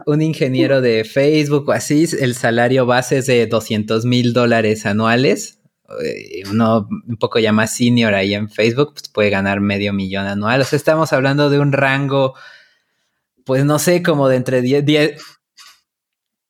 un 0.07 0.23
ingeniero 0.23 0.81
de 0.81 1.05
Facebook 1.05 1.69
o 1.69 1.73
así, 1.73 2.07
el 2.19 2.35
salario 2.35 2.87
base 2.87 3.19
es 3.19 3.27
de 3.27 3.47
200 3.47 4.07
mil 4.07 4.33
dólares 4.33 4.87
anuales. 4.87 5.61
Eh, 6.03 6.45
uno 6.51 6.89
un 6.91 7.17
poco 7.19 7.41
ya 7.41 7.53
más 7.53 7.77
senior 7.77 8.15
ahí 8.15 8.33
en 8.33 8.49
Facebook, 8.49 8.95
pues 8.95 9.11
puede 9.11 9.29
ganar 9.29 9.61
medio 9.61 9.93
millón 9.93 10.25
anual. 10.25 10.63
O 10.63 10.65
sea, 10.65 10.79
estamos 10.79 11.13
hablando 11.13 11.51
de 11.51 11.59
un 11.59 11.73
rango, 11.73 12.37
pues 13.45 13.67
no 13.67 13.79
sé, 13.79 14.03
como 14.03 14.29
de 14.29 14.37
entre 14.37 14.63
10, 14.63 14.87
10 14.87 15.23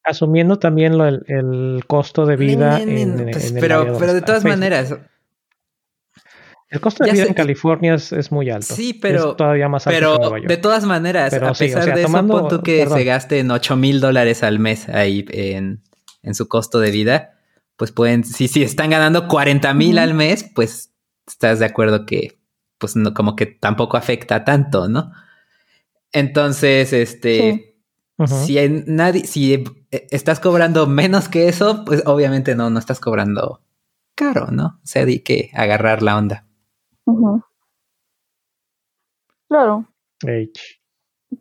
asumiendo 0.04 0.60
también 0.60 0.94
el, 1.26 1.82
costo 1.88 2.26
de 2.26 2.36
vida. 2.36 2.80
Pues, 3.32 3.54
pero, 3.58 3.96
pero 3.98 4.14
de 4.14 4.22
todas 4.22 4.44
maneras. 4.44 4.94
El 6.70 6.80
costo 6.80 7.04
de 7.04 7.12
vida 7.12 7.24
en 7.24 7.34
California 7.34 7.94
es, 7.94 8.30
muy 8.30 8.50
alto. 8.50 8.74
Sí, 8.74 8.92
pero. 8.92 9.34
todavía 9.36 9.68
más 9.68 9.86
alto 9.86 10.18
pero 10.18 10.46
de 10.46 10.56
todas 10.58 10.84
maneras, 10.84 11.32
a 11.32 11.52
pesar 11.54 11.94
de 11.94 12.02
eso, 12.02 12.26
pon 12.26 12.62
que 12.62 12.86
se 12.86 13.04
gaste 13.04 13.38
en 13.38 13.50
8 13.50 13.76
mil 13.76 14.00
dólares 14.00 14.42
al 14.42 14.58
mes 14.58 14.88
ahí 14.88 15.24
en, 15.30 15.82
su 16.34 16.46
costo 16.46 16.78
de 16.80 16.90
vida. 16.90 17.34
Pues 17.76 17.92
pueden, 17.92 18.24
si, 18.24 18.48
si 18.48 18.62
están 18.62 18.90
ganando 18.90 19.28
40 19.28 19.72
mil 19.72 19.98
al 19.98 20.12
mes, 20.12 20.44
pues 20.54 20.92
estás 21.26 21.60
de 21.60 21.64
acuerdo 21.64 22.04
que, 22.04 22.38
pues 22.76 22.96
no, 22.96 23.14
como 23.14 23.36
que 23.36 23.46
tampoco 23.46 23.96
afecta 23.96 24.44
tanto, 24.44 24.88
¿no? 24.88 25.12
Entonces, 26.12 26.92
este. 26.92 27.76
Si 28.26 28.58
nadie, 28.86 29.24
si 29.26 29.54
e, 29.54 29.64
estás 30.10 30.40
cobrando 30.40 30.88
menos 30.88 31.28
que 31.28 31.48
eso, 31.48 31.84
pues 31.84 32.02
obviamente 32.04 32.56
no, 32.56 32.68
no 32.68 32.80
estás 32.80 32.98
cobrando 32.98 33.62
caro, 34.16 34.48
¿no? 34.50 34.80
O 34.82 34.86
sea, 34.86 35.04
hay 35.04 35.20
que 35.20 35.50
agarrar 35.54 36.02
la 36.02 36.18
onda. 36.18 36.47
Claro. 39.48 39.86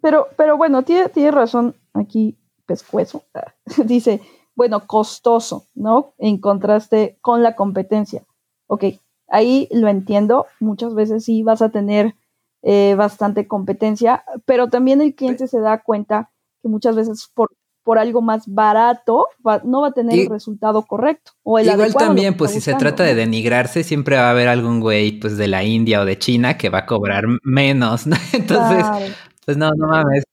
Pero, 0.02 0.28
pero 0.38 0.58
bueno, 0.58 0.84
tiene, 0.84 1.10
tiene 1.10 1.32
razón 1.32 1.76
aquí 1.94 2.38
Pescuezo. 2.66 3.24
Dice, 3.86 4.22
bueno, 4.56 4.88
costoso, 4.88 5.66
¿no? 5.76 6.14
En 6.18 6.40
contraste 6.40 7.18
con 7.22 7.44
la 7.44 7.56
competencia. 7.56 8.24
Ok, 8.68 8.86
ahí 9.28 9.68
lo 9.72 9.88
entiendo. 9.88 10.46
Muchas 10.60 10.94
veces 10.94 11.26
sí 11.26 11.44
vas 11.44 11.62
a 11.62 11.70
tener 11.70 12.16
eh, 12.62 12.96
bastante 12.96 13.48
competencia, 13.48 14.24
pero 14.46 14.70
también 14.70 15.02
el 15.02 15.16
cliente 15.16 15.48
se 15.48 15.60
da 15.60 15.84
cuenta 15.84 16.32
que 16.62 16.68
muchas 16.68 16.96
veces 16.96 17.32
por, 17.34 17.52
por 17.88 18.00
algo 18.00 18.22
más 18.22 18.54
barato 18.54 19.30
no 19.64 19.80
va 19.80 19.88
a 19.88 19.92
tener 19.94 20.20
el 20.20 20.30
resultado 20.30 20.82
correcto. 20.82 21.32
O 21.44 21.58
el 21.58 21.68
igual 21.68 21.94
también, 21.94 22.36
pues 22.36 22.52
si 22.52 22.60
se 22.60 22.74
trata 22.74 23.04
de 23.04 23.16
denigrarse, 23.16 23.86
siempre 23.86 24.18
va 24.18 24.24
a 24.24 24.32
haber 24.32 24.50
algún 24.50 24.82
güey 24.82 25.22
pues 25.22 25.38
de 25.38 25.48
la 25.48 25.64
India 25.64 26.02
o 26.02 26.06
de 26.06 26.18
China 26.20 26.58
que 26.58 26.68
va 26.68 26.80
a 26.80 26.86
cobrar 26.86 27.24
menos, 27.44 28.06
¿no? 28.06 28.18
Entonces, 28.34 29.16
pues 29.46 29.56
no, 29.56 29.70
no 29.78 29.88
mames. 29.88 30.26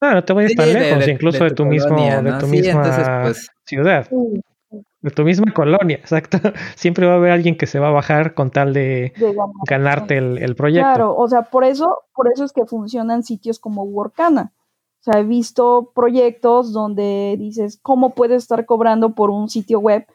No, 0.00 0.14
no 0.14 0.24
te 0.24 0.32
voy 0.32 0.44
a 0.44 0.46
estar 0.46 0.66
lejos, 0.66 1.06
incluso 1.06 1.44
de, 1.44 1.50
tu, 1.50 1.66
mismo, 1.66 1.94
de 1.94 2.32
tu 2.40 2.46
misma 2.46 3.20
pues 3.24 3.50
ciudad. 3.66 4.08
De 5.02 5.10
tu 5.10 5.22
misma 5.22 5.52
colonia, 5.52 5.96
exacto. 5.96 6.38
Siempre 6.76 7.06
va 7.06 7.12
a 7.12 7.16
haber 7.16 7.32
alguien 7.32 7.58
que 7.58 7.66
se 7.66 7.78
va 7.78 7.88
a 7.88 7.92
bajar 7.92 8.32
con 8.32 8.50
tal 8.50 8.72
de, 8.72 9.12
ganarte 9.68 10.16
el, 10.16 10.38
el, 10.38 10.56
proyecto. 10.56 10.88
Claro, 10.88 11.14
o 11.14 11.28
sea, 11.28 11.42
por 11.42 11.64
eso, 11.64 12.04
por 12.14 12.32
eso 12.32 12.46
es 12.46 12.52
que 12.54 12.64
funcionan 12.64 13.22
sitios 13.22 13.58
como 13.58 13.82
Workana 13.82 14.54
o 15.00 15.02
sea, 15.02 15.20
he 15.20 15.24
visto 15.24 15.92
proyectos 15.94 16.72
donde 16.72 17.36
dices, 17.38 17.78
¿cómo 17.82 18.10
puedes 18.10 18.42
estar 18.42 18.66
cobrando 18.66 19.14
por 19.14 19.30
un 19.30 19.48
sitio 19.48 19.80
web 19.80 20.06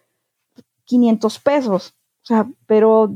500 0.85 1.39
pesos? 1.39 1.95
O 2.23 2.25
sea, 2.25 2.47
pero, 2.67 3.11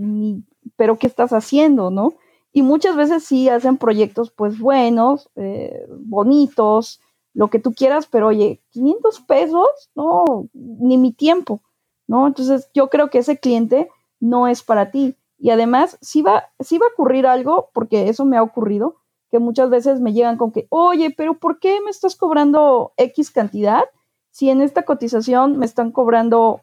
pero 0.76 0.98
¿qué 0.98 1.06
estás 1.06 1.32
haciendo, 1.32 1.92
no? 1.92 2.14
Y 2.52 2.64
muchas 2.64 2.96
veces 2.96 3.24
sí 3.24 3.50
hacen 3.50 3.78
proyectos 3.78 4.32
pues 4.32 4.58
buenos, 4.58 5.30
eh, 5.36 5.86
bonitos, 6.00 7.02
lo 7.36 7.50
que 7.50 7.60
tú 7.60 7.74
quieras, 7.74 8.08
pero 8.08 8.28
oye, 8.28 8.62
500 8.72 9.20
pesos, 9.22 9.68
no, 9.94 10.50
ni 10.54 10.98
mi 10.98 11.14
tiempo, 11.14 11.62
¿no? 12.08 12.26
Entonces 12.26 12.70
yo 12.74 12.90
creo 12.90 13.12
que 13.12 13.20
ese 13.20 13.38
cliente 13.38 13.90
no 14.20 14.48
es 14.48 14.64
para 14.64 14.90
ti. 14.90 15.16
Y 15.38 15.52
además, 15.52 16.00
sí 16.02 16.24
va, 16.24 16.50
sí 16.60 16.80
va 16.80 16.88
a 16.88 16.94
ocurrir 16.94 17.28
algo, 17.28 17.70
porque 17.74 18.10
eso 18.10 18.26
me 18.26 18.38
ha 18.38 18.44
ocurrido, 18.44 18.96
que 19.30 19.40
muchas 19.40 19.70
veces 19.70 20.00
me 20.00 20.14
llegan 20.14 20.38
con 20.38 20.52
que, 20.52 20.68
oye, 20.70 21.14
pero 21.16 21.36
¿por 21.36 21.60
qué 21.60 21.80
me 21.82 21.92
estás 21.92 22.16
cobrando 22.16 22.94
X 22.98 23.32
cantidad 23.32 23.84
si 24.32 24.50
en 24.50 24.62
esta 24.62 24.84
cotización 24.84 25.58
me 25.58 25.66
están 25.66 25.92
cobrando 25.92 26.62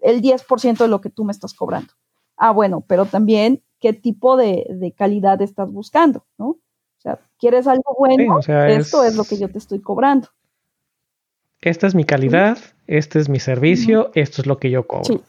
el 0.00 0.22
10% 0.22 0.78
de 0.78 0.88
lo 0.88 1.00
que 1.00 1.10
tú 1.10 1.24
me 1.24 1.32
estás 1.32 1.54
cobrando? 1.54 1.92
Ah, 2.36 2.52
bueno, 2.52 2.84
pero 2.86 3.06
también 3.06 3.62
qué 3.80 3.92
tipo 3.92 4.36
de, 4.36 4.94
calidad 4.96 5.40
estás 5.42 5.70
buscando, 5.70 6.24
¿no? 6.38 6.48
O 6.48 7.00
sea, 7.00 7.18
¿quieres 7.38 7.66
algo 7.66 7.96
bueno? 7.98 8.38
Esto 8.40 9.04
es... 9.04 9.16
lo 9.16 9.24
que 9.24 9.38
yo 9.38 9.48
te 9.48 9.58
estoy 9.58 9.80
cobrando. 9.80 10.28
Esta 11.60 11.86
es 11.86 11.94
mi 11.94 12.04
calidad, 12.04 12.58
este 12.86 13.18
es 13.18 13.28
mi 13.28 13.40
servicio, 13.40 14.10
esto 14.14 14.42
es 14.42 14.46
lo 14.46 14.58
que 14.58 14.70
yo 14.70 14.86
cobro. 14.86 15.22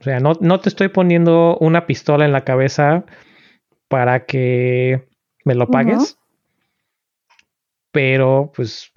O 0.00 0.04
sea, 0.04 0.20
no, 0.20 0.34
no 0.40 0.60
te 0.60 0.68
estoy 0.68 0.88
poniendo 0.88 1.56
una 1.58 1.86
pistola 1.86 2.24
en 2.24 2.32
la 2.32 2.44
cabeza 2.44 3.04
para 3.88 4.26
que 4.26 5.08
me 5.44 5.54
lo 5.54 5.68
pagues. 5.68 6.18
Pero, 7.92 8.52
pues, 8.54 8.90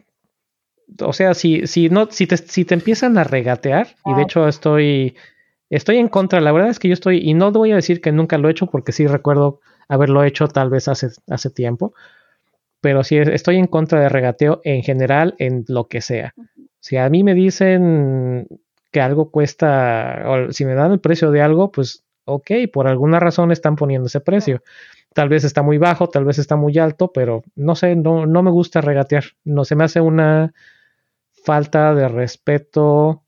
o 1.02 1.14
sea, 1.14 1.34
si, 1.34 1.68
si 1.68 1.90
no, 1.90 2.08
si 2.10 2.26
te, 2.26 2.38
si 2.38 2.66
te 2.66 2.74
empiezan 2.74 3.18
a 3.18 3.24
regatear, 3.24 3.96
y 4.06 4.14
de 4.16 4.24
hecho 4.24 4.48
estoy, 4.48 5.16
estoy 5.70 5.98
en 5.98 6.08
contra, 6.08 6.42
la 6.42 6.52
verdad 6.52 6.70
es 6.70 6.80
que 6.80 6.88
yo 6.88 6.94
estoy, 6.94 7.20
y 7.20 7.34
no 7.34 7.52
voy 7.52 7.72
a 7.72 7.76
decir 7.76 8.02
que 8.02 8.12
nunca 8.12 8.38
lo 8.38 8.48
he 8.48 8.52
hecho, 8.52 8.68
porque 8.68 8.92
sí 8.92 9.06
recuerdo 9.06 9.60
haberlo 9.88 10.24
hecho 10.24 10.48
tal 10.48 10.70
vez 10.70 10.88
hace, 10.88 11.10
hace 11.30 11.50
tiempo, 11.50 11.94
pero 12.82 13.04
sí 13.04 13.18
estoy 13.18 13.58
en 13.58 13.68
contra 13.68 14.00
de 14.00 14.10
regateo 14.10 14.62
en 14.64 14.82
general, 14.82 15.36
en 15.38 15.66
lo 15.68 15.88
que 15.88 16.02
sea. 16.02 16.34
Si 16.80 16.98
a 16.98 17.10
mí 17.10 17.24
me 17.24 17.34
dicen 17.34 18.48
que 18.92 19.02
algo 19.02 19.30
cuesta, 19.30 20.24
o 20.26 20.52
si 20.52 20.66
me 20.66 20.74
dan 20.74 20.92
el 20.92 21.00
precio 21.00 21.32
de 21.32 21.42
algo, 21.42 21.72
pues 21.72 22.04
ok, 22.26 22.52
por 22.72 22.88
alguna 22.88 23.20
razón 23.20 23.52
están 23.52 23.76
poniendo 23.76 24.08
ese 24.08 24.22
precio. 24.22 24.62
Tal 25.18 25.30
vez 25.30 25.44
está 25.44 25.64
muy 25.64 25.80
bajo, 25.80 26.10
tal 26.10 26.26
vez 26.26 26.38
está 26.38 26.58
muy 26.58 26.78
alto, 26.78 27.12
pero 27.12 27.42
no 27.56 27.76
sé, 27.76 27.96
no, 27.96 28.28
no 28.28 28.44
me 28.44 28.52
gusta 28.52 28.82
regatear. 28.82 29.24
No 29.44 29.66
se 29.66 29.76
me 29.76 29.84
hace 29.84 30.00
una 30.00 30.54
falta 31.44 31.96
de 31.96 32.08
respeto 32.08 33.24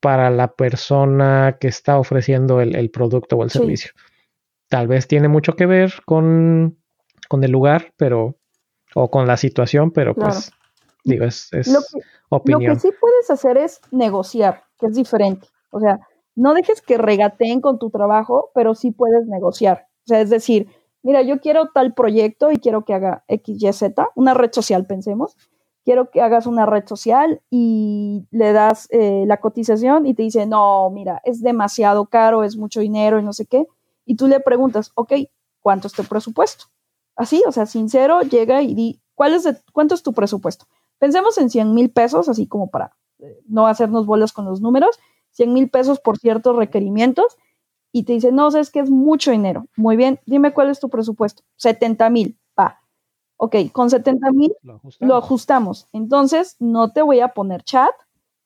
para 0.00 0.30
la 0.30 0.54
persona 0.54 1.58
que 1.60 1.68
está 1.68 1.98
ofreciendo 1.98 2.62
el, 2.62 2.90
producto 2.90 3.36
o 3.36 3.44
el 3.44 3.50
servicio. 3.50 3.92
Tal 4.70 4.88
vez 4.88 5.06
tiene 5.08 5.28
mucho 5.28 5.56
que 5.56 5.66
ver 5.66 5.92
con, 6.06 6.78
con, 7.28 7.44
el 7.44 7.50
lugar, 7.50 7.92
pero, 7.98 8.36
o 8.94 9.10
con 9.10 9.26
la 9.26 9.36
situación, 9.36 9.90
pero 9.90 10.14
pues, 10.14 10.50
digo, 11.04 11.26
es, 11.26 11.52
es 11.52 11.68
opinión. 12.30 12.62
Lo 12.62 12.74
que 12.76 12.80
sí 12.80 12.88
puedes 12.98 13.30
hacer 13.30 13.58
es 13.58 13.82
negociar, 13.90 14.62
que 14.78 14.86
es 14.86 14.94
diferente. 14.94 15.48
O 15.68 15.80
sea, 15.80 16.00
no 16.34 16.54
dejes 16.54 16.80
que 16.80 16.96
regateen 16.96 17.60
con 17.60 17.78
tu 17.78 17.90
trabajo, 17.90 18.52
pero 18.54 18.74
sí 18.74 18.90
puedes 18.90 19.26
negociar. 19.26 19.86
O 20.04 20.06
sea, 20.06 20.22
es 20.22 20.30
decir, 20.30 20.79
mira, 21.02 21.22
yo 21.22 21.40
quiero 21.40 21.68
tal 21.68 21.94
proyecto 21.94 22.50
y 22.50 22.58
quiero 22.58 22.84
que 22.84 22.94
haga 22.94 23.24
XYZ, 23.28 23.94
una 24.14 24.34
red 24.34 24.50
social, 24.52 24.86
pensemos. 24.86 25.36
Quiero 25.84 26.10
que 26.10 26.20
hagas 26.20 26.46
una 26.46 26.66
red 26.66 26.86
social 26.86 27.40
y 27.50 28.26
le 28.30 28.52
das 28.52 28.86
eh, 28.90 29.24
la 29.26 29.38
cotización 29.38 30.06
y 30.06 30.14
te 30.14 30.22
dice, 30.22 30.46
no, 30.46 30.90
mira, 30.90 31.22
es 31.24 31.42
demasiado 31.42 32.06
caro, 32.06 32.44
es 32.44 32.56
mucho 32.56 32.80
dinero 32.80 33.18
y 33.18 33.22
no 33.22 33.32
sé 33.32 33.46
qué. 33.46 33.66
y 34.04 34.16
tú 34.16 34.26
le 34.28 34.40
preguntas, 34.40 34.92
ok, 34.94 35.12
¿cuánto 35.60 35.86
es 35.86 35.92
tu 35.92 36.04
presupuesto? 36.04 36.66
Así, 37.16 37.42
o 37.46 37.52
sea, 37.52 37.66
sincero, 37.66 38.22
llega 38.22 38.62
y 38.62 38.74
di, 38.74 39.00
¿cuál 39.14 39.34
es 39.34 39.46
¿cuánto 39.72 39.94
es 39.94 40.02
tu 40.02 40.12
presupuesto? 40.12 40.66
Pensemos 40.98 41.38
en 41.38 41.50
100 41.50 41.74
mil 41.74 41.90
pesos, 41.90 42.28
así 42.28 42.46
como 42.46 42.70
para 42.70 42.96
eh, 43.18 43.40
no 43.46 43.66
hacernos 43.66 44.06
bolas 44.06 44.32
con 44.32 44.44
los 44.46 44.60
números, 44.60 44.98
100 45.32 45.52
mil 45.52 45.70
pesos 45.70 46.00
por 46.00 46.18
ciertos 46.18 46.56
requerimientos, 46.56 47.36
y 47.92 48.04
te 48.04 48.12
dice, 48.12 48.32
no, 48.32 48.48
es 48.48 48.70
que 48.70 48.80
es 48.80 48.90
mucho 48.90 49.30
dinero. 49.30 49.66
Muy 49.76 49.96
bien, 49.96 50.20
dime 50.26 50.52
cuál 50.52 50.70
es 50.70 50.80
tu 50.80 50.88
presupuesto. 50.88 51.42
70 51.56 52.08
mil, 52.10 52.38
va. 52.58 52.80
Ok, 53.36 53.56
con 53.72 53.90
70 53.90 54.30
mil 54.32 54.54
lo, 55.00 55.16
ajustamos. 55.16 55.88
Entonces, 55.92 56.56
no 56.60 56.92
te 56.92 57.02
voy 57.02 57.20
a 57.20 57.28
poner 57.28 57.62
chat, 57.62 57.90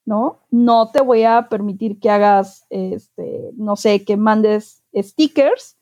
¿no? 0.04 0.38
No 0.50 0.90
te 0.90 1.02
voy 1.02 1.24
a 1.24 1.48
permitir 1.48 1.98
que 1.98 2.10
hagas, 2.10 2.66
este, 2.70 3.50
no 3.56 3.76
sé, 3.76 4.04
que 4.04 4.16
mandes 4.16 4.82
stickers. 4.96 5.76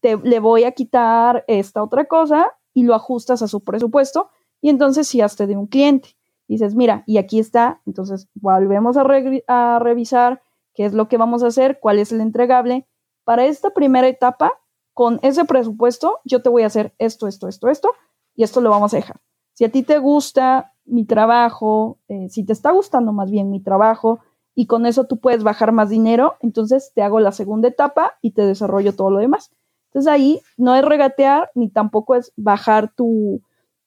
Te, 0.00 0.16
le 0.16 0.38
voy 0.38 0.64
a 0.64 0.72
quitar 0.72 1.44
esta 1.46 1.82
otra 1.82 2.06
cosa 2.06 2.52
y 2.72 2.84
lo 2.84 2.94
ajustas 2.94 3.42
a 3.42 3.48
su 3.48 3.60
presupuesto. 3.60 4.30
Y 4.62 4.70
entonces, 4.70 5.08
si 5.08 5.20
haste 5.20 5.46
de 5.46 5.56
un 5.56 5.66
cliente, 5.66 6.16
dices, 6.48 6.74
mira, 6.74 7.04
y 7.06 7.18
aquí 7.18 7.38
está. 7.38 7.82
Entonces, 7.84 8.28
volvemos 8.34 8.96
a, 8.96 9.04
a 9.48 9.78
revisar 9.78 10.42
qué 10.72 10.86
es 10.86 10.94
lo 10.94 11.08
que 11.08 11.18
vamos 11.18 11.42
a 11.42 11.48
hacer, 11.48 11.80
cuál 11.80 11.98
es 11.98 12.12
el 12.12 12.22
entregable 12.22 12.86
para 13.24 13.46
esta 13.46 13.70
primera 13.70 14.08
etapa, 14.08 14.52
con 14.92 15.18
ese 15.22 15.44
presupuesto, 15.44 16.20
yo 16.24 16.40
te 16.42 16.48
voy 16.48 16.62
a 16.62 16.66
hacer 16.66 16.94
esto, 16.98 17.26
esto, 17.26 17.48
esto, 17.48 17.68
esto, 17.68 17.90
y 18.36 18.44
esto 18.44 18.60
lo 18.60 18.70
vamos 18.70 18.94
a 18.94 18.98
dejar. 18.98 19.20
Si 19.52 19.64
a 19.64 19.72
ti 19.72 19.82
te 19.82 19.98
gusta 19.98 20.72
mi 20.84 21.04
trabajo, 21.04 21.98
eh, 22.08 22.28
si 22.28 22.44
te 22.44 22.52
está 22.52 22.70
gustando 22.70 23.12
más 23.12 23.30
bien 23.30 23.50
mi 23.50 23.60
trabajo, 23.60 24.20
y 24.54 24.66
con 24.66 24.86
eso 24.86 25.04
tú 25.04 25.18
puedes 25.18 25.42
bajar 25.42 25.72
más 25.72 25.90
dinero, 25.90 26.36
entonces 26.40 26.92
te 26.94 27.02
hago 27.02 27.18
la 27.20 27.32
segunda 27.32 27.68
etapa 27.68 28.18
y 28.22 28.32
te 28.32 28.46
desarrollo 28.46 28.94
todo 28.94 29.10
lo 29.10 29.18
demás. 29.18 29.50
Entonces 29.88 30.12
ahí 30.12 30.40
no 30.56 30.74
es 30.74 30.84
regatear 30.84 31.50
ni 31.54 31.70
tampoco 31.70 32.14
es 32.14 32.32
bajar 32.36 32.92
tu, 32.94 33.42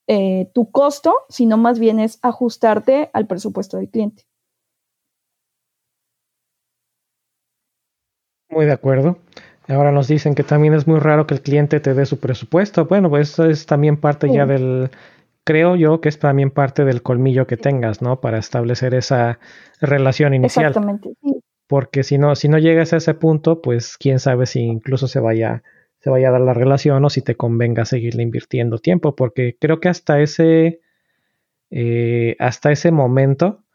eh, 0.08 0.52
tu 0.54 0.70
costo, 0.72 1.14
sino 1.30 1.58
más 1.58 1.80
bien 1.80 2.00
es 2.00 2.20
ajustarte 2.22 3.10
al 3.14 3.28
presupuesto 3.28 3.78
del 3.78 3.90
cliente. 3.90 4.27
Muy 8.58 8.66
de 8.66 8.72
acuerdo. 8.72 9.20
Ahora 9.68 9.92
nos 9.92 10.08
dicen 10.08 10.34
que 10.34 10.42
también 10.42 10.74
es 10.74 10.88
muy 10.88 11.00
raro 11.00 11.28
que 11.28 11.36
el 11.36 11.42
cliente 11.42 11.80
te 11.80 11.94
dé 11.94 12.08
su 12.08 12.20
presupuesto. 12.20 12.86
Bueno, 12.86 13.08
pues 13.08 13.30
eso 13.30 13.46
es 13.46 13.68
también 13.68 13.98
parte 13.98 14.34
ya 14.34 14.48
del, 14.48 14.90
creo 15.44 15.76
yo 15.76 16.02
que 16.02 16.10
es 16.10 16.18
también 16.18 16.50
parte 16.50 16.84
del 16.84 17.04
colmillo 17.04 17.46
que 17.46 17.56
tengas, 17.56 18.02
¿no? 18.02 18.20
Para 18.20 18.40
establecer 18.40 18.96
esa 18.96 19.38
relación 19.80 20.34
inicial. 20.34 20.70
Exactamente. 20.70 21.14
Porque 21.68 22.02
si 22.02 22.18
no, 22.18 22.34
si 22.36 22.50
no 22.50 22.58
llegas 22.58 22.94
a 22.94 22.98
ese 22.98 23.14
punto, 23.14 23.62
pues 23.62 23.96
quién 23.96 24.18
sabe 24.18 24.48
si 24.48 24.62
incluso 24.62 25.08
se 25.08 25.20
vaya, 25.20 25.62
se 26.00 26.10
vaya 26.10 26.30
a 26.30 26.32
dar 26.32 26.42
la 26.42 26.56
relación 26.56 27.06
o 27.06 27.12
si 27.12 27.22
te 27.22 27.36
convenga 27.36 27.86
seguirle 27.86 28.24
invirtiendo 28.24 28.80
tiempo. 28.80 29.16
Porque 29.16 29.56
creo 29.60 29.80
que 29.80 29.90
hasta 29.90 30.20
ese, 30.20 30.80
eh, 31.70 32.36
hasta 32.40 32.72
ese 32.72 32.90
momento 32.90 33.67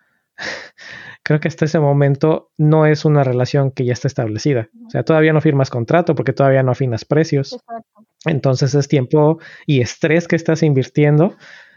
creo 1.23 1.41
que 1.41 1.49
hasta 1.49 1.65
ese 1.65 1.79
momento 1.79 2.51
no 2.59 2.87
es 2.87 3.05
una 3.05 3.25
relación 3.25 3.71
que 3.71 3.85
ya 3.85 3.93
está 3.93 4.09
establecida. 4.09 4.69
O 4.87 4.91
sea, 4.91 5.05
todavía 5.05 5.33
no 5.33 5.41
firmas 5.41 5.71
contrato 5.71 6.15
porque 6.15 6.33
todavía 6.33 6.63
no 6.63 6.73
afinas 6.73 7.05
precios. 7.05 7.59
Entonces 8.25 8.75
es 8.75 8.89
tiempo 8.89 9.39
y 9.67 9.81
estrés 9.81 10.29
que 10.29 10.37
estás 10.37 10.63
invirtiendo 10.63 11.35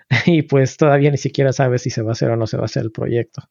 y 0.25 0.43
pues 0.43 0.77
todavía 0.77 1.11
ni 1.11 1.17
siquiera 1.17 1.53
sabes 1.53 1.83
si 1.83 1.89
se 1.89 2.01
va 2.01 2.09
a 2.09 2.13
hacer 2.13 2.29
o 2.31 2.35
no 2.35 2.47
se 2.47 2.57
va 2.57 2.63
a 2.63 2.65
hacer 2.65 2.83
el 2.83 2.91
proyecto. 2.91 3.43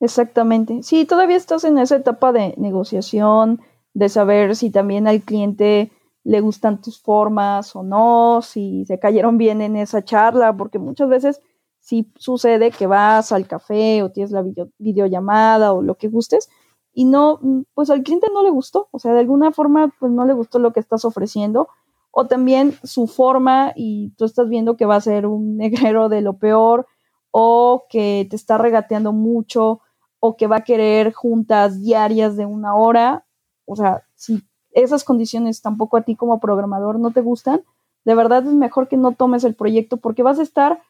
Exactamente. 0.00 0.82
Sí, 0.82 1.04
todavía 1.06 1.36
estás 1.36 1.64
en 1.64 1.78
esa 1.78 1.96
etapa 1.96 2.32
de 2.32 2.54
negociación, 2.56 3.60
de 3.94 4.08
saber 4.08 4.56
si 4.56 4.70
también 4.70 5.06
al 5.06 5.22
cliente 5.22 5.92
le 6.24 6.40
gustan 6.40 6.80
tus 6.80 7.00
formas 7.00 7.76
o 7.76 7.82
no, 7.82 8.40
si 8.42 8.84
se 8.86 8.98
cayeron 8.98 9.38
bien 9.38 9.60
en 9.60 9.76
esa 9.76 10.04
charla, 10.04 10.56
porque 10.56 10.78
muchas 10.78 11.08
veces 11.08 11.40
si 11.84 12.10
sucede 12.16 12.70
que 12.70 12.86
vas 12.86 13.30
al 13.30 13.46
café 13.46 14.02
o 14.02 14.10
tienes 14.10 14.32
la 14.32 14.42
videollamada 14.78 15.74
o 15.74 15.82
lo 15.82 15.96
que 15.96 16.08
gustes 16.08 16.48
y 16.94 17.04
no, 17.04 17.40
pues 17.74 17.90
al 17.90 18.02
cliente 18.02 18.28
no 18.32 18.42
le 18.42 18.48
gustó, 18.48 18.88
o 18.90 18.98
sea, 18.98 19.12
de 19.12 19.20
alguna 19.20 19.52
forma 19.52 19.92
pues 20.00 20.10
no 20.10 20.24
le 20.24 20.32
gustó 20.32 20.58
lo 20.58 20.72
que 20.72 20.80
estás 20.80 21.04
ofreciendo 21.04 21.68
o 22.10 22.26
también 22.26 22.72
su 22.84 23.06
forma 23.06 23.74
y 23.76 24.14
tú 24.16 24.24
estás 24.24 24.48
viendo 24.48 24.78
que 24.78 24.86
va 24.86 24.96
a 24.96 25.00
ser 25.02 25.26
un 25.26 25.56
negrero 25.58 26.08
de 26.08 26.22
lo 26.22 26.38
peor 26.38 26.86
o 27.30 27.84
que 27.90 28.26
te 28.30 28.36
está 28.36 28.56
regateando 28.56 29.12
mucho 29.12 29.80
o 30.20 30.38
que 30.38 30.46
va 30.46 30.56
a 30.56 30.64
querer 30.64 31.12
juntas 31.12 31.82
diarias 31.82 32.34
de 32.34 32.46
una 32.46 32.76
hora, 32.76 33.26
o 33.66 33.76
sea, 33.76 34.04
si 34.14 34.42
esas 34.70 35.04
condiciones 35.04 35.60
tampoco 35.60 35.98
a 35.98 36.02
ti 36.02 36.16
como 36.16 36.40
programador 36.40 36.98
no 36.98 37.10
te 37.10 37.20
gustan, 37.20 37.62
de 38.06 38.14
verdad 38.14 38.46
es 38.46 38.54
mejor 38.54 38.88
que 38.88 38.96
no 38.96 39.12
tomes 39.12 39.44
el 39.44 39.54
proyecto 39.54 39.98
porque 39.98 40.22
vas 40.22 40.38
a 40.38 40.42
estar 40.42 40.80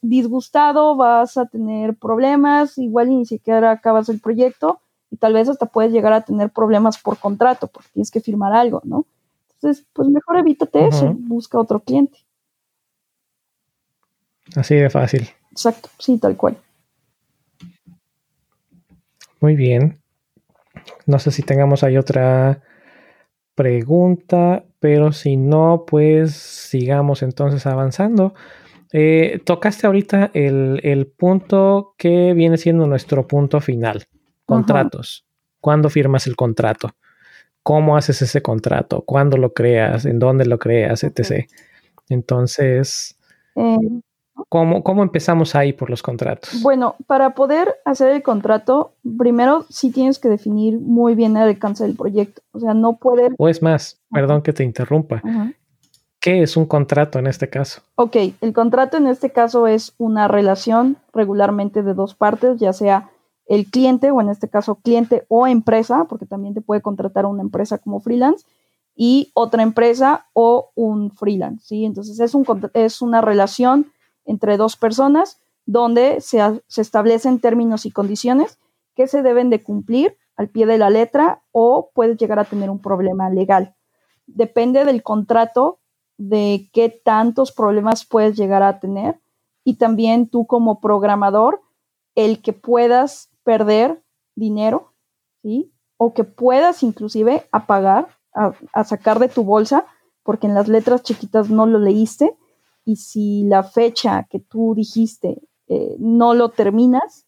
disgustado, 0.00 0.96
vas 0.96 1.36
a 1.36 1.46
tener 1.46 1.96
problemas, 1.96 2.78
igual 2.78 3.10
ni 3.10 3.26
siquiera 3.26 3.70
acabas 3.70 4.08
el 4.08 4.20
proyecto 4.20 4.80
y 5.10 5.16
tal 5.16 5.34
vez 5.34 5.48
hasta 5.48 5.66
puedes 5.66 5.92
llegar 5.92 6.12
a 6.12 6.22
tener 6.22 6.50
problemas 6.50 6.98
por 6.98 7.18
contrato 7.18 7.66
porque 7.68 7.88
tienes 7.92 8.10
que 8.10 8.20
firmar 8.20 8.52
algo, 8.52 8.80
¿no? 8.84 9.06
Entonces, 9.54 9.86
pues 9.92 10.08
mejor 10.08 10.38
evítate 10.38 10.86
eso, 10.86 11.14
busca 11.18 11.58
otro 11.58 11.80
cliente. 11.80 12.18
Así 14.54 14.74
de 14.74 14.90
fácil. 14.90 15.28
Exacto, 15.50 15.88
sí, 15.98 16.18
tal 16.18 16.36
cual. 16.36 16.58
Muy 19.40 19.56
bien. 19.56 19.98
No 21.06 21.18
sé 21.18 21.30
si 21.30 21.42
tengamos 21.42 21.82
ahí 21.82 21.96
otra 21.96 22.62
pregunta, 23.54 24.64
pero 24.78 25.12
si 25.12 25.36
no, 25.36 25.84
pues 25.86 26.34
sigamos 26.34 27.22
entonces 27.22 27.66
avanzando. 27.66 28.34
Eh, 28.92 29.40
tocaste 29.44 29.86
ahorita 29.86 30.30
el, 30.32 31.12
punto 31.16 31.94
que 31.96 32.34
viene 32.34 32.56
siendo 32.56 32.86
nuestro 32.86 33.26
punto 33.26 33.60
final. 33.60 34.06
Contratos. 34.44 35.26
¿Cuándo 35.60 35.90
firmas 35.90 36.26
el 36.26 36.36
contrato? 36.36 36.94
¿Cómo 37.62 37.96
haces 37.96 38.22
ese 38.22 38.42
contrato? 38.42 39.02
¿Cuándo 39.02 39.36
lo 39.36 39.52
creas? 39.52 40.04
¿En 40.04 40.20
dónde 40.20 40.46
lo 40.46 40.58
creas? 40.58 41.02
Etc. 41.02 41.48
Entonces, 42.08 43.18
eh, 43.56 43.76
¿cómo, 44.48 44.84
¿cómo, 44.84 45.02
empezamos 45.02 45.56
ahí 45.56 45.72
por 45.72 45.90
los 45.90 46.00
contratos? 46.00 46.62
Bueno, 46.62 46.94
para 47.08 47.34
poder 47.34 47.74
hacer 47.84 48.12
el 48.12 48.22
contrato, 48.22 48.94
primero 49.18 49.66
sí 49.68 49.90
tienes 49.90 50.20
que 50.20 50.28
definir 50.28 50.78
muy 50.78 51.16
bien 51.16 51.36
el 51.36 51.48
alcance 51.48 51.82
del 51.82 51.96
proyecto. 51.96 52.42
O 52.52 52.60
sea, 52.60 52.72
no 52.72 52.98
puedes... 52.98 53.32
O 53.36 53.48
es 53.48 53.60
más, 53.62 54.00
perdón 54.12 54.42
que 54.42 54.52
te 54.52 54.62
interrumpa. 54.62 55.20
¿Qué 56.26 56.42
es 56.42 56.56
un 56.56 56.66
contrato 56.66 57.20
en 57.20 57.28
este 57.28 57.48
caso? 57.48 57.82
Ok, 57.94 58.16
el 58.40 58.52
contrato 58.52 58.96
en 58.96 59.06
este 59.06 59.30
caso 59.30 59.68
es 59.68 59.94
una 59.96 60.26
relación 60.26 60.96
regularmente 61.12 61.84
de 61.84 61.94
dos 61.94 62.16
partes, 62.16 62.58
ya 62.58 62.72
sea 62.72 63.12
el 63.46 63.66
cliente 63.66 64.10
o 64.10 64.20
en 64.20 64.28
este 64.28 64.48
caso 64.48 64.74
cliente 64.74 65.24
o 65.28 65.46
empresa, 65.46 66.06
porque 66.08 66.26
también 66.26 66.52
te 66.52 66.62
puede 66.62 66.82
contratar 66.82 67.26
una 67.26 67.42
empresa 67.42 67.78
como 67.78 68.00
freelance, 68.00 68.44
y 68.96 69.30
otra 69.34 69.62
empresa 69.62 70.26
o 70.32 70.72
un 70.74 71.12
freelance, 71.12 71.64
¿sí? 71.64 71.84
Entonces 71.84 72.18
es, 72.18 72.34
un, 72.34 72.44
es 72.74 73.02
una 73.02 73.20
relación 73.20 73.92
entre 74.24 74.56
dos 74.56 74.76
personas 74.76 75.38
donde 75.64 76.20
se, 76.20 76.40
se 76.66 76.80
establecen 76.80 77.38
términos 77.38 77.86
y 77.86 77.92
condiciones 77.92 78.58
que 78.96 79.06
se 79.06 79.22
deben 79.22 79.48
de 79.48 79.62
cumplir 79.62 80.16
al 80.34 80.48
pie 80.48 80.66
de 80.66 80.78
la 80.78 80.90
letra 80.90 81.44
o 81.52 81.92
puedes 81.94 82.16
llegar 82.16 82.40
a 82.40 82.44
tener 82.46 82.68
un 82.68 82.82
problema 82.82 83.30
legal. 83.30 83.76
Depende 84.26 84.84
del 84.84 85.04
contrato 85.04 85.78
de 86.18 86.68
qué 86.72 86.88
tantos 86.88 87.52
problemas 87.52 88.04
puedes 88.04 88.36
llegar 88.36 88.62
a 88.62 88.80
tener 88.80 89.20
y 89.64 89.74
también 89.74 90.28
tú 90.28 90.46
como 90.46 90.80
programador, 90.80 91.60
el 92.14 92.40
que 92.40 92.52
puedas 92.52 93.30
perder 93.42 94.02
dinero, 94.34 94.92
¿sí? 95.42 95.72
O 95.96 96.14
que 96.14 96.24
puedas 96.24 96.82
inclusive 96.82 97.46
apagar, 97.52 98.08
a, 98.34 98.52
a 98.72 98.84
sacar 98.84 99.18
de 99.18 99.28
tu 99.28 99.44
bolsa, 99.44 99.86
porque 100.22 100.46
en 100.46 100.54
las 100.54 100.68
letras 100.68 101.02
chiquitas 101.02 101.50
no 101.50 101.66
lo 101.66 101.78
leíste 101.78 102.36
y 102.84 102.96
si 102.96 103.44
la 103.44 103.62
fecha 103.64 104.26
que 104.30 104.38
tú 104.38 104.74
dijiste 104.74 105.42
eh, 105.68 105.96
no 105.98 106.34
lo 106.34 106.50
terminas 106.50 107.26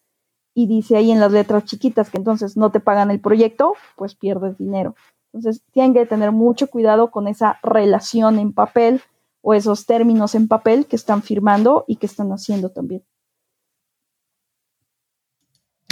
y 0.55 0.66
dice 0.66 0.97
ahí 0.97 1.10
en 1.10 1.20
las 1.20 1.32
letras 1.32 1.65
chiquitas 1.65 2.10
que 2.10 2.16
entonces 2.16 2.56
no 2.56 2.70
te 2.70 2.81
pagan 2.81 3.10
el 3.10 3.20
proyecto, 3.20 3.74
pues 3.97 4.15
pierdes 4.15 4.56
dinero. 4.59 4.94
Entonces, 5.33 5.63
tienen 5.73 5.95
que 5.95 6.07
tener 6.07 6.33
mucho 6.33 6.69
cuidado 6.69 7.11
con 7.11 7.29
esa 7.29 7.59
relación 7.63 8.39
en 8.39 8.53
papel 8.53 9.03
o 9.43 9.55
esos 9.55 9.87
términos 9.87 10.35
en 10.35 10.49
papel 10.49 10.87
que 10.87 10.97
están 10.97 11.23
firmando 11.23 11.85
y 11.87 11.97
que 11.97 12.07
están 12.07 12.31
haciendo 12.31 12.71
también. 12.71 13.03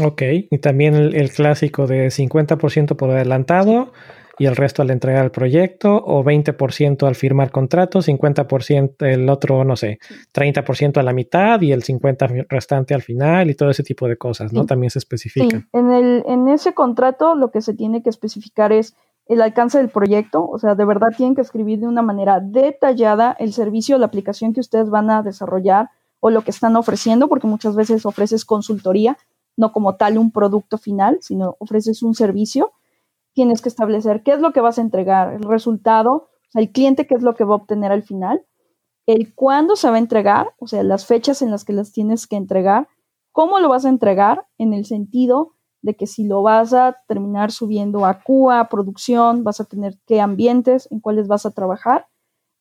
Ok, 0.03 0.23
y 0.51 0.59
también 0.59 0.95
el, 0.95 1.31
clásico 1.31 1.87
de 1.87 2.09
50% 2.09 2.97
por 2.97 3.11
adelantado 3.11 3.93
y 4.39 4.45
el 4.45 4.55
resto 4.55 4.83
al 4.83 4.91
entregar 4.91 5.25
el 5.25 5.31
proyecto, 5.31 5.95
o 5.97 6.23
20% 6.23 7.07
al 7.07 7.15
firmar 7.15 7.51
contrato, 7.51 8.03
50% 8.03 9.07
el 9.07 9.31
otro, 9.31 9.65
no 9.65 9.77
sé, 9.77 9.99
30% 10.35 10.99
a 10.99 11.03
la 11.03 11.15
mitad 11.15 11.59
y 11.63 11.73
el 11.73 11.83
50% 11.83 12.45
restante 12.51 12.93
al 12.93 13.01
final 13.01 13.49
y 13.49 13.55
todo 13.55 13.71
ese 13.71 13.83
tipo 13.83 14.07
de 14.07 14.19
cosas, 14.19 14.53
¿no? 14.53 14.67
También 14.67 14.91
se 14.91 14.99
especifica. 14.99 15.61
Sí. 15.61 15.65
En, 15.73 15.91
el, 15.91 16.23
en 16.27 16.49
ese 16.49 16.75
contrato 16.75 17.35
lo 17.35 17.51
que 17.51 17.63
se 17.63 17.73
tiene 17.73 18.03
que 18.03 18.11
especificar 18.11 18.73
es 18.73 18.95
el 19.27 19.43
alcance 19.43 19.79
del 19.79 19.89
proyecto, 19.89 20.49
o 20.49 20.59
sea, 20.59 20.75
de 20.75 20.85
verdad 20.85 21.09
tienen 21.17 21.35
que 21.35 21.41
escribir 21.41 21.81
de 21.81 21.89
una 21.89 22.03
manera 22.03 22.41
detallada 22.41 23.37
el 23.39 23.53
servicio, 23.53 23.99
la 23.99 24.07
aplicación 24.07 24.53
que 24.53 24.61
ustedes 24.61 24.89
van 24.89 25.11
a 25.11 25.23
desarrollar 25.23 25.91
o 26.21 26.31
lo 26.31 26.43
que 26.43 26.51
están 26.51 26.77
ofreciendo, 26.77 27.29
porque 27.29 27.49
muchas 27.49 27.75
veces 27.75 28.07
ofreces 28.07 28.45
consultoría, 28.45 29.19
no 29.57 29.73
como 29.73 29.97
tal 29.97 30.19
un 30.19 30.31
producto 30.31 30.79
final, 30.79 31.19
sino 31.21 31.57
ofreces 31.59 32.03
un 32.03 32.15
servicio. 32.15 32.73
Tienes 33.33 33.63
que 33.63 33.69
establecer 33.69 34.23
qué 34.23 34.33
es 34.33 34.41
lo 34.41 34.53
que 34.53 34.61
vas 34.61 34.79
a 34.79 34.83
entregar, 34.83 35.35
el 35.35 35.43
resultado, 35.43 36.29
el 36.55 36.71
cliente 36.71 37.07
qué 37.07 37.15
es 37.15 37.23
lo 37.23 37.35
que 37.35 37.45
va 37.45 37.55
a 37.55 37.59
obtener 37.59 37.91
al 37.91 38.03
final, 38.03 38.45
el 39.07 39.35
cuándo 39.35 39.77
se 39.77 39.89
va 39.89 39.97
a 39.97 40.01
entregar, 40.01 40.55
o 40.59 40.67
sea, 40.67 40.83
las 40.83 41.07
fechas 41.07 41.43
en 41.43 41.51
las 41.51 41.65
que 41.65 41.73
las 41.73 41.93
tienes 41.93 42.27
que 42.27 42.37
entregar, 42.37 42.89
cómo 43.33 43.59
lo 43.59 43.69
vas 43.69 43.85
a 43.85 43.89
entregar 43.89 44.47
en 44.57 44.73
el 44.73 44.85
sentido 44.85 45.56
de 45.87 45.95
que 45.95 46.09
si 46.09 46.25
lo 46.25 46.43
vas 46.43 46.75
a 46.75 46.97
terminar 47.07 47.53
subiendo 47.53 48.05
a 48.05 48.21
CUA, 48.21 48.69
producción, 48.69 49.45
vas 49.45 49.61
a 49.61 49.65
tener 49.65 49.97
qué 50.05 50.21
ambientes, 50.21 50.89
en 50.91 50.99
cuáles 50.99 51.29
vas 51.29 51.47
a 51.47 51.53
trabajar, 51.53 52.09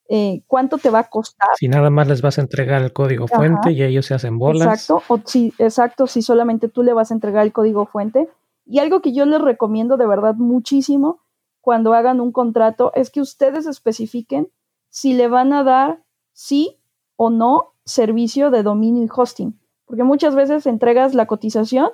eh, 0.07 0.43
cuánto 0.45 0.77
te 0.77 0.91
va 0.91 0.99
a 0.99 1.09
costar. 1.09 1.49
Si 1.57 1.67
nada 1.67 1.89
más 1.89 2.07
les 2.07 2.21
vas 2.21 2.37
a 2.37 2.41
entregar 2.41 2.83
el 2.83 2.93
código 2.93 3.27
fuente 3.27 3.71
y 3.71 3.81
ellos 3.81 4.05
se 4.05 4.13
hacen 4.13 4.37
bolas. 4.37 4.67
Exacto, 4.67 5.01
o 5.07 5.19
si, 5.25 5.53
exacto, 5.57 6.05
si 6.05 6.21
solamente 6.21 6.69
tú 6.69 6.83
le 6.83 6.93
vas 6.93 7.09
a 7.09 7.15
entregar 7.15 7.43
el 7.43 7.51
código 7.51 7.87
fuente. 7.87 8.29
Y 8.63 8.77
algo 8.77 9.01
que 9.01 9.11
yo 9.11 9.25
les 9.25 9.41
recomiendo 9.41 9.97
de 9.97 10.05
verdad 10.05 10.35
muchísimo 10.35 11.21
cuando 11.59 11.95
hagan 11.95 12.21
un 12.21 12.31
contrato 12.31 12.91
es 12.93 13.09
que 13.09 13.21
ustedes 13.21 13.65
especifiquen 13.65 14.51
si 14.89 15.13
le 15.13 15.27
van 15.27 15.51
a 15.51 15.63
dar 15.63 16.03
sí 16.31 16.79
o 17.15 17.31
no 17.31 17.73
servicio 17.85 18.51
de 18.51 18.61
dominio 18.61 19.03
y 19.03 19.09
hosting. 19.11 19.59
Porque 19.85 20.03
muchas 20.03 20.35
veces 20.35 20.67
entregas 20.67 21.15
la 21.15 21.25
cotización 21.25 21.89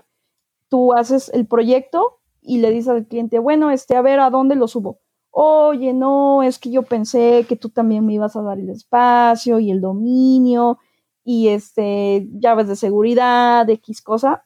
tú 0.72 0.94
haces 0.94 1.30
el 1.34 1.46
proyecto 1.46 2.22
y 2.42 2.60
le 2.60 2.72
dices 2.72 2.88
al 2.88 3.06
cliente, 3.06 3.40
bueno, 3.40 3.72
este, 3.72 3.98
a 3.98 4.02
ver, 4.02 4.22
¿a 4.22 4.30
dónde 4.30 4.56
lo 4.56 4.70
subo? 4.70 5.00
Oye, 5.30 5.94
no, 5.94 6.44
es 6.44 6.60
que 6.60 6.72
yo 6.72 6.84
pensé 6.84 7.46
que 7.48 7.58
tú 7.58 7.70
también 7.70 8.06
me 8.06 8.14
ibas 8.14 8.38
a 8.38 8.42
dar 8.42 8.58
el 8.58 8.70
espacio 8.70 9.60
y 9.60 9.70
el 9.70 9.82
dominio 9.82 10.80
y 11.26 11.50
este, 11.50 12.26
llaves 12.40 12.70
de 12.70 12.78
seguridad, 12.78 13.70
X 13.70 14.02
cosa. 14.02 14.46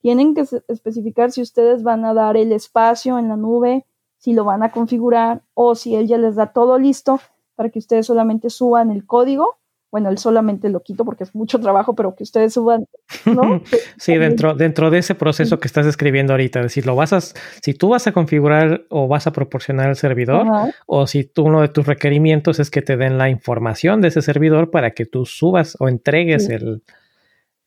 Tienen 0.00 0.34
que 0.34 0.44
especificar 0.66 1.30
si 1.30 1.42
ustedes 1.42 1.84
van 1.84 2.04
a 2.04 2.12
dar 2.12 2.36
el 2.36 2.50
espacio 2.50 3.16
en 3.16 3.28
la 3.28 3.36
nube, 3.36 3.86
si 4.18 4.32
lo 4.32 4.44
van 4.44 4.64
a 4.64 4.72
configurar 4.72 5.44
o 5.54 5.76
si 5.76 5.94
él 5.94 6.08
ya 6.08 6.18
les 6.18 6.34
da 6.34 6.52
todo 6.52 6.76
listo 6.76 7.20
para 7.54 7.70
que 7.70 7.78
ustedes 7.78 8.06
solamente 8.06 8.50
suban 8.50 8.90
el 8.90 9.06
código 9.06 9.58
bueno, 9.90 10.10
él 10.10 10.18
solamente 10.18 10.68
lo 10.68 10.80
quito 10.80 11.04
porque 11.04 11.24
es 11.24 11.34
mucho 11.34 11.60
trabajo, 11.60 11.94
pero 11.94 12.14
que 12.14 12.24
ustedes 12.24 12.52
suban, 12.54 12.86
¿no? 13.24 13.62
sí, 13.96 14.16
dentro, 14.16 14.54
dentro 14.54 14.90
de 14.90 14.98
ese 14.98 15.14
proceso 15.14 15.58
que 15.58 15.68
estás 15.68 15.86
escribiendo 15.86 16.32
ahorita, 16.32 16.60
es 16.60 16.66
decir, 16.66 16.86
lo 16.86 16.96
vas 16.96 17.12
a, 17.12 17.20
si 17.20 17.74
tú 17.74 17.90
vas 17.90 18.06
a 18.06 18.12
configurar 18.12 18.84
o 18.90 19.08
vas 19.08 19.26
a 19.26 19.32
proporcionar 19.32 19.88
el 19.88 19.96
servidor, 19.96 20.46
o 20.86 21.06
si 21.06 21.24
tú 21.24 21.44
uno 21.44 21.60
de 21.60 21.68
tus 21.68 21.86
requerimientos 21.86 22.58
es 22.58 22.70
que 22.70 22.82
te 22.82 22.96
den 22.96 23.16
la 23.16 23.30
información 23.30 24.00
de 24.00 24.08
ese 24.08 24.22
servidor 24.22 24.70
para 24.70 24.90
que 24.90 25.06
tú 25.06 25.24
subas 25.24 25.76
o 25.78 25.88
entregues 25.88 26.48
el, 26.48 26.82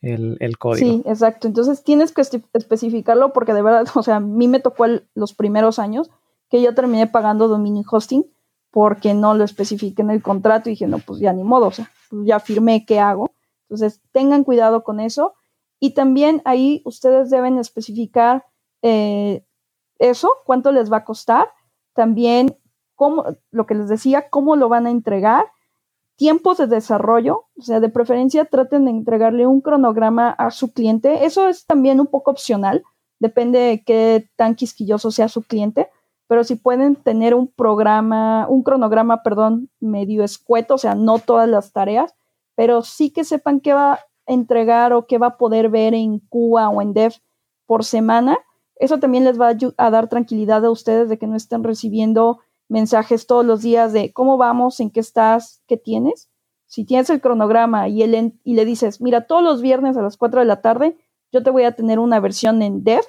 el, 0.02 0.58
código. 0.58 0.88
Sí, 0.88 1.04
exacto. 1.06 1.48
Entonces 1.48 1.84
tienes 1.84 2.12
que 2.12 2.22
especificarlo 2.22 3.34
porque 3.34 3.54
de 3.54 3.62
verdad, 3.62 3.86
o 3.96 4.04
sea, 4.04 4.18
a 4.18 4.20
mí 4.20 4.48
me 4.48 4.60
tocó 4.60 4.86
los 5.16 5.34
primeros 5.34 5.80
años 5.80 6.10
que 6.50 6.62
yo 6.62 6.74
terminé 6.74 7.08
pagando 7.08 7.48
dominio 7.48 7.84
hosting 7.90 8.26
porque 8.72 9.14
no 9.14 9.34
lo 9.34 9.44
especifique 9.44 10.02
en 10.02 10.12
el 10.12 10.22
contrato 10.22 10.70
y 10.70 10.74
dije, 10.74 10.88
no, 10.88 11.00
pues 11.00 11.20
ya 11.20 11.34
ni 11.34 11.44
modo, 11.44 11.68
o 11.68 11.72
sea, 11.72 11.92
ya 12.12 12.40
firmé, 12.40 12.86
¿qué 12.86 13.00
hago? 13.00 13.32
Entonces, 13.70 14.02
tengan 14.12 14.44
cuidado 14.44 14.84
con 14.84 15.00
eso. 15.00 15.36
Y 15.80 15.94
también 15.94 16.42
ahí 16.46 16.82
ustedes 16.86 17.30
deben 17.30 17.58
especificar 17.58 18.46
eh, 18.82 19.46
eso, 19.98 20.30
cuánto 20.46 20.72
les 20.72 20.92
va 20.92 20.98
a 20.98 21.06
costar, 21.06 21.52
también 21.94 22.58
cómo, 22.96 23.26
lo 23.52 23.66
que 23.66 23.76
les 23.76 23.90
decía, 23.90 24.30
cómo 24.30 24.56
lo 24.56 24.70
van 24.70 24.88
a 24.88 24.92
entregar, 24.92 25.46
tiempos 26.16 26.58
de 26.58 26.68
desarrollo, 26.68 27.46
o 27.58 27.62
sea, 27.62 27.80
de 27.80 27.90
preferencia 27.90 28.46
traten 28.46 28.86
de 28.86 28.92
entregarle 28.92 29.48
un 29.48 29.62
cronograma 29.62 30.32
a 30.32 30.52
su 30.52 30.74
cliente. 30.74 31.26
Eso 31.26 31.48
es 31.48 31.66
también 31.66 32.02
un 32.02 32.08
poco 32.08 32.32
opcional, 32.32 32.84
depende 33.20 33.60
de 33.60 33.84
qué 33.84 34.30
tan 34.36 34.56
quisquilloso 34.56 35.12
sea 35.12 35.30
su 35.30 35.44
cliente, 35.44 35.90
pero 36.30 36.44
si 36.44 36.56
pueden 36.56 36.96
tener 36.96 37.34
un 37.34 37.48
programa, 37.48 38.46
un 38.48 38.62
cronograma, 38.62 39.24
perdón, 39.24 39.72
medio 39.80 40.24
escueto, 40.24 40.76
o 40.76 40.78
sea, 40.78 40.94
no 40.94 41.18
todas 41.18 41.50
las 41.50 41.74
tareas, 41.74 42.14
pero 42.54 42.84
sí 42.84 43.10
que 43.10 43.24
sepan 43.24 43.60
qué 43.60 43.74
va 43.74 43.94
a 43.94 44.00
entregar 44.28 44.94
o 44.94 45.08
qué 45.08 45.18
va 45.18 45.26
a 45.26 45.38
poder 45.38 45.70
ver 45.70 45.96
en 45.96 46.20
Cuba 46.20 46.70
o 46.70 46.84
en 46.84 46.94
Dev 46.94 47.16
por 47.66 47.84
semana. 47.84 48.38
Eso 48.76 49.00
también 49.00 49.24
les 49.24 49.42
va 49.42 49.56
a, 49.78 49.90
dar 49.90 50.08
tranquilidad 50.08 50.64
a 50.64 50.70
ustedes 50.70 51.10
de 51.10 51.18
que 51.18 51.26
no 51.26 51.36
estén 51.36 51.64
recibiendo 51.64 52.42
mensajes 52.68 53.26
todos 53.26 53.44
los 53.44 53.64
días 53.64 53.92
de 53.92 54.14
cómo 54.14 54.38
vamos, 54.38 54.80
en 54.82 54.92
qué 54.92 55.00
estás, 55.00 55.64
qué 55.66 55.78
tienes. 55.78 56.30
Si 56.68 56.86
tienes 56.86 57.10
el 57.10 57.22
cronograma 57.22 57.88
y, 57.88 58.04
y 58.04 58.54
le 58.54 58.66
dices, 58.66 59.02
mira, 59.02 59.26
todos 59.26 59.42
los 59.42 59.64
viernes 59.64 59.98
a 59.98 60.04
las 60.04 60.16
4 60.16 60.42
de 60.42 60.46
la 60.46 60.62
tarde, 60.62 60.96
yo 61.32 61.42
te 61.42 61.50
voy 61.50 61.64
a 61.64 61.72
tener 61.72 61.98
una 61.98 62.20
versión 62.20 62.62
en 62.62 62.84
Dev, 62.84 63.02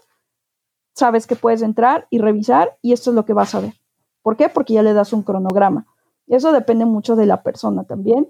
sabes 0.95 1.27
que 1.27 1.37
puedes 1.37 1.63
entrar 1.63 2.07
y 2.11 2.19
revisar 2.19 2.77
y 2.83 2.93
esto 2.93 3.11
es 3.11 3.17
lo 3.17 3.25
que 3.25 3.33
vas 3.33 3.55
a 3.55 3.61
ver. 3.61 3.75
¿Por 4.23 4.37
qué? 4.37 4.49
Porque 4.49 4.75
ya 4.75 4.83
le 4.83 4.93
das 4.93 5.13
un 5.13 5.23
cronograma. 5.23 5.87
Eso 6.27 6.53
depende 6.53 6.85
mucho 6.85 7.17
de 7.17 7.27
la 7.27 7.43
persona 7.43 7.85
también. 7.85 8.29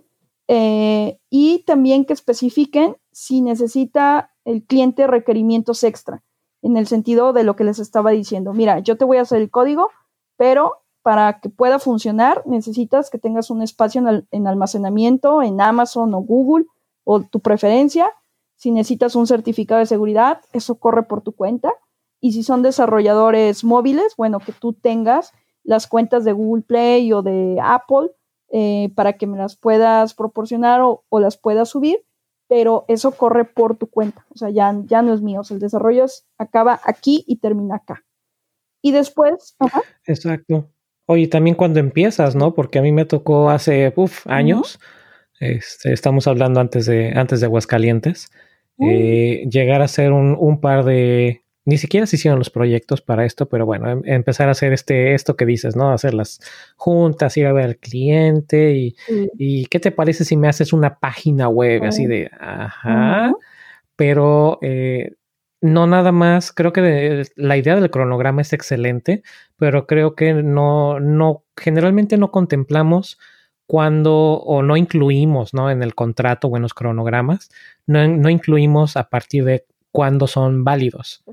Eh, 0.48 1.20
y 1.28 1.64
también 1.64 2.04
que 2.04 2.12
especifiquen 2.12 2.96
si 3.12 3.40
necesita 3.40 4.32
el 4.44 4.64
cliente 4.64 5.06
requerimientos 5.06 5.84
extra, 5.84 6.22
en 6.62 6.76
el 6.76 6.86
sentido 6.86 7.32
de 7.32 7.44
lo 7.44 7.56
que 7.56 7.64
les 7.64 7.78
estaba 7.78 8.10
diciendo. 8.10 8.52
Mira, 8.52 8.78
yo 8.80 8.96
te 8.96 9.04
voy 9.04 9.18
a 9.18 9.22
hacer 9.22 9.40
el 9.40 9.50
código, 9.50 9.90
pero 10.36 10.78
para 11.02 11.40
que 11.40 11.50
pueda 11.50 11.78
funcionar 11.78 12.42
necesitas 12.46 13.10
que 13.10 13.18
tengas 13.18 13.50
un 13.50 13.62
espacio 13.62 14.06
en, 14.06 14.26
en 14.30 14.46
almacenamiento 14.46 15.42
en 15.42 15.60
Amazon 15.60 16.14
o 16.14 16.20
Google 16.20 16.66
o 17.04 17.20
tu 17.20 17.40
preferencia. 17.40 18.12
Si 18.56 18.70
necesitas 18.70 19.16
un 19.16 19.26
certificado 19.26 19.78
de 19.78 19.86
seguridad, 19.86 20.40
eso 20.52 20.76
corre 20.76 21.04
por 21.04 21.22
tu 21.22 21.32
cuenta 21.32 21.72
y 22.20 22.32
si 22.32 22.42
son 22.42 22.62
desarrolladores 22.62 23.64
móviles, 23.64 24.14
bueno, 24.16 24.40
que 24.40 24.52
tú 24.52 24.74
tengas 24.74 25.32
las 25.64 25.86
cuentas 25.86 26.24
de 26.24 26.32
Google 26.32 26.62
Play 26.62 27.12
o 27.12 27.22
de 27.22 27.58
Apple 27.62 28.10
eh, 28.50 28.90
para 28.94 29.14
que 29.14 29.26
me 29.26 29.38
las 29.38 29.56
puedas 29.56 30.14
proporcionar 30.14 30.80
o, 30.82 31.04
las 31.18 31.38
puedas 31.38 31.70
subir, 31.70 32.04
pero 32.48 32.84
eso 32.88 33.12
corre 33.12 33.44
por 33.44 33.76
tu 33.76 33.88
cuenta, 33.88 34.26
o 34.30 34.36
sea, 34.36 34.50
ya, 34.50 34.74
ya 34.84 35.02
no 35.02 35.14
es 35.14 35.22
mío, 35.22 35.40
o 35.40 35.44
sea, 35.44 35.54
el 35.54 35.60
desarrollo 35.60 36.04
acaba 36.36 36.80
aquí 36.84 37.24
y 37.26 37.36
termina 37.36 37.76
acá. 37.76 38.04
Y 38.82 38.92
después... 38.92 39.56
Exacto. 40.06 40.70
Oye, 41.06 41.26
también 41.28 41.56
cuando 41.56 41.80
empiezas, 41.80 42.36
¿no? 42.36 42.54
Porque 42.54 42.78
a 42.78 42.82
mí 42.82 42.92
me 42.92 43.04
tocó 43.04 43.50
hace 43.50 43.92
años, 44.26 44.78
este, 45.38 45.92
estamos 45.92 46.26
hablando 46.26 46.60
antes 46.60 46.86
de, 46.86 47.12
antes 47.14 47.40
de 47.40 47.46
Aguascalientes, 47.46 48.30
eh, 48.78 49.46
llegar 49.50 49.82
a 49.82 49.84
hacer 49.84 50.12
un 50.12 50.60
par 50.60 50.84
de, 50.84 51.42
ni 51.64 51.78
siquiera 51.78 52.06
se 52.06 52.16
hicieron 52.16 52.38
los 52.38 52.50
proyectos 52.50 53.02
para 53.02 53.24
esto, 53.24 53.48
pero 53.48 53.66
bueno, 53.66 53.90
em, 53.90 54.02
empezar 54.04 54.48
a 54.48 54.52
hacer 54.52 54.72
este, 54.72 55.14
esto 55.14 55.36
que 55.36 55.46
dices, 55.46 55.76
¿no? 55.76 55.92
Hacer 55.92 56.14
las 56.14 56.40
juntas, 56.76 57.36
ir 57.36 57.46
a 57.46 57.52
ver 57.52 57.64
al 57.64 57.76
cliente 57.76 58.72
y, 58.72 58.96
y 59.38 59.66
¿qué 59.66 59.80
te 59.80 59.90
parece 59.90 60.24
si 60.24 60.36
me 60.36 60.48
haces 60.48 60.72
una 60.72 60.98
página 60.98 61.48
web 61.48 61.84
así 61.84 62.06
de, 62.06 62.30
ajá, 62.40 63.32
pero 63.96 64.58
eh, 64.62 65.16
no 65.60 65.86
nada 65.86 66.12
más, 66.12 66.52
creo 66.52 66.72
que 66.72 67.24
la 67.36 67.56
idea 67.56 67.76
del 67.76 67.90
cronograma 67.90 68.40
es 68.40 68.52
excelente, 68.52 69.22
pero 69.56 69.86
creo 69.86 70.14
que 70.14 70.32
no, 70.32 71.00
no, 71.00 71.44
generalmente 71.56 72.16
no 72.16 72.30
contemplamos 72.30 73.18
cuando 73.66 74.14
o 74.14 74.62
no 74.62 74.76
incluimos, 74.76 75.54
¿no? 75.54 75.70
En 75.70 75.82
el 75.82 75.94
contrato 75.94 76.48
o 76.48 76.56
en 76.56 76.62
los 76.62 76.74
cronogramas, 76.74 77.50
no, 77.86 78.08
no 78.08 78.30
incluimos 78.30 78.96
a 78.96 79.10
partir 79.10 79.44
de 79.44 79.66
cuándo 79.92 80.26
son 80.26 80.64
válidos. 80.64 81.24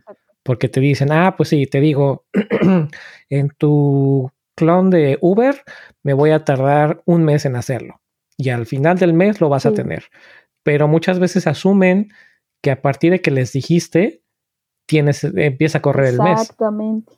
Porque 0.44 0.70
te 0.70 0.80
dicen, 0.80 1.12
ah, 1.12 1.36
pues 1.36 1.50
sí, 1.50 1.66
te 1.66 1.80
digo, 1.82 2.26
en 3.30 3.50
tu 3.58 4.32
clon 4.56 4.90
de 4.90 5.18
Uber 5.22 5.62
me 6.04 6.14
voy 6.14 6.32
a 6.32 6.44
tardar 6.44 7.02
un 7.06 7.24
mes 7.24 7.46
en 7.46 7.56
hacerlo. 7.56 8.02
Y 8.38 8.50
al 8.50 8.66
final 8.66 8.98
del 8.98 9.14
mes 9.14 9.42
lo 9.42 9.50
vas 9.50 9.66
a 9.66 9.74
tener. 9.74 10.06
Pero 10.64 10.88
muchas 10.88 11.20
veces 11.20 11.48
asumen 11.48 12.12
que 12.62 12.72
a 12.72 12.82
partir 12.82 13.12
de 13.12 13.22
que 13.22 13.32
les 13.32 13.54
dijiste, 13.54 14.22
tienes, 14.88 15.24
empieza 15.24 15.80
a 15.80 15.82
correr 15.82 16.08
el 16.14 16.20
mes. 16.22 16.42
Exactamente. 16.42 17.14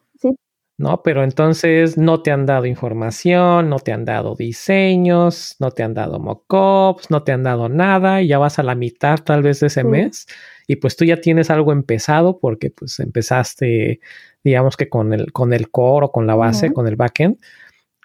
¿No? 0.79 1.03
Pero 1.03 1.25
entonces 1.25 1.97
no 1.97 2.21
te 2.21 2.31
han 2.31 2.45
dado 2.45 2.65
información, 2.65 3.69
no 3.69 3.79
te 3.79 3.91
han 3.91 4.05
dado 4.05 4.33
diseños, 4.35 5.57
no 5.59 5.71
te 5.71 5.83
han 5.83 5.93
dado 5.93 6.19
mockups, 6.19 7.11
no 7.11 7.21
te 7.21 7.33
han 7.33 7.43
dado 7.43 7.67
nada 7.67 8.21
y 8.21 8.29
ya 8.29 8.37
vas 8.37 8.59
a 8.59 8.63
la 8.63 8.75
mitad 8.75 9.17
tal 9.17 9.43
vez 9.43 9.59
de 9.59 9.67
ese 9.67 9.83
mes 9.83 10.25
y 10.67 10.77
pues 10.77 10.95
tú 10.95 11.03
ya 11.03 11.17
tienes 11.17 11.49
algo 11.49 11.73
empezado 11.73 12.39
porque 12.39 12.71
pues 12.71 12.97
empezaste, 13.01 13.99
digamos 14.41 14.77
que 14.77 14.87
con 14.87 15.11
el, 15.11 15.33
con 15.33 15.51
el 15.51 15.69
core 15.69 16.05
o 16.05 16.11
con 16.13 16.25
la 16.25 16.35
base, 16.35 16.71
con 16.71 16.87
el 16.87 16.95
backend, 16.95 17.39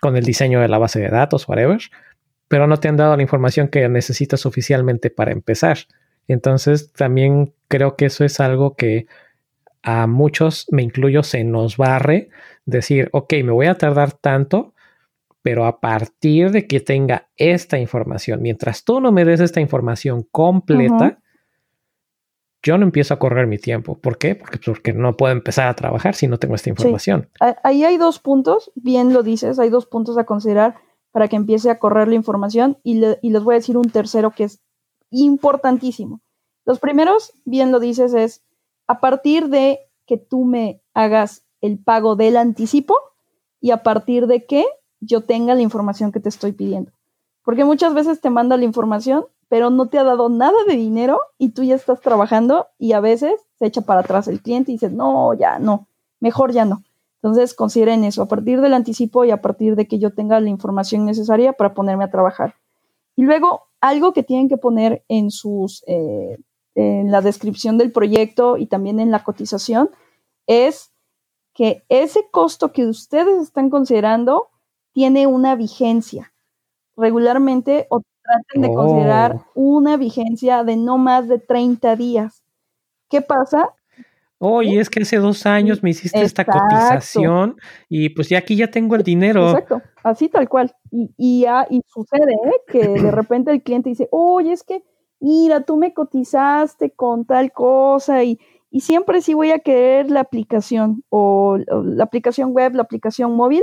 con 0.01 0.17
el 0.17 0.25
diseño 0.25 0.61
de 0.61 0.67
la 0.67 0.79
base 0.79 0.99
de 0.99 1.11
datos, 1.11 1.49
whatever, 1.49 1.79
pero 2.49 2.67
no 2.67 2.79
te 2.79 2.89
han 2.89 2.97
dado 2.97 3.17
la 3.17 3.23
información 3.23 3.69
que 3.69 3.89
necesitas 3.89 4.47
oficialmente 4.47 5.11
para 5.11 5.31
empezar. 5.31 5.79
Entonces 6.27 6.93
también 6.93 7.55
creo 7.69 7.95
que 7.95 8.07
eso 8.07 8.25
es 8.25 8.41
algo 8.41 8.75
que 8.75 9.07
a 9.85 10.09
muchos, 10.09 10.67
me 10.73 10.83
incluyo, 10.83 11.23
se 11.23 11.45
nos 11.45 11.77
barre 11.77 12.31
decir, 12.67 13.09
ok, 13.13 13.33
me 13.45 13.53
voy 13.53 13.67
a 13.67 13.77
tardar 13.77 14.13
tanto, 14.13 14.75
pero 15.43 15.67
a 15.67 15.81
partir 15.81 16.51
de 16.51 16.67
que 16.67 16.81
tenga 16.81 17.29
esta 17.37 17.79
información, 17.79 18.41
mientras 18.41 18.85
tú 18.85 19.01
no 19.01 19.13
me 19.13 19.25
des 19.25 19.41
esta 19.41 19.61
información 19.61 20.27
completa, 20.31 21.19
yo 22.63 22.79
no 22.79 22.85
empiezo 22.85 23.13
a 23.13 23.19
correr 23.19 23.47
mi 23.47 23.59
tiempo. 23.59 23.99
¿Por 23.99 24.17
qué? 24.17 24.35
Porque, 24.35 24.59
porque 24.59 24.95
no 24.95 25.17
puedo 25.17 25.33
empezar 25.33 25.69
a 25.69 25.75
trabajar 25.75 26.15
si 26.15 26.27
no 26.27 26.39
tengo 26.39 26.55
esta 26.55 26.71
información. 26.71 27.29
Ahí 27.63 27.85
hay 27.85 27.99
dos 27.99 28.19
puntos, 28.19 28.73
bien 28.75 29.13
lo 29.13 29.23
dices, 29.23 29.59
hay 29.59 29.69
dos 29.69 29.85
puntos 29.85 30.17
a 30.17 30.25
considerar 30.25 30.77
para 31.13 31.29
que 31.29 31.37
empiece 31.37 31.71
a 31.71 31.79
correr 31.79 32.09
la 32.09 32.15
información 32.15 32.79
y, 32.83 33.03
y 33.21 33.31
les 33.31 33.45
voy 33.45 33.55
a 33.55 33.59
decir 33.59 33.77
un 33.77 33.91
tercero 33.91 34.31
que 34.31 34.45
es 34.45 34.63
importantísimo. 35.11 36.23
Los 36.65 36.81
primeros, 36.81 37.35
bien 37.45 37.71
lo 37.71 37.81
dices, 37.81 38.15
es 38.15 38.43
a 38.87 38.99
partir 38.99 39.49
de 39.49 39.81
que 40.07 40.17
tú 40.17 40.45
me 40.45 40.81
hagas 40.95 41.44
el 41.65 41.79
pago 41.79 42.15
del 42.15 42.37
anticipo 42.37 42.95
y 43.59 43.71
a 43.71 43.83
partir 43.83 44.27
de 44.27 44.45
que 44.45 44.67
yo 45.01 45.23
tenga 45.23 45.55
la 45.55 45.63
información 45.63 46.13
que 46.13 46.21
te 46.21 46.29
estoy 46.29 46.53
pidiendo. 46.53 46.93
Porque 47.43 47.65
muchas 47.65 47.95
veces 47.95 48.21
te 48.21 48.29
manda 48.29 48.59
la 48.59 48.65
información, 48.65 49.25
pero 49.49 49.71
no 49.71 49.89
te 49.89 49.99
ha 49.99 50.05
dado 50.05 50.29
nada 50.29 50.59
de 50.69 50.77
dinero 50.77 51.21
y 51.39 51.51
tú 51.51 51.63
ya 51.63 51.75
estás 51.75 52.03
trabajando 52.03 52.67
y 52.79 52.93
a 52.93 53.01
veces 53.01 53.33
se 53.59 53.67
echa 53.67 53.81
para 53.81 54.01
atrás 54.01 54.29
el 54.29 54.43
cliente 54.43 54.73
y 54.73 54.75
dice, 54.75 54.91
no, 54.91 55.33
ya 55.33 55.59
no, 55.59 55.89
mejor 56.21 56.53
ya 56.53 56.67
no. 56.67 56.83
Entonces 57.23 57.55
consideren 57.55 58.05
eso, 58.05 58.23
a 58.23 58.29
partir 58.29 58.61
del 58.61 58.75
anticipo 58.75 59.25
y 59.25 59.31
a 59.31 59.41
partir 59.41 59.77
de 59.77 59.89
que 59.89 59.99
yo 59.99 60.13
tenga 60.13 60.41
la 60.41 60.51
información 60.51 61.07
necesaria 61.07 61.55
para 61.55 61.73
ponerme 61.73 62.05
a 62.05 62.11
trabajar. 62.11 62.57
Y 63.17 63.23
luego, 63.23 63.63
algo 63.81 64.13
que 64.13 64.23
tienen 64.23 64.51
que 64.51 64.59
poner 64.59 65.03
en 65.09 65.31
sus, 65.31 65.83
eh, 65.87 66.37
en 66.75 67.11
la 67.11 67.23
descripción 67.23 67.79
del 67.79 67.93
proyecto 67.93 68.59
y 68.59 68.67
también 68.67 69.01
en 69.01 69.11
la 69.11 69.25
cotización, 69.25 69.89
es 70.47 70.94
que 71.55 71.85
ese 71.89 72.29
costo 72.31 72.73
que 72.73 72.87
ustedes 72.87 73.41
están 73.41 73.71
considerando 73.71 74.49
tiene 74.93 75.27
una 75.27 75.55
vigencia. 75.55 76.33
Regularmente 76.97 77.87
o 77.91 78.03
traten 78.23 78.63
de 78.63 78.75
considerar 78.75 79.37
oh. 79.37 79.45
una 79.55 79.97
vigencia 79.97 80.65
de 80.65 80.77
no 80.77 80.99
más 80.99 81.29
de 81.29 81.39
30 81.39 81.97
días. 81.97 82.45
¿Qué 83.09 83.21
pasa? 83.23 83.71
Oye, 84.39 84.81
es 84.81 84.91
que 84.91 85.01
hace 85.01 85.17
dos 85.17 85.47
años 85.47 85.83
me 85.83 85.91
hiciste 85.91 86.21
esta 86.21 86.45
cotización 86.45 87.57
y 87.89 88.11
pues 88.11 88.29
ya 88.29 88.39
aquí 88.39 88.57
ya 88.57 88.71
tengo 88.71 88.97
el 88.97 89.03
dinero. 89.03 89.51
Exacto, 89.51 89.81
así 90.03 90.29
tal 90.29 90.49
cual. 90.49 90.75
Y, 90.91 91.15
y, 91.17 91.47
y 91.71 91.81
sucede 91.87 92.33
¿eh? 92.33 92.61
que 92.67 92.89
de 92.89 93.11
repente 93.11 93.53
el 93.53 93.63
cliente 93.63 93.91
dice, 93.91 94.09
oye, 94.11 94.53
es 94.53 94.63
que 94.65 94.83
mira, 95.21 95.63
tú 95.63 95.77
me 95.77 95.95
cotizaste 95.95 96.91
con 96.91 97.25
tal 97.25 97.53
cosa 97.53 98.23
y, 98.25 98.39
y 98.75 98.81
siempre 98.81 99.23
sí 99.23 99.35
voy 99.35 99.53
a 99.53 99.61
querer 99.61 100.11
la 100.11 100.19
aplicación 100.19 101.05
o, 101.09 101.59
la 101.85 102.03
aplicación 102.03 102.51
web, 102.51 102.75
la 102.75 102.83
aplicación 102.83 103.37
móvil. 103.37 103.63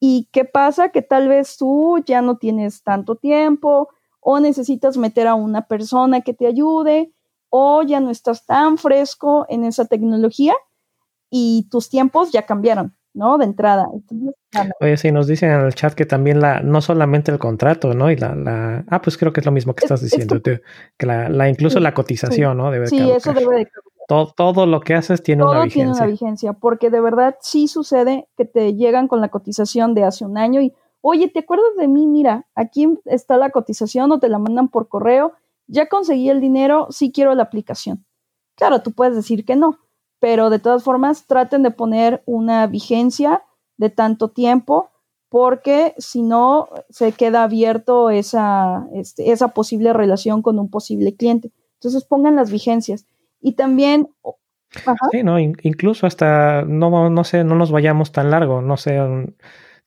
¿Y 0.00 0.28
qué 0.32 0.44
pasa? 0.44 0.88
Que 0.88 1.02
tal 1.02 1.28
vez 1.28 1.56
tú 1.56 2.02
ya 2.04 2.20
no 2.20 2.36
tienes 2.36 2.82
tanto 2.82 3.14
tiempo 3.14 3.90
o 4.18 4.40
necesitas 4.40 4.96
meter 4.96 5.28
a 5.28 5.36
una 5.36 5.68
persona 5.68 6.22
que 6.22 6.34
te 6.34 6.48
ayude 6.48 7.12
o 7.48 7.84
ya 7.84 8.00
no 8.00 8.10
estás 8.10 8.44
tan 8.44 8.76
fresco 8.76 9.46
en 9.48 9.62
esa 9.62 9.84
tecnología 9.84 10.54
y 11.30 11.68
tus 11.70 11.88
tiempos 11.88 12.32
ya 12.32 12.44
cambiaron. 12.44 12.96
¿no? 13.14 13.38
De 13.38 13.44
entrada. 13.44 13.86
Oye, 14.80 14.96
sí, 14.96 15.12
nos 15.12 15.28
dicen 15.28 15.52
en 15.52 15.60
el 15.60 15.74
chat 15.76 15.94
que 15.94 16.04
también 16.04 16.40
la, 16.40 16.60
no 16.60 16.80
solamente 16.80 17.30
el 17.30 17.38
contrato, 17.38 17.94
¿no? 17.94 18.10
Y 18.10 18.16
la, 18.16 18.34
la 18.34 18.84
ah, 18.88 19.00
pues 19.00 19.16
creo 19.16 19.32
que 19.32 19.38
es 19.38 19.46
lo 19.46 19.52
mismo 19.52 19.72
que 19.74 19.84
estás 19.84 20.02
diciendo, 20.02 20.42
que 20.42 20.60
la, 21.06 21.28
la, 21.28 21.48
incluso 21.48 21.78
la 21.78 21.94
cotización, 21.94 22.56
¿no? 22.56 22.72
Debe 22.72 22.88
sí, 22.88 23.08
eso 23.08 23.32
debe 23.32 23.58
de 23.58 23.68
todo, 24.08 24.32
todo, 24.36 24.66
lo 24.66 24.80
que 24.80 24.94
haces 24.94 25.22
tiene 25.22 25.44
una 25.44 25.64
vigencia. 25.64 25.74
tiene 25.74 25.92
una 25.92 26.06
vigencia, 26.06 26.52
porque 26.52 26.90
de 26.90 27.00
verdad 27.00 27.36
sí 27.40 27.68
sucede 27.68 28.28
que 28.36 28.44
te 28.44 28.74
llegan 28.74 29.08
con 29.08 29.20
la 29.20 29.28
cotización 29.28 29.94
de 29.94 30.04
hace 30.04 30.24
un 30.24 30.38
año 30.38 30.60
y, 30.60 30.72
oye, 31.00 31.28
¿te 31.28 31.40
acuerdas 31.40 31.76
de 31.78 31.88
mí? 31.88 32.06
Mira, 32.06 32.46
aquí 32.54 32.88
está 33.04 33.36
la 33.36 33.50
cotización 33.50 34.12
o 34.12 34.18
te 34.18 34.28
la 34.28 34.38
mandan 34.38 34.68
por 34.68 34.88
correo, 34.88 35.32
ya 35.66 35.88
conseguí 35.88 36.28
el 36.28 36.40
dinero, 36.40 36.88
sí 36.90 37.12
quiero 37.12 37.34
la 37.34 37.44
aplicación. 37.44 38.04
Claro, 38.56 38.82
tú 38.82 38.92
puedes 38.92 39.16
decir 39.16 39.44
que 39.44 39.56
no, 39.56 39.78
pero 40.20 40.50
de 40.50 40.58
todas 40.58 40.82
formas 40.82 41.26
traten 41.26 41.62
de 41.62 41.70
poner 41.70 42.22
una 42.26 42.66
vigencia 42.66 43.42
de 43.76 43.90
tanto 43.90 44.30
tiempo 44.30 44.90
porque 45.28 45.94
si 45.98 46.22
no 46.22 46.68
se 46.90 47.10
queda 47.10 47.42
abierto 47.42 48.08
esa, 48.10 48.86
este, 48.92 49.32
esa 49.32 49.48
posible 49.48 49.92
relación 49.92 50.42
con 50.42 50.60
un 50.60 50.70
posible 50.70 51.16
cliente. 51.16 51.50
Entonces 51.74 52.04
pongan 52.04 52.36
las 52.36 52.52
vigencias. 52.52 53.04
Y 53.44 53.52
también... 53.52 54.08
Sí, 55.12 55.22
no, 55.22 55.38
incluso 55.38 56.06
hasta, 56.06 56.62
no, 56.62 57.10
no 57.10 57.24
sé, 57.24 57.44
no 57.44 57.54
nos 57.54 57.70
vayamos 57.70 58.10
tan 58.10 58.30
largo, 58.30 58.60
no 58.60 58.76
sé, 58.76 58.98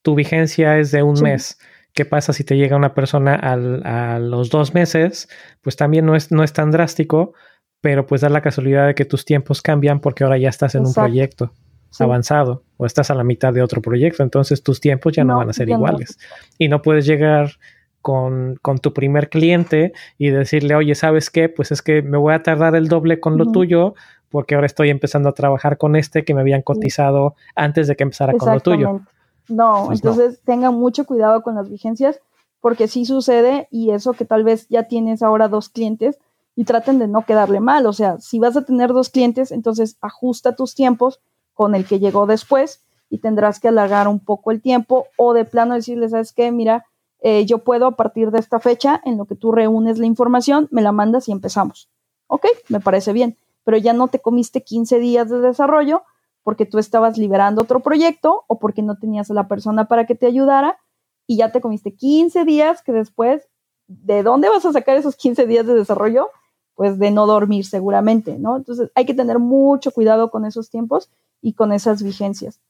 tu 0.01 0.15
vigencia 0.15 0.77
es 0.77 0.91
de 0.91 1.03
un 1.03 1.19
mes. 1.21 1.59
¿Qué 1.93 2.05
pasa 2.05 2.31
si 2.31 2.45
te 2.45 2.55
llega 2.55 2.77
una 2.77 2.93
persona 2.93 3.35
a 3.35 4.19
los 4.19 4.49
dos 4.49 4.73
meses? 4.73 5.27
Pues 5.61 5.75
también 5.75 6.05
no 6.05 6.15
es, 6.15 6.31
no 6.31 6.43
es 6.43 6.53
tan 6.53 6.71
drástico, 6.71 7.34
pero 7.81 8.05
pues 8.05 8.21
da 8.21 8.29
la 8.29 8.41
casualidad 8.41 8.88
de 8.88 8.95
que 8.95 9.03
tus 9.03 9.25
tiempos 9.25 9.61
cambian 9.61 9.99
porque 9.99 10.23
ahora 10.23 10.38
ya 10.38 10.49
estás 10.49 10.75
en 10.75 10.85
un 10.85 10.93
proyecto 10.93 11.51
avanzado 11.99 12.63
o 12.77 12.85
estás 12.85 13.09
a 13.09 13.15
la 13.15 13.23
mitad 13.23 13.51
de 13.51 13.63
otro 13.63 13.81
proyecto, 13.81 14.21
entonces 14.21 14.61
tus 14.61 14.79
tiempos 14.79 15.13
ya 15.13 15.23
no, 15.23 15.38
van 15.38 15.49
a 15.49 15.53
ser 15.53 15.67
iguales. 15.67 16.17
Y 16.59 16.69
no 16.69 16.84
puedes 16.84 17.07
llegar 17.07 17.53
con, 18.01 18.59
tu 18.81 18.93
primer 18.93 19.29
cliente 19.29 19.93
y 20.17 20.29
decirle, 20.29 20.75
oye, 20.75 20.95
¿sabes 20.95 21.29
qué? 21.29 21.49
Pues 21.49 21.71
es 21.71 21.81
que 21.81 22.01
me 22.01 22.17
voy 22.17 22.33
a 22.33 22.43
tardar 22.43 22.75
el 22.75 22.87
doble 22.87 23.19
con 23.19 23.37
lo 23.37 23.51
tuyo 23.51 23.95
porque 24.29 24.55
ahora 24.55 24.67
estoy 24.67 24.89
empezando 24.89 25.29
a 25.29 25.33
trabajar 25.33 25.77
con 25.77 25.95
este 25.95 26.23
que 26.23 26.33
me 26.33 26.41
habían 26.41 26.61
cotizado 26.61 27.35
antes 27.55 27.87
de 27.87 27.95
que 27.95 28.03
empezara 28.03 28.33
con 28.33 28.53
lo 28.53 28.59
tuyo. 28.59 29.01
No, 29.49 29.85
pues 29.87 29.99
entonces 29.99 30.41
tengan 30.43 30.75
mucho 30.75 31.05
cuidado 31.05 31.41
con 31.41 31.55
las 31.55 31.69
vigencias 31.69 32.19
porque 32.59 32.87
sí 32.87 33.05
sucede 33.05 33.67
y 33.71 33.91
eso 33.91 34.13
que 34.13 34.25
tal 34.25 34.43
vez 34.43 34.67
ya 34.69 34.83
tienes 34.83 35.21
ahora 35.21 35.47
dos 35.47 35.69
clientes, 35.69 36.19
y 36.57 36.65
traten 36.65 36.97
de 36.97 37.07
no 37.07 37.23
quedarle 37.23 37.59
mal. 37.59 37.85
O 37.85 37.93
sea, 37.93 38.17
si 38.17 38.39
vas 38.39 38.57
a 38.57 38.63
tener 38.63 38.91
dos 38.91 39.09
clientes, 39.09 39.51
entonces 39.51 39.95
ajusta 40.01 40.55
tus 40.55 40.73
tiempos 40.73 41.21
con 41.53 41.75
el 41.75 41.85
que 41.85 41.99
llegó 41.99 42.25
después 42.25 42.81
y 43.11 43.19
tendrás 43.19 43.59
que 43.59 43.67
alargar 43.67 44.07
un 44.07 44.19
poco 44.19 44.49
el 44.49 44.59
tiempo 44.59 45.05
o 45.17 45.33
de 45.35 45.45
plano 45.45 45.75
decirle, 45.75 46.09
¿sabes 46.09 46.33
qué? 46.33 46.51
Mira, 46.51 46.87
eh, 47.22 47.45
yo 47.45 47.60
puedo 47.60 47.88
a 47.88 47.95
partir 47.95 48.31
de 48.31 48.39
esta 48.39 48.60
fecha, 48.60 49.02
en 49.06 49.18
lo 49.18 49.26
que 49.26 49.35
tú 49.35 49.52
reúnes 49.52 49.98
la 49.98 50.06
información, 50.06 50.68
me 50.72 50.81
la 50.81 50.91
mandas 50.91 51.27
y 51.27 51.31
empezamos. 51.31 51.89
Ok, 52.27 52.45
me 52.69 52.80
parece 52.80 53.14
bien, 53.14 53.38
pero 53.64 53.77
ya 53.77 53.94
no 53.94 54.07
te 54.07 54.19
comiste 54.19 54.64
15 54.64 54.99
días 54.99 55.30
de 55.30 55.39
desarrollo 55.39 56.03
porque 56.44 56.65
tú 56.65 56.77
estabas 56.77 57.18
liberando 57.18 57.61
otro 57.61 57.81
proyecto 57.81 58.44
o 58.48 58.60
porque 58.60 58.81
no 58.81 58.98
tenías 58.98 59.30
a 59.31 59.34
la 59.34 59.48
persona 59.48 59.88
para 59.88 60.06
que 60.06 60.15
te 60.15 60.27
ayudara 60.27 60.77
y 61.26 61.38
ya 61.38 61.52
te 61.52 61.61
comiste 61.61 61.94
15 61.94 62.45
días 62.45 62.81
que 62.81 62.94
después, 62.94 63.48
¿de 63.88 64.23
dónde 64.23 64.49
vas 64.49 64.65
a 64.65 64.72
sacar 64.72 64.98
esos 64.98 65.15
15 65.15 65.45
días 65.45 65.65
de 65.65 65.73
desarrollo? 65.73 66.30
pues 66.77 66.99
de 66.99 67.10
no 67.10 67.26
dormir 67.26 67.65
seguramente, 67.65 68.38
¿no? 68.38 68.56
Entonces 68.56 68.91
hay 68.94 69.07
que 69.07 69.15
tener 69.15 69.39
mucho 69.39 69.91
cuidado 69.91 70.30
con 70.30 70.45
esos 70.45 70.69
tiempos 70.69 71.10
y 71.41 71.53
con 71.53 71.73
esas 71.73 72.03
vigencias. 72.03 72.61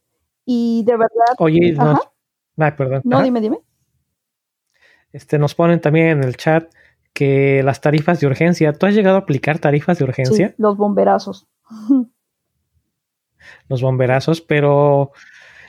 Y 0.46 0.84
de 0.86 0.94
verdad... 0.94 1.36
Oye, 1.40 1.74
no, 1.74 2.00
perdón. 2.78 3.02
No, 3.04 3.22
dime, 3.22 3.42
dime. 3.42 3.60
Este, 5.18 5.40
nos 5.40 5.56
ponen 5.56 5.82
también 5.82 6.10
en 6.10 6.24
el 6.24 6.38
chat 6.38 6.72
que 7.12 7.64
las 7.64 7.82
tarifas 7.82 8.20
de 8.20 8.28
urgencia, 8.28 8.72
¿tú 8.74 8.86
has 8.86 8.94
llegado 8.94 9.16
a 9.16 9.22
aplicar 9.22 9.58
tarifas 9.58 9.98
de 9.98 10.04
urgencia? 10.04 10.50
Sí, 10.50 10.56
los 10.60 10.78
bomberazos. 10.78 11.48
los 13.68 13.82
bomberazos, 13.82 14.42
pero 14.42 15.12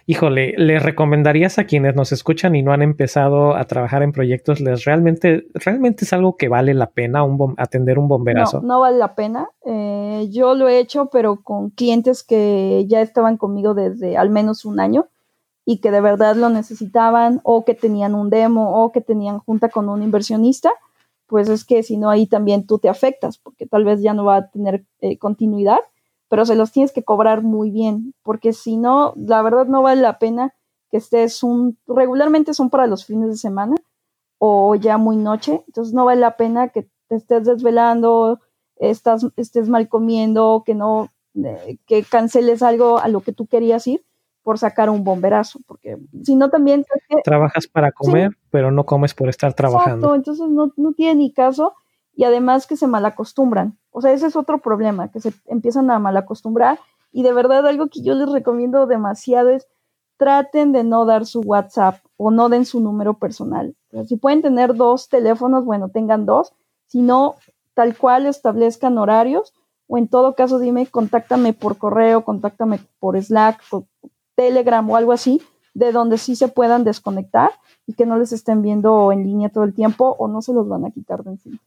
híjole, 0.04 0.52
¿le 0.58 0.78
recomendarías 0.80 1.58
a 1.58 1.64
quienes 1.64 1.96
nos 1.96 2.12
escuchan 2.12 2.56
y 2.56 2.62
no 2.62 2.72
han 2.72 2.82
empezado 2.82 3.56
a 3.56 3.64
trabajar 3.64 4.02
en 4.02 4.12
proyectos, 4.12 4.60
les 4.60 4.84
realmente, 4.84 5.46
realmente 5.54 6.04
es 6.04 6.12
algo 6.12 6.36
que 6.36 6.50
vale 6.50 6.74
la 6.74 6.90
pena 6.90 7.24
un 7.24 7.54
atender 7.56 7.98
un 7.98 8.06
bomberazo? 8.06 8.60
No, 8.60 8.68
no 8.68 8.80
vale 8.80 8.98
la 8.98 9.14
pena. 9.14 9.48
Eh, 9.64 10.28
yo 10.30 10.54
lo 10.54 10.68
he 10.68 10.78
hecho, 10.78 11.08
pero 11.10 11.42
con 11.42 11.70
clientes 11.70 12.22
que 12.22 12.84
ya 12.86 13.00
estaban 13.00 13.38
conmigo 13.38 13.72
desde 13.72 14.18
al 14.18 14.28
menos 14.28 14.66
un 14.66 14.78
año 14.78 15.08
y 15.68 15.80
que 15.80 15.90
de 15.90 16.00
verdad 16.00 16.34
lo 16.34 16.48
necesitaban 16.48 17.42
o 17.44 17.66
que 17.66 17.74
tenían 17.74 18.14
un 18.14 18.30
demo 18.30 18.82
o 18.82 18.90
que 18.90 19.02
tenían 19.02 19.38
junta 19.38 19.68
con 19.68 19.90
un 19.90 20.02
inversionista, 20.02 20.72
pues 21.26 21.50
es 21.50 21.66
que 21.66 21.82
si 21.82 21.98
no 21.98 22.08
ahí 22.08 22.26
también 22.26 22.66
tú 22.66 22.78
te 22.78 22.88
afectas 22.88 23.36
porque 23.36 23.66
tal 23.66 23.84
vez 23.84 24.00
ya 24.00 24.14
no 24.14 24.24
va 24.24 24.36
a 24.36 24.50
tener 24.50 24.86
eh, 25.00 25.18
continuidad 25.18 25.80
pero 26.28 26.44
se 26.44 26.54
los 26.54 26.72
tienes 26.72 26.92
que 26.92 27.02
cobrar 27.02 27.42
muy 27.42 27.70
bien, 27.70 28.14
porque 28.22 28.52
si 28.52 28.76
no, 28.76 29.14
la 29.16 29.42
verdad 29.42 29.66
no 29.66 29.82
vale 29.82 30.02
la 30.02 30.18
pena 30.18 30.54
que 30.90 30.98
estés 30.98 31.42
un, 31.42 31.78
regularmente 31.86 32.54
son 32.54 32.70
para 32.70 32.86
los 32.86 33.04
fines 33.04 33.28
de 33.30 33.36
semana 33.36 33.76
o 34.38 34.74
ya 34.74 34.98
muy 34.98 35.16
noche, 35.16 35.64
entonces 35.66 35.94
no 35.94 36.04
vale 36.04 36.20
la 36.20 36.36
pena 36.36 36.68
que 36.68 36.88
te 37.08 37.16
estés 37.16 37.44
desvelando, 37.44 38.40
estás, 38.76 39.26
estés 39.36 39.68
mal 39.68 39.88
comiendo, 39.88 40.62
que 40.64 40.74
no, 40.74 41.10
eh, 41.34 41.78
que 41.86 42.02
canceles 42.04 42.62
algo 42.62 42.98
a 42.98 43.08
lo 43.08 43.22
que 43.22 43.32
tú 43.32 43.46
querías 43.46 43.86
ir 43.86 44.04
por 44.48 44.58
sacar 44.58 44.88
un 44.88 45.04
bomberazo, 45.04 45.60
porque 45.66 45.98
si 46.24 46.34
no 46.34 46.48
también... 46.48 46.86
Trabajas 47.22 47.66
para 47.66 47.92
comer, 47.92 48.30
pero 48.48 48.70
no 48.70 48.86
comes 48.86 49.12
por 49.12 49.28
estar 49.28 49.52
trabajando. 49.52 50.14
entonces 50.14 50.48
no, 50.48 50.72
no 50.74 50.94
tiene 50.94 51.16
ni 51.16 51.32
caso 51.34 51.74
y 52.14 52.24
además 52.24 52.66
que 52.66 52.78
se 52.78 52.86
malacostumbran. 52.86 53.76
O 53.90 54.00
sea, 54.00 54.10
ese 54.12 54.26
es 54.26 54.36
otro 54.36 54.56
problema, 54.60 55.10
que 55.12 55.20
se 55.20 55.34
empiezan 55.48 55.90
a 55.90 55.98
malacostumbrar. 55.98 56.78
Y 57.12 57.24
de 57.24 57.34
verdad 57.34 57.66
algo 57.66 57.88
que 57.88 58.00
yo 58.00 58.14
les 58.14 58.32
recomiendo 58.32 58.86
demasiado 58.86 59.50
es 59.50 59.68
traten 60.16 60.72
de 60.72 60.82
no 60.82 61.04
dar 61.04 61.26
su 61.26 61.40
WhatsApp 61.40 61.96
o 62.16 62.30
no 62.30 62.48
den 62.48 62.64
su 62.64 62.80
número 62.80 63.18
personal. 63.18 63.76
si 64.06 64.16
pueden 64.16 64.40
tener 64.40 64.76
dos 64.76 65.10
teléfonos, 65.10 65.66
bueno, 65.66 65.90
tengan 65.90 66.24
dos. 66.24 66.54
Si 66.86 67.02
no, 67.02 67.34
tal 67.74 67.94
cual 67.98 68.24
establezcan 68.24 68.96
horarios 68.96 69.52
o 69.88 69.98
en 69.98 70.06
todo 70.06 70.34
caso 70.34 70.58
dime, 70.58 70.86
contáctame 70.86 71.54
por 71.54 71.78
correo, 71.78 72.22
contáctame 72.22 72.78
por 73.00 73.20
Slack, 73.20 73.60
Telegram 74.38 74.88
o 74.88 74.96
algo 74.96 75.12
así, 75.12 75.42
de 75.74 75.90
donde 75.90 76.16
sí 76.16 76.36
se 76.36 76.46
puedan 76.46 76.84
desconectar 76.84 77.50
y 77.88 77.94
que 77.94 78.06
no 78.06 78.16
les 78.16 78.32
estén 78.32 78.62
viendo 78.62 79.10
en 79.10 79.24
línea 79.24 79.48
todo 79.48 79.64
el 79.64 79.74
tiempo 79.74 80.14
o 80.16 80.28
no 80.28 80.42
se 80.42 80.52
los 80.52 80.68
van 80.68 80.84
a 80.84 80.92
quitar 80.92 81.24
de 81.24 81.30
encima. 81.32 81.58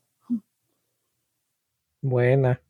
Buena. 2.01 2.61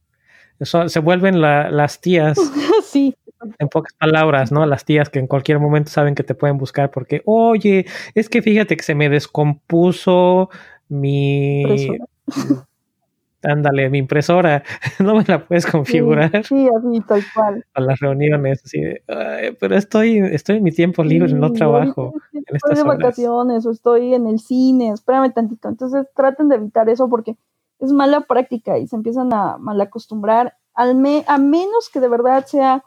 Eso, 0.59 0.89
se 0.89 0.99
vuelven 0.99 1.39
las 1.39 2.01
tías. 2.01 2.35
sí. 2.83 3.15
En 3.59 3.69
pocas 3.69 3.93
palabras, 3.93 4.51
¿no? 4.51 4.65
Las 4.65 4.85
tías 4.85 5.09
que 5.09 5.19
en 5.19 5.27
cualquier 5.27 5.59
momento 5.59 5.91
saben 5.91 6.15
que 6.15 6.23
te 6.23 6.33
pueden 6.33 6.57
buscar 6.57 6.89
porque, 6.89 7.21
oye, 7.25 7.85
es 8.15 8.27
que 8.27 8.41
fíjate 8.41 8.75
que 8.75 8.83
se 8.83 8.95
me 8.95 9.07
descompuso 9.07 10.49
mi... 10.89 11.63
Ándale, 13.43 13.89
mi 13.89 13.97
impresora, 13.97 14.63
no 14.99 15.15
me 15.15 15.23
la 15.23 15.45
puedes 15.45 15.65
configurar. 15.65 16.45
Sí, 16.45 16.67
así, 16.67 17.01
tal 17.07 17.23
cual. 17.33 17.65
A 17.73 17.81
las 17.81 17.99
reuniones, 17.99 18.61
así 18.63 18.79
de, 18.79 19.03
pero 19.59 19.75
estoy, 19.75 20.19
estoy 20.19 20.57
en 20.57 20.63
mi 20.63 20.71
tiempo 20.71 21.03
libre, 21.03 21.33
no 21.33 21.51
trabajo. 21.51 22.13
estoy 22.31 22.75
de 22.75 22.83
vacaciones 22.83 23.65
o 23.65 23.71
estoy 23.71 24.13
en 24.13 24.27
el 24.27 24.39
cine, 24.39 24.89
espérame 24.89 25.33
tantito. 25.33 25.69
Entonces 25.69 26.05
traten 26.15 26.49
de 26.49 26.55
evitar 26.55 26.87
eso 26.89 27.09
porque 27.09 27.35
es 27.79 27.91
mala 27.91 28.21
práctica 28.21 28.77
y 28.77 28.87
se 28.87 28.95
empiezan 28.95 29.33
a 29.33 29.57
mal 29.57 29.81
acostumbrar, 29.81 30.55
al 30.73 30.91
a 31.27 31.37
menos 31.37 31.89
que 31.91 31.99
de 31.99 32.07
verdad 32.07 32.45
sea, 32.45 32.83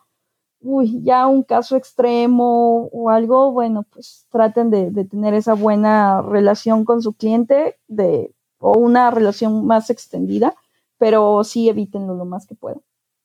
uy, 0.61 1.03
ya 1.03 1.27
un 1.27 1.43
caso 1.43 1.77
extremo 1.77 2.89
o 2.93 3.11
algo, 3.11 3.53
bueno, 3.53 3.85
pues 3.93 4.27
traten 4.31 4.71
de, 4.71 4.91
de 4.91 5.05
tener 5.05 5.35
esa 5.35 5.55
buena 5.55 6.23
relación 6.23 6.85
con 6.85 7.03
su 7.03 7.13
cliente 7.13 7.77
de 7.89 8.34
o 8.65 8.78
una 8.78 9.11
relación 9.11 9.66
más 9.66 9.91
extendida, 9.91 10.55
pero 10.97 11.45
sí 11.45 11.69
evítenlo 11.69 12.15
lo 12.15 12.24
más 12.24 12.47
que 12.47 12.55
puedan, 12.55 12.81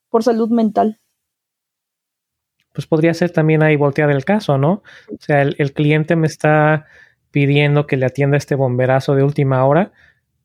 por 0.09 0.21
salud 0.21 0.49
mental. 0.49 0.97
Pues 2.73 2.85
podría 2.85 3.13
ser 3.13 3.31
también 3.31 3.63
ahí 3.63 3.77
voltear 3.77 4.11
el 4.11 4.25
caso, 4.25 4.57
¿no? 4.57 4.83
O 5.07 5.17
sea, 5.17 5.41
el, 5.41 5.73
cliente 5.73 6.17
me 6.17 6.27
está 6.27 6.87
pidiendo 7.31 7.87
que 7.87 7.95
le 7.95 8.05
atienda 8.05 8.35
este 8.35 8.55
bomberazo 8.55 9.15
de 9.15 9.23
última 9.23 9.65
hora, 9.65 9.93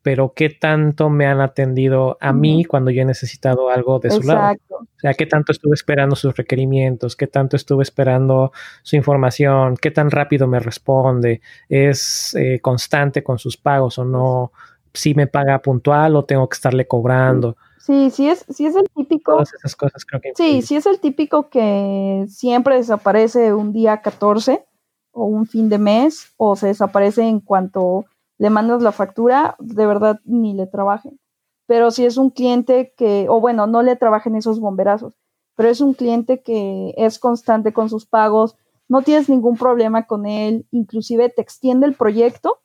pero 0.02 0.32
qué 0.32 0.48
tanto 0.48 1.10
me 1.10 1.26
han 1.26 1.40
atendido 1.40 2.16
a 2.20 2.32
mí 2.32 2.64
cuando 2.64 2.92
yo 2.92 3.02
he 3.02 3.04
necesitado 3.04 3.70
algo 3.70 3.98
de 3.98 4.12
su 4.12 4.22
lado. 4.22 4.56
O 4.70 4.86
sea, 4.98 5.14
qué 5.14 5.26
tanto 5.26 5.50
estuve 5.50 5.74
esperando 5.74 6.14
sus 6.14 6.36
requerimientos, 6.36 7.16
qué 7.16 7.26
tanto 7.26 7.56
estuve 7.56 7.82
esperando 7.82 8.52
su 8.84 8.94
información, 8.94 9.76
qué 9.76 9.90
tan 9.90 10.12
rápido 10.12 10.46
me 10.46 10.60
responde, 10.60 11.40
es 11.68 12.36
eh, 12.36 12.60
constante 12.60 13.24
con 13.24 13.38
sus 13.38 13.56
pagos 13.56 13.98
o 13.98 14.04
no, 14.04 14.52
si 14.94 15.14
me 15.14 15.26
paga 15.26 15.60
puntual 15.60 16.16
o 16.16 16.24
tengo 16.24 16.48
que 16.48 16.54
estarle 16.54 16.86
cobrando. 16.86 17.56
Sí, 17.78 18.10
sí 18.10 18.28
es, 18.30 18.46
sí 18.48 18.64
es 18.64 18.76
el 18.76 18.88
típico. 18.94 19.32
Todas 19.32 19.52
esas 19.52 19.76
cosas 19.76 20.04
creo 20.06 20.20
que. 20.20 20.32
Sí, 20.34 20.62
sí 20.62 20.76
es 20.76 20.86
el 20.86 21.00
típico 21.00 21.50
que 21.50 22.24
siempre 22.28 22.76
desaparece 22.76 23.52
un 23.52 23.72
día 23.72 24.00
14 24.00 24.64
o 25.12 25.26
un 25.26 25.46
fin 25.46 25.68
de 25.68 25.78
mes 25.78 26.32
o 26.36 26.56
se 26.56 26.68
desaparece 26.68 27.22
en 27.22 27.40
cuanto 27.40 28.06
le 28.38 28.50
mandas 28.50 28.82
la 28.82 28.92
factura, 28.92 29.56
de 29.58 29.86
verdad 29.86 30.20
ni 30.24 30.54
le 30.54 30.66
trabajen. 30.66 31.20
Pero 31.66 31.90
si 31.90 32.04
es 32.04 32.16
un 32.16 32.30
cliente 32.30 32.94
que, 32.96 33.26
o 33.28 33.40
bueno, 33.40 33.66
no 33.66 33.82
le 33.82 33.96
trabajen 33.96 34.36
esos 34.36 34.60
bomberazos, 34.60 35.14
pero 35.56 35.68
es 35.68 35.80
un 35.80 35.94
cliente 35.94 36.42
que 36.42 36.94
es 36.96 37.18
constante 37.18 37.72
con 37.72 37.88
sus 37.88 38.06
pagos, 38.06 38.56
no 38.88 39.02
tienes 39.02 39.28
ningún 39.28 39.56
problema 39.56 40.06
con 40.06 40.26
él, 40.26 40.66
inclusive 40.70 41.28
te 41.30 41.42
extiende 41.42 41.86
el 41.86 41.94
proyecto 41.94 42.58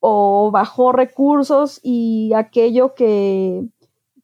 o 0.00 0.50
bajó 0.50 0.92
recursos 0.92 1.78
y 1.82 2.32
aquello 2.34 2.94
que, 2.94 3.68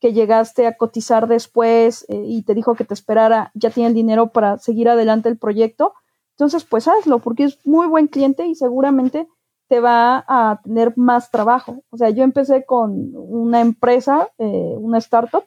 que 0.01 0.13
llegaste 0.13 0.67
a 0.67 0.77
cotizar 0.77 1.29
después 1.29 2.07
eh, 2.09 2.23
y 2.27 2.43
te 2.43 2.55
dijo 2.55 2.75
que 2.75 2.85
te 2.85 2.95
esperara, 2.95 3.51
ya 3.55 3.71
tiene 3.71 3.89
el 3.89 3.95
dinero 3.95 4.29
para 4.29 4.59
seguir 4.59 4.89
adelante 4.89 5.29
el 5.29 5.39
proyecto, 5.39 5.95
entonces 6.33 6.65
pues 6.65 6.89
hazlo 6.89 7.19
porque 7.19 7.45
es 7.45 7.65
muy 7.67 7.87
buen 7.87 8.09
cliente 8.09 8.47
y 8.47 8.55
seguramente 8.55 9.29
te 9.69 9.81
va 9.81 10.25
a 10.29 10.61
tener 10.63 10.97
más 10.97 11.31
trabajo. 11.31 11.83
O 11.91 11.97
sea, 11.97 12.11
yo 12.11 12.23
empecé 12.23 12.65
con 12.65 13.11
una 13.15 13.61
empresa, 13.61 14.31
eh, 14.39 14.77
una 14.79 14.99
startup, 14.99 15.45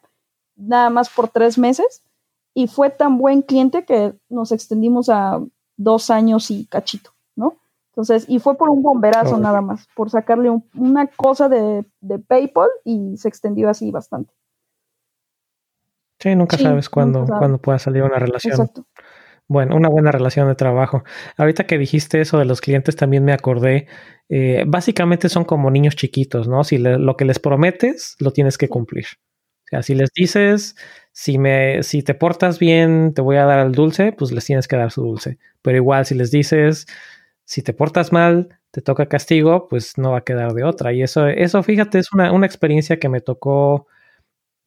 nada 0.55 0.89
más 0.89 1.09
por 1.09 1.29
tres 1.29 1.57
meses 1.57 2.03
y 2.53 2.67
fue 2.67 2.89
tan 2.89 3.17
buen 3.17 3.41
cliente 3.41 3.85
que 3.85 4.13
nos 4.27 4.51
extendimos 4.51 5.09
a 5.09 5.41
dos 5.77 6.09
años 6.09 6.51
y 6.51 6.65
cachito, 6.65 7.11
¿no? 7.35 7.55
Entonces, 7.99 8.29
y 8.29 8.39
fue 8.39 8.55
por 8.55 8.69
un 8.69 8.81
bomberazo 8.81 9.37
nada 9.37 9.59
más, 9.59 9.85
por 9.93 10.09
sacarle 10.09 10.49
una 10.73 11.07
cosa 11.07 11.49
de, 11.49 11.83
PayPal 12.29 12.69
y 12.85 13.17
se 13.17 13.27
extendió 13.27 13.69
así 13.69 13.91
bastante. 13.91 14.33
Sí, 16.17 16.33
nunca 16.33 16.57
sabes 16.57 16.87
cuándo, 16.87 17.25
pueda 17.61 17.77
salir 17.77 18.03
una 18.03 18.17
relación. 18.17 18.53
Exacto. 18.53 18.85
Bueno, 19.49 19.75
una 19.75 19.89
buena 19.89 20.11
relación 20.11 20.47
de 20.47 20.55
trabajo. 20.55 21.03
Ahorita 21.35 21.65
que 21.65 21.77
dijiste 21.77 22.21
eso 22.21 22.37
de 22.37 22.45
los 22.45 22.61
clientes, 22.61 22.95
también 22.95 23.25
me 23.25 23.33
acordé. 23.33 23.87
Eh, 24.29 24.63
básicamente 24.65 25.27
son 25.27 25.43
como 25.43 25.69
niños 25.69 25.97
chiquitos, 25.97 26.47
¿no? 26.47 26.63
Si 26.63 26.77
lo 26.77 27.17
que 27.17 27.25
les 27.25 27.39
prometes, 27.39 28.15
lo 28.19 28.31
tienes 28.31 28.57
que 28.57 28.69
cumplir. 28.69 29.07
O 29.07 29.67
sea, 29.71 29.83
si 29.83 29.93
les 29.93 30.09
dices, 30.15 30.77
si 31.11 31.37
me, 31.37 31.83
si 31.83 32.01
te 32.01 32.13
portas 32.13 32.59
bien, 32.59 33.13
te 33.13 33.21
voy 33.21 33.35
a 33.35 33.45
dar 33.45 33.59
el 33.65 33.73
dulce, 33.73 34.13
pues 34.13 34.31
les 34.31 34.45
tienes 34.45 34.69
que 34.69 34.77
dar 34.77 34.89
su 34.89 35.01
dulce. 35.01 35.37
Pero 35.61 35.75
igual, 35.75 36.05
si 36.05 36.15
les 36.15 36.31
dices, 36.31 36.85
si 37.49 37.63
te 37.63 37.73
portas 37.73 38.11
mal, 38.11 38.59
te 38.69 38.83
toca 38.83 39.07
castigo, 39.07 39.67
pues 39.67 39.97
no 39.97 40.11
va 40.11 40.19
a 40.19 40.23
quedar 40.23 40.53
de 40.53 40.63
otra. 40.63 40.93
Y 40.93 41.01
eso, 41.01 41.25
eso 41.25 41.63
fíjate, 41.63 41.97
es 41.97 42.13
una, 42.13 42.31
una 42.31 42.45
experiencia 42.45 42.99
que 42.99 43.09
me 43.09 43.21
tocó 43.21 43.87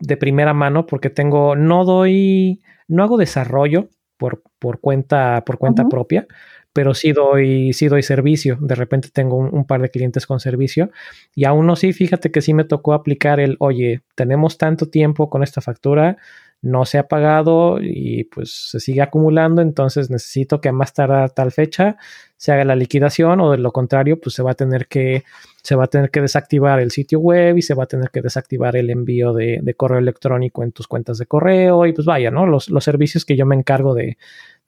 de 0.00 0.16
primera 0.16 0.52
mano 0.52 0.84
porque 0.84 1.08
tengo, 1.08 1.54
no 1.54 1.84
doy, 1.84 2.60
no 2.88 3.04
hago 3.04 3.18
desarrollo 3.18 3.88
por, 4.16 4.42
por 4.58 4.80
cuenta, 4.80 5.44
por 5.46 5.58
cuenta 5.58 5.88
propia, 5.88 6.26
pero 6.72 6.92
sí 6.92 7.12
doy, 7.12 7.72
sí 7.72 7.86
doy 7.86 8.02
servicio. 8.02 8.58
De 8.60 8.74
repente 8.74 9.10
tengo 9.12 9.36
un, 9.36 9.54
un, 9.54 9.64
par 9.64 9.80
de 9.80 9.90
clientes 9.90 10.26
con 10.26 10.40
servicio 10.40 10.90
y 11.36 11.44
aún 11.44 11.68
no 11.68 11.76
sí, 11.76 11.92
fíjate 11.92 12.32
que 12.32 12.40
sí 12.40 12.52
me 12.52 12.64
tocó 12.64 12.94
aplicar 12.94 13.38
el, 13.38 13.54
oye, 13.60 14.00
tenemos 14.16 14.58
tanto 14.58 14.88
tiempo 14.88 15.30
con 15.30 15.44
esta 15.44 15.60
factura, 15.60 16.16
no 16.62 16.84
se 16.84 16.98
ha 16.98 17.08
pagado 17.08 17.78
y 17.80 18.24
pues 18.24 18.70
se 18.70 18.80
sigue 18.80 19.02
acumulando, 19.02 19.62
entonces 19.62 20.10
necesito 20.10 20.60
que 20.60 20.68
a 20.68 20.72
más 20.72 20.94
tardar 20.94 21.30
tal 21.30 21.50
fecha 21.50 21.96
se 22.36 22.52
haga 22.52 22.64
la 22.64 22.76
liquidación 22.76 23.40
o 23.40 23.50
de 23.50 23.58
lo 23.58 23.72
contrario 23.72 24.20
pues 24.20 24.34
se 24.36 24.42
va 24.42 24.52
a 24.52 24.54
tener 24.54 24.86
que 24.86 25.24
se 25.62 25.74
va 25.74 25.84
a 25.84 25.86
tener 25.88 26.10
que 26.10 26.20
desactivar 26.20 26.80
el 26.80 26.92
sitio 26.92 27.18
web 27.18 27.58
y 27.58 27.62
se 27.62 27.74
va 27.74 27.84
a 27.84 27.86
tener 27.86 28.10
que 28.10 28.22
desactivar 28.22 28.76
el 28.76 28.90
envío 28.90 29.32
de, 29.32 29.74
correo 29.76 29.98
electrónico 29.98 30.62
en 30.62 30.72
tus 30.72 30.86
cuentas 30.86 31.18
de 31.18 31.26
correo 31.26 31.84
y 31.86 31.92
pues 31.92 32.06
vaya, 32.06 32.30
¿no? 32.30 32.46
Los, 32.46 32.70
los 32.70 32.84
servicios 32.84 33.24
que 33.24 33.36
yo 33.36 33.44
me 33.44 33.56
encargo 33.56 33.94
de, 33.94 34.16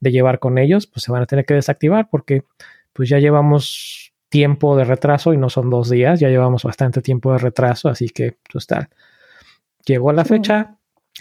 de 0.01 0.11
llevar 0.13 0.41
con 0.41 0.59
ellos 0.59 0.87
pues 0.89 1.05
se 1.05 1.13
van 1.13 1.23
a 1.23 1.27
tener 1.27 1.45
que 1.45 1.55
desactivar 1.55 2.09
porque 2.11 2.43
pues 2.93 3.09
ya 3.09 3.19
llevamos 3.19 4.13
tiempo 4.29 4.77
de 4.77 4.85
retraso 4.85 5.33
y 5.33 5.37
no 5.37 5.49
son 5.49 5.71
dos 5.71 5.91
días, 5.91 6.19
ya 6.19 6.29
llevamos 6.29 6.65
bastante 6.65 7.01
tiempo 7.03 7.31
de 7.31 7.39
retraso, 7.39 7.89
así 7.89 8.09
que 8.09 8.37
pues 8.53 8.67
tal. 8.67 8.89
Llegó 9.87 10.13
la 10.13 10.25
fecha, 10.25 10.77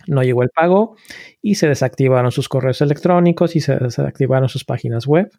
no 0.07 0.23
llegó 0.23 0.43
el 0.43 0.49
pago 0.49 0.95
y 1.41 1.55
se 1.55 1.67
desactivaron 1.67 2.31
sus 2.31 2.49
correos 2.49 2.81
electrónicos 2.81 3.55
y 3.55 3.61
se 3.61 3.75
desactivaron 3.75 4.49
sus 4.49 4.65
páginas 4.65 5.07
web. 5.07 5.31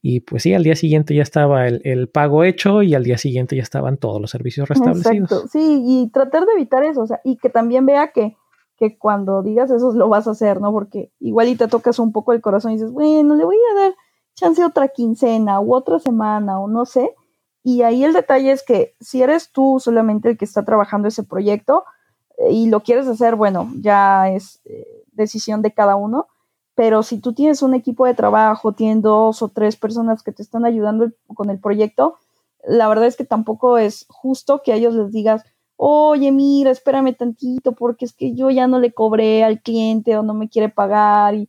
Y 0.00 0.20
pues 0.20 0.44
sí, 0.44 0.54
al 0.54 0.62
día 0.62 0.76
siguiente 0.76 1.14
ya 1.14 1.22
estaba 1.22 1.66
el, 1.66 2.08
pago 2.08 2.44
hecho 2.44 2.82
y 2.82 2.94
al 2.94 3.02
día 3.02 3.18
siguiente 3.18 3.56
ya 3.56 3.62
estaban 3.62 3.96
todos 3.96 4.20
los 4.20 4.30
servicios 4.30 4.68
restablecidos. 4.68 5.32
Exacto, 5.32 5.48
sí, 5.48 5.82
y 5.84 6.10
tratar 6.10 6.46
de 6.46 6.52
evitar 6.52 6.84
eso, 6.84 7.02
o 7.02 7.06
sea, 7.06 7.20
y 7.24 7.36
que 7.36 7.50
también 7.50 7.84
vea 7.84 8.12
que, 8.12 8.36
que 8.76 8.96
cuando 8.96 9.42
digas 9.42 9.70
eso 9.72 9.92
lo 9.92 10.08
vas 10.08 10.28
a 10.28 10.32
hacer, 10.32 10.60
¿no? 10.60 10.70
Porque 10.70 11.10
igual 11.18 11.48
y 11.48 11.56
te 11.56 11.66
tocas 11.66 11.98
un 11.98 12.12
poco 12.12 12.32
el 12.32 12.40
corazón 12.40 12.70
y 12.70 12.74
dices, 12.74 12.92
bueno, 12.92 13.34
le 13.34 13.44
voy 13.44 13.56
a 13.56 13.80
dar 13.80 13.94
chance 14.36 14.64
otra 14.64 14.88
quincena 14.88 15.60
u 15.60 15.74
otra 15.74 15.98
semana 15.98 16.60
o 16.60 16.68
no 16.68 16.86
sé. 16.86 17.12
Y 17.64 17.82
ahí 17.82 18.04
el 18.04 18.12
detalle 18.12 18.52
es 18.52 18.62
que 18.62 18.94
si 19.00 19.20
eres 19.20 19.50
tú 19.50 19.78
solamente 19.80 20.30
el 20.30 20.38
que 20.38 20.44
está 20.44 20.64
trabajando 20.64 21.08
ese 21.08 21.24
proyecto, 21.24 21.84
y 22.50 22.68
lo 22.68 22.80
quieres 22.80 23.06
hacer, 23.08 23.34
bueno, 23.34 23.70
ya 23.80 24.30
es 24.30 24.60
eh, 24.64 25.04
decisión 25.12 25.62
de 25.62 25.72
cada 25.72 25.96
uno, 25.96 26.26
pero 26.74 27.02
si 27.02 27.18
tú 27.18 27.32
tienes 27.32 27.62
un 27.62 27.74
equipo 27.74 28.06
de 28.06 28.14
trabajo, 28.14 28.72
tienes 28.72 29.02
dos 29.02 29.42
o 29.42 29.48
tres 29.48 29.76
personas 29.76 30.22
que 30.22 30.32
te 30.32 30.42
están 30.42 30.64
ayudando 30.64 31.10
con 31.34 31.50
el 31.50 31.58
proyecto, 31.58 32.16
la 32.64 32.88
verdad 32.88 33.06
es 33.06 33.16
que 33.16 33.24
tampoco 33.24 33.78
es 33.78 34.06
justo 34.08 34.62
que 34.64 34.72
a 34.72 34.76
ellos 34.76 34.94
les 34.94 35.10
digas, 35.10 35.44
oye, 35.76 36.30
mira, 36.32 36.70
espérame 36.70 37.14
tantito, 37.16 37.72
porque 37.72 38.04
es 38.04 38.12
que 38.12 38.34
yo 38.34 38.50
ya 38.50 38.66
no 38.66 38.78
le 38.78 38.92
cobré 38.92 39.44
al 39.44 39.60
cliente 39.60 40.16
o 40.16 40.22
no 40.22 40.34
me 40.34 40.48
quiere 40.48 40.68
pagar 40.68 41.34
y, 41.34 41.48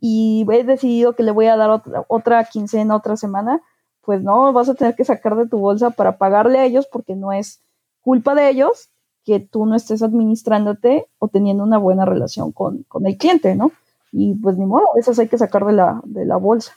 y 0.00 0.46
he 0.50 0.64
decidido 0.64 1.14
que 1.14 1.22
le 1.22 1.32
voy 1.32 1.46
a 1.46 1.56
dar 1.56 1.70
otra, 1.70 2.04
otra 2.08 2.44
quincena, 2.44 2.96
otra 2.96 3.16
semana, 3.16 3.62
pues 4.02 4.22
no, 4.22 4.52
vas 4.52 4.68
a 4.68 4.74
tener 4.74 4.94
que 4.94 5.04
sacar 5.04 5.36
de 5.36 5.46
tu 5.46 5.58
bolsa 5.58 5.90
para 5.90 6.18
pagarle 6.18 6.58
a 6.58 6.64
ellos 6.64 6.86
porque 6.90 7.14
no 7.16 7.32
es 7.32 7.62
culpa 8.00 8.34
de 8.34 8.48
ellos 8.50 8.89
que 9.24 9.40
tú 9.40 9.66
no 9.66 9.76
estés 9.76 10.02
administrándote 10.02 11.06
o 11.18 11.28
teniendo 11.28 11.62
una 11.62 11.78
buena 11.78 12.04
relación 12.04 12.52
con, 12.52 12.84
el 13.04 13.16
cliente, 13.16 13.54
¿no? 13.54 13.72
Y 14.12 14.34
pues 14.34 14.56
ni 14.56 14.66
modo, 14.66 14.86
esas 14.98 15.18
hay 15.18 15.28
que 15.28 15.38
sacar 15.38 15.64
de 15.64 15.72
la, 15.72 16.00
de 16.04 16.24
la 16.24 16.36
bolsa. 16.36 16.72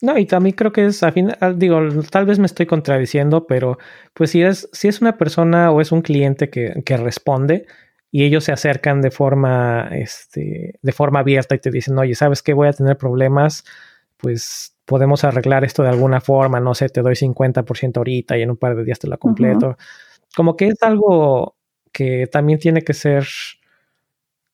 No, 0.00 0.16
y 0.16 0.26
también 0.26 0.54
creo 0.54 0.72
que 0.72 0.86
es, 0.86 1.02
a 1.02 1.10
fin, 1.10 1.32
digo, 1.56 1.80
tal 2.10 2.24
vez 2.24 2.38
me 2.38 2.46
estoy 2.46 2.66
contradiciendo, 2.66 3.46
pero 3.46 3.78
pues 4.14 4.30
si 4.30 4.42
es, 4.42 4.68
si 4.72 4.86
es 4.86 5.00
una 5.00 5.18
persona 5.18 5.72
o 5.72 5.80
es 5.80 5.90
un 5.90 6.02
cliente 6.02 6.50
que, 6.50 6.82
que 6.84 6.96
responde 6.96 7.66
y 8.12 8.24
ellos 8.24 8.44
se 8.44 8.52
acercan 8.52 9.02
de 9.02 9.10
forma, 9.10 9.88
este, 9.92 10.78
de 10.80 10.92
forma 10.92 11.20
abierta 11.20 11.56
y 11.56 11.58
te 11.58 11.72
dicen, 11.72 11.98
oye, 11.98 12.14
¿sabes 12.14 12.42
qué? 12.42 12.54
Voy 12.54 12.68
a 12.68 12.72
tener 12.72 12.96
problemas, 12.96 13.64
pues 14.16 14.76
podemos 14.84 15.24
arreglar 15.24 15.64
esto 15.64 15.82
de 15.82 15.90
alguna 15.90 16.20
forma, 16.20 16.60
no 16.60 16.74
sé, 16.74 16.88
te 16.88 17.02
doy 17.02 17.14
50% 17.14 17.96
ahorita 17.98 18.38
y 18.38 18.42
en 18.42 18.50
un 18.50 18.56
par 18.56 18.76
de 18.76 18.84
días 18.84 18.98
te 18.98 19.08
lo 19.08 19.18
completo. 19.18 19.76
Como 20.34 20.56
que 20.56 20.68
es 20.68 20.82
algo 20.82 21.56
que 21.92 22.26
también 22.26 22.58
tiene 22.58 22.82
que 22.82 22.94
ser 22.94 23.26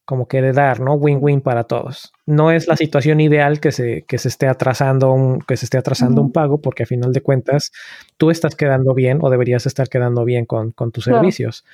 como 0.04 0.28
que 0.28 0.42
de 0.42 0.52
dar, 0.52 0.80
¿no? 0.80 0.94
Win-win 0.94 1.40
para 1.40 1.64
todos. 1.64 2.12
No 2.26 2.50
es 2.50 2.68
la 2.68 2.76
situación 2.76 3.20
ideal 3.20 3.60
que 3.60 3.72
se, 3.72 4.04
que 4.06 4.18
se 4.18 4.28
esté 4.28 4.46
atrasando 4.46 5.12
un, 5.12 5.40
que 5.40 5.56
se 5.56 5.64
esté 5.64 5.78
atrasando 5.78 6.20
un 6.20 6.30
pago, 6.30 6.60
porque 6.60 6.82
a 6.82 6.86
final 6.86 7.12
de 7.12 7.22
cuentas 7.22 7.72
tú 8.18 8.30
estás 8.30 8.54
quedando 8.54 8.92
bien 8.92 9.18
o 9.22 9.30
deberías 9.30 9.66
estar 9.66 9.88
quedando 9.88 10.24
bien 10.24 10.44
con, 10.44 10.72
tus 10.72 11.04
servicios. 11.04 11.64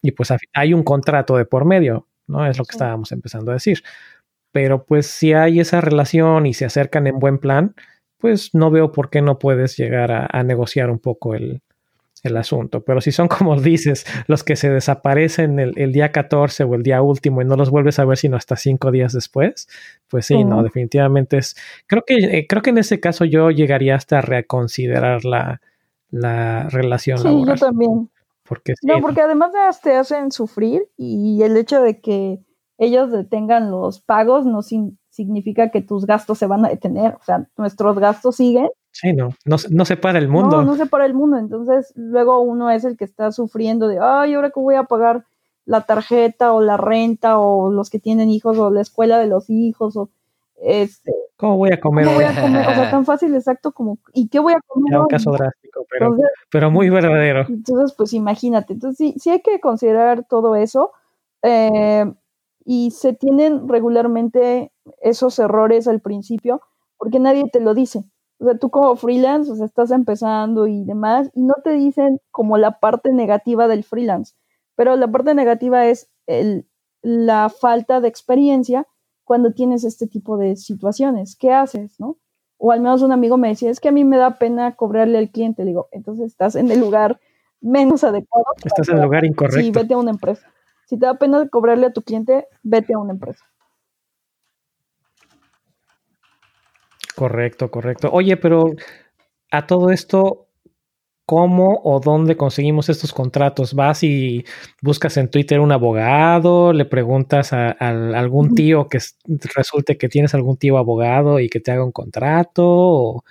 Y 0.00 0.12
pues 0.12 0.32
hay 0.54 0.72
un 0.72 0.82
contrato 0.82 1.36
de 1.36 1.44
por 1.44 1.66
medio, 1.66 2.08
¿no? 2.26 2.46
Es 2.46 2.58
lo 2.58 2.64
que 2.64 2.72
estábamos 2.72 3.12
empezando 3.12 3.50
a 3.50 3.54
decir. 3.54 3.82
Pero 4.50 4.84
pues 4.84 5.06
si 5.06 5.34
hay 5.34 5.60
esa 5.60 5.80
relación 5.80 6.46
y 6.46 6.54
se 6.54 6.64
acercan 6.64 7.06
en 7.06 7.18
buen 7.18 7.38
plan, 7.38 7.74
pues 8.18 8.54
no 8.54 8.70
veo 8.70 8.92
por 8.92 9.10
qué 9.10 9.20
no 9.20 9.38
puedes 9.38 9.76
llegar 9.76 10.28
a 10.30 10.42
negociar 10.42 10.90
un 10.90 11.00
poco 11.00 11.34
el, 11.34 11.60
el 12.24 12.36
asunto. 12.36 12.82
Pero 12.82 13.00
si 13.00 13.12
son 13.12 13.28
como 13.28 13.60
dices, 13.60 14.06
los 14.26 14.42
que 14.42 14.56
se 14.56 14.70
desaparecen 14.70 15.58
el, 15.58 15.92
día 15.92 16.10
14 16.10 16.64
o 16.64 16.74
el 16.74 16.82
día 16.82 17.02
último 17.02 17.42
y 17.42 17.44
no 17.44 17.56
los 17.56 17.70
vuelves 17.70 17.98
a 17.98 18.04
ver 18.04 18.18
sino 18.18 18.36
hasta 18.36 18.56
cinco 18.56 18.90
días 18.90 19.12
después, 19.12 19.68
pues 20.08 20.26
sí, 20.26 20.44
no, 20.44 20.62
definitivamente 20.62 21.38
es. 21.38 21.56
Creo 21.86 22.02
que, 22.06 22.14
eh, 22.14 22.46
creo 22.48 22.62
que 22.62 22.70
en 22.70 22.78
ese 22.78 22.98
caso 23.00 23.24
yo 23.24 23.50
llegaría 23.50 23.94
hasta 23.94 24.18
a 24.18 24.22
reconsiderar 24.22 25.24
la, 25.24 25.60
la 26.10 26.68
relación 26.70 27.18
sí, 27.18 27.44
yo 27.46 27.54
también. 27.54 28.10
Porque 28.46 28.74
no, 28.82 29.00
porque 29.00 29.22
además 29.22 29.52
te 29.80 29.96
hacen 29.96 30.30
sufrir 30.30 30.82
y 30.98 31.42
el 31.42 31.56
hecho 31.56 31.80
de 31.80 32.00
que 32.00 32.40
ellos 32.76 33.10
detengan 33.10 33.70
los 33.70 34.00
pagos 34.00 34.44
no 34.44 34.60
significa 34.62 35.70
que 35.70 35.80
tus 35.80 36.06
gastos 36.06 36.38
se 36.38 36.46
van 36.46 36.64
a 36.64 36.68
detener. 36.68 37.14
O 37.14 37.24
sea, 37.24 37.48
nuestros 37.56 37.98
gastos 37.98 38.36
siguen 38.36 38.68
Sí, 38.94 39.12
no, 39.12 39.30
no, 39.44 39.84
se 39.84 39.96
para 39.96 40.20
el 40.20 40.28
mundo. 40.28 40.58
No, 40.58 40.62
no 40.62 40.76
se 40.76 40.86
para 40.86 41.04
el 41.04 41.14
mundo. 41.14 41.36
Entonces, 41.36 41.92
luego 41.96 42.38
uno 42.38 42.70
es 42.70 42.84
el 42.84 42.96
que 42.96 43.04
está 43.04 43.32
sufriendo 43.32 43.88
de, 43.88 43.98
ay, 44.00 44.34
ahora 44.34 44.50
que 44.50 44.60
voy 44.60 44.76
a 44.76 44.84
pagar 44.84 45.24
la 45.66 45.80
tarjeta 45.80 46.52
o 46.52 46.60
la 46.60 46.76
renta 46.76 47.40
o 47.40 47.72
los 47.72 47.90
que 47.90 47.98
tienen 47.98 48.30
hijos 48.30 48.56
o 48.56 48.70
la 48.70 48.80
escuela 48.80 49.18
de 49.18 49.26
los 49.26 49.50
hijos 49.50 49.96
o 49.96 50.10
este. 50.62 51.12
¿Cómo 51.36 51.56
voy 51.56 51.72
a 51.72 51.80
comer? 51.80 52.04
¿Cómo 52.04 52.18
voy 52.18 52.24
a 52.24 52.40
comer? 52.40 52.68
O 52.68 52.74
sea, 52.74 52.90
tan 52.92 53.04
fácil, 53.04 53.34
exacto, 53.34 53.72
como, 53.72 53.98
¿y 54.12 54.28
qué 54.28 54.38
voy 54.38 54.52
a 54.52 54.60
comer? 54.64 54.96
un 54.96 55.08
caso 55.08 55.32
drástico, 55.32 55.84
pero, 55.90 56.16
pero 56.48 56.70
muy 56.70 56.88
verdadero. 56.88 57.46
Entonces, 57.48 57.96
pues 57.96 58.12
imagínate. 58.12 58.74
Entonces, 58.74 58.96
sí, 58.96 59.18
sí 59.18 59.30
hay 59.30 59.40
que 59.40 59.58
considerar 59.58 60.24
todo 60.28 60.54
eso. 60.54 60.92
Eh, 61.42 62.04
y 62.64 62.92
se 62.92 63.12
tienen 63.12 63.68
regularmente 63.68 64.70
esos 65.02 65.40
errores 65.40 65.88
al 65.88 66.00
principio 66.00 66.62
porque 66.96 67.18
nadie 67.18 67.44
te 67.50 67.60
lo 67.60 67.74
dice. 67.74 68.04
O 68.44 68.46
sea, 68.46 68.58
tú 68.58 68.68
como 68.68 68.94
freelance, 68.96 69.50
o 69.50 69.56
sea, 69.56 69.64
estás 69.64 69.90
empezando 69.90 70.66
y 70.66 70.84
demás, 70.84 71.30
y 71.32 71.42
no 71.42 71.54
te 71.64 71.72
dicen 71.72 72.20
como 72.30 72.58
la 72.58 72.78
parte 72.78 73.10
negativa 73.10 73.68
del 73.68 73.84
freelance, 73.84 74.34
pero 74.76 74.96
la 74.96 75.10
parte 75.10 75.32
negativa 75.32 75.86
es 75.86 76.10
el, 76.26 76.68
la 77.00 77.48
falta 77.48 78.02
de 78.02 78.08
experiencia 78.08 78.86
cuando 79.24 79.54
tienes 79.54 79.82
este 79.84 80.06
tipo 80.06 80.36
de 80.36 80.56
situaciones. 80.56 81.36
¿Qué 81.36 81.52
haces, 81.54 81.98
no? 81.98 82.18
O 82.58 82.70
al 82.70 82.82
menos 82.82 83.00
un 83.00 83.12
amigo 83.12 83.38
me 83.38 83.48
decía, 83.48 83.70
es 83.70 83.80
que 83.80 83.88
a 83.88 83.92
mí 83.92 84.04
me 84.04 84.18
da 84.18 84.38
pena 84.38 84.76
cobrarle 84.76 85.16
al 85.16 85.30
cliente. 85.30 85.64
Le 85.64 85.70
digo, 85.70 85.88
entonces 85.90 86.26
estás 86.26 86.54
en 86.54 86.70
el 86.70 86.80
lugar 86.80 87.20
menos 87.62 88.04
adecuado. 88.04 88.44
Estás 88.62 88.90
en 88.90 88.96
el 88.96 89.04
lugar 89.04 89.24
incorrecto. 89.24 89.60
Sí, 89.60 89.70
vete 89.70 89.94
a 89.94 89.96
una 89.96 90.10
empresa. 90.10 90.46
Si 90.84 90.98
te 90.98 91.06
da 91.06 91.14
pena 91.14 91.48
cobrarle 91.48 91.86
a 91.86 91.92
tu 91.94 92.02
cliente, 92.02 92.46
vete 92.62 92.92
a 92.92 92.98
una 92.98 93.14
empresa. 93.14 93.42
Correcto, 97.14 97.70
correcto. 97.70 98.10
Oye, 98.12 98.36
pero 98.36 98.74
a 99.50 99.66
todo 99.66 99.90
esto, 99.90 100.48
¿cómo 101.26 101.80
o 101.84 102.00
dónde 102.00 102.36
conseguimos 102.36 102.88
estos 102.88 103.12
contratos? 103.12 103.74
¿Vas 103.74 104.02
y 104.02 104.44
buscas 104.82 105.16
en 105.16 105.30
Twitter 105.30 105.60
un 105.60 105.72
abogado? 105.72 106.72
¿Le 106.72 106.84
preguntas 106.84 107.52
a, 107.52 107.70
algún 107.70 108.54
tío 108.54 108.88
que 108.88 108.98
resulte 109.54 109.96
que 109.96 110.08
tienes 110.08 110.34
algún 110.34 110.56
tío 110.56 110.76
abogado 110.76 111.40
y 111.40 111.48
que 111.48 111.60
te 111.60 111.70
haga 111.70 111.84
un 111.84 111.92
contrato? 111.92 112.64
¿O 112.66 113.24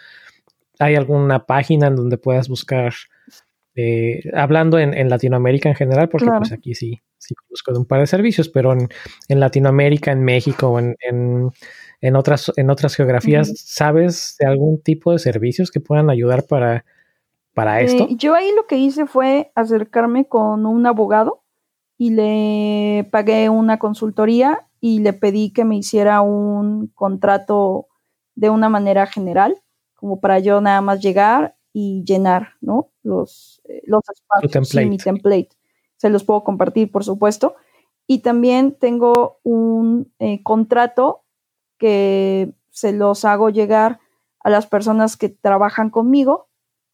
¿Hay 0.80 0.95
alguna 0.95 1.45
página 1.45 1.88
en 1.88 1.95
donde 1.95 2.18
puedas 2.18 2.47
buscar? 2.49 2.93
Eh, 3.76 4.30
hablando 4.35 4.77
en, 4.77 5.10
Latinoamérica 5.10 5.68
en 5.68 5.76
general, 5.76 6.07
porque 6.07 6.30
pues 6.38 6.51
aquí 6.51 6.76
sí, 6.76 7.01
sí 7.18 7.34
busco 7.49 7.73
de 7.73 7.80
un 7.80 7.85
par 7.85 8.01
de 8.01 8.07
servicios, 8.07 8.47
pero 8.47 8.72
en, 8.73 9.39
Latinoamérica, 9.39 10.11
en 10.11 10.23
México, 10.23 10.77
en, 10.77 10.95
en 10.99 11.49
en 12.03 12.17
otras, 12.17 12.51
en 12.57 12.69
otras 12.69 12.95
geografías, 12.95 13.53
¿sabes 13.55 14.35
de 14.38 14.45
algún 14.45 14.81
tipo 14.81 15.13
de 15.13 15.19
servicios 15.19 15.71
que 15.71 15.80
puedan 15.80 16.09
ayudar 16.09 16.45
para, 16.45 16.84
para 17.53 17.80
eh, 17.80 17.85
esto? 17.85 18.07
yo 18.09 18.35
ahí 18.35 18.51
lo 18.53 18.67
que 18.67 18.75
hice 18.75 19.05
fue 19.05 19.53
acercarme 19.55 20.27
con 20.27 20.65
un 20.65 20.85
abogado 20.85 21.43
y 21.97 22.09
le 22.09 23.07
pagué 23.09 23.47
una 23.47 23.80
consultoría 23.80 24.67
y 24.81 24.99
le 24.99 25.13
pedí 25.13 25.53
que 25.53 25.63
me 25.63 25.77
hiciera 25.77 26.19
un 26.19 26.88
contrato 26.88 27.88
de 28.35 28.49
una 28.49 28.67
manera 28.67 29.07
general, 29.07 29.55
como 29.95 30.19
para 30.19 30.39
yo 30.39 30.59
nada 30.59 30.81
más 30.81 30.99
llegar 30.99 31.55
y 31.71 32.03
llenar, 32.03 32.49
¿no? 32.59 32.89
Los, 33.03 33.61
eh, 33.63 33.81
los 33.85 34.01
espacios, 34.09 34.89
mi 34.89 34.97
template. 34.97 35.51
Se 35.95 36.09
los 36.09 36.25
puedo 36.25 36.43
compartir, 36.43 36.91
por 36.91 37.05
supuesto. 37.05 37.55
Y 38.07 38.19
también 38.19 38.73
tengo 38.77 39.39
un 39.43 40.11
eh, 40.19 40.43
contrato 40.43 41.23
que 41.78 42.54
se 42.70 42.91
los 42.91 43.26
hago 43.26 43.50
llegar 43.50 44.00
a 44.44 44.50
las 44.50 44.68
personas 44.68 45.18
que 45.18 45.30
trabajan 45.30 45.90
conmigo, 45.90 46.50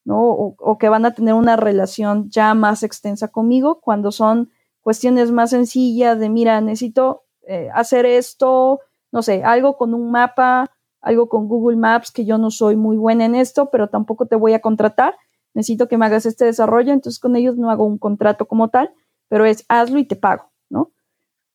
¿no? 0.06 0.22
O, 0.22 0.78
que 0.78 0.90
van 0.90 1.06
a 1.06 1.14
tener 1.14 1.34
una 1.34 1.56
relación 1.56 2.30
ya 2.30 2.54
más 2.54 2.84
extensa 2.84 3.30
conmigo 3.30 3.80
cuando 3.82 4.12
son 4.12 4.52
cuestiones 4.82 5.32
más 5.32 5.50
sencillas 5.50 6.20
de, 6.20 6.30
mira, 6.30 6.62
necesito 6.62 7.24
eh, 7.48 7.70
hacer 7.74 8.06
esto, 8.06 8.80
no 9.12 9.22
sé, 9.22 9.44
algo 9.44 9.78
con 9.78 9.94
un 9.94 10.12
mapa, 10.12 10.72
algo 11.02 11.30
con 11.30 11.48
Google 11.48 11.78
Maps, 11.78 12.12
que 12.12 12.26
yo 12.26 12.38
no 12.38 12.52
soy 12.52 12.76
muy 12.76 12.98
buena 12.98 13.26
en 13.26 13.36
esto, 13.36 13.70
pero 13.72 13.90
tampoco 13.90 14.26
te 14.26 14.36
voy 14.36 14.54
a 14.54 14.62
contratar, 14.62 15.16
necesito 15.54 15.88
que 15.88 15.98
me 15.98 16.06
hagas 16.06 16.26
este 16.26 16.46
desarrollo, 16.46 16.94
entonces 16.94 17.20
con 17.20 17.36
ellos 17.36 17.58
no 17.58 17.70
hago 17.70 17.86
un 17.86 17.98
contrato 17.98 18.48
como 18.48 18.70
tal, 18.70 18.94
pero 19.28 19.46
es 19.46 19.66
hazlo 19.70 20.00
y 20.00 20.06
te 20.06 20.16
pago. 20.16 20.49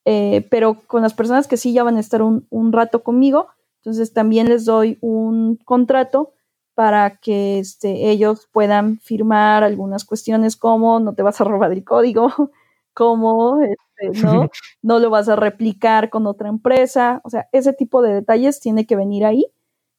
Eh, 0.04 0.46
pero 0.50 0.80
con 0.86 1.02
las 1.02 1.14
personas 1.14 1.48
que 1.48 1.56
sí 1.56 1.72
ya 1.72 1.82
van 1.82 1.96
a 1.96 2.00
estar 2.00 2.22
un, 2.22 2.72
rato 2.72 3.02
conmigo, 3.02 3.48
entonces 3.78 4.12
también 4.12 4.48
les 4.48 4.64
doy 4.64 4.98
un 5.00 5.56
contrato 5.64 6.32
para 6.74 7.16
que 7.18 7.58
este, 7.58 8.10
ellos 8.10 8.48
puedan 8.52 8.98
firmar 8.98 9.64
algunas 9.64 10.04
cuestiones 10.04 10.56
como 10.56 11.00
no 11.00 11.14
te 11.14 11.22
vas 11.22 11.40
a 11.40 11.44
robar 11.44 11.72
el 11.72 11.84
código, 11.84 12.28
como 12.94 13.60
este, 13.62 14.22
¿no? 14.22 14.50
no 14.82 14.98
lo 14.98 15.10
vas 15.10 15.28
a 15.28 15.36
replicar 15.36 16.10
con 16.10 16.26
otra 16.26 16.48
empresa, 16.48 17.20
o 17.24 17.30
sea, 17.30 17.48
ese 17.52 17.72
tipo 17.72 18.02
de 18.02 18.14
detalles 18.14 18.60
tiene 18.60 18.86
que 18.86 18.96
venir 18.96 19.24
ahí. 19.24 19.46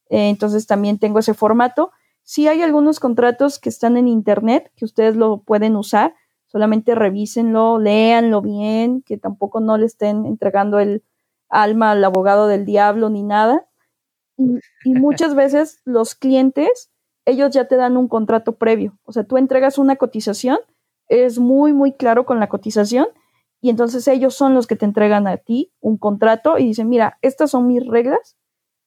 Eh, 0.10 0.30
entonces 0.30 0.68
también 0.68 1.00
tengo 1.00 1.20
ese 1.20 1.34
formato. 1.34 1.92
Sí 2.24 2.48
hay 2.48 2.62
algunos 2.62 3.00
contratos 3.00 3.60
que 3.60 3.70
están 3.70 3.98
en 3.98 4.08
internet 4.08 4.72
que 4.76 4.86
ustedes 4.86 5.16
lo 5.16 5.40
pueden 5.40 5.76
usar, 5.76 6.16
solamente 6.56 6.96
revísenlo, 6.96 7.80
léanlo 7.80 8.42
bien, 8.42 9.02
que 9.02 9.18
tampoco 9.18 9.60
no 9.60 9.78
le 9.78 9.88
estén 9.88 10.26
entregando 10.26 10.80
el 10.80 11.04
alma 11.50 11.92
al 11.92 12.02
abogado 12.02 12.48
del 12.48 12.64
diablo 12.64 13.10
ni 13.10 13.24
nada. 13.24 13.68
Y, 14.38 14.62
muchas 14.86 15.36
veces 15.36 15.82
los 15.84 16.16
clientes, 16.16 16.94
ellos 17.26 17.52
ya 17.52 17.68
te 17.68 17.76
dan 17.76 17.98
un 17.98 18.08
contrato 18.08 18.56
previo, 18.56 18.98
o 19.04 19.12
sea, 19.12 19.26
tú 19.26 19.36
entregas 19.36 19.78
una 19.78 19.98
cotización, 19.98 20.60
es 21.10 21.40
muy, 21.40 21.74
muy 21.74 21.92
claro 21.92 22.26
con 22.26 22.40
la 22.40 22.48
cotización, 22.48 23.08
y 23.60 23.70
entonces 23.70 24.08
ellos 24.08 24.34
son 24.34 24.54
los 24.54 24.66
que 24.66 24.78
te 24.78 24.86
entregan 24.86 25.28
a 25.28 25.36
ti 25.36 25.74
un 25.82 25.98
contrato 25.98 26.58
y 26.58 26.64
dicen, 26.64 26.88
mira, 26.88 27.18
estas 27.22 27.52
son 27.52 27.68
mis 27.68 27.86
reglas, 27.86 28.38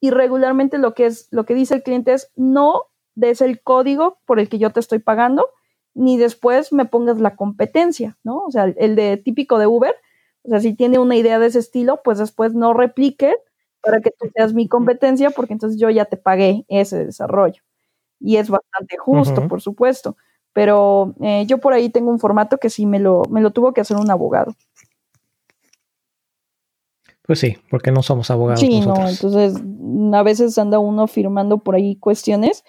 y 0.00 0.08
regularmente 0.08 0.78
lo 0.78 0.94
que 0.94 1.04
es, 1.04 1.28
lo 1.32 1.44
que 1.44 1.52
dice 1.52 1.74
el 1.74 1.82
cliente 1.82 2.14
es, 2.14 2.32
no 2.34 2.84
des 3.14 3.42
el 3.42 3.60
código 3.60 4.20
por 4.24 4.40
el 4.40 4.48
que 4.48 4.58
yo 4.58 4.70
te 4.70 4.80
estoy 4.80 5.00
pagando, 5.00 5.50
ni 5.98 6.16
después 6.16 6.72
me 6.72 6.84
pongas 6.84 7.18
la 7.18 7.36
competencia, 7.36 8.16
¿no? 8.22 8.44
O 8.44 8.50
sea, 8.50 8.72
el 8.76 8.94
de 8.96 9.16
típico 9.16 9.58
de 9.58 9.66
Uber, 9.66 9.94
o 10.42 10.48
sea, 10.48 10.60
si 10.60 10.74
tiene 10.74 10.98
una 10.98 11.16
idea 11.16 11.38
de 11.38 11.46
ese 11.46 11.58
estilo, 11.58 12.00
pues 12.04 12.18
después 12.18 12.54
no 12.54 12.72
replique 12.72 13.34
para 13.82 14.00
que 14.00 14.10
tú 14.10 14.28
seas 14.34 14.54
mi 14.54 14.68
competencia, 14.68 15.30
porque 15.30 15.52
entonces 15.52 15.80
yo 15.80 15.90
ya 15.90 16.04
te 16.04 16.16
pagué 16.16 16.64
ese 16.68 17.04
desarrollo. 17.04 17.62
Y 18.20 18.36
es 18.36 18.48
bastante 18.48 18.96
justo, 18.96 19.46
por 19.48 19.60
supuesto. 19.60 20.16
Pero 20.52 21.14
eh, 21.20 21.44
yo 21.46 21.58
por 21.58 21.72
ahí 21.72 21.88
tengo 21.88 22.10
un 22.10 22.18
formato 22.18 22.58
que 22.58 22.70
sí 22.70 22.86
me 22.86 22.98
lo, 22.98 23.22
me 23.30 23.40
lo 23.40 23.50
tuvo 23.50 23.72
que 23.72 23.80
hacer 23.80 23.96
un 23.96 24.10
abogado. 24.10 24.54
Pues 27.22 27.40
sí, 27.40 27.58
porque 27.70 27.92
no 27.92 28.02
somos 28.02 28.30
abogados. 28.30 28.60
Sí, 28.60 28.80
no, 28.80 29.06
entonces 29.06 29.54
a 30.14 30.22
veces 30.22 30.56
anda 30.58 30.78
uno 30.78 31.06
firmando 31.06 31.58
por 31.58 31.74
ahí 31.74 31.96
cuestiones 31.96 32.64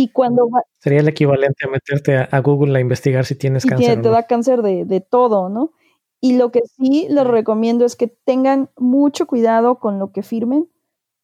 y 0.00 0.12
cuando 0.12 0.48
Sería 0.78 1.00
el 1.00 1.08
equivalente 1.08 1.66
a 1.66 1.70
meterte 1.70 2.16
a, 2.16 2.38
Google 2.38 2.78
a 2.78 2.80
investigar 2.80 3.24
si 3.24 3.34
tienes 3.34 3.66
cáncer. 3.66 4.00
te 4.00 4.08
da 4.08 4.28
cáncer 4.28 4.62
de, 4.62 4.84
de, 4.84 5.00
todo, 5.00 5.48
¿no? 5.48 5.72
Y 6.20 6.36
lo 6.36 6.52
que 6.52 6.60
sí 6.76 7.08
les 7.10 7.26
recomiendo 7.26 7.84
es 7.84 7.96
que 7.96 8.06
tengan 8.06 8.70
mucho 8.76 9.26
cuidado 9.26 9.80
con 9.80 9.98
lo 9.98 10.12
que 10.12 10.22
firmen. 10.22 10.70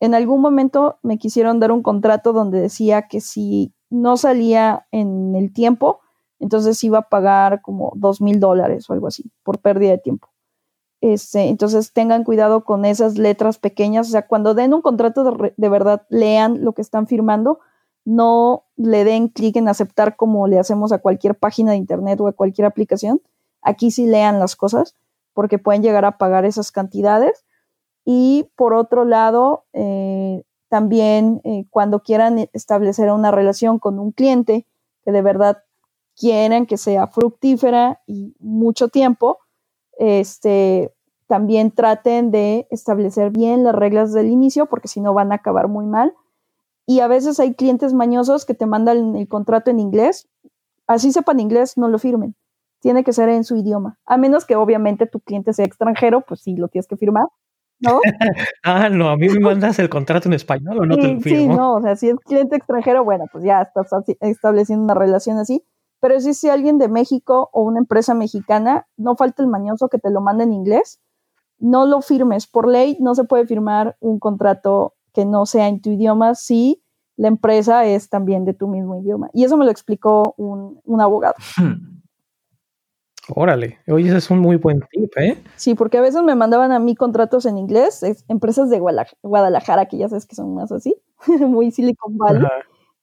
En 0.01 0.13
algún 0.13 0.41
momento 0.41 0.99
me 1.05 1.19
quisieron 1.19 1.61
dar 1.61 1.71
un 1.71 1.85
contrato 1.85 2.33
donde 2.33 2.61
decía 2.61 3.03
que 3.07 3.21
si 3.21 3.73
no 3.91 4.17
salía 4.17 4.89
en 4.91 5.37
el 5.37 5.53
tiempo, 5.53 6.01
entonces 6.41 6.83
iba 6.83 6.99
a 6.99 7.09
pagar 7.09 7.63
como 7.63 7.93
dos 7.95 8.21
mil 8.21 8.41
dólares 8.41 8.91
o 8.91 8.93
algo 8.93 9.07
así 9.07 9.31
por 9.45 9.61
pérdida 9.61 9.93
de 9.93 9.99
tiempo. 9.99 10.31
Este, 11.01 11.43
entonces 11.43 11.93
tengan 11.93 12.25
cuidado 12.25 12.65
con 12.65 12.85
esas 12.85 13.19
letras 13.19 13.59
pequeñas, 13.59 14.09
o 14.09 14.11
sea, 14.11 14.27
cuando 14.27 14.53
den 14.53 14.75
un 14.75 14.83
contrato 14.83 15.23
de, 15.23 15.55
de 15.57 15.69
verdad, 15.69 16.05
lean 16.09 16.65
lo 16.65 16.73
que 16.73 16.83
están 16.83 17.07
firmando, 17.07 17.61
no 18.05 18.64
le 18.77 19.05
den 19.05 19.29
clic 19.29 19.57
en 19.57 19.69
aceptar 19.69 20.17
como 20.17 20.47
le 20.47 20.59
hacemos 20.59 20.93
a 20.93 20.99
cualquier 20.99 21.37
página 21.37 21.73
de 21.73 21.79
internet 21.79 22.21
o 22.21 22.29
a 22.29 22.33
cualquier 22.33 22.67
aplicación, 22.67 23.21
Aquí 23.65 23.91
sí 23.91 24.07
lean 24.07 24.39
las 24.39 24.55
cosas 24.55 24.95
porque 25.33 25.59
pueden 25.59 25.83
llegar 25.83 26.05
a 26.05 26.19
pagar 26.19 26.45
esas 26.45 26.71
cantidades. 26.71 27.45
Y 28.05 28.51
por 28.55 28.75
otro 28.75 29.05
lado, 29.05 29.65
eh, 29.73 30.45
también 30.69 31.41
eh, 31.45 31.65
cuando 31.71 32.01
quieran 32.01 32.51
establecer 32.53 33.11
una 33.11 33.31
relación 33.31 33.79
con 33.79 33.99
un 33.99 34.13
cliente 34.13 34.67
que 35.03 35.13
de 35.13 35.23
verdad 35.23 35.63
quieren 36.15 36.67
que 36.67 36.77
sea 36.77 37.07
fructífera 37.09 38.01
y 38.07 38.37
mucho 38.39 38.89
tiempo, 38.89 39.39
este, 39.99 40.93
también 41.27 41.71
traten 41.71 42.31
de 42.31 42.69
establecer 42.71 43.31
bien 43.31 43.65
las 43.65 43.75
reglas 43.75 44.13
del 44.13 44.29
inicio 44.29 44.67
porque 44.67 44.89
si 44.89 45.01
no 45.01 45.15
van 45.15 45.33
a 45.33 45.37
acabar 45.37 45.69
muy 45.69 45.87
mal. 45.87 46.15
Y 46.87 47.01
a 47.01 47.09
veces 47.09 47.41
hay 47.41 47.55
clientes 47.55 47.95
mañosos 47.95 48.45
que 48.45 48.55
te 48.55 48.67
mandan 48.67 49.17
el 49.17 49.29
contrato 49.29 49.71
en 49.71 49.81
inglés. 49.81 50.29
Así 50.87 51.13
sepan 51.13 51.41
inglés, 51.41 51.79
no 51.79 51.89
lo 51.89 51.99
firmen 51.99 52.37
tiene 52.85 53.03
que 53.03 53.15
ser 53.15 53.31
en 53.31 53.45
su 53.45 53.57
idioma, 53.57 53.99
a 54.05 54.19
menos 54.19 54.45
que 54.45 54.57
obviamente 54.57 55.07
tu 55.07 55.19
cliente 55.19 55.55
sea 55.55 55.65
extranjero, 55.65 56.21
pues 56.21 56.43
sí, 56.43 56.55
lo 56.55 56.69
tienes 56.69 56.87
que 56.87 56.99
firmar, 56.99 57.25
¿no? 57.81 57.99
ah, 58.63 58.91
no, 58.91 59.09
a 59.09 59.17
mí 59.17 59.27
me 59.31 59.41
mandas 59.41 59.79
el 59.79 59.89
contrato 59.89 60.29
en 60.29 60.35
español 60.35 60.81
o 60.81 60.85
no 60.85 60.95
te 60.95 61.15
lo 61.15 61.21
firmo. 61.23 61.55
Sí, 61.55 61.59
no, 61.59 61.77
o 61.77 61.81
sea, 61.81 61.97
si 61.97 62.11
es 62.11 62.17
cliente 62.17 62.57
extranjero, 62.57 63.03
bueno, 63.03 63.25
pues 63.33 63.43
ya 63.43 63.63
estás 63.63 63.87
estableciendo 64.21 64.85
una 64.85 64.93
relación 64.93 65.39
así, 65.39 65.65
pero 65.99 66.21
si 66.21 66.29
es 66.29 66.45
alguien 66.45 66.77
de 66.77 66.89
México 66.89 67.49
o 67.55 67.63
una 67.63 67.79
empresa 67.79 68.13
mexicana, 68.13 68.87
no 68.99 69.17
falta 69.17 69.43
el 69.43 69.49
mañoso 69.49 69.89
que 69.89 69.97
te 69.97 70.11
lo 70.11 70.21
mande 70.21 70.45
en 70.45 70.53
inglés, 70.53 71.01
no 71.59 71.87
lo 71.87 72.03
firmes, 72.03 72.47
por 72.47 72.69
ley 72.69 72.99
no 73.01 73.15
se 73.15 73.25
puede 73.25 73.47
firmar 73.47 73.97
un 74.01 74.19
contrato 74.19 74.93
que 75.15 75.25
no 75.25 75.47
sea 75.47 75.69
en 75.69 75.81
tu 75.81 75.91
idioma 75.91 76.35
si 76.35 76.83
la 77.17 77.29
empresa 77.29 77.87
es 77.87 78.09
también 78.09 78.45
de 78.45 78.55
tu 78.55 78.69
mismo 78.69 79.01
idioma. 79.01 79.31
Y 79.33 79.45
eso 79.45 79.57
me 79.57 79.65
lo 79.65 79.71
explicó 79.71 80.35
un, 80.37 80.81
un 80.85 81.01
abogado. 81.01 81.37
Órale, 83.29 83.79
oye, 83.89 84.09
ese 84.09 84.19
es 84.19 84.31
un 84.31 84.41
muy 84.41 84.57
buen 84.57 84.81
tip, 84.91 85.11
¿eh? 85.17 85.43
Sí, 85.57 85.75
porque 85.75 85.97
a 85.97 86.03
veces 86.03 86.23
me 86.23 86.35
mandaban 86.35 86.73
a 86.73 86.79
mí 86.79 86.95
contratos 86.95 87.47
en 87.47 87.57
inglés, 87.57 88.03
empresas 88.29 88.69
de 88.69 88.81
Guadalajara, 89.23 89.87
que 89.87 89.97
ya 89.97 90.09
sabes 90.09 90.27
que 90.27 90.35
son 90.35 90.55
más 90.55 90.71
así, 90.73 90.95
muy 91.41 91.71
Silicon 91.71 92.19
Valley, 92.19 92.47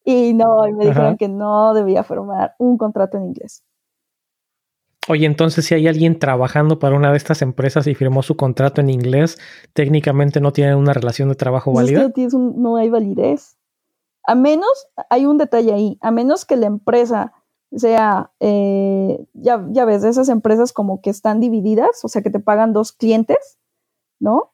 y 0.03 0.33
no, 0.33 0.61
me 0.77 0.85
dijeron 0.85 1.17
que 1.17 1.27
no 1.27 1.73
debía 1.73 2.03
formar 2.03 2.53
un 2.59 2.77
contrato 2.77 3.17
en 3.17 3.25
inglés. 3.25 3.63
Oye, 5.07 5.25
entonces 5.25 5.65
si 5.65 5.73
hay 5.73 5.87
alguien 5.87 6.19
trabajando 6.19 6.77
para 6.77 6.95
una 6.95 7.11
de 7.11 7.17
estas 7.17 7.41
empresas 7.41 7.87
y 7.87 7.95
firmó 7.95 8.21
su 8.21 8.35
contrato 8.35 8.81
en 8.81 8.89
inglés, 8.89 9.39
técnicamente 9.73 10.39
no 10.41 10.53
tiene 10.53 10.75
una 10.75 10.93
relación 10.93 11.29
de 11.29 11.35
trabajo 11.35 11.73
válida. 11.73 12.11
no 12.55 12.75
hay 12.77 12.89
validez. 12.89 13.57
A 14.23 14.35
menos, 14.35 14.87
hay 15.09 15.25
un 15.25 15.39
detalle 15.39 15.73
ahí, 15.73 15.97
a 16.01 16.11
menos 16.11 16.45
que 16.45 16.55
la 16.55 16.67
empresa 16.67 17.33
sea, 17.75 18.31
eh, 18.39 19.25
ya, 19.33 19.65
ya 19.69 19.85
ves, 19.85 20.03
esas 20.03 20.29
empresas 20.29 20.73
como 20.73 21.01
que 21.01 21.09
están 21.09 21.39
divididas, 21.39 22.03
o 22.03 22.07
sea, 22.07 22.21
que 22.21 22.29
te 22.29 22.39
pagan 22.39 22.73
dos 22.73 22.91
clientes, 22.91 23.57
¿no? 24.19 24.50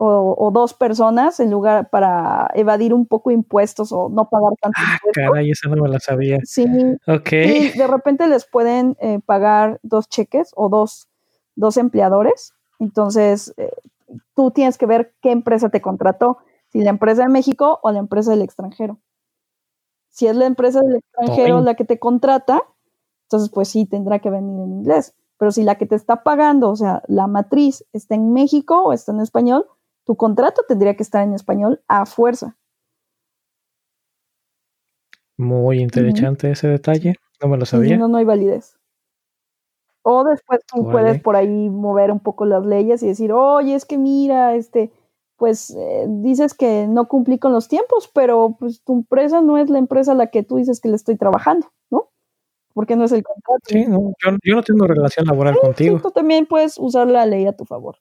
O, 0.00 0.50
dos 0.52 0.74
personas 0.74 1.40
en 1.40 1.50
lugar 1.50 1.90
para 1.90 2.48
evadir 2.54 2.94
un 2.94 3.04
poco 3.04 3.32
impuestos 3.32 3.90
o 3.90 4.08
no 4.08 4.28
pagar 4.28 4.52
tanto 4.60 4.78
ah, 4.80 4.96
Caray, 5.12 5.50
esa 5.50 5.68
no 5.68 5.82
me 5.82 5.88
la 5.88 5.98
sabía. 5.98 6.38
Sí. 6.44 6.66
Ok. 7.08 7.32
Y 7.32 7.70
de 7.76 7.86
repente 7.88 8.28
les 8.28 8.46
pueden 8.46 8.96
eh, 9.00 9.18
pagar 9.26 9.80
dos 9.82 10.08
cheques 10.08 10.52
o 10.54 10.68
dos, 10.68 11.08
dos 11.56 11.76
empleadores. 11.76 12.54
Entonces, 12.78 13.52
eh, 13.56 13.72
tú 14.34 14.52
tienes 14.52 14.78
que 14.78 14.86
ver 14.86 15.14
qué 15.20 15.32
empresa 15.32 15.68
te 15.68 15.80
contrató, 15.80 16.38
si 16.68 16.80
la 16.80 16.90
empresa 16.90 17.22
de 17.22 17.28
México 17.28 17.80
o 17.82 17.90
la 17.90 17.98
empresa 17.98 18.30
del 18.30 18.42
extranjero. 18.42 18.98
Si 20.10 20.26
es 20.26 20.36
la 20.36 20.46
empresa 20.46 20.80
del 20.80 20.96
extranjero 20.96 21.60
la 21.60 21.74
que 21.74 21.84
te 21.84 21.98
contrata, 21.98 22.62
entonces 23.24 23.50
pues 23.50 23.68
sí 23.68 23.86
tendrá 23.86 24.18
que 24.18 24.30
venir 24.30 24.60
en 24.60 24.72
inglés. 24.72 25.14
Pero 25.38 25.52
si 25.52 25.62
la 25.62 25.76
que 25.76 25.86
te 25.86 25.94
está 25.94 26.24
pagando, 26.24 26.70
o 26.70 26.76
sea, 26.76 27.02
la 27.06 27.26
matriz 27.26 27.84
está 27.92 28.14
en 28.16 28.32
México 28.32 28.82
o 28.82 28.92
está 28.92 29.12
en 29.12 29.20
español, 29.20 29.66
tu 30.08 30.16
contrato 30.16 30.62
tendría 30.66 30.96
que 30.96 31.02
estar 31.02 31.22
en 31.22 31.34
español 31.34 31.82
a 31.86 32.06
fuerza. 32.06 32.56
Muy 35.36 35.80
interesante 35.80 36.50
ese 36.50 36.66
detalle. 36.66 37.16
No 37.42 37.48
me 37.48 37.58
lo 37.58 37.66
sabía. 37.66 37.98
no, 37.98 38.08
no 38.08 38.16
hay 38.16 38.24
validez. 38.24 38.78
O 40.00 40.24
después 40.24 40.60
tú 40.64 40.90
puedes 40.90 41.20
por 41.20 41.36
ahí 41.36 41.68
mover 41.68 42.10
un 42.10 42.20
poco 42.20 42.46
las 42.46 42.64
leyes 42.64 43.02
y 43.02 43.08
decir, 43.08 43.32
oye, 43.32 43.74
es 43.74 43.84
que 43.84 43.98
mira, 43.98 44.54
este, 44.54 44.90
pues 45.36 45.76
eh, 45.76 46.06
dices 46.08 46.54
que 46.54 46.86
no 46.88 47.06
cumplí 47.06 47.38
con 47.38 47.52
los 47.52 47.68
tiempos, 47.68 48.10
pero 48.10 48.56
pues 48.58 48.82
tu 48.82 48.94
empresa 48.94 49.42
no 49.42 49.58
es 49.58 49.68
la 49.68 49.78
empresa 49.78 50.12
a 50.12 50.14
la 50.14 50.28
que 50.28 50.42
tú 50.42 50.56
dices 50.56 50.80
que 50.80 50.88
le 50.88 50.96
estoy 50.96 51.18
trabajando, 51.18 51.70
¿no? 51.90 52.08
Porque 52.72 52.96
no 52.96 53.04
es 53.04 53.12
el 53.12 53.22
contrato. 53.22 53.60
Sí, 53.66 53.84
no, 53.86 54.14
yo, 54.24 54.54
no 54.54 54.62
tengo 54.62 54.86
relación 54.86 55.26
laboral 55.26 55.58
contigo. 55.58 56.00
tú 56.00 56.10
también 56.12 56.46
puedes 56.46 56.78
usar 56.78 57.08
la 57.08 57.26
ley 57.26 57.44
a 57.44 57.54
tu 57.54 57.66
favor. 57.66 57.98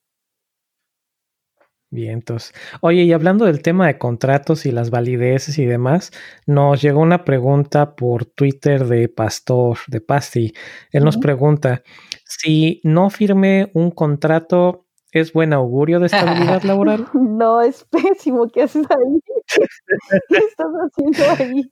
Bien, 1.89 2.13
entonces. 2.13 2.53
Oye, 2.81 3.03
y 3.03 3.13
hablando 3.13 3.45
del 3.45 3.61
tema 3.61 3.87
de 3.87 3.97
contratos 3.97 4.65
y 4.65 4.71
las 4.71 4.89
valideces 4.89 5.57
y 5.57 5.65
demás, 5.65 6.11
nos 6.45 6.81
llegó 6.81 6.99
una 6.99 7.23
pregunta 7.23 7.95
por 7.95 8.25
Twitter 8.25 8.85
de 8.87 9.07
Pastor, 9.07 9.77
de 9.87 10.01
Pasti. 10.01 10.53
Él 10.91 11.05
nos 11.05 11.17
pregunta, 11.17 11.83
si 12.25 12.81
no 12.83 13.09
firme 13.09 13.71
un 13.73 13.91
contrato 13.91 14.87
¿Es 15.13 15.31
buen 15.31 15.53
augurio 15.53 15.99
de 15.99 16.07
estabilidad 16.07 16.63
laboral? 16.63 17.07
No, 17.13 17.61
es 17.61 17.85
pésimo. 17.85 18.47
¿Qué 18.49 18.63
haces 18.63 18.85
ahí? 18.89 19.21
¿Qué 20.29 20.37
estás 20.37 20.67
haciendo 20.67 21.23
ahí? 21.39 21.69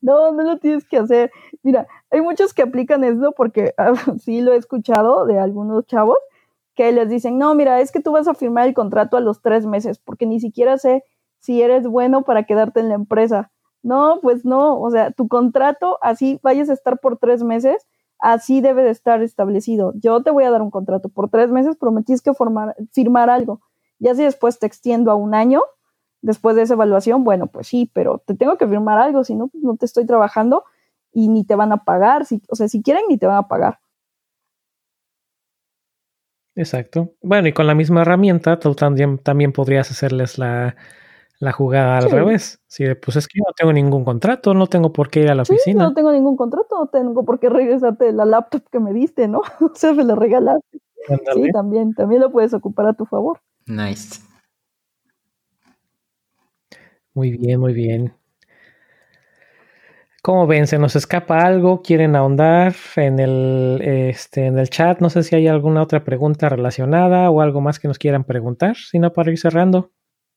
No, 0.00 0.32
no 0.32 0.42
lo 0.42 0.58
tienes 0.58 0.86
que 0.86 0.96
hacer. 0.96 1.30
Mira, 1.62 1.86
hay 2.10 2.22
muchos 2.22 2.54
que 2.54 2.62
aplican 2.62 3.04
eso 3.04 3.32
porque 3.36 3.74
ah, 3.78 3.92
sí 4.18 4.40
lo 4.40 4.52
he 4.52 4.56
escuchado 4.56 5.26
de 5.26 5.38
algunos 5.38 5.86
chavos 5.86 6.18
que 6.78 6.92
les 6.92 7.08
dicen, 7.08 7.38
no, 7.38 7.56
mira, 7.56 7.80
es 7.80 7.90
que 7.90 7.98
tú 7.98 8.12
vas 8.12 8.28
a 8.28 8.34
firmar 8.34 8.68
el 8.68 8.72
contrato 8.72 9.16
a 9.16 9.20
los 9.20 9.42
tres 9.42 9.66
meses 9.66 9.98
porque 9.98 10.26
ni 10.26 10.38
siquiera 10.38 10.78
sé 10.78 11.02
si 11.40 11.60
eres 11.60 11.88
bueno 11.88 12.22
para 12.22 12.44
quedarte 12.44 12.78
en 12.78 12.88
la 12.88 12.94
empresa. 12.94 13.50
No, 13.82 14.20
pues 14.22 14.44
no, 14.44 14.80
o 14.80 14.88
sea, 14.88 15.10
tu 15.10 15.26
contrato 15.26 15.98
así 16.02 16.38
vayas 16.40 16.70
a 16.70 16.74
estar 16.74 17.00
por 17.00 17.18
tres 17.18 17.42
meses 17.42 17.84
así 18.20 18.60
debe 18.60 18.84
de 18.84 18.90
estar 18.90 19.20
establecido. 19.22 19.92
Yo 19.96 20.22
te 20.22 20.30
voy 20.30 20.44
a 20.44 20.52
dar 20.52 20.62
un 20.62 20.70
contrato 20.70 21.08
por 21.08 21.30
tres 21.30 21.50
meses, 21.50 21.74
prometís 21.76 22.22
que 22.22 22.32
formar, 22.32 22.76
firmar 22.92 23.28
algo. 23.28 23.60
Ya 23.98 24.14
si 24.14 24.22
después 24.22 24.60
te 24.60 24.66
extiendo 24.66 25.10
a 25.10 25.16
un 25.16 25.34
año, 25.34 25.62
después 26.22 26.54
de 26.54 26.62
esa 26.62 26.74
evaluación, 26.74 27.24
bueno, 27.24 27.48
pues 27.48 27.66
sí, 27.66 27.90
pero 27.92 28.22
te 28.24 28.34
tengo 28.34 28.56
que 28.56 28.68
firmar 28.68 28.98
algo, 28.98 29.24
si 29.24 29.34
no, 29.34 29.48
pues 29.48 29.64
no 29.64 29.76
te 29.76 29.86
estoy 29.86 30.06
trabajando 30.06 30.62
y 31.12 31.28
ni 31.28 31.44
te 31.44 31.56
van 31.56 31.72
a 31.72 31.78
pagar. 31.82 32.24
Si, 32.24 32.40
o 32.48 32.54
sea, 32.54 32.68
si 32.68 32.82
quieren, 32.82 33.02
ni 33.08 33.18
te 33.18 33.26
van 33.26 33.38
a 33.38 33.48
pagar. 33.48 33.80
Exacto. 36.58 37.14
Bueno, 37.22 37.46
y 37.46 37.52
con 37.52 37.68
la 37.68 37.74
misma 37.76 38.02
herramienta, 38.02 38.58
tú 38.58 38.74
también, 38.74 39.18
también 39.18 39.52
podrías 39.52 39.92
hacerles 39.92 40.38
la, 40.38 40.74
la 41.38 41.52
jugada 41.52 41.98
al 41.98 42.10
revés. 42.10 42.60
Si 42.66 42.84
pues 42.96 43.16
es 43.16 43.28
que 43.28 43.38
no 43.38 43.52
tengo 43.56 43.72
ningún 43.72 44.04
contrato, 44.04 44.54
no 44.54 44.66
tengo 44.66 44.92
por 44.92 45.08
qué 45.08 45.20
ir 45.20 45.30
a 45.30 45.36
la 45.36 45.42
oficina. 45.42 45.84
No 45.84 45.94
tengo 45.94 46.10
ningún 46.10 46.36
contrato, 46.36 46.76
no 46.76 46.88
tengo 46.88 47.24
por 47.24 47.38
qué 47.38 47.48
regresarte 47.48 48.10
la 48.12 48.24
laptop 48.24 48.64
que 48.72 48.80
me 48.80 48.92
diste, 48.92 49.28
¿no? 49.28 49.42
o 49.60 49.70
sea, 49.72 49.92
me 49.92 50.02
la 50.02 50.16
regalaste. 50.16 50.80
Sí, 51.32 51.48
también, 51.52 51.94
también 51.94 52.22
lo 52.22 52.32
puedes 52.32 52.52
ocupar 52.52 52.86
a 52.86 52.92
tu 52.92 53.06
favor. 53.06 53.38
Nice. 53.66 54.20
Muy 57.14 57.30
bien, 57.36 57.60
muy 57.60 57.72
bien. 57.72 58.17
¿Cómo 60.22 60.46
ven? 60.48 60.66
¿Se 60.66 60.78
nos 60.78 60.96
escapa 60.96 61.38
algo? 61.38 61.80
¿Quieren 61.82 62.16
ahondar 62.16 62.74
en 62.96 63.20
el, 63.20 63.80
este, 63.82 64.46
en 64.46 64.58
el 64.58 64.68
chat? 64.68 65.00
No 65.00 65.10
sé 65.10 65.22
si 65.22 65.36
hay 65.36 65.46
alguna 65.46 65.82
otra 65.82 66.02
pregunta 66.02 66.48
relacionada 66.48 67.30
o 67.30 67.40
algo 67.40 67.60
más 67.60 67.78
que 67.78 67.86
nos 67.86 67.98
quieran 67.98 68.24
preguntar, 68.24 68.76
sino 68.76 69.12
para 69.12 69.30
ir 69.30 69.38
cerrando. 69.38 69.92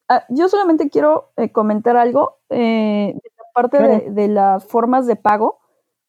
Ah, 0.07 0.23
yo 0.29 0.49
solamente 0.49 0.89
quiero 0.89 1.31
eh, 1.37 1.51
comentar 1.51 1.97
algo 1.97 2.39
eh, 2.49 3.15
de 3.15 3.31
la 3.37 3.43
parte 3.53 4.11
de, 4.11 4.27
las 4.27 4.65
formas 4.65 5.07
de 5.07 5.15
pago 5.15 5.59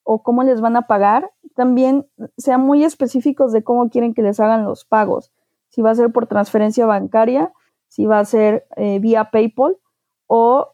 o 0.02 0.22
cómo 0.22 0.42
les 0.42 0.60
van 0.60 0.76
a 0.76 0.86
pagar. 0.86 1.30
También 1.54 2.06
sean 2.36 2.60
muy 2.60 2.84
específicos 2.84 3.52
de 3.52 3.64
cómo 3.64 3.88
quieren 3.88 4.12
que 4.12 4.22
les 4.22 4.38
hagan 4.38 4.64
los 4.64 4.84
pagos. 4.84 5.32
Si 5.68 5.80
va 5.80 5.92
a 5.92 5.94
ser 5.94 6.12
por 6.12 6.26
transferencia 6.26 6.84
bancaria, 6.84 7.52
si 7.88 8.04
va 8.04 8.18
a 8.18 8.24
ser 8.24 8.66
eh, 8.76 8.98
vía 8.98 9.30
PayPal 9.30 9.78
o, 10.26 10.71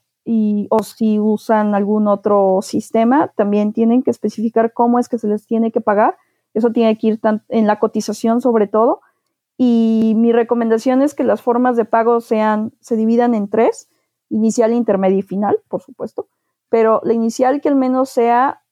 o 0.70 0.82
si 0.82 1.18
usan 1.18 1.74
algún 1.74 2.06
otro 2.06 2.60
sistema, 2.62 3.28
también 3.28 3.72
tienen 3.72 4.02
que 4.02 4.10
especificar 4.10 4.72
cómo 4.72 4.98
es 4.98 5.08
que 5.08 5.18
se 5.18 5.28
les 5.28 5.46
tiene 5.46 5.72
que 5.72 5.80
pagar. 5.80 6.16
Eso 6.54 6.70
tiene 6.70 6.98
que 6.98 7.06
ir 7.06 7.20
en 7.48 7.66
la 7.66 7.78
cotización 7.78 8.40
sobre 8.40 8.66
todo. 8.66 9.00
Y 9.56 10.14
mi 10.16 10.32
recomendación 10.32 11.02
es 11.02 11.14
que 11.14 11.24
las 11.24 11.40
formas 11.40 11.76
de 11.76 11.84
pago 11.84 12.20
sean, 12.20 12.72
se 12.80 12.96
dividan 12.96 13.34
en 13.34 13.48
tres, 13.48 13.88
inicial, 14.28 14.72
intermedio 14.72 15.18
y 15.18 15.22
final, 15.22 15.60
por 15.68 15.82
supuesto. 15.82 16.28
Pero 16.68 17.00
la 17.04 17.14
inicial 17.14 17.60
que 17.60 17.68
al 17.68 17.76
menos 17.76 18.10
sea 18.10 18.62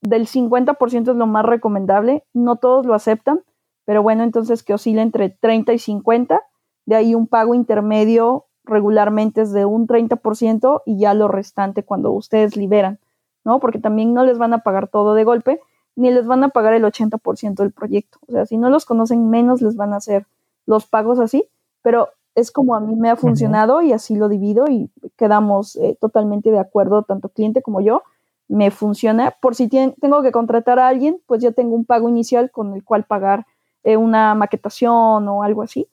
del 0.00 0.26
50% 0.26 1.10
es 1.10 1.16
lo 1.16 1.26
más 1.26 1.44
recomendable. 1.44 2.24
No 2.32 2.56
todos 2.56 2.86
lo 2.86 2.94
aceptan, 2.94 3.42
pero 3.84 4.02
bueno, 4.02 4.22
entonces 4.22 4.62
que 4.62 4.74
oscila 4.74 5.02
entre 5.02 5.28
30 5.28 5.74
y 5.74 5.78
50 5.78 6.42
de 6.86 6.96
ahí 6.96 7.14
un 7.14 7.26
pago 7.26 7.54
intermedio 7.54 8.46
regularmente 8.64 9.42
es 9.42 9.52
de 9.52 9.64
un 9.64 9.86
30% 9.86 10.82
y 10.86 10.98
ya 10.98 11.14
lo 11.14 11.28
restante 11.28 11.82
cuando 11.82 12.12
ustedes 12.12 12.56
liberan, 12.56 12.98
¿no? 13.44 13.60
Porque 13.60 13.78
también 13.78 14.14
no 14.14 14.24
les 14.24 14.38
van 14.38 14.54
a 14.54 14.62
pagar 14.62 14.88
todo 14.88 15.14
de 15.14 15.24
golpe, 15.24 15.60
ni 15.96 16.10
les 16.10 16.26
van 16.26 16.44
a 16.44 16.48
pagar 16.48 16.74
el 16.74 16.84
80% 16.84 17.54
del 17.54 17.72
proyecto. 17.72 18.18
O 18.28 18.32
sea, 18.32 18.46
si 18.46 18.56
no 18.56 18.70
los 18.70 18.84
conocen 18.84 19.28
menos, 19.28 19.62
les 19.62 19.76
van 19.76 19.92
a 19.92 19.96
hacer 19.96 20.26
los 20.66 20.86
pagos 20.86 21.18
así, 21.18 21.46
pero 21.82 22.08
es 22.34 22.50
como 22.50 22.74
a 22.74 22.80
mí 22.80 22.96
me 22.96 23.10
ha 23.10 23.16
funcionado 23.16 23.82
y 23.82 23.92
así 23.92 24.16
lo 24.16 24.28
divido 24.28 24.66
y 24.68 24.90
quedamos 25.16 25.76
eh, 25.76 25.98
totalmente 26.00 26.50
de 26.50 26.58
acuerdo, 26.58 27.02
tanto 27.02 27.28
cliente 27.28 27.60
como 27.60 27.80
yo, 27.80 28.02
me 28.48 28.70
funciona. 28.70 29.34
Por 29.40 29.54
si 29.54 29.68
tengo 29.68 30.22
que 30.22 30.32
contratar 30.32 30.78
a 30.78 30.88
alguien, 30.88 31.20
pues 31.26 31.42
ya 31.42 31.52
tengo 31.52 31.74
un 31.74 31.84
pago 31.84 32.08
inicial 32.08 32.50
con 32.50 32.74
el 32.74 32.84
cual 32.84 33.04
pagar 33.04 33.46
eh, 33.82 33.96
una 33.96 34.34
maquetación 34.34 35.28
o 35.28 35.42
algo 35.42 35.62
así 35.62 35.88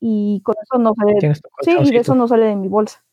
y 0.00 0.40
con 0.42 0.54
eso 0.62 0.78
no 0.78 0.94
sale. 0.94 1.34
Sí, 1.62 1.76
y 1.78 1.90
de 1.90 1.98
eso 1.98 2.14
no 2.14 2.26
sale 2.26 2.46
de 2.46 2.56
mi 2.56 2.68
bolsa. 2.68 3.04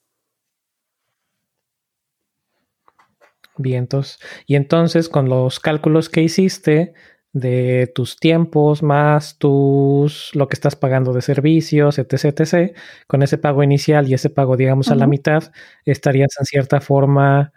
Vientos. 3.57 4.19
Y 4.45 4.55
entonces, 4.55 5.09
con 5.09 5.29
los 5.29 5.59
cálculos 5.59 6.09
que 6.09 6.21
hiciste 6.21 6.93
de 7.33 7.91
tus 7.93 8.17
tiempos 8.17 8.81
más 8.83 9.37
tus 9.37 10.33
lo 10.35 10.47
que 10.47 10.55
estás 10.55 10.75
pagando 10.75 11.13
de 11.13 11.21
servicios, 11.21 11.99
etc, 11.99 12.25
etc, 12.39 12.75
con 13.07 13.21
ese 13.23 13.37
pago 13.37 13.63
inicial 13.63 14.07
y 14.07 14.13
ese 14.13 14.29
pago, 14.29 14.57
digamos, 14.57 14.89
a 14.89 14.95
la 14.95 15.07
mitad, 15.07 15.51
estarías 15.85 16.29
en 16.39 16.45
cierta 16.45 16.81
forma 16.81 17.53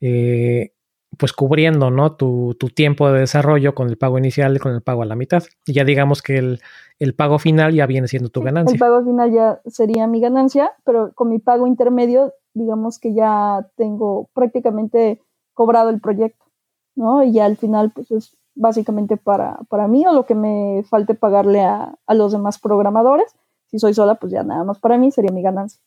eh, 0.00 0.72
pues 1.18 1.32
cubriendo, 1.32 1.90
¿no? 1.90 2.16
Tu, 2.16 2.54
tiempo 2.74 3.10
de 3.10 3.20
desarrollo 3.20 3.74
con 3.74 3.88
el 3.88 3.96
pago 3.96 4.18
inicial 4.18 4.56
y 4.56 4.58
con 4.58 4.72
el 4.72 4.82
pago 4.82 5.02
a 5.02 5.06
la 5.06 5.16
mitad. 5.16 5.42
Y 5.64 5.72
ya 5.72 5.84
digamos 5.84 6.22
que 6.22 6.38
el, 6.38 7.14
pago 7.14 7.38
final 7.38 7.74
ya 7.74 7.86
viene 7.86 8.08
siendo 8.08 8.28
tu 8.28 8.42
ganancia. 8.42 8.74
El 8.74 8.80
pago 8.80 9.04
final 9.04 9.32
ya 9.32 9.60
sería 9.66 10.06
mi 10.06 10.20
ganancia, 10.20 10.72
pero 10.84 11.12
con 11.14 11.28
mi 11.28 11.38
pago 11.38 11.66
intermedio, 11.66 12.34
digamos 12.54 12.98
que 12.98 13.14
ya 13.14 13.68
tengo 13.76 14.28
prácticamente 14.34 15.22
cobrado 15.54 15.90
el 15.90 16.00
proyecto, 16.00 16.44
¿no? 16.94 17.22
Y 17.22 17.32
ya 17.32 17.46
al 17.46 17.56
final, 17.56 17.92
pues 17.94 18.10
es 18.10 18.36
básicamente 18.54 19.16
para, 19.16 19.58
para 19.68 19.86
mí 19.88 20.06
o 20.06 20.12
lo 20.12 20.26
que 20.26 20.34
me 20.34 20.82
falte 20.88 21.14
pagarle 21.14 21.62
a, 21.62 21.94
a 22.06 22.14
los 22.14 22.32
demás 22.32 22.58
programadores. 22.58 23.34
Si 23.66 23.78
soy 23.78 23.94
sola, 23.94 24.16
pues 24.16 24.32
ya 24.32 24.42
nada 24.42 24.64
más 24.64 24.78
para 24.78 24.96
mí 24.98 25.10
sería 25.10 25.32
mi 25.32 25.42
ganancia. 25.42 25.80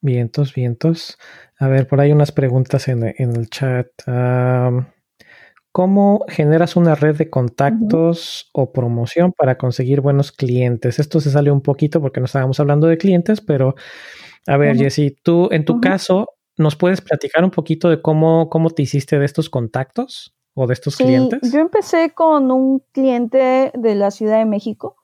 Vientos, 0.00 0.54
vientos. 0.54 1.18
A 1.58 1.68
ver, 1.68 1.86
por 1.86 2.00
ahí 2.00 2.12
unas 2.12 2.32
preguntas 2.32 2.88
en, 2.88 3.02
el 3.02 3.48
chat. 3.48 3.88
¿Cómo 5.76 6.24
generas 6.28 6.74
una 6.74 6.94
red 6.94 7.16
de 7.16 7.28
contactos 7.28 8.48
o 8.54 8.72
promoción 8.72 9.32
para 9.32 9.58
conseguir 9.58 10.00
buenos 10.00 10.32
clientes? 10.32 10.98
Esto 10.98 11.20
se 11.20 11.30
sale 11.30 11.50
un 11.50 11.60
poquito 11.60 12.00
porque 12.00 12.18
no 12.20 12.24
estábamos 12.24 12.58
hablando 12.60 12.86
de 12.86 12.96
clientes, 12.96 13.42
pero 13.42 13.74
a 14.46 14.56
ver, 14.56 14.78
Jessy, 14.78 15.16
tú 15.22 15.48
en 15.50 15.66
tu 15.66 15.80
caso, 15.80 16.30
¿nos 16.56 16.76
puedes 16.76 17.02
platicar 17.02 17.44
un 17.44 17.50
poquito 17.50 17.90
de 17.90 18.00
cómo, 18.00 18.48
cómo 18.48 18.70
te 18.70 18.82
hiciste 18.82 19.18
de 19.18 19.26
estos 19.26 19.50
contactos 19.50 20.34
o 20.54 20.66
de 20.66 20.72
estos 20.72 20.96
clientes? 20.96 21.52
Yo 21.52 21.60
empecé 21.60 22.14
con 22.14 22.50
un 22.50 22.82
cliente 22.92 23.70
de 23.74 23.94
la 23.96 24.10
Ciudad 24.10 24.38
de 24.38 24.46
México. 24.46 24.96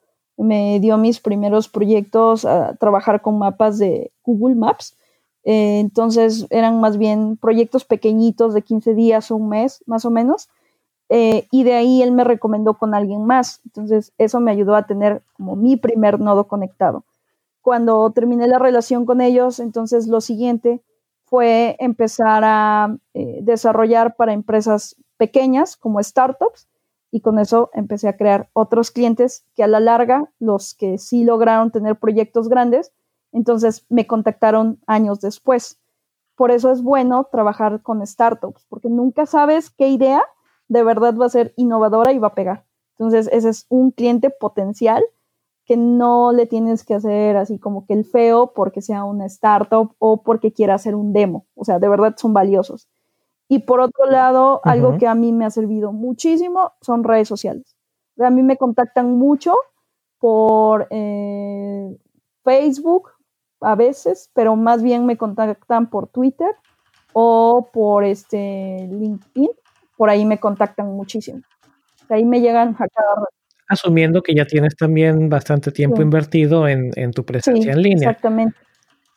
Me 0.43 0.81
dio 0.81 0.99
mis 0.99 1.21
primeros 1.21 1.69
proyectos 1.69 2.45
a 2.45 2.75
trabajar 2.77 3.23
con 3.23 3.39
mapas 3.39 3.79
de 3.79 4.11
Google 4.25 4.57
Maps 4.57 4.97
eh, 5.45 5.81
entonces 5.81 6.47
eran 6.51 6.81
más 6.81 6.99
bien 6.99 7.37
proyectos 7.37 7.85
pequeñitos 7.85 8.55
de 8.55 8.63
15 8.63 8.95
días 8.95 9.31
o 9.31 9.37
un 9.37 9.49
mes, 9.49 9.83
más 9.87 10.05
o 10.05 10.11
menos. 10.11 10.49
Eh, 11.09 11.47
y 11.51 11.65
de 11.65 11.75
ahí 11.75 12.03
él 12.03 12.13
me 12.13 12.25
recomendó 12.25 12.75
con 12.75 12.95
alguien 12.95 13.25
más. 13.27 13.61
Entonces 13.65 14.13
eso 14.19 14.41
me 14.41 14.53
ayudó 14.53 14.75
a 14.75 14.87
tener 14.87 15.23
como 15.35 15.57
mi 15.57 15.77
primer 15.77 16.21
nodo 16.21 16.47
conectado. 16.47 17.05
Cuando 17.61 18.11
terminé 18.11 18.47
la 18.49 18.59
relación 18.59 19.05
con 19.07 19.21
ellos, 19.21 19.61
entonces 19.61 20.09
lo 20.09 20.21
siguiente 20.21 20.81
fue 21.27 21.77
empezar 21.79 22.43
a 22.45 22.97
eh, 23.15 23.41
desarrollar 23.43 24.17
para 24.17 24.33
empresas 24.33 24.97
pequeñas 25.17 25.77
como 25.77 26.03
startups 26.03 26.67
y 27.13 27.21
con 27.21 27.39
eso 27.39 27.71
empecé 27.75 28.09
a 28.09 28.17
crear 28.17 28.49
otros 28.55 28.91
clientes 28.91 29.45
que 29.55 29.63
a 29.63 29.69
la 29.69 29.81
larga, 29.81 30.33
los 30.41 30.75
que 30.75 30.97
sí 30.97 31.25
lograron 31.25 31.71
tener 31.71 31.97
proyectos 31.97 32.49
grandes, 32.49 32.91
entonces 33.33 33.85
me 33.91 34.07
contactaron 34.07 34.81
años 34.87 35.21
después. 35.21 35.79
Por 36.37 36.51
eso 36.51 36.73
es 36.73 36.83
bueno 36.83 37.29
trabajar 37.31 37.83
con 37.83 38.05
startups, 38.05 38.65
porque 38.69 38.89
nunca 38.89 39.27
sabes 39.27 39.69
qué 39.71 39.89
idea 39.89 40.25
de 40.69 40.83
verdad 40.83 41.15
va 41.15 41.27
a 41.27 41.29
ser 41.29 41.53
innovadora 41.57 42.13
y 42.13 42.19
va 42.19 42.29
a 42.29 42.35
pegar. 42.35 42.65
Entonces 42.97 43.29
ese 43.31 43.51
es 43.51 43.67
un 43.69 43.91
cliente 43.91 44.31
potencial 44.31 45.05
que 45.67 45.77
no 45.77 46.33
le 46.33 46.47
tienes 46.47 46.83
que 46.83 46.95
hacer 46.95 47.37
así 47.37 47.59
como 47.59 47.85
que 47.85 47.93
el 47.93 48.07
feo 48.07 48.55
porque 48.55 48.81
sea 48.81 49.05
una 49.05 49.27
startup 49.27 49.95
o 49.99 50.23
porque 50.23 50.53
quiera 50.53 50.75
hacer 50.75 50.95
un 50.95 51.13
demo. 51.13 51.47
O 51.55 51.67
sea, 51.67 51.79
de 51.79 51.89
verdad 51.89 52.15
son 52.17 52.33
valiosos. 52.33 52.89
Y 53.53 53.59
por 53.59 53.81
otro 53.81 54.07
lado, 54.07 54.63
algo 54.65 54.97
que 54.97 55.07
a 55.07 55.15
mí 55.15 55.31
me 55.31 55.45
ha 55.45 55.51
servido 55.51 55.93
muchísimo 55.93 56.73
son 56.81 57.05
redes 57.05 57.29
sociales. 57.29 57.77
a 58.19 58.31
mí 58.31 58.43
me 58.43 58.57
contactan 58.57 59.19
mucho 59.19 59.55
por 60.19 60.87
eh, 60.89 61.95
Facebook, 62.43 63.11
a 63.61 63.75
veces, 63.75 64.31
pero 64.33 64.57
más 64.57 64.83
bien 64.83 65.05
me 65.05 65.19
contactan 65.19 65.91
por 65.91 66.09
Twitter 66.09 66.49
o 67.13 67.69
por 67.71 68.05
este 68.05 68.89
LinkedIn. 68.91 69.51
Por 69.99 70.09
ahí 70.09 70.25
me 70.25 70.41
contactan 70.41 70.87
muchísimo. 70.87 71.43
Ahí 72.09 72.25
me 72.25 72.41
llegan 72.41 72.71
a 72.79 72.89
cada 72.89 73.27
Asumiendo 73.69 74.23
que 74.23 74.35
ya 74.35 74.47
tienes 74.47 74.77
también 74.77 75.29
bastante 75.29 75.73
tiempo 75.73 76.01
invertido 76.01 76.67
en, 76.67 77.11
tu 77.13 77.27
presencia 77.27 77.73
en 77.73 77.83
línea. 77.83 78.09
Exactamente. 78.09 78.57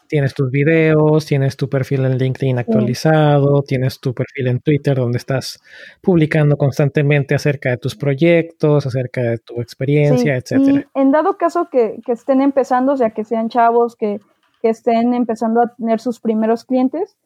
Tienes 0.08 0.34
tus 0.34 0.52
videos, 0.52 1.26
tienes 1.26 1.58
tu 1.58 1.70
perfil 1.70 2.06
en 2.06 2.18
LinkedIn 2.18 2.60
actualizado, 2.60 3.64
tienes 3.64 4.00
tu 4.00 4.14
perfil 4.14 4.48
en 4.48 4.60
Twitter 4.60 4.96
donde 4.96 5.18
estás 5.18 5.60
publicando 6.02 6.58
constantemente 6.58 7.36
acerca 7.36 7.70
de 7.70 7.78
tus 7.78 7.96
proyectos, 7.96 8.86
acerca 8.86 9.22
de 9.22 9.38
tu 9.40 9.62
experiencia, 9.62 10.36
etcétera. 10.36 10.88
en 10.94 11.12
dado 11.12 11.38
caso 11.38 11.70
que, 11.72 12.00
que 12.06 12.12
estén 12.12 12.42
empezando, 12.42 12.94
o 12.94 12.98
sea, 12.98 13.10
que 13.10 13.24
sean 13.24 13.50
chavos 13.50 13.96
que 13.96 14.20
que 14.66 14.72
estén 14.72 15.14
empezando 15.14 15.62
a 15.62 15.76
tener 15.76 16.00
sus 16.00 16.20
primeros 16.20 16.66
clientes, 16.66 17.18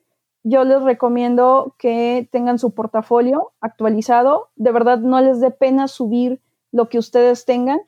yo 0.43 0.65
les 0.65 0.84
recomiendo 0.84 1.73
que 1.80 2.27
tengan 2.34 2.60
su 2.60 2.73
portafolio 2.73 3.53
actualizado. 3.61 4.49
De 4.57 4.73
verdad, 4.73 4.99
no 4.99 5.22
les 5.22 5.39
dé 5.39 5.49
pena 5.49 5.88
subir 5.88 6.41
lo 6.73 6.89
que 6.89 6.97
ustedes 6.97 7.45
tengan. 7.45 7.80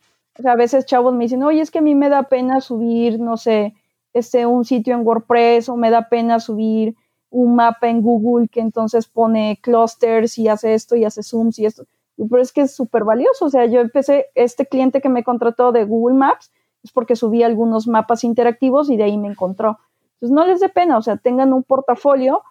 a 0.45 0.55
veces 0.55 0.85
chavos 0.85 1.13
me 1.13 1.25
dicen, 1.25 1.43
oye, 1.43 1.59
es 1.59 1.69
que 1.69 1.79
a 1.79 1.81
mí 1.81 1.95
me 1.95 2.07
da 2.07 2.23
pena 2.29 2.61
subir, 2.61 3.19
no 3.19 3.35
sé, 3.35 3.73
este, 4.13 4.45
un 4.45 4.65
sitio 4.65 4.95
en 4.95 5.05
WordPress 5.05 5.69
o 5.69 5.77
me 5.77 5.89
da 5.89 6.09
pena 6.09 6.39
subir 6.39 6.95
un 7.29 7.55
mapa 7.55 7.89
en 7.89 8.01
Google 8.01 8.47
que 8.49 8.59
entonces 8.59 9.07
pone 9.07 9.59
clusters 9.61 10.37
y 10.37 10.47
hace 10.47 10.73
esto 10.73 10.95
y 10.95 11.05
hace 11.05 11.23
zooms 11.23 11.57
y 11.59 11.65
esto. 11.65 11.85
Pero 12.17 12.41
es 12.41 12.51
que 12.51 12.61
es 12.61 12.75
súper 12.75 13.03
valioso. 13.03 13.45
O 13.45 13.49
sea, 13.49 13.65
yo 13.65 13.79
empecé, 13.79 14.27
este 14.35 14.65
cliente 14.65 15.01
que 15.01 15.09
me 15.09 15.23
contrató 15.23 15.71
de 15.71 15.85
Google 15.85 16.17
Maps, 16.17 16.51
es 16.83 16.91
porque 16.91 17.15
subí 17.15 17.43
algunos 17.43 17.87
mapas 17.87 18.23
interactivos 18.23 18.89
y 18.89 18.97
de 18.97 19.03
ahí 19.03 19.17
me 19.17 19.29
encontró. 19.29 19.79
Entonces 20.15 20.35
no 20.35 20.45
les 20.45 20.59
dé 20.59 20.69
pena, 20.69 20.97
o 20.97 21.01
sea, 21.01 21.17
tengan 21.17 21.53
un 21.53 21.63
portafolio 21.63 22.41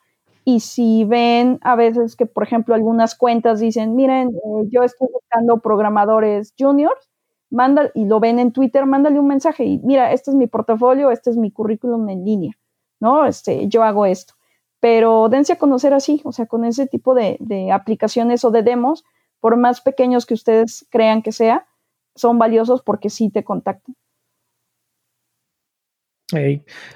y 0.44 0.60
si 0.60 1.04
ven 1.04 1.58
a 1.62 1.76
veces 1.76 2.16
que, 2.16 2.26
por 2.26 2.42
ejemplo, 2.42 2.74
algunas 2.74 3.14
cuentas 3.14 3.60
dicen, 3.60 3.94
miren, 3.94 4.30
eh, 4.30 4.68
yo 4.70 4.82
estoy 4.82 5.08
buscando 5.12 5.58
programadores 5.58 6.54
juniors, 6.58 7.09
manda, 7.50 7.90
y 7.94 8.06
lo 8.06 8.20
ven 8.20 8.38
en 8.38 8.52
Twitter, 8.52 8.86
mándale 8.86 9.18
un 9.18 9.26
mensaje 9.26 9.64
y 9.64 9.78
mira, 9.78 10.12
este 10.12 10.30
es 10.30 10.36
mi 10.36 10.46
portafolio, 10.46 11.10
este 11.10 11.30
es 11.30 11.36
mi 11.36 11.50
currículum 11.50 12.08
en 12.08 12.24
línea, 12.24 12.52
¿no? 13.00 13.26
Este, 13.26 13.68
yo 13.68 13.82
hago 13.82 14.06
esto. 14.06 14.34
Pero 14.80 15.28
dense 15.28 15.52
a 15.52 15.58
conocer 15.58 15.92
así, 15.92 16.22
o 16.24 16.32
sea, 16.32 16.46
con 16.46 16.64
ese 16.64 16.86
tipo 16.86 17.14
de, 17.14 17.36
de 17.40 17.70
aplicaciones 17.70 18.44
o 18.44 18.50
de 18.50 18.62
demos, 18.62 19.04
por 19.40 19.56
más 19.56 19.80
pequeños 19.80 20.24
que 20.26 20.34
ustedes 20.34 20.86
crean 20.90 21.22
que 21.22 21.32
sea, 21.32 21.66
son 22.14 22.38
valiosos 22.38 22.82
porque 22.82 23.10
sí 23.10 23.30
te 23.30 23.44
contactan. 23.44 23.94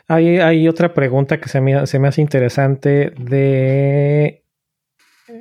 Hay, 0.06 0.68
otra 0.68 0.94
pregunta 0.94 1.40
que 1.40 1.48
se 1.48 1.60
me, 1.60 1.86
se 1.86 1.98
me 1.98 2.08
hace 2.08 2.20
interesante 2.20 3.10
de... 3.18 4.43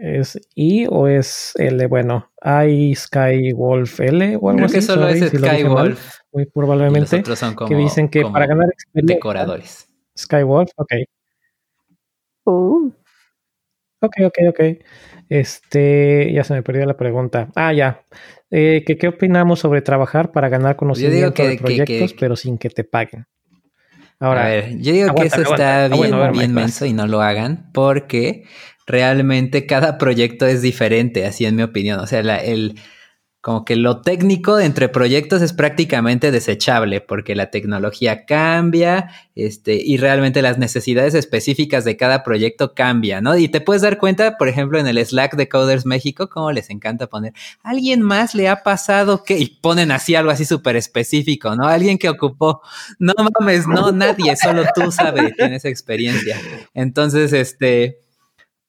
¿Es 0.03 0.37
I 0.53 0.85
o 0.89 1.07
es 1.07 1.53
L? 1.55 1.87
Bueno, 1.87 2.29
hay 2.41 2.93
Skywolf 2.93 4.01
L 4.01 4.35
o 4.35 4.49
algo 4.49 4.57
Creo 4.57 4.65
así. 4.65 4.75
que 4.75 4.81
solo 4.81 5.07
es 5.07 5.29
Skywolf. 5.29 6.17
muy 6.33 6.45
probablemente. 6.45 7.23
que 7.23 7.75
dicen 7.75 8.09
que 8.09 8.23
para 8.23 8.45
ganar 8.45 8.67
experiencia. 8.69 9.15
Decoradores. 9.15 9.87
Skywolf, 10.17 10.71
ok. 10.75 10.91
Uh. 12.43 12.91
Ok, 14.01 14.15
ok, 14.25 14.37
ok. 14.49 14.59
Este, 15.29 16.33
ya 16.33 16.43
se 16.43 16.53
me 16.53 16.63
perdió 16.63 16.85
la 16.85 16.97
pregunta. 16.97 17.47
Ah, 17.55 17.71
ya. 17.71 18.03
Eh, 18.51 18.83
¿qué, 18.85 19.07
opinamos 19.07 19.59
sobre 19.59 19.81
trabajar 19.81 20.33
para 20.33 20.49
ganar 20.49 20.75
conocimiento 20.75 21.43
de 21.43 21.57
proyectos, 21.57 22.13
pero 22.19 22.35
sin 22.35 22.57
que 22.57 22.69
te 22.69 22.83
paguen? 22.83 23.25
Ahora, 24.19 24.45
a 24.45 24.49
ver, 24.49 24.77
yo 24.79 24.93
digo 24.93 25.15
que 25.15 25.27
eso 25.27 25.41
está 25.41 25.85
ah, 25.85 25.87
bien, 25.89 26.31
bien 26.33 26.53
menso 26.53 26.85
y 26.85 26.93
no 26.93 27.07
lo 27.07 27.21
hagan 27.21 27.69
porque 27.73 28.45
realmente 28.85 29.65
cada 29.65 29.97
proyecto 29.97 30.45
es 30.45 30.61
diferente, 30.61 31.25
así 31.25 31.45
en 31.45 31.55
mi 31.55 31.63
opinión. 31.63 31.99
O 31.99 32.07
sea, 32.07 32.19
el, 32.19 32.75
como 33.43 33.65
que 33.65 33.75
lo 33.75 33.99
técnico 33.99 34.57
entre 34.57 34.87
proyectos 34.87 35.41
es 35.41 35.51
prácticamente 35.51 36.31
desechable 36.31 37.01
porque 37.01 37.35
la 37.35 37.51
tecnología 37.51 38.25
cambia 38.25 39.09
este, 39.35 39.73
y 39.83 39.97
realmente 39.97 40.41
las 40.41 40.57
necesidades 40.57 41.13
específicas 41.13 41.83
de 41.83 41.97
cada 41.97 42.23
proyecto 42.23 42.73
cambian, 42.73 43.25
¿no? 43.25 43.35
Y 43.35 43.49
te 43.49 43.59
puedes 43.59 43.81
dar 43.81 43.97
cuenta, 43.97 44.37
por 44.37 44.47
ejemplo, 44.47 44.79
en 44.79 44.87
el 44.87 45.05
Slack 45.05 45.35
de 45.35 45.49
Coders 45.49 45.85
México, 45.85 46.29
cómo 46.29 46.53
les 46.53 46.69
encanta 46.69 47.07
poner, 47.07 47.33
¿alguien 47.63 48.01
más 48.01 48.33
le 48.33 48.47
ha 48.47 48.63
pasado 48.63 49.25
que? 49.25 49.37
Y 49.37 49.47
ponen 49.47 49.91
así 49.91 50.15
algo 50.15 50.31
así 50.31 50.45
súper 50.45 50.77
específico, 50.77 51.53
¿no? 51.57 51.67
Alguien 51.67 51.97
que 51.97 52.07
ocupó, 52.07 52.61
no 52.97 53.13
mames, 53.17 53.67
no, 53.67 53.91
nadie, 53.91 54.37
solo 54.37 54.63
tú 54.73 54.89
sabes, 54.89 55.35
tienes 55.35 55.65
experiencia. 55.65 56.39
Entonces, 56.73 57.33
este 57.33 58.02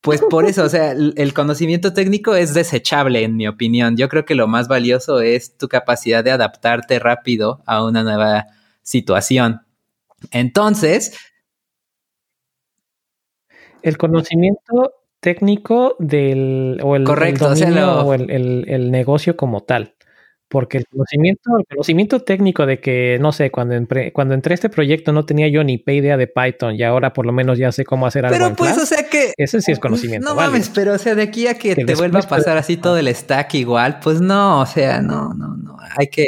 pues 0.04 0.20
por 0.20 0.44
eso, 0.44 0.64
o 0.64 0.68
sea, 0.68 0.92
el 0.92 1.32
conocimiento 1.32 1.94
técnico 1.94 2.34
es 2.34 2.52
desechable, 2.52 3.24
en 3.24 3.36
mi 3.36 3.48
opinión. 3.48 3.96
Yo 3.96 4.10
creo 4.10 4.26
que 4.26 4.34
lo 4.34 4.46
más 4.46 4.68
valioso 4.68 5.22
es 5.22 5.56
tu 5.56 5.66
capacidad 5.66 6.22
de 6.22 6.30
adaptarte 6.30 6.98
rápido 6.98 7.62
a 7.64 7.82
una 7.82 8.02
nueva 8.02 8.48
situación. 8.82 9.62
Entonces... 10.30 11.18
El 13.80 13.96
conocimiento 13.96 14.92
técnico 15.20 15.96
del 15.98 16.78
o 16.82 16.96
el, 16.96 17.04
correcto, 17.04 17.48
o, 17.48 18.12
el, 18.12 18.90
negocio 18.90 19.38
como 19.38 19.62
tal. 19.62 19.94
Porque 20.48 20.78
el 20.78 20.86
conocimiento, 20.86 21.50
el 21.58 21.64
conocimiento 21.66 22.20
técnico 22.20 22.66
de 22.66 22.78
que, 22.78 23.18
no 23.20 23.32
sé, 23.32 23.50
cuando 23.50 23.74
entré, 23.74 24.12
cuando 24.12 24.34
entré 24.34 24.52
a 24.52 24.56
este 24.56 24.68
proyecto 24.68 25.12
no 25.12 25.24
tenía 25.24 25.48
yo 25.48 25.64
ni 25.64 25.82
idea 25.86 26.16
de 26.16 26.26
Python 26.26 26.76
y 26.76 26.82
ahora 26.82 27.12
por 27.12 27.26
lo 27.26 27.32
menos 27.32 27.58
ya 27.58 27.72
sé 27.72 27.84
cómo 27.84 28.06
hacer 28.06 28.26
algo. 28.26 28.38
Pero 28.38 28.54
pues, 28.54 28.76
o 28.78 28.86
sea 28.86 29.08
que. 29.08 29.32
Ese 29.36 29.60
sí 29.60 29.72
es 29.72 29.80
conocimiento. 29.80 30.28
No 30.28 30.34
mames, 30.34 30.68
pero 30.68 30.92
o 30.92 30.98
sea, 30.98 31.14
de 31.14 31.22
aquí 31.22 31.46
a 31.46 31.54
que, 31.58 31.74
te 31.74 31.94
vuelva 31.94 32.20
a 32.20 32.22
pasar 32.22 32.56
así 32.56 32.76
todo 32.76 32.98
el 32.98 33.12
stack 33.14 33.54
igual, 33.54 33.98
pues 34.00 34.20
no, 34.20 34.60
o 34.60 34.66
sea, 34.66 35.00
no, 35.00 35.34
no, 35.34 35.56
no. 35.56 35.76
Hay 35.96 36.08
que. 36.08 36.26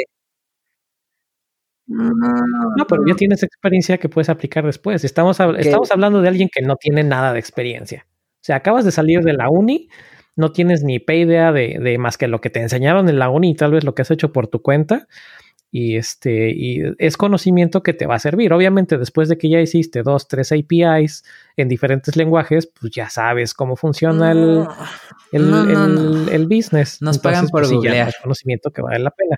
No, 1.87 2.85
pero 2.87 3.03
ya 3.07 3.15
tienes 3.15 3.43
experiencia 3.43 3.97
que 3.97 4.09
puedes 4.09 4.29
aplicar 4.29 4.65
después. 4.65 5.03
Estamos, 5.03 5.39
estamos 5.57 5.91
hablando 5.91 6.21
de 6.21 6.27
alguien 6.27 6.49
que 6.51 6.61
no 6.61 6.75
tiene 6.75 7.03
nada 7.03 7.31
de 7.31 7.39
experiencia. 7.39 8.05
O 8.09 8.43
sea, 8.47 8.57
acabas 8.57 8.83
de 8.83 8.91
salir 8.91 9.21
de 9.21 9.33
la 9.33 9.49
uni, 9.49 9.89
no 10.37 10.51
tienes 10.51 10.83
ni 10.83 10.95
idea 10.95 11.51
de, 11.51 11.79
de, 11.81 11.97
más 11.97 12.17
que 12.17 12.27
lo 12.27 12.39
que 12.39 12.49
te 12.49 12.61
enseñaron 12.61 13.09
en 13.09 13.19
la 13.19 13.29
uni 13.29 13.51
y 13.51 13.55
tal 13.55 13.71
vez 13.71 13.83
lo 13.83 13.95
que 13.95 14.03
has 14.03 14.11
hecho 14.11 14.31
por 14.31 14.47
tu 14.47 14.61
cuenta. 14.61 15.07
Y 15.69 15.97
este, 15.97 16.51
y 16.51 16.81
es 16.97 17.17
conocimiento 17.17 17.83
que 17.83 17.93
te 17.93 18.05
va 18.05 18.15
a 18.15 18.19
servir. 18.19 18.53
Obviamente, 18.53 18.97
después 18.97 19.27
de 19.27 19.37
que 19.37 19.49
ya 19.49 19.59
hiciste 19.59 20.01
dos, 20.01 20.27
tres 20.27 20.53
APIs 20.53 21.25
en 21.57 21.67
diferentes 21.67 22.15
lenguajes, 22.15 22.67
pues 22.67 22.93
ya 22.93 23.09
sabes 23.09 23.53
cómo 23.53 23.75
funciona 23.75 24.31
el, 24.31 24.65
el, 25.33 26.29
el, 26.31 26.47
business. 26.47 27.01
Nos 27.01 27.19
pagan 27.19 27.47
por 27.49 27.67
pues, 27.67 27.83
es 27.83 28.15
conocimiento 28.21 28.71
que 28.71 28.81
vale 28.81 28.99
la 28.99 29.11
pena. 29.11 29.37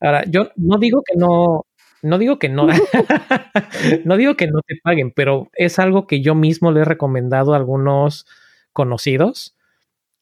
Ahora, 0.00 0.24
yo 0.26 0.50
no 0.54 0.78
digo 0.78 1.02
que 1.04 1.16
no, 1.18 1.66
no 2.02 2.18
digo 2.18 2.38
que 2.38 2.48
no, 2.48 2.68
no 4.04 4.16
digo 4.16 4.36
que 4.36 4.46
no 4.46 4.60
te 4.60 4.76
paguen, 4.82 5.10
pero 5.10 5.48
es 5.54 5.78
algo 5.78 6.06
que 6.06 6.20
yo 6.20 6.34
mismo 6.34 6.70
le 6.70 6.82
he 6.82 6.84
recomendado 6.84 7.54
a 7.54 7.56
algunos 7.56 8.26
conocidos 8.72 9.56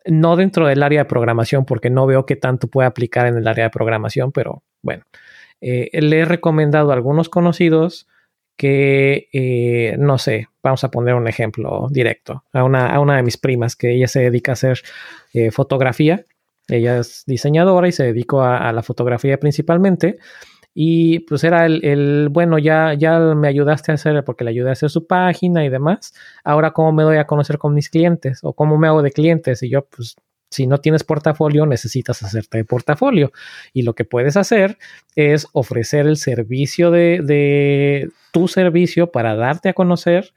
no 0.09 0.37
dentro 0.37 0.67
del 0.67 0.83
área 0.83 1.01
de 1.01 1.09
programación, 1.09 1.65
porque 1.65 1.91
no 1.91 2.07
veo 2.07 2.27
qué 2.27 2.37
tanto 2.37 2.69
puede 2.69 2.89
aplicar 2.89 3.27
en 3.27 3.37
el 3.37 3.47
área 3.47 3.65
de 3.65 3.71
programación, 3.71 4.33
pero 4.33 4.63
bueno, 4.83 5.05
eh, 5.61 5.91
le 6.01 6.21
he 6.21 6.25
recomendado 6.25 6.91
a 6.91 6.95
algunos 6.95 7.29
conocidos 7.29 8.09
que, 8.57 9.29
eh, 9.33 9.97
no 9.99 10.19
sé, 10.19 10.49
vamos 10.63 10.83
a 10.83 10.91
poner 10.91 11.15
un 11.15 11.29
ejemplo 11.29 11.87
directo, 11.91 12.45
a 12.53 12.65
una, 12.65 12.89
a 12.89 13.01
una 13.01 13.17
de 13.17 13.23
mis 13.23 13.37
primas 13.37 13.77
que 13.77 13.95
ella 13.95 14.09
se 14.09 14.21
dedica 14.21 14.53
a 14.53 14.55
hacer 14.55 14.81
eh, 15.33 15.51
fotografía, 15.51 16.25
ella 16.69 16.99
es 16.99 17.25
diseñadora 17.27 17.89
y 17.89 17.93
se 17.93 18.05
dedicó 18.05 18.43
a 18.43 18.71
la 18.73 18.83
fotografía 18.83 19.39
principalmente. 19.41 20.19
Y 20.81 21.19
pues 21.21 21.43
era 21.43 21.67
el, 21.67 22.29
bueno, 22.31 22.57
ya, 22.57 22.95
ya 22.95 23.19
me 23.19 23.49
ayudaste 23.49 23.91
a 23.91 23.97
hacer, 23.97 24.23
porque 24.23 24.45
le 24.45 24.51
ayudé 24.51 24.69
a 24.69 24.73
hacer 24.75 24.91
su 24.91 25.09
página 25.09 25.65
y 25.65 25.71
demás. 25.71 26.15
Ahora, 26.45 26.71
¿cómo 26.71 26.93
me 26.93 27.03
doy 27.03 27.17
a 27.17 27.27
conocer 27.27 27.59
con 27.59 27.75
mis 27.75 27.91
clientes? 27.91 28.39
¿O 28.45 28.53
cómo 28.53 28.79
me 28.79 28.87
hago 28.87 29.03
de 29.03 29.11
clientes? 29.11 29.61
Y 29.65 29.71
yo, 29.71 29.87
pues, 29.87 30.15
si 30.53 30.69
no 30.69 30.79
tienes 30.79 31.03
portafolio, 31.03 31.67
necesitas 31.67 32.23
hacerte 32.23 32.59
de 32.59 32.65
portafolio. 32.65 33.33
Y 33.73 33.83
lo 33.83 33.97
que 33.97 34.05
puedes 34.05 34.37
hacer 34.37 34.79
es 35.17 35.49
ofrecer 35.53 36.07
el 36.07 36.17
servicio 36.17 36.93
de, 36.93 37.23
de 37.25 38.11
tu 38.31 38.47
servicio 38.47 39.11
para 39.11 39.35
darte 39.35 39.71
a 39.71 39.75
conocer, 39.75 40.33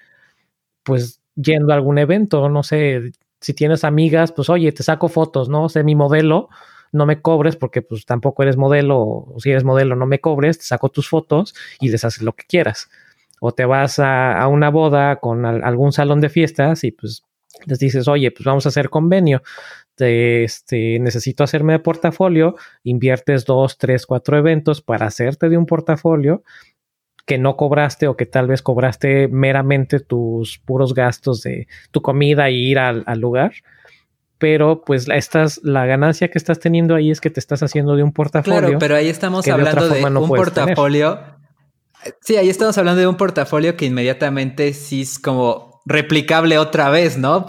pues 0.81 1.21
yendo 1.35 1.71
a 1.71 1.75
algún 1.75 1.99
evento, 1.99 2.49
no 2.49 2.63
sé, 2.63 3.11
si 3.41 3.53
tienes 3.53 3.83
amigas, 3.83 4.31
pues 4.31 4.49
oye, 4.49 4.71
te 4.71 4.81
saco 4.81 5.07
fotos, 5.07 5.49
¿no? 5.49 5.69
Sé 5.69 5.83
mi 5.83 5.93
modelo 5.93 6.49
no 6.91 7.05
me 7.05 7.21
cobres 7.21 7.55
porque 7.55 7.81
pues 7.81 8.05
tampoco 8.05 8.43
eres 8.43 8.57
modelo 8.57 8.99
o 8.99 9.35
si 9.39 9.51
eres 9.51 9.63
modelo 9.63 9.95
no 9.95 10.05
me 10.05 10.19
cobres, 10.19 10.59
te 10.59 10.65
saco 10.65 10.89
tus 10.89 11.09
fotos 11.09 11.55
y 11.79 11.89
les 11.89 12.03
haces 12.03 12.21
lo 12.21 12.33
que 12.33 12.45
quieras. 12.45 12.89
O 13.39 13.53
te 13.53 13.65
vas 13.65 13.97
a, 13.99 14.47
una 14.47 14.69
boda 14.69 15.15
con 15.17 15.45
algún 15.45 15.91
salón 15.93 16.21
de 16.21 16.29
fiestas 16.29 16.83
y 16.83 16.91
pues 16.91 17.23
les 17.65 17.79
dices, 17.79 18.07
oye, 18.07 18.31
pues 18.31 18.45
vamos 18.45 18.65
a 18.65 18.69
hacer 18.69 18.89
convenio, 18.89 19.41
te, 19.95 20.43
este, 20.43 20.99
necesito 20.99 21.43
hacerme 21.43 21.73
de 21.73 21.79
portafolio, 21.79 22.55
inviertes 22.83 23.45
dos, 23.45 23.77
tres, 23.77 24.05
cuatro 24.05 24.37
eventos 24.37 24.81
para 24.81 25.07
hacerte 25.07 25.49
de 25.49 25.57
un 25.57 25.65
portafolio 25.65 26.43
que 27.25 27.37
no 27.37 27.55
cobraste 27.55 28.07
o 28.07 28.15
que 28.15 28.25
tal 28.25 28.47
vez 28.47 28.61
cobraste 28.61 29.27
meramente 29.27 29.99
tus 29.99 30.59
puros 30.59 30.93
gastos 30.93 31.41
de 31.41 31.67
tu 31.91 32.01
comida 32.01 32.49
y 32.49 32.71
ir 32.71 32.79
al 32.79 33.19
lugar 33.19 33.53
pero 34.41 34.81
pues 34.83 35.07
estás, 35.07 35.61
la 35.63 35.85
ganancia 35.85 36.29
que 36.29 36.39
estás 36.39 36.59
teniendo 36.59 36.95
ahí 36.95 37.11
es 37.11 37.21
que 37.21 37.29
te 37.29 37.39
estás 37.39 37.61
haciendo 37.61 37.95
de 37.95 38.01
un 38.01 38.11
portafolio. 38.11 38.59
Claro, 38.59 38.79
pero 38.79 38.95
ahí 38.95 39.07
estamos 39.07 39.47
hablando 39.47 39.87
de, 39.87 40.03
un 40.03 40.27
portafolio. 40.27 41.19
Sí, 42.21 42.37
ahí 42.37 42.49
estamos 42.49 42.75
hablando 42.79 43.01
de 43.01 43.05
un 43.05 43.17
portafolio 43.17 43.77
que 43.77 43.85
inmediatamente 43.85 44.73
sí 44.73 45.01
es 45.01 45.19
como 45.19 45.79
replicable 45.85 46.57
otra 46.57 46.89
vez, 46.89 47.19
¿no? 47.19 47.45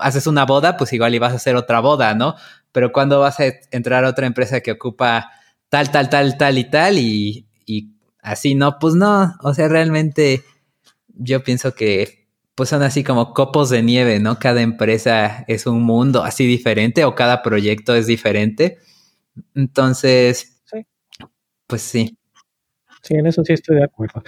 Haces 0.00 0.26
una 0.26 0.44
boda, 0.44 0.76
pues 0.76 0.92
igual 0.92 1.14
ibas 1.14 1.32
a 1.32 1.36
hacer 1.36 1.54
otra 1.54 1.78
boda, 1.78 2.16
¿no? 2.16 2.34
Pero 2.72 2.90
cuando 2.90 3.20
vas 3.20 3.38
a 3.38 3.44
entrar 3.70 4.04
a 4.04 4.08
otra 4.08 4.26
empresa 4.26 4.60
que 4.60 4.72
ocupa 4.72 5.30
tal, 5.68 5.92
tal, 5.92 6.10
tal, 6.10 6.36
tal 6.36 6.58
y 6.58 6.64
tal 6.68 6.98
y, 6.98 7.46
y 7.64 7.90
así, 8.22 8.56
¿no? 8.56 8.80
Pues 8.80 8.94
no, 8.94 9.36
o 9.40 9.54
sea, 9.54 9.68
realmente 9.68 10.42
yo 11.06 11.44
pienso 11.44 11.76
que 11.76 12.23
pues 12.54 12.68
son 12.68 12.82
así 12.82 13.02
como 13.02 13.34
copos 13.34 13.70
de 13.70 13.82
nieve, 13.82 14.20
¿no? 14.20 14.38
Cada 14.38 14.62
empresa 14.62 15.44
es 15.48 15.66
un 15.66 15.82
mundo 15.82 16.22
así 16.22 16.46
diferente 16.46 17.04
o 17.04 17.14
cada 17.14 17.42
proyecto 17.42 17.94
es 17.94 18.06
diferente. 18.06 18.78
Entonces, 19.54 20.62
pues 21.66 21.82
sí. 21.82 22.16
Sí, 23.02 23.14
en 23.14 23.26
eso 23.26 23.44
sí 23.44 23.52
estoy 23.52 23.76
de 23.76 23.84
acuerdo. 23.84 24.22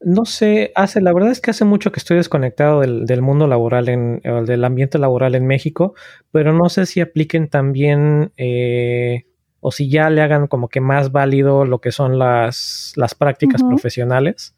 No 0.00 0.24
sé, 0.24 0.72
hace, 0.74 1.00
la 1.00 1.12
verdad 1.12 1.30
es 1.30 1.40
que 1.40 1.50
hace 1.50 1.64
mucho 1.64 1.92
que 1.92 2.00
estoy 2.00 2.16
desconectado 2.16 2.80
del, 2.80 3.22
mundo 3.22 3.46
laboral, 3.46 3.88
en, 3.88 4.20
del 4.20 4.64
ambiente 4.64 4.98
laboral 4.98 5.34
en 5.34 5.46
México, 5.46 5.94
pero 6.32 6.52
no 6.52 6.68
sé 6.68 6.86
si 6.86 7.00
apliquen 7.00 7.48
también 7.48 8.32
eh, 8.36 9.26
o 9.60 9.70
si 9.70 9.88
ya 9.88 10.10
le 10.10 10.22
hagan 10.22 10.48
como 10.48 10.68
que 10.68 10.80
más 10.80 11.12
válido 11.12 11.64
lo 11.64 11.80
que 11.80 11.92
son 11.92 12.18
las, 12.18 12.92
las 12.96 13.14
prácticas 13.14 13.62
profesionales, 13.62 14.54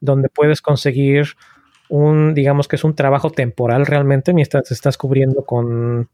donde 0.00 0.28
puedes 0.28 0.62
conseguir 0.62 1.34
un, 1.88 2.34
digamos 2.34 2.68
que 2.68 2.76
es 2.76 2.84
un 2.84 2.94
trabajo 2.94 3.30
temporal 3.30 3.86
realmente, 3.86 4.32
mientras 4.32 4.70
estás 4.70 4.96
cubriendo 4.98 5.44
con, 5.44 6.08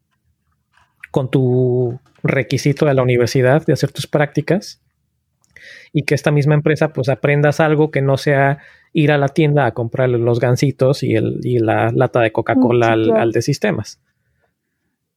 con 1.10 1.30
tu 1.30 1.98
requisito 2.22 2.86
de 2.86 2.94
la 2.94 3.02
universidad 3.02 3.64
de 3.66 3.72
hacer 3.72 3.92
tus 3.92 4.06
prácticas 4.06 4.80
y 5.92 6.02
que 6.02 6.14
esta 6.14 6.30
misma 6.30 6.54
empresa 6.54 6.92
pues 6.92 7.08
aprendas 7.08 7.60
algo 7.60 7.90
que 7.90 8.02
no 8.02 8.16
sea 8.16 8.58
ir 8.92 9.12
a 9.12 9.18
la 9.18 9.28
tienda 9.28 9.66
a 9.66 9.72
comprar 9.72 10.08
los 10.08 10.40
gansitos 10.40 11.02
y, 11.02 11.14
el, 11.14 11.40
y 11.42 11.58
la 11.58 11.90
lata 11.92 12.20
de 12.20 12.32
Coca-Cola 12.32 12.92
al, 12.92 13.32
de 13.32 13.42
sistemas. 13.42 14.00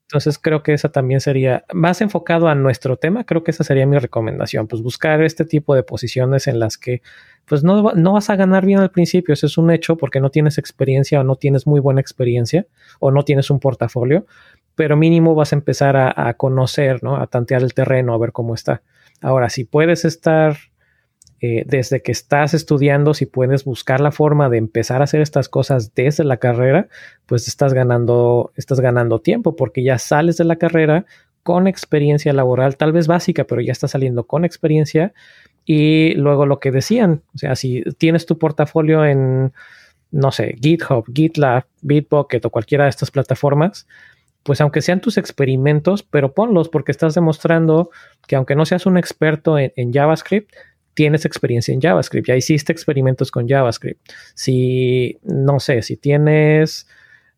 Entonces 0.08 0.40
creo 0.40 0.64
que 0.64 0.72
esa 0.72 0.90
también 0.90 1.20
sería 1.20 1.66
más 1.74 2.00
enfocado 2.00 2.48
a 2.48 2.56
nuestro 2.56 2.96
tema, 2.96 3.26
creo 3.26 3.44
que 3.44 3.52
esa 3.52 3.66
sería 3.66 3.86
mi 3.86 3.98
recomendación, 3.98 4.68
pues 4.68 4.82
buscar 4.82 5.22
este 5.22 5.44
tipo 5.44 5.76
de 5.76 5.84
posiciones 5.84 6.48
en 6.48 6.60
las 6.60 6.78
que 6.78 7.02
pues 7.44 7.62
no, 7.66 7.92
no 7.92 8.14
vas 8.14 8.30
a 8.30 8.38
ganar 8.38 8.66
bien 8.66 8.80
al 8.80 8.90
principio, 8.90 9.34
eso 9.34 9.48
es 9.48 9.58
un 9.58 9.70
hecho 9.70 9.98
porque 9.98 10.22
no 10.22 10.30
tienes 10.30 10.58
experiencia 10.58 11.20
o 11.20 11.26
no 11.26 11.36
tienes 11.36 11.68
muy 11.68 11.82
buena 11.82 12.00
experiencia 12.00 12.68
o 13.00 13.12
no 13.12 13.24
tienes 13.24 13.50
un 13.50 13.60
portafolio, 13.60 14.26
pero 14.76 14.96
mínimo 14.96 15.36
vas 15.36 15.52
a 15.52 15.58
empezar 15.58 15.98
a, 15.98 16.34
conocer, 16.36 17.04
¿no? 17.04 17.18
A 17.18 17.28
tantear 17.28 17.62
el 17.62 17.74
terreno, 17.74 18.14
a 18.14 18.18
ver 18.18 18.32
cómo 18.32 18.54
está. 18.54 18.84
Ahora, 19.22 19.50
si 19.50 19.66
puedes 19.66 20.06
estar 20.06 20.56
eh, 21.42 21.64
desde 21.68 22.02
que 22.02 22.12
estás 22.12 22.54
estudiando, 22.54 23.14
si 23.14 23.26
puedes 23.26 23.64
buscar 23.64 24.02
la 24.02 24.12
forma 24.12 24.50
de 24.50 24.58
empezar 24.58 25.02
a 25.02 25.04
hacer 25.04 25.22
estas 25.22 25.50
cosas 25.50 25.94
desde 25.94 26.24
la 26.24 26.38
carrera, 26.38 26.88
pues 27.26 27.48
estás 27.48 27.74
ganando, 27.74 28.52
estás 28.56 28.80
ganando 28.80 29.20
tiempo 29.20 29.56
porque 29.56 29.84
ya 29.84 29.98
sales 29.98 30.38
de 30.38 30.46
la 30.46 30.56
carrera 30.56 31.06
con 31.44 31.68
experiencia 31.68 32.34
laboral, 32.34 32.76
tal 32.76 32.92
vez 32.92 33.08
básica, 33.08 33.46
pero 33.46 33.62
ya 33.62 33.72
estás 33.72 33.92
saliendo 33.92 34.26
con 34.26 34.44
experiencia. 34.44 35.14
Y 35.66 36.14
luego 36.16 36.46
lo 36.46 36.60
que 36.60 36.72
decían, 36.72 37.22
o 37.36 37.38
sea, 37.38 37.56
si 37.56 37.84
tienes 37.98 38.26
tu 38.26 38.38
portafolio 38.38 39.06
en, 39.06 39.54
no 40.12 40.32
sé, 40.32 40.56
GitHub, 40.62 41.06
GitLab, 41.14 41.66
Bitbucket 41.82 42.46
o 42.46 42.50
cualquiera 42.50 42.86
de 42.86 42.90
estas 42.90 43.12
plataformas, 43.12 43.88
pues 44.44 44.62
aunque 44.62 44.82
sean 44.82 45.02
tus 45.02 45.18
experimentos, 45.18 46.04
pero 46.04 46.34
ponlos 46.34 46.70
porque 46.70 46.94
estás 46.94 47.14
demostrando 47.14 47.90
que 48.28 48.38
aunque 48.38 48.56
no 48.56 48.66
seas 48.66 48.86
un 48.86 48.98
experto 48.98 49.58
en, 49.60 49.94
JavaScript, 49.94 50.54
tienes 50.98 51.26
experiencia 51.26 51.72
en 51.72 51.80
JavaScript, 51.80 52.28
ya 52.28 52.36
hiciste 52.36 52.72
experimentos 52.74 53.30
con 53.30 53.48
JavaScript. 53.48 54.02
Si, 54.34 55.20
no 55.22 55.60
sé, 55.60 55.84
si 55.84 55.96
tienes 55.96 56.88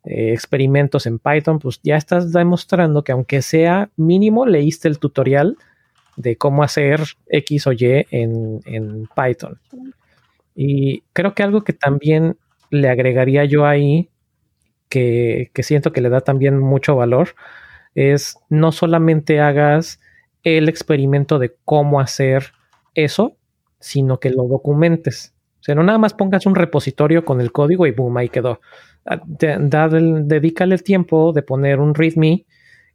eh, 0.06 0.32
experimentos 0.32 1.06
en 1.06 1.20
Python, 1.20 1.60
pues 1.60 1.82
ya 1.84 1.98
estás 1.98 2.32
demostrando 2.32 3.04
que 3.04 3.12
aunque 3.12 3.42
sea 3.42 3.90
mínimo, 3.98 4.46
leíste 4.46 4.88
el 4.88 4.98
tutorial 4.98 5.58
de 6.16 6.38
cómo 6.38 6.64
hacer 6.64 7.02
X 7.28 7.68
o 7.68 7.74
Y 7.74 8.06
en, 8.12 8.62
en 8.66 9.10
Python. 9.14 9.60
Y 10.56 11.02
creo 11.12 11.34
que 11.34 11.44
algo 11.44 11.66
que 11.66 11.74
también 11.74 12.38
le 12.70 12.88
agregaría 12.88 13.44
yo 13.44 13.66
ahí 13.66 14.10
que, 14.88 15.52
siento 15.64 15.92
que 15.92 16.00
le 16.00 16.10
da 16.10 16.22
también 16.22 16.58
mucho 16.58 16.96
valor 16.96 17.36
es 17.94 18.38
no 18.50 18.72
solamente 18.72 19.42
hagas 19.42 20.00
el 20.44 20.70
experimento 20.70 21.40
de 21.40 21.56
cómo 21.66 22.00
hacer 22.00 22.54
eso, 22.94 23.36
sino 23.80 24.20
que 24.20 24.30
lo 24.30 24.44
documentes. 24.48 25.34
O 25.60 25.64
sea, 25.64 25.76
no 25.76 25.84
nada 25.84 25.98
más 25.98 26.14
pongas 26.14 26.46
un 26.46 26.56
repositorio 26.56 27.26
con 27.26 27.42
el 27.42 27.52
código 27.52 27.86
y 27.86 27.92
boom, 27.92 28.18
ahí 28.18 28.30
quedó. 28.30 28.62
Ah, 29.06 29.22
dedícale 29.26 30.76
el 30.76 30.84
tiempo 30.84 31.34
de 31.34 31.42
poner 31.42 31.80
un 31.80 31.96
README 31.96 32.46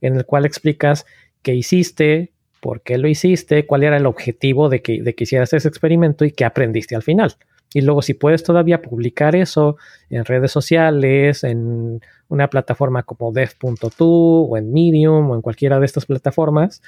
en 0.01 0.17
el 0.17 0.27
cual 0.27 0.45
explicas 0.47 1.07
qué 1.43 1.55
hiciste, 1.55 2.33
por 2.61 2.83
qué 2.83 2.99
lo 2.99 3.09
hiciste, 3.09 3.67
cuál 3.67 3.85
era 3.85 3.97
el 3.97 4.07
objetivo 4.07 4.69
de 4.69 4.81
que, 4.81 5.03
de 5.03 5.15
que 5.15 5.25
hicieras 5.25 5.53
ese 5.53 5.69
experimento 5.69 6.25
y 6.25 6.33
qué 6.33 6.45
aprendiste 6.45 6.97
al 6.97 7.03
final. 7.03 7.37
Y 7.75 7.81
luego 7.81 8.03
si 8.03 8.15
puedes 8.15 8.45
todavía 8.45 8.81
publicar 8.81 9.35
eso 9.35 9.77
en 10.09 10.25
redes 10.25 10.53
sociales, 10.53 11.43
en 11.43 12.01
una 12.29 12.49
plataforma 12.49 13.03
como 13.03 13.33
dev.to 13.33 14.07
o 14.07 14.57
en 14.57 14.73
Medium 14.73 15.31
o 15.31 15.35
en 15.35 15.43
cualquiera 15.43 15.81
de 15.81 15.87
estas 15.87 16.07
plataformas, 16.07 16.83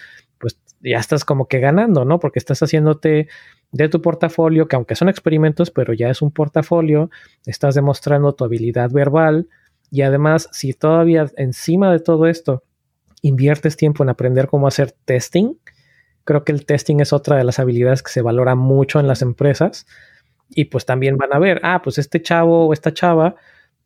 ya 0.87 0.99
estás 0.99 1.25
como 1.25 1.49
que 1.49 1.61
ganando, 1.61 2.05
¿no? 2.05 2.19
Porque 2.19 2.39
estás 2.39 2.63
haciéndote 2.63 3.29
de 3.73 3.89
tu 3.89 4.01
portafolio, 4.01 4.69
que 4.69 4.77
aunque 4.77 4.95
son 4.95 5.09
experimentos, 5.09 5.71
pero 5.71 5.93
ya 5.93 6.09
es 6.09 6.23
un 6.23 6.31
portafolio, 6.31 7.11
estás 7.45 7.75
demostrando 7.75 8.35
tu 8.35 8.45
habilidad 8.45 8.91
verbal 8.91 9.49
y 9.91 10.03
además 10.03 10.49
si 10.53 10.73
todavía 10.73 11.27
encima 11.37 11.93
de 11.93 12.01
todo 12.01 12.27
esto 12.27 12.63
inviertes 13.23 13.77
tiempo 13.77 14.03
en 14.03 14.11
aprender 14.11 14.47
cómo 14.47 14.69
hacer 14.69 14.93
testing, 14.93 15.55
creo 16.25 16.45
que 16.45 16.53
el 16.53 16.65
testing 16.65 17.01
es 17.01 17.13
otra 17.13 17.37
de 17.37 17.45
las 17.45 17.59
habilidades 17.59 18.03
que 18.03 18.11
se 18.11 18.23
valora 18.23 18.55
mucho 18.55 19.01
en 19.01 19.09
las 19.09 19.23
empresas 19.23 19.87
y 20.49 20.67
pues 20.67 20.87
también 20.87 21.17
van 21.17 21.33
a 21.33 21.39
ver, 21.39 21.61
ah, 21.65 21.83
pues 21.83 21.99
este 21.99 22.23
chavo 22.23 22.67
o 22.67 22.73
esta 22.73 22.95
chava, 22.95 23.35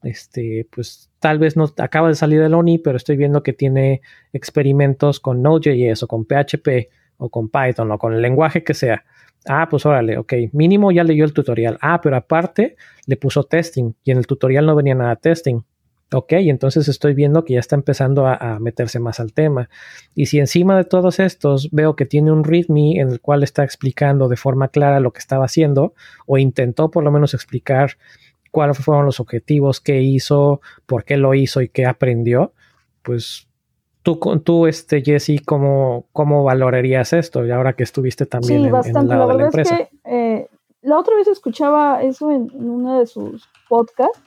este, 0.02 0.68
pues 0.70 1.09
tal 1.20 1.38
vez 1.38 1.56
no 1.56 1.72
acaba 1.76 2.09
de 2.09 2.14
salir 2.14 2.40
del 2.40 2.55
ONI, 2.55 2.78
pero 2.78 2.97
estoy 2.97 3.16
viendo 3.16 3.42
que 3.42 3.52
tiene 3.52 4.01
experimentos 4.32 5.20
con 5.20 5.42
Node.js 5.42 6.02
o 6.02 6.09
con 6.09 6.24
PHP 6.24 6.88
o 7.18 7.28
con 7.28 7.48
Python 7.48 7.92
o 7.92 7.98
con 7.98 8.14
el 8.14 8.22
lenguaje 8.22 8.64
que 8.64 8.74
sea. 8.74 9.05
Ah, 9.47 9.68
pues 9.70 9.86
órale, 9.86 10.18
ok, 10.18 10.32
mínimo 10.52 10.90
ya 10.90 11.05
leyó 11.05 11.24
el 11.24 11.32
tutorial. 11.32 11.78
Ah, 11.80 12.01
pero 12.02 12.16
aparte 12.16 12.76
le 13.06 13.16
puso 13.16 13.44
testing 13.44 13.92
y 14.05 14.10
en 14.10 14.18
el 14.18 14.26
tutorial 14.26 14.66
no 14.66 14.74
venía 14.74 14.94
nada 14.94 15.16
testing. 15.16 15.62
Ok, 16.12 16.32
entonces 16.32 16.88
estoy 16.88 17.14
viendo 17.14 17.44
que 17.44 17.55
ya 17.55 17.60
está 17.60 17.76
empezando 17.76 18.26
a, 18.26 18.59
meterse 18.59 18.98
más 18.98 19.20
al 19.20 19.32
tema. 19.32 19.70
Y 20.16 20.26
si 20.26 20.40
encima 20.40 20.76
de 20.76 20.82
todos 20.82 21.20
estos 21.20 21.70
veo 21.70 21.94
que 21.94 22.05
tiene 22.05 22.32
un 22.32 22.42
README 22.42 22.98
en 22.98 23.10
el 23.10 23.20
cual 23.20 23.44
está 23.44 23.62
explicando 23.62 24.28
de 24.28 24.36
forma 24.36 24.68
clara 24.68 24.98
lo 24.98 25.12
que 25.12 25.20
estaba 25.20 25.44
haciendo, 25.44 25.94
o 26.26 26.36
intentó 26.36 26.90
por 26.90 27.05
lo 27.05 27.12
menos 27.12 27.32
explicar 27.32 27.92
cuáles 28.51 28.78
fueron 28.78 29.06
los 29.06 29.20
objetivos, 29.20 29.81
qué 29.81 30.02
hizo, 30.02 30.60
por 30.86 31.05
qué 31.05 31.16
lo 31.16 31.35
hizo 31.35 31.60
y 31.60 31.68
qué 31.68 31.86
aprendió, 31.86 32.52
pues 33.02 33.48
tú, 34.02 34.18
tú 34.44 34.66
este, 34.66 35.02
Jesse, 35.02 35.40
¿cómo, 35.44 36.06
¿cómo 36.12 36.44
valorarías 36.44 37.12
esto? 37.12 37.44
Y 37.44 37.51
ahora 37.51 37.74
que 37.74 37.85
estuviste 37.85 38.27
también 38.27 38.66
en, 38.66 38.66
el 38.66 39.09
lado 39.09 39.27
la 39.27 39.32
de 39.32 39.39
la 39.39 39.44
empresa. 39.47 39.77
Es 39.77 39.89
que, 39.89 39.98
eh, 40.05 40.48
la 40.82 40.98
otra 40.98 41.14
vez 41.16 41.28
escuchaba 41.28 42.02
eso 42.02 42.31
en 42.31 42.51
uno 42.55 43.01
de 43.01 43.06
sus 43.06 43.48
podcasts 43.68 44.20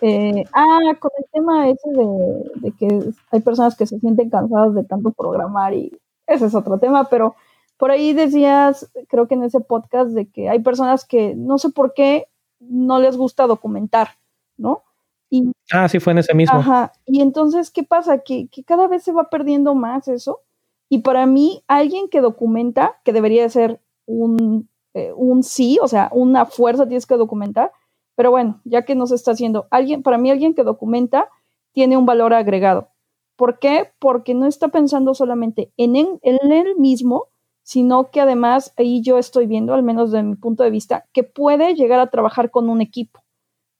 eh, 0.00 0.44
ah, 0.52 0.94
con 0.98 1.10
el 1.16 1.24
tema 1.32 1.68
ese 1.70 1.88
de, 1.90 2.72
que 2.72 3.10
hay 3.30 3.40
personas 3.40 3.76
que 3.76 3.86
se 3.86 3.98
sienten 4.00 4.28
cansadas 4.28 4.74
de 4.74 4.84
tanto 4.84 5.12
programar 5.12 5.72
y 5.72 5.98
ese 6.26 6.46
es 6.46 6.54
otro 6.54 6.78
tema, 6.78 7.08
pero 7.08 7.36
por 7.78 7.90
ahí 7.90 8.12
decías, 8.12 8.90
creo 9.08 9.28
que 9.28 9.34
en 9.34 9.44
ese 9.44 9.60
podcast, 9.60 10.10
de 10.10 10.28
que 10.28 10.48
hay 10.48 10.58
personas 10.60 11.06
que 11.06 11.34
no 11.34 11.56
sé 11.56 11.70
por 11.70 11.94
qué 11.94 12.26
no 12.68 12.98
les 12.98 13.16
gusta 13.16 13.46
documentar, 13.46 14.10
¿no? 14.56 14.82
Y, 15.30 15.52
ah, 15.72 15.88
sí, 15.88 15.98
fue 16.00 16.12
en 16.12 16.18
ese 16.18 16.34
mismo. 16.34 16.58
Ajá. 16.58 16.92
Y 17.06 17.20
entonces, 17.20 17.70
¿qué 17.70 17.82
pasa? 17.82 18.18
Que, 18.18 18.48
cada 18.66 18.86
vez 18.86 19.02
se 19.02 19.12
va 19.12 19.30
perdiendo 19.30 19.74
más 19.74 20.06
eso. 20.08 20.40
Y 20.88 20.98
para 20.98 21.26
mí, 21.26 21.64
alguien 21.66 22.08
que 22.08 22.20
documenta, 22.20 23.00
que 23.04 23.12
debería 23.12 23.48
ser 23.48 23.80
un, 24.06 24.68
eh, 24.92 25.12
un 25.16 25.42
sí, 25.42 25.78
o 25.82 25.88
sea, 25.88 26.08
una 26.12 26.46
fuerza 26.46 26.86
tienes 26.86 27.06
que 27.06 27.16
documentar, 27.16 27.72
pero 28.14 28.30
bueno, 28.30 28.60
ya 28.64 28.84
que 28.84 28.94
nos 28.94 29.10
está 29.10 29.32
haciendo 29.32 29.66
alguien, 29.70 30.02
para 30.02 30.18
mí 30.18 30.30
alguien 30.30 30.54
que 30.54 30.62
documenta 30.62 31.28
tiene 31.72 31.96
un 31.96 32.06
valor 32.06 32.32
agregado. 32.32 32.88
¿Por 33.36 33.58
qué? 33.58 33.90
Porque 33.98 34.34
no 34.34 34.46
está 34.46 34.68
pensando 34.68 35.14
solamente 35.14 35.72
en, 35.76 35.96
en, 35.96 36.18
él 36.22 36.76
mismo, 36.78 37.28
sino 37.64 38.10
que 38.10 38.20
además 38.20 38.72
ahí 38.76 39.02
yo 39.02 39.18
estoy 39.18 39.46
viendo, 39.46 39.74
al 39.74 39.82
menos 39.82 40.12
de 40.12 40.22
mi 40.22 40.36
punto 40.36 40.62
de 40.62 40.70
vista, 40.70 41.06
que 41.12 41.24
puede 41.24 41.74
llegar 41.74 41.98
a 41.98 42.10
trabajar 42.10 42.50
con 42.52 42.68
un 42.68 42.80
equipo, 42.80 43.24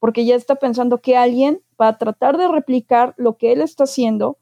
porque 0.00 0.24
ya 0.24 0.34
está 0.34 0.56
pensando 0.56 0.98
que 0.98 1.16
alguien 1.16 1.62
va 1.80 1.88
a 1.88 1.98
tratar 1.98 2.36
de 2.36 2.48
replicar 2.48 3.14
lo 3.16 3.36
que 3.36 3.52
él 3.52 3.60
está 3.60 3.84
haciendo, 3.84 4.38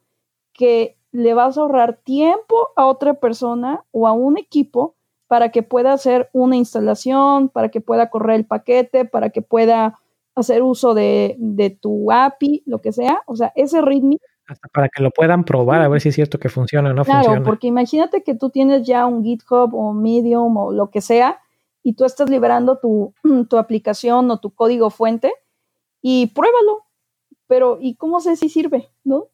que 0.55 0.97
le 1.11 1.35
vas 1.35 1.59
a 1.59 1.63
ahorrar 1.63 1.99
tiempo 2.03 2.69
a 2.77 2.87
otra 2.87 3.15
persona 3.15 3.85
o 3.91 4.07
a 4.07 4.13
un 4.13 4.39
equipo 4.39 4.95
para 5.27 5.51
que 5.51 5.63
pueda 5.63 5.93
hacer 5.93 6.31
una 6.33 6.57
instalación, 6.57 7.49
para 7.49 7.69
que 7.69 7.81
pueda 7.81 8.11
correr 8.11 8.37
el 8.37 8.47
paquete, 8.47 9.05
para 9.05 9.31
que 9.31 9.43
pueda 9.43 9.99
hacer 10.35 10.63
uso 10.63 10.95
de, 10.95 11.79
tu 11.81 12.13
API, 12.13 12.63
lo 12.67 12.81
que 12.81 12.93
sea. 12.93 13.23
O 13.27 13.37
sea, 13.37 13.53
ese 13.57 13.81
ritmo. 13.83 14.19
Hasta 14.53 14.69
para 14.69 14.89
que 14.89 15.03
lo 15.03 15.11
puedan 15.11 15.45
probar, 15.45 15.83
a 15.83 15.89
ver 15.89 16.01
si 16.01 16.11
es 16.11 16.15
cierto 16.15 16.39
que 16.39 16.49
funciona 16.49 16.91
o 16.91 16.93
no 16.93 17.05
funciona. 17.05 17.25
Claro, 17.25 17.45
porque 17.45 17.67
imagínate 17.67 18.23
que 18.23 18.35
tú 18.35 18.51
tienes 18.51 18.87
ya 18.87 19.07
un 19.07 19.25
GitHub 19.25 19.75
o 19.75 19.93
Medium 19.93 20.57
o 20.57 20.73
lo 20.73 20.91
que 20.91 21.01
sea, 21.01 21.41
y 21.83 21.95
tú 21.95 22.05
estás 22.05 22.31
liberando 22.31 22.79
tu, 22.79 23.15
tu 23.49 23.57
aplicación 23.57 24.31
o 24.31 24.39
tu 24.39 24.51
código 24.55 24.91
fuente, 24.91 25.33
y 26.01 26.29
pruébalo. 26.29 26.85
Pero, 27.47 27.79
¿y 27.81 27.97
cómo 27.97 28.21
sé 28.21 28.37
si 28.37 28.49
sirve? 28.49 28.89
¿No? 29.05 29.27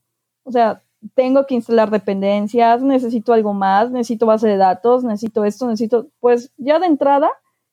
O 0.45 0.51
sea, 0.51 0.83
tengo 1.15 1.47
que 1.47 1.55
instalar 1.55 1.91
dependencias, 1.91 2.83
necesito 2.83 3.33
algo 3.33 3.55
más, 3.55 3.91
necesito 3.91 4.27
base 4.27 4.49
de 4.49 4.57
datos, 4.57 5.05
necesito 5.05 5.45
esto, 5.45 5.67
necesito, 5.67 6.09
pues 6.21 6.53
ya 6.57 6.79
de 6.79 6.87
entrada, 6.87 7.31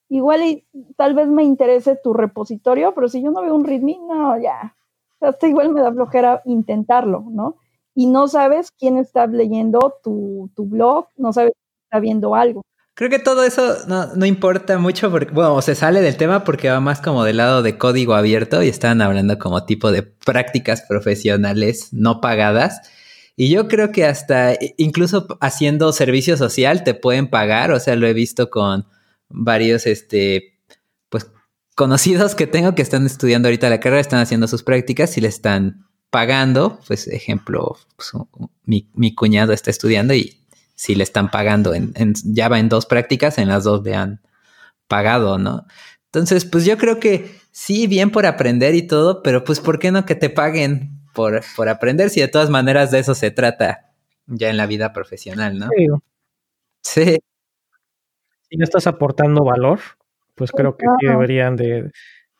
igual 0.09 0.43
y 0.43 0.65
tal 0.95 1.13
vez 1.15 1.27
me 1.27 1.43
interese 1.43 1.95
tu 1.95 2.13
repositorio, 2.13 2.93
pero 2.93 3.09
si 3.09 3.21
yo 3.21 3.31
no 3.31 3.41
veo 3.41 3.55
un 3.55 3.65
README, 3.65 3.99
no, 4.07 4.39
ya, 4.39 4.75
hasta 5.27 5.47
igual 5.47 5.71
me 5.71 5.81
da 5.81 5.91
flojera 5.91 6.41
intentarlo, 6.45 7.25
¿no? 7.31 7.57
Y 7.93 8.07
no 8.07 8.27
sabes 8.27 8.69
quién 8.77 8.97
está 8.97 9.27
leyendo 9.27 9.95
tu, 10.03 10.51
tu 10.55 10.65
blog, 10.65 11.07
no 11.17 11.31
sabes 11.33 11.53
si 11.55 11.83
está 11.85 11.99
viendo 11.99 12.35
algo. 12.35 12.61
Creo 12.93 13.09
que 13.09 13.19
todo 13.19 13.43
eso 13.43 13.75
no, 13.87 14.15
no, 14.15 14.25
importa 14.25 14.77
mucho 14.77 15.11
porque, 15.11 15.33
bueno, 15.33 15.61
se 15.61 15.75
sale 15.75 16.01
del 16.01 16.15
tema 16.15 16.45
porque 16.45 16.69
va 16.69 16.79
más 16.79 17.01
como 17.01 17.25
del 17.25 17.37
lado 17.37 17.61
de 17.61 17.77
código 17.77 18.13
abierto 18.15 18.63
y 18.63 18.69
estaban 18.69 19.01
hablando 19.01 19.37
como 19.37 19.65
tipo 19.65 19.91
de 19.91 20.03
prácticas 20.03 20.81
profesionales 20.81 21.89
no 21.91 22.21
pagadas. 22.21 22.81
Y 23.35 23.49
yo 23.49 23.67
creo 23.67 23.91
que 23.91 24.05
hasta 24.05 24.53
incluso 24.77 25.27
haciendo 25.41 25.91
servicio 25.91 26.37
social 26.37 26.85
te 26.85 26.93
pueden 26.93 27.29
pagar, 27.29 27.71
o 27.71 27.81
sea, 27.81 27.97
lo 27.97 28.07
he 28.07 28.13
visto 28.13 28.49
con 28.49 28.87
varios, 29.27 29.87
este, 29.87 30.54
conocidos 31.75 32.35
que 32.35 32.47
tengo 32.47 32.73
que 32.73 32.81
están 32.81 33.05
estudiando 33.05 33.49
ahorita 33.49 33.69
la 33.69 33.79
carrera, 33.79 34.01
están 34.01 34.21
haciendo 34.21 34.47
sus 34.47 34.63
prácticas 34.63 35.17
y 35.17 35.21
le 35.21 35.27
están 35.27 35.85
pagando, 36.09 36.79
pues, 36.87 37.07
ejemplo, 37.07 37.77
pues, 37.97 38.11
mi, 38.63 39.13
cuñado 39.13 39.53
está 39.53 39.69
estudiando 39.69 40.13
y 40.13 40.41
si 40.75 40.95
le 40.95 41.03
están 41.03 41.29
pagando, 41.29 41.73
en, 41.73 41.93
ya 42.23 42.47
va 42.47 42.59
en 42.59 42.69
dos 42.69 42.85
prácticas, 42.85 43.37
en 43.37 43.49
las 43.49 43.65
dos 43.65 43.83
le 43.83 43.95
han 43.95 44.21
pagado, 44.87 45.37
¿no? 45.37 45.65
Entonces, 46.05 46.45
pues 46.45 46.63
yo 46.65 46.77
creo 46.77 46.99
que 46.99 47.35
sí, 47.51 47.87
bien 47.87 48.11
por 48.11 48.25
aprender 48.25 48.75
y 48.75 48.87
todo, 48.87 49.21
pero 49.21 49.43
pues, 49.43 49.59
¿por 49.59 49.79
qué 49.79 49.91
no 49.91 50.05
que 50.05 50.15
te 50.15 50.29
paguen 50.29 51.01
por, 51.13 51.41
por 51.55 51.67
aprender, 51.67 52.09
si 52.09 52.21
de 52.21 52.27
todas 52.29 52.49
maneras 52.49 52.91
de 52.91 52.99
eso 52.99 53.15
se 53.15 53.31
trata 53.31 53.91
ya 54.27 54.49
en 54.49 54.57
la 54.57 54.65
vida 54.65 54.93
profesional, 54.93 55.59
¿no? 55.59 55.67
Sí. 55.75 55.87
Sí. 56.81 57.19
Si 58.49 58.57
no 58.57 58.63
estás 58.63 58.87
aportando 58.87 59.43
valor, 59.43 59.79
pues 60.35 60.51
creo 60.51 60.75
que 60.77 60.85
deberían 61.01 61.55
de, 61.55 61.91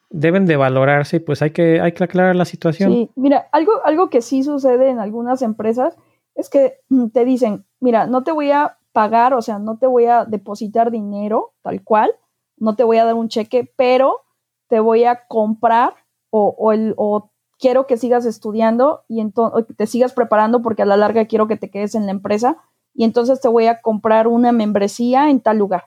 deben 0.10 0.46
de 0.46 0.58
valorarse 0.58 1.18
y 1.18 1.20
pues 1.20 1.42
hay 1.42 1.52
que, 1.52 1.82
hay 1.82 1.94
que 1.94 2.04
aclarar 2.04 2.36
la 2.36 2.46
situación. 2.46 2.92
Sí, 2.92 3.12
mira, 3.16 3.48
algo, 3.52 3.72
algo 3.84 4.10
que 4.10 4.22
sí 4.22 4.44
sucede 4.44 4.90
en 4.90 5.00
algunas 5.00 5.42
empresas 5.42 5.96
es 6.36 6.50
que 6.50 6.80
mm, 6.90 7.08
te 7.08 7.26
dicen, 7.26 7.66
mira, 7.80 8.08
no 8.08 8.24
te 8.24 8.32
voy 8.32 8.52
a 8.52 8.78
pagar, 8.92 9.34
o 9.34 9.42
sea, 9.42 9.60
no 9.60 9.78
te 9.78 9.88
voy 9.88 10.06
a 10.06 10.26
depositar 10.26 10.92
dinero 10.92 11.54
tal 11.62 11.84
cual, 11.84 12.12
no 12.58 12.76
te 12.76 12.84
voy 12.84 12.98
a 12.98 13.06
dar 13.06 13.16
un 13.16 13.30
cheque, 13.30 13.70
pero 13.76 14.22
te 14.68 14.80
voy 14.80 15.04
a 15.04 15.26
comprar 15.28 15.94
o, 16.30 16.56
o, 16.58 16.72
el, 16.72 16.94
o 16.98 17.32
quiero 17.60 17.88
que 17.88 17.98
sigas 17.98 18.26
estudiando 18.26 19.04
y 19.08 19.20
entonces 19.20 19.66
te 19.76 19.88
sigas 19.88 20.14
preparando 20.14 20.62
porque 20.62 20.82
a 20.82 20.86
la 20.86 20.98
larga 20.98 21.26
quiero 21.26 21.48
que 21.48 21.58
te 21.58 21.70
quedes 21.70 21.96
en 21.96 22.06
la 22.06 22.12
empresa 22.12 22.58
y 22.94 23.04
entonces 23.04 23.42
te 23.42 23.48
voy 23.48 23.68
a 23.68 23.82
comprar 23.82 24.28
una 24.28 24.52
membresía 24.52 25.30
en 25.30 25.42
tal 25.42 25.58
lugar. 25.58 25.86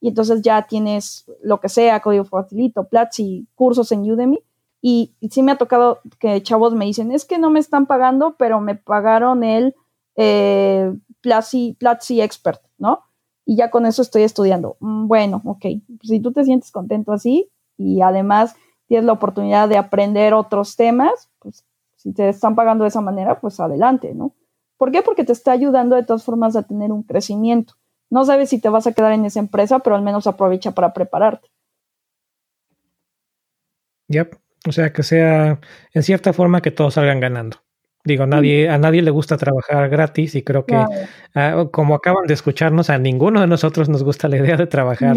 Y 0.00 0.08
entonces 0.08 0.42
ya 0.42 0.66
tienes 0.66 1.26
lo 1.42 1.60
que 1.60 1.68
sea, 1.68 2.00
código 2.00 2.24
facilito, 2.24 2.88
Platzi, 2.88 3.48
cursos 3.54 3.90
en 3.92 4.10
Udemy. 4.10 4.42
Y, 4.82 5.16
sí 5.30 5.42
me 5.42 5.52
ha 5.52 5.58
tocado 5.58 6.00
que 6.20 6.42
chavos 6.42 6.74
me 6.74 6.84
dicen, 6.84 7.10
es 7.10 7.24
que 7.24 7.38
no 7.38 7.50
me 7.50 7.58
están 7.58 7.86
pagando, 7.86 8.36
pero 8.38 8.60
me 8.60 8.74
pagaron 8.74 9.42
el 9.42 9.74
eh, 10.16 10.92
Platzi, 11.20 11.76
Platzi 11.78 12.20
Expert, 12.20 12.62
¿no? 12.78 13.00
Y 13.44 13.56
ya 13.56 13.70
con 13.70 13.86
eso 13.86 14.02
estoy 14.02 14.22
estudiando. 14.22 14.76
Mm, 14.80 15.08
bueno, 15.08 15.42
ok, 15.44 15.66
si 16.02 16.20
tú 16.20 16.32
te 16.32 16.44
sientes 16.44 16.70
contento 16.70 17.12
así 17.12 17.50
y 17.76 18.00
además 18.00 18.54
tienes 18.86 19.06
la 19.06 19.12
oportunidad 19.12 19.68
de 19.68 19.76
aprender 19.76 20.34
otros 20.34 20.76
temas, 20.76 21.30
pues 21.38 21.64
si 21.96 22.12
te 22.12 22.28
están 22.28 22.54
pagando 22.54 22.84
de 22.84 22.88
esa 22.88 23.00
manera, 23.00 23.40
pues 23.40 23.58
adelante, 23.58 24.14
¿no? 24.14 24.34
¿Por 24.76 24.92
qué? 24.92 25.02
Porque 25.02 25.24
te 25.24 25.32
está 25.32 25.52
ayudando 25.52 25.96
de 25.96 26.04
todas 26.04 26.24
formas 26.24 26.54
a 26.54 26.62
tener 26.62 26.92
un 26.92 27.02
crecimiento. 27.02 27.74
No 28.10 28.24
sabes 28.24 28.50
si 28.50 28.60
te 28.60 28.68
vas 28.68 28.86
a 28.86 28.92
quedar 28.92 29.12
en 29.12 29.24
esa 29.24 29.40
empresa, 29.40 29.80
pero 29.80 29.96
al 29.96 30.02
menos 30.02 30.26
aprovecha 30.26 30.72
para 30.72 30.92
prepararte. 30.92 31.48
Yep. 34.08 34.36
O 34.68 34.72
sea, 34.72 34.92
que 34.92 35.02
sea 35.02 35.60
en 35.92 36.02
cierta 36.02 36.32
forma 36.32 36.60
que 36.60 36.70
todos 36.70 36.94
salgan 36.94 37.20
ganando. 37.20 37.58
Digo, 38.04 38.24
nadie, 38.24 38.68
a 38.68 38.78
nadie 38.78 39.02
le 39.02 39.10
gusta 39.10 39.36
trabajar 39.36 39.88
gratis 39.88 40.36
y 40.36 40.42
creo 40.42 40.64
que, 40.64 40.76
ah, 41.34 41.66
como 41.72 41.96
acaban 41.96 42.26
de 42.26 42.34
escucharnos, 42.34 42.88
a 42.88 42.98
ninguno 42.98 43.40
de 43.40 43.48
nosotros 43.48 43.88
nos 43.88 44.04
gusta 44.04 44.28
la 44.28 44.36
idea 44.36 44.56
de 44.56 44.68
trabajar 44.68 45.16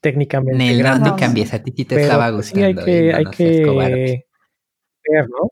técnicamente. 0.00 0.56
Negro, 0.56 0.98
no, 0.98 1.14
cambies, 1.14 1.52
a 1.52 1.62
ti 1.62 1.72
te 1.72 2.00
estaba 2.00 2.30
gustando. 2.30 2.58
Sí 2.58 2.64
hay 2.64 2.74
que, 2.74 3.14
hay 3.14 3.24
que 3.26 4.24
ver, 5.10 5.28
¿no? 5.28 5.50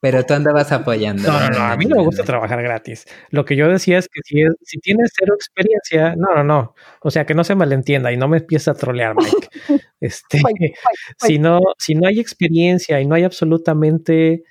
Pero 0.00 0.24
tú 0.24 0.32
andabas 0.32 0.72
apoyando. 0.72 1.30
No, 1.30 1.40
no, 1.40 1.48
no, 1.50 1.64
a 1.64 1.76
mí 1.76 1.84
no 1.84 1.96
me 1.96 2.02
gusta 2.02 2.24
trabajar 2.24 2.62
gratis. 2.62 3.06
Lo 3.30 3.44
que 3.44 3.54
yo 3.54 3.68
decía 3.68 3.98
es 3.98 4.08
que 4.08 4.20
si, 4.24 4.42
si 4.62 4.78
tienes 4.80 5.12
cero 5.14 5.34
experiencia, 5.34 6.14
no, 6.16 6.34
no, 6.34 6.42
no. 6.42 6.74
O 7.02 7.10
sea, 7.10 7.26
que 7.26 7.34
no 7.34 7.44
se 7.44 7.54
malentienda 7.54 8.10
y 8.10 8.16
no 8.16 8.26
me 8.26 8.38
empieces 8.38 8.68
a 8.68 8.74
trolear, 8.74 9.14
Mike. 9.14 9.48
Este, 10.00 10.40
si, 11.18 11.38
no, 11.38 11.60
si 11.76 11.94
no 11.94 12.08
hay 12.08 12.20
experiencia 12.20 13.02
y 13.02 13.06
no 13.06 13.14
hay 13.14 13.24
absolutamente 13.24 14.44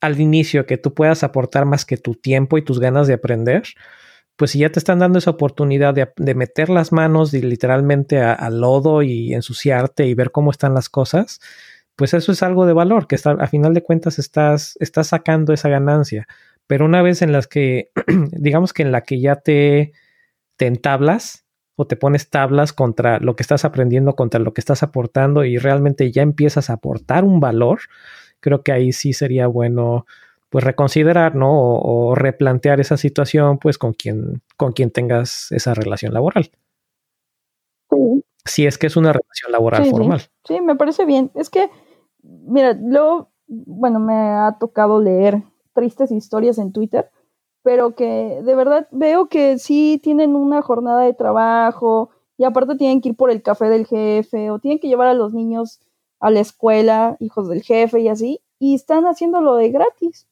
al 0.00 0.20
inicio 0.20 0.64
que 0.64 0.76
tú 0.76 0.94
puedas 0.94 1.24
aportar 1.24 1.64
más 1.64 1.84
que 1.84 1.96
tu 1.96 2.14
tiempo 2.14 2.56
y 2.56 2.62
tus 2.62 2.78
ganas 2.78 3.08
de 3.08 3.14
aprender, 3.14 3.64
pues 4.36 4.50
si 4.52 4.60
ya 4.60 4.70
te 4.70 4.78
están 4.78 4.98
dando 4.98 5.18
esa 5.18 5.30
oportunidad 5.30 5.94
de, 5.94 6.34
meter 6.34 6.68
las 6.68 6.92
manos 6.92 7.32
y 7.34 7.42
literalmente 7.42 8.20
al 8.20 8.60
lodo 8.60 9.02
y 9.02 9.32
ensuciarte 9.32 10.06
y 10.06 10.14
ver 10.14 10.30
cómo 10.30 10.50
están 10.50 10.74
las 10.74 10.88
cosas, 10.88 11.40
pues 11.96 12.14
eso 12.14 12.32
es 12.32 12.42
algo 12.42 12.66
de 12.66 12.72
valor, 12.72 13.06
que 13.06 13.14
está, 13.14 13.32
a 13.32 13.46
final 13.46 13.74
de 13.74 13.82
cuentas 13.82 14.18
estás, 14.18 14.76
estás 14.80 15.08
sacando 15.08 15.52
esa 15.52 15.68
ganancia. 15.68 16.26
Pero 16.66 16.86
una 16.86 17.02
vez 17.02 17.22
en 17.22 17.32
las 17.32 17.46
que, 17.46 17.90
digamos 18.32 18.72
que 18.72 18.82
en 18.82 18.92
la 18.92 19.02
que 19.02 19.20
ya 19.20 19.36
te, 19.36 19.92
te 20.56 20.66
entablas 20.66 21.44
o 21.76 21.86
te 21.86 21.96
pones 21.96 22.30
tablas 22.30 22.72
contra 22.72 23.18
lo 23.20 23.36
que 23.36 23.42
estás 23.42 23.64
aprendiendo, 23.64 24.14
contra 24.14 24.40
lo 24.40 24.54
que 24.54 24.60
estás 24.60 24.82
aportando 24.82 25.44
y 25.44 25.58
realmente 25.58 26.10
ya 26.12 26.22
empiezas 26.22 26.70
a 26.70 26.74
aportar 26.74 27.24
un 27.24 27.40
valor, 27.40 27.80
creo 28.40 28.62
que 28.62 28.72
ahí 28.72 28.92
sí 28.92 29.12
sería 29.12 29.46
bueno 29.46 30.06
pues 30.50 30.62
reconsiderar, 30.62 31.34
¿no? 31.34 31.50
O, 31.50 32.14
replantear 32.14 32.78
esa 32.78 32.96
situación, 32.96 33.58
pues 33.58 33.76
con 33.76 33.92
quien, 33.92 34.40
con 34.56 34.72
quien 34.72 34.92
tengas 34.92 35.50
esa 35.50 35.74
relación 35.74 36.14
laboral. 36.14 36.52
Si 38.46 38.66
es 38.66 38.78
que 38.78 38.86
es 38.86 38.96
una 38.96 39.12
relación 39.12 39.52
laboral 39.52 39.86
formal. 39.86 40.22
sí, 40.44 40.60
me 40.60 40.76
parece 40.76 41.04
bien. 41.04 41.30
Es 41.34 41.50
que 41.50 41.70
mira, 42.22 42.72
luego, 42.74 43.30
bueno, 43.46 44.00
me 44.00 44.14
ha 44.14 44.56
tocado 44.58 45.00
leer 45.00 45.42
tristes 45.72 46.10
historias 46.10 46.58
en 46.58 46.72
Twitter, 46.72 47.10
pero 47.62 47.94
que 47.94 48.40
de 48.42 48.54
verdad 48.54 48.88
veo 48.90 49.28
que 49.28 49.58
sí 49.58 50.00
tienen 50.02 50.36
una 50.36 50.62
jornada 50.62 51.02
de 51.02 51.14
trabajo 51.14 52.10
y 52.36 52.44
aparte 52.44 52.76
tienen 52.76 53.00
que 53.00 53.10
ir 53.10 53.16
por 53.16 53.30
el 53.30 53.42
café 53.42 53.68
del 53.68 53.86
jefe 53.86 54.50
o 54.50 54.58
tienen 54.58 54.78
que 54.78 54.88
llevar 54.88 55.08
a 55.08 55.14
los 55.14 55.32
niños 55.32 55.80
a 56.20 56.30
la 56.30 56.40
escuela, 56.40 57.16
hijos 57.20 57.48
del 57.48 57.62
jefe 57.62 58.00
y 58.00 58.08
así, 58.08 58.40
y 58.58 58.74
están 58.74 59.04
haciéndolo 59.04 59.56
de 59.56 59.70
gratis. 59.70 60.26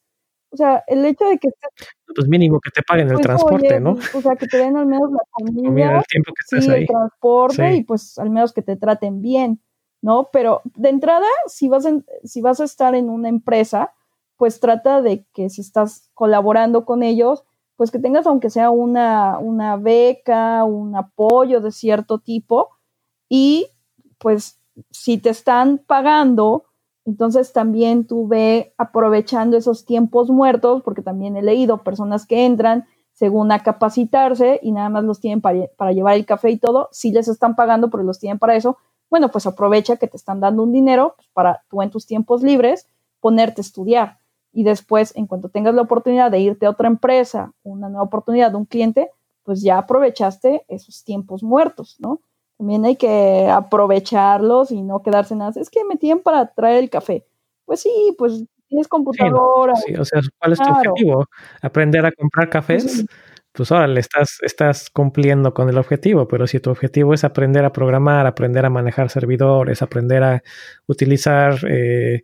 O 0.52 0.56
sea, 0.56 0.84
el 0.86 1.04
hecho 1.04 1.24
de 1.24 1.38
que... 1.38 1.48
Pues 2.14 2.28
mínimo 2.28 2.60
que 2.60 2.70
te 2.70 2.82
paguen 2.82 3.08
el 3.08 3.14
pues, 3.14 3.24
transporte, 3.24 3.80
¿no? 3.80 3.92
O 4.14 4.20
sea, 4.20 4.36
que 4.36 4.46
te 4.46 4.58
den 4.58 4.76
al 4.76 4.86
menos 4.86 5.10
la 5.10 5.20
comida, 5.30 5.98
el 5.98 6.04
tiempo 6.04 6.32
que 6.34 6.56
estés 6.56 6.68
ahí. 6.68 6.82
el 6.82 6.86
transporte 6.86 7.74
y 7.74 7.84
pues 7.84 8.18
al 8.18 8.30
menos 8.30 8.52
que 8.52 8.62
te 8.62 8.76
traten 8.76 9.22
bien. 9.22 9.60
¿no? 10.02 10.28
Pero 10.32 10.60
de 10.64 10.90
entrada, 10.90 11.28
si 11.46 11.68
vas, 11.68 11.86
si 12.24 12.42
vas 12.42 12.60
a 12.60 12.64
estar 12.64 12.94
en 12.94 13.08
una 13.08 13.28
empresa, 13.28 13.94
pues 14.36 14.60
trata 14.60 15.00
de 15.00 15.24
que 15.32 15.48
si 15.48 15.60
estás 15.60 16.10
colaborando 16.14 16.84
con 16.84 17.04
ellos, 17.04 17.44
pues 17.76 17.90
que 17.90 18.00
tengas 18.00 18.26
aunque 18.26 18.50
sea 18.50 18.70
una, 18.70 19.38
una 19.38 19.76
beca, 19.76 20.64
un 20.64 20.96
apoyo 20.96 21.60
de 21.60 21.70
cierto 21.70 22.18
tipo 22.18 22.70
y 23.28 23.68
pues 24.18 24.58
si 24.90 25.18
te 25.18 25.30
están 25.30 25.78
pagando, 25.78 26.64
entonces 27.04 27.52
también 27.52 28.06
tú 28.06 28.28
ve 28.28 28.74
aprovechando 28.78 29.56
esos 29.56 29.84
tiempos 29.84 30.30
muertos, 30.30 30.82
porque 30.82 31.02
también 31.02 31.36
he 31.36 31.42
leído 31.42 31.82
personas 31.82 32.26
que 32.26 32.44
entran 32.46 32.86
según 33.12 33.52
a 33.52 33.62
capacitarse 33.62 34.58
y 34.62 34.72
nada 34.72 34.88
más 34.88 35.04
los 35.04 35.20
tienen 35.20 35.40
para, 35.40 35.66
para 35.76 35.92
llevar 35.92 36.14
el 36.14 36.26
café 36.26 36.50
y 36.50 36.58
todo, 36.58 36.88
si 36.92 37.12
les 37.12 37.28
están 37.28 37.56
pagando, 37.56 37.90
pero 37.90 38.02
los 38.02 38.18
tienen 38.18 38.38
para 38.38 38.56
eso, 38.56 38.78
bueno, 39.10 39.30
pues 39.30 39.46
aprovecha 39.46 39.96
que 39.96 40.08
te 40.08 40.16
están 40.16 40.40
dando 40.40 40.62
un 40.62 40.72
dinero 40.72 41.14
pues, 41.16 41.28
para 41.32 41.62
tú 41.68 41.82
en 41.82 41.90
tus 41.90 42.06
tiempos 42.06 42.42
libres 42.42 42.86
ponerte 43.20 43.60
a 43.60 43.64
estudiar 43.64 44.18
y 44.52 44.64
después, 44.64 45.16
en 45.16 45.26
cuanto 45.26 45.48
tengas 45.48 45.74
la 45.74 45.82
oportunidad 45.82 46.30
de 46.30 46.40
irte 46.40 46.66
a 46.66 46.70
otra 46.70 46.88
empresa, 46.88 47.52
una 47.62 47.88
nueva 47.88 48.04
oportunidad 48.04 48.50
de 48.50 48.56
un 48.58 48.66
cliente, 48.66 49.10
pues 49.44 49.62
ya 49.62 49.78
aprovechaste 49.78 50.64
esos 50.68 51.04
tiempos 51.04 51.42
muertos, 51.42 51.96
¿no? 51.98 52.20
También 52.62 52.84
hay 52.84 52.94
que 52.94 53.48
aprovecharlos 53.50 54.70
y 54.70 54.82
no 54.82 55.02
quedarse 55.02 55.34
nada. 55.34 55.50
Es 55.60 55.68
que 55.68 55.84
me 55.84 55.96
tienen 55.96 56.22
para 56.22 56.46
traer 56.54 56.84
el 56.84 56.90
café. 56.90 57.26
Pues 57.64 57.80
sí, 57.80 58.14
pues 58.16 58.44
tienes 58.68 58.86
computadora. 58.86 59.74
Sí, 59.74 59.96
o 59.96 60.04
sea, 60.04 60.20
¿cuál 60.38 60.52
es 60.52 60.60
tu 60.60 60.70
objetivo? 60.70 61.26
¿Aprender 61.60 62.06
a 62.06 62.12
comprar 62.12 62.48
cafés? 62.48 62.84
Pues 62.84 63.06
pues 63.50 63.72
ahora 63.72 63.88
le 63.88 63.98
estás, 63.98 64.38
estás 64.42 64.90
cumpliendo 64.90 65.52
con 65.52 65.68
el 65.70 65.76
objetivo, 65.76 66.28
pero 66.28 66.46
si 66.46 66.60
tu 66.60 66.70
objetivo 66.70 67.14
es 67.14 67.24
aprender 67.24 67.64
a 67.64 67.72
programar, 67.72 68.28
aprender 68.28 68.64
a 68.64 68.70
manejar 68.70 69.10
servidores, 69.10 69.82
aprender 69.82 70.22
a 70.22 70.42
utilizar 70.86 71.56
eh, 71.68 72.22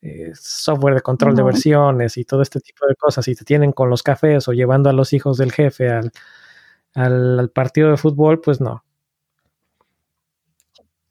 eh, 0.00 0.30
software 0.32 0.94
de 0.94 1.02
control 1.02 1.36
de 1.36 1.42
versiones 1.42 2.16
y 2.16 2.24
todo 2.24 2.40
este 2.40 2.60
tipo 2.60 2.86
de 2.86 2.94
cosas, 2.94 3.28
y 3.28 3.34
te 3.34 3.44
tienen 3.44 3.72
con 3.72 3.90
los 3.90 4.02
cafés 4.02 4.48
o 4.48 4.54
llevando 4.54 4.88
a 4.88 4.94
los 4.94 5.12
hijos 5.12 5.36
del 5.36 5.52
jefe 5.52 5.90
al, 5.90 6.10
al, 6.96 7.50
partido 7.54 7.90
de 7.90 7.96
fútbol, 7.96 8.40
pues 8.40 8.60
no. 8.60 8.82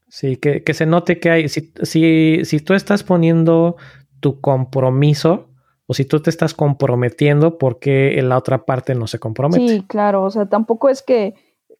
Sí, 0.09 0.37
que, 0.37 0.63
que 0.63 0.73
se 0.73 0.85
note 0.85 1.19
que 1.19 1.29
hay, 1.29 1.49
si, 1.49 1.73
si, 1.83 2.45
si 2.45 2.59
tú 2.59 2.73
estás 2.73 3.03
poniendo 3.03 3.75
tu 4.19 4.41
compromiso, 4.41 5.49
o 5.87 5.93
si 5.93 6.05
tú 6.05 6.19
te 6.19 6.29
estás 6.29 6.53
comprometiendo 6.53 7.57
porque 7.57 8.19
la 8.23 8.37
otra 8.37 8.65
parte 8.65 8.95
no 8.95 9.07
se 9.07 9.19
compromete. 9.19 9.67
Sí, 9.67 9.83
claro, 9.87 10.23
o 10.23 10.31
sea, 10.31 10.47
tampoco 10.47 10.89
es 10.89 11.03
que 11.03 11.35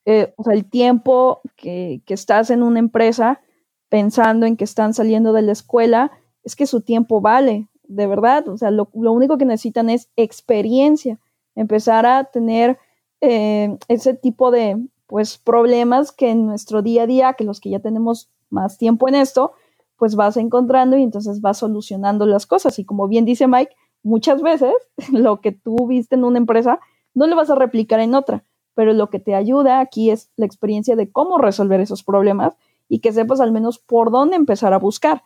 eh, 0.06 0.34
o 0.38 0.44
sea, 0.44 0.54
el 0.54 0.66
tiempo 0.66 1.42
que, 1.56 2.02
que, 2.06 2.14
estás 2.14 2.52
en 2.52 2.62
una 2.62 2.78
empresa 2.78 3.42
pensando 3.90 4.46
en 4.46 4.56
que 4.56 4.64
están 4.64 4.94
saliendo 4.94 5.34
de 5.34 5.42
la 5.42 5.52
escuela, 5.52 6.12
es 6.44 6.56
que 6.56 6.68
su 6.68 6.82
tiempo 6.82 7.22
vale, 7.22 7.68
de 7.88 8.06
verdad, 8.06 8.48
o 8.48 8.58
sea, 8.58 8.70
lo, 8.70 8.90
lo 8.94 9.12
único 9.12 9.40
que 9.40 9.46
necesitan 9.46 9.90
es 9.90 10.10
experiencia, 10.16 11.20
empezar 11.56 12.06
a 12.06 12.26
tener 12.26 12.78
eh, 13.26 13.78
ese 13.88 14.14
tipo 14.14 14.52
de, 14.52 14.78
pues, 15.08 15.38
problemas 15.38 16.12
que 16.12 16.30
en 16.30 16.46
nuestro 16.46 16.82
día 16.82 17.04
a 17.04 17.08
día, 17.08 17.34
que 17.34 17.44
los 17.44 17.60
que 17.60 17.70
ya 17.70 17.80
tenemos 17.80 18.30
más 18.50 18.78
tiempo 18.78 19.08
en 19.08 19.16
esto, 19.16 19.54
pues 19.98 20.16
vas 20.16 20.38
encontrando 20.38 20.98
y 20.98 21.04
entonces 21.04 21.42
vas 21.42 21.60
solucionando 21.60 22.26
las 22.26 22.46
cosas. 22.46 22.80
Y 22.80 22.86
como 22.86 23.08
bien 23.08 23.26
dice 23.26 23.48
Mike, 23.48 23.76
muchas 24.04 24.42
veces 24.42 24.74
lo 25.12 25.42
que 25.42 25.52
tú 25.52 25.88
viste 25.88 26.16
en 26.16 26.24
una 26.24 26.38
empresa 26.38 26.80
no 27.14 27.28
lo 27.28 27.36
vas 27.36 27.50
a 27.50 27.56
replicar 27.56 28.00
en 28.00 28.14
otra, 28.14 28.44
pero 28.74 28.94
lo 28.94 29.10
que 29.10 29.20
te 29.20 29.36
ayuda 29.36 29.80
aquí 29.80 30.12
es 30.12 30.32
la 30.36 30.46
experiencia 30.46 30.96
de 30.96 31.10
cómo 31.12 31.38
resolver 31.38 31.80
esos 31.80 32.04
problemas 32.04 32.56
y 32.90 33.00
que 33.00 33.14
sepas 33.14 33.40
al 33.40 33.52
menos 33.52 33.80
por 33.80 34.12
dónde 34.12 34.36
empezar 34.36 34.74
a 34.74 34.80
buscar. 34.80 35.24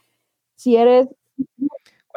Si 0.56 0.76
eres... 0.76 1.10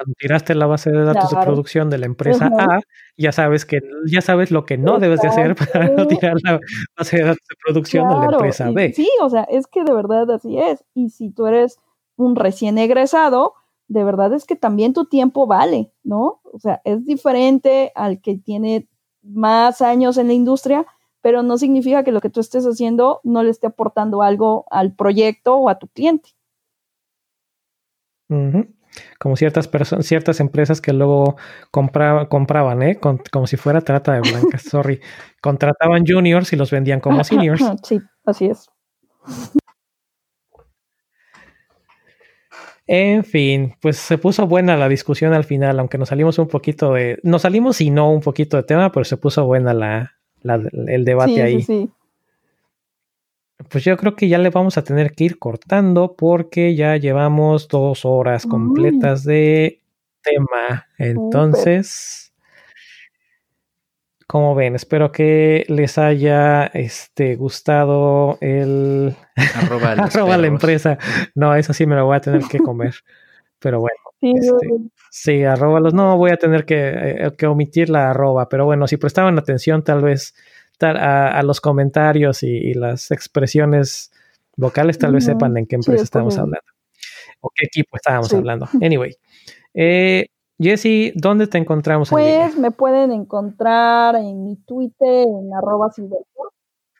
cuando 0.03 0.15
tiraste 0.19 0.55
la 0.55 0.67
base 0.67 0.91
de 0.91 1.05
datos 1.05 1.31
de 1.31 1.37
producción 1.37 1.89
de 1.89 1.99
la 1.99 2.07
empresa 2.07 2.51
A, 2.59 2.81
ya 3.17 3.31
sabes 3.31 3.65
que 3.65 3.81
ya 4.07 4.21
sabes 4.21 4.51
lo 4.51 4.67
que 4.67 4.77
no 4.77 4.99
debes 4.99 5.21
de 5.21 5.29
hacer 5.29 5.55
para 5.55 5.89
no 5.89 6.07
tirar 6.07 6.35
la 6.43 6.59
base 6.97 7.19
de 7.19 7.23
datos 7.23 7.47
de 7.49 7.57
producción 7.65 8.09
de 8.09 8.15
la 8.17 8.25
empresa 8.33 8.71
B. 8.71 8.93
Sí, 8.95 9.09
o 9.23 9.31
sea, 9.31 9.45
es 9.45 9.67
que 9.67 9.85
de 9.85 9.93
verdad 9.93 10.29
así 10.31 10.59
es. 10.59 10.85
Y 10.95 11.11
si 11.11 11.31
tú 11.31 11.47
eres 11.47 11.79
un 12.17 12.35
recién 12.35 12.79
egresado, 12.79 13.55
de 13.87 14.03
verdad 14.03 14.33
es 14.33 14.45
que 14.45 14.57
también 14.57 14.93
tu 14.93 15.05
tiempo 15.05 15.47
vale, 15.47 15.93
¿no? 16.03 16.41
O 16.45 16.59
sea, 16.59 16.81
es 16.85 17.05
diferente 17.05 17.93
al 17.95 18.21
que 18.21 18.37
tiene 18.39 18.89
más 19.23 19.83
años 19.83 20.19
en 20.19 20.27
la 20.27 20.33
industria, 20.33 20.85
pero 21.21 21.45
no 21.45 21.59
significa 21.59 22.03
que 22.03 22.11
lo 22.11 22.21
que 22.21 22.31
tú 22.31 22.41
estés 22.41 22.65
haciendo 22.65 23.21
no 23.23 23.45
le 23.45 23.51
esté 23.51 23.69
aportando 23.69 24.23
algo 24.23 24.65
al 24.71 24.95
proyecto 24.97 25.55
o 25.57 25.69
a 25.69 25.79
tu 25.79 25.87
cliente. 25.87 26.31
Como 29.19 29.37
ciertas 29.37 29.69
personas, 29.69 30.07
ciertas 30.07 30.41
empresas 30.41 30.81
que 30.81 30.93
luego 30.93 31.37
compraban, 31.71 32.83
¿eh? 32.83 32.99
como 32.99 33.47
si 33.47 33.57
fuera 33.57 33.81
trata 33.81 34.15
de 34.15 34.21
blancas, 34.21 34.63
sorry. 34.63 35.01
Contrataban 35.41 36.05
juniors 36.07 36.53
y 36.53 36.57
los 36.57 36.71
vendían 36.71 37.01
como 37.01 37.25
seniors. 37.25 37.63
Sí, 37.83 38.01
así 38.25 38.47
es. 38.47 38.69
En 42.87 43.25
fin, 43.25 43.75
pues 43.81 43.97
se 43.97 44.19
puso 44.19 44.47
buena 44.47 44.77
la 44.77 44.89
discusión 44.89 45.33
al 45.33 45.45
final, 45.45 45.79
aunque 45.79 45.99
nos 45.99 46.09
salimos 46.09 46.39
un 46.39 46.49
poquito 46.49 46.93
de. 46.93 47.19
Nos 47.23 47.43
salimos 47.43 47.81
y 47.81 47.91
no 47.91 48.11
un 48.11 48.21
poquito 48.21 48.57
de 48.57 48.65
tema, 48.65 48.91
pero 48.91 49.05
se 49.05 49.17
puso 49.17 49.47
buena 49.47 49.73
la, 49.73 50.13
el 50.43 51.05
debate 51.05 51.43
ahí. 51.43 51.63
Sí, 51.63 51.87
sí. 51.87 51.91
Pues 53.69 53.85
yo 53.85 53.97
creo 53.97 54.17
que 54.17 54.29
ya 54.29 54.39
le 54.39 54.51
vamos 54.51 54.79
a 54.79 54.85
tener 54.85 55.13
que 55.13 55.25
ir 55.25 55.39
cortando 55.39 56.15
porque 56.17 56.75
ya 56.75 56.97
llevamos 56.97 57.69
dos 57.69 58.05
horas 58.05 58.47
completas 58.47 59.25
de 59.25 59.81
tema. 60.23 60.87
Entonces, 60.99 62.33
como 64.27 64.55
ven, 64.55 64.75
espero 64.75 65.13
que 65.13 65.65
les 65.69 65.99
haya 65.99 66.65
este, 66.67 67.37
gustado 67.37 68.39
el 68.41 69.15
arroba, 69.57 69.95
la 70.39 70.47
empresa. 70.47 70.99
No, 71.35 71.55
eso 71.55 71.73
sí 71.73 71.85
me 71.87 71.97
lo 71.97 72.07
voy 72.07 72.17
a 72.17 72.21
tener 72.21 72.43
que 72.45 72.59
comer. 72.59 72.95
Pero 73.59 73.81
bueno. 73.81 73.97
Sí, 74.21 75.33
este, 75.35 75.47
arroba 75.47 75.81
los. 75.81 75.95
No, 75.95 76.17
voy 76.17 76.31
a 76.31 76.37
tener 76.37 76.65
que, 76.65 76.93
eh, 76.95 77.33
que 77.37 77.47
omitir 77.47 77.91
la 77.91 78.11
arroba. 78.11 78.49
Pero 78.49 78.65
bueno, 78.65 78.87
si 78.87 78.97
prestaban 78.97 79.39
atención, 79.39 79.85
tal 79.85 80.01
vez 80.01 80.35
a, 80.85 81.43
los 81.43 81.61
comentarios 81.61 82.43
y, 82.43 82.75
las 82.75 83.11
expresiones 83.11 84.13
vocales, 84.57 84.99
tal 84.99 85.13
vez 85.13 85.25
sepan 85.25 85.57
en 85.57 85.67
qué 85.67 85.77
empresa 85.77 86.03
estamos 86.03 86.37
hablando 86.37 86.73
o 87.41 87.51
qué 87.55 87.67
equipo 87.67 87.97
estábamos 87.97 88.33
hablando. 88.33 88.67
Anyway, 88.83 89.17
eh, 89.75 90.27
Jesse, 90.59 91.13
¿dónde 91.15 91.47
te 91.47 91.59
encontramos? 91.59 92.11
Pues 92.11 92.57
me 92.57 92.71
pueden 92.71 93.13
encontrar 93.13 94.17
en 94.17 94.45
mi 94.45 94.57
Twitter, 94.57 95.27
en 95.27 95.53
arroba 95.55 95.91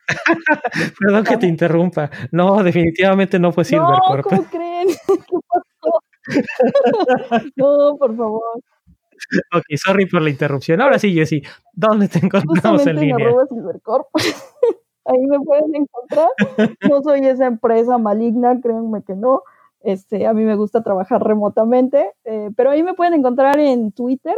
Perdón 0.99 1.23
que 1.23 1.37
te 1.37 1.47
interrumpa. 1.47 2.11
No, 2.31 2.61
definitivamente 2.61 3.39
no 3.39 3.51
fue 3.51 3.63
Silvercorp. 3.63 4.25
No, 4.25 4.37
¿cómo 4.37 4.43
creen? 4.51 4.87
¿Qué 4.87 5.37
pasó? 5.47 5.99
no, 7.55 7.97
por 7.97 8.17
favor. 8.17 8.61
ok, 9.53 9.63
sorry 9.75 10.05
por 10.05 10.21
la 10.21 10.29
interrupción. 10.29 10.81
Ahora 10.81 10.99
sí, 10.99 11.13
Jessy, 11.13 11.41
¿dónde 11.73 12.07
te 12.07 12.19
encontramos 12.19 12.85
en 12.87 12.99
línea? 12.99 13.29
Ahí 15.05 15.19
me 15.27 15.39
pueden 15.41 15.75
encontrar. 15.75 16.29
No 16.89 17.01
soy 17.01 17.25
esa 17.25 17.47
empresa 17.47 17.97
maligna, 17.97 18.59
créanme 18.61 19.03
que 19.03 19.15
no. 19.15 19.43
Este, 19.81 20.25
a 20.25 20.33
mí 20.33 20.43
me 20.43 20.55
gusta 20.55 20.81
trabajar 20.81 21.21
remotamente, 21.21 22.13
eh, 22.23 22.51
pero 22.55 22.71
ahí 22.71 22.83
me 22.83 22.93
pueden 22.93 23.15
encontrar 23.15 23.59
en 23.59 23.91
Twitter. 23.91 24.35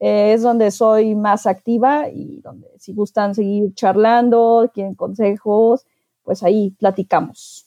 Eh, 0.00 0.32
es 0.32 0.42
donde 0.42 0.72
soy 0.72 1.14
más 1.14 1.46
activa 1.46 2.08
y 2.08 2.40
donde 2.40 2.66
si 2.78 2.92
gustan 2.92 3.34
seguir 3.34 3.72
charlando, 3.74 4.68
quieren 4.74 4.94
consejos, 4.94 5.86
pues 6.24 6.42
ahí 6.42 6.74
platicamos. 6.78 7.59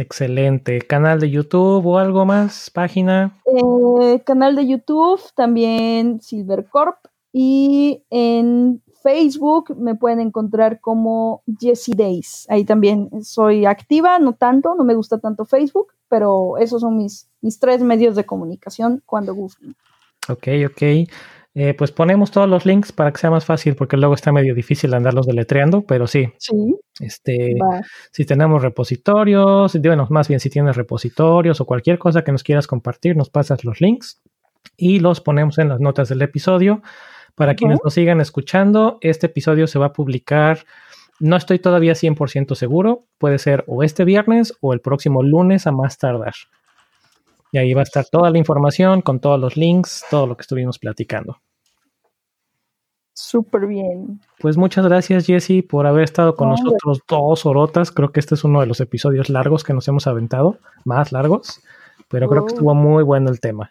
Excelente. 0.00 0.80
¿Canal 0.80 1.20
de 1.20 1.30
YouTube 1.30 1.84
o 1.84 1.98
algo 1.98 2.24
más? 2.24 2.70
¿Página? 2.70 3.38
Eh, 3.44 4.20
canal 4.24 4.56
de 4.56 4.66
YouTube, 4.66 5.20
también 5.34 6.22
Silvercorp. 6.22 6.96
Y 7.32 8.02
en 8.08 8.82
Facebook 9.02 9.76
me 9.76 9.94
pueden 9.94 10.20
encontrar 10.20 10.80
como 10.80 11.42
Jessie 11.60 11.94
Days. 11.94 12.46
Ahí 12.48 12.64
también 12.64 13.10
soy 13.22 13.66
activa, 13.66 14.18
no 14.18 14.32
tanto, 14.32 14.74
no 14.74 14.84
me 14.84 14.94
gusta 14.94 15.18
tanto 15.18 15.44
Facebook, 15.44 15.88
pero 16.08 16.56
esos 16.56 16.80
son 16.80 16.96
mis, 16.96 17.28
mis 17.42 17.58
tres 17.58 17.82
medios 17.82 18.16
de 18.16 18.24
comunicación 18.24 19.02
cuando 19.04 19.34
gusten. 19.34 19.76
Ok, 20.28 20.48
ok. 20.66 21.10
Eh, 21.54 21.74
pues 21.74 21.90
ponemos 21.90 22.30
todos 22.30 22.48
los 22.48 22.64
links 22.64 22.92
para 22.92 23.10
que 23.12 23.18
sea 23.18 23.30
más 23.30 23.44
fácil, 23.44 23.74
porque 23.74 23.96
luego 23.96 24.14
está 24.14 24.30
medio 24.32 24.54
difícil 24.54 24.94
andarlos 24.94 25.26
deletreando, 25.26 25.82
pero 25.82 26.06
sí. 26.06 26.32
Sí. 26.38 26.76
Este, 27.00 27.56
si 28.12 28.24
tenemos 28.24 28.62
repositorios, 28.62 29.76
bueno, 29.82 30.06
más 30.10 30.28
bien 30.28 30.38
si 30.38 30.48
tienes 30.48 30.76
repositorios 30.76 31.60
o 31.60 31.64
cualquier 31.64 31.98
cosa 31.98 32.22
que 32.22 32.30
nos 32.30 32.44
quieras 32.44 32.66
compartir, 32.66 33.16
nos 33.16 33.30
pasas 33.30 33.64
los 33.64 33.80
links 33.80 34.22
y 34.76 35.00
los 35.00 35.20
ponemos 35.20 35.58
en 35.58 35.68
las 35.68 35.80
notas 35.80 36.08
del 36.08 36.22
episodio. 36.22 36.82
Para 37.34 37.54
quienes 37.54 37.78
nos 37.82 37.94
sigan 37.94 38.20
escuchando, 38.20 38.98
este 39.00 39.26
episodio 39.26 39.66
se 39.66 39.78
va 39.78 39.86
a 39.86 39.92
publicar, 39.92 40.64
no 41.20 41.36
estoy 41.36 41.58
todavía 41.58 41.94
100% 41.94 42.54
seguro, 42.54 43.06
puede 43.18 43.38
ser 43.38 43.64
o 43.66 43.82
este 43.82 44.04
viernes 44.04 44.54
o 44.60 44.72
el 44.72 44.80
próximo 44.80 45.22
lunes 45.22 45.66
a 45.66 45.72
más 45.72 45.98
tardar. 45.98 46.34
Y 47.52 47.58
ahí 47.58 47.74
va 47.74 47.80
a 47.80 47.84
estar 47.84 48.04
toda 48.06 48.30
la 48.30 48.38
información 48.38 49.02
con 49.02 49.20
todos 49.20 49.38
los 49.40 49.56
links, 49.56 50.04
todo 50.10 50.26
lo 50.26 50.36
que 50.36 50.42
estuvimos 50.42 50.78
platicando. 50.78 51.36
Súper 53.12 53.66
bien. 53.66 54.20
Pues 54.38 54.56
muchas 54.56 54.86
gracias, 54.86 55.26
Jesse, 55.26 55.62
por 55.68 55.86
haber 55.86 56.04
estado 56.04 56.36
con 56.36 56.48
nosotros 56.48 57.00
dos 57.06 57.44
horotas. 57.44 57.90
Creo 57.90 58.12
que 58.12 58.20
este 58.20 58.34
es 58.34 58.44
uno 58.44 58.60
de 58.60 58.66
los 58.66 58.80
episodios 58.80 59.28
largos 59.28 59.62
que 59.62 59.74
nos 59.74 59.86
hemos 59.88 60.06
aventado, 60.06 60.58
más 60.84 61.12
largos, 61.12 61.60
pero 62.08 62.28
creo 62.28 62.46
que 62.46 62.54
estuvo 62.54 62.74
muy 62.74 63.02
bueno 63.02 63.30
el 63.30 63.40
tema. 63.40 63.70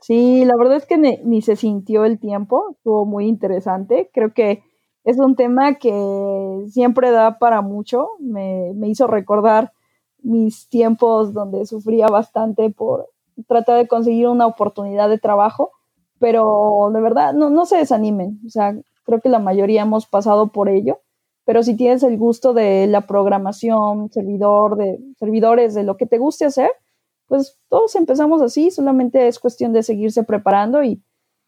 Sí, 0.00 0.44
la 0.44 0.56
verdad 0.56 0.76
es 0.76 0.86
que 0.86 0.96
ni, 0.96 1.42
se 1.42 1.56
sintió 1.56 2.04
el 2.04 2.20
tiempo, 2.20 2.70
estuvo 2.70 3.04
muy 3.04 3.26
interesante. 3.26 4.10
Creo 4.14 4.32
que 4.32 4.62
es 5.02 5.18
un 5.18 5.34
tema 5.34 5.74
que 5.74 6.62
siempre 6.68 7.10
da 7.10 7.38
para 7.38 7.62
mucho. 7.62 8.10
Me, 8.20 8.72
me 8.76 8.88
hizo 8.88 9.08
recordar 9.08 9.72
mis 10.22 10.68
tiempos 10.68 11.32
donde 11.32 11.66
sufría 11.66 12.08
bastante 12.08 12.70
por 12.70 13.10
tratar 13.46 13.78
de 13.78 13.88
conseguir 13.88 14.28
una 14.28 14.46
oportunidad 14.46 15.08
de 15.08 15.18
trabajo, 15.18 15.70
pero 16.18 16.90
de 16.92 17.00
verdad 17.00 17.34
no, 17.34 17.50
no 17.50 17.66
se 17.66 17.76
desanimen, 17.76 18.40
o 18.46 18.50
sea, 18.50 18.76
creo 19.04 19.20
que 19.20 19.28
la 19.28 19.38
mayoría 19.38 19.82
hemos 19.82 20.06
pasado 20.06 20.48
por 20.48 20.68
ello, 20.68 21.00
pero 21.44 21.62
si 21.62 21.76
tienes 21.76 22.02
el 22.02 22.18
gusto 22.18 22.52
de 22.52 22.86
la 22.88 23.06
programación, 23.06 24.10
servidor, 24.10 24.76
de 24.76 24.98
servidores, 25.18 25.74
de 25.74 25.84
lo 25.84 25.96
que 25.96 26.06
te 26.06 26.18
guste 26.18 26.44
hacer, 26.44 26.70
pues 27.26 27.58
todos 27.68 27.94
empezamos 27.94 28.42
así, 28.42 28.70
solamente 28.70 29.28
es 29.28 29.38
cuestión 29.38 29.72
de 29.72 29.82
seguirse 29.82 30.24
preparando 30.24 30.82
y 30.82 31.02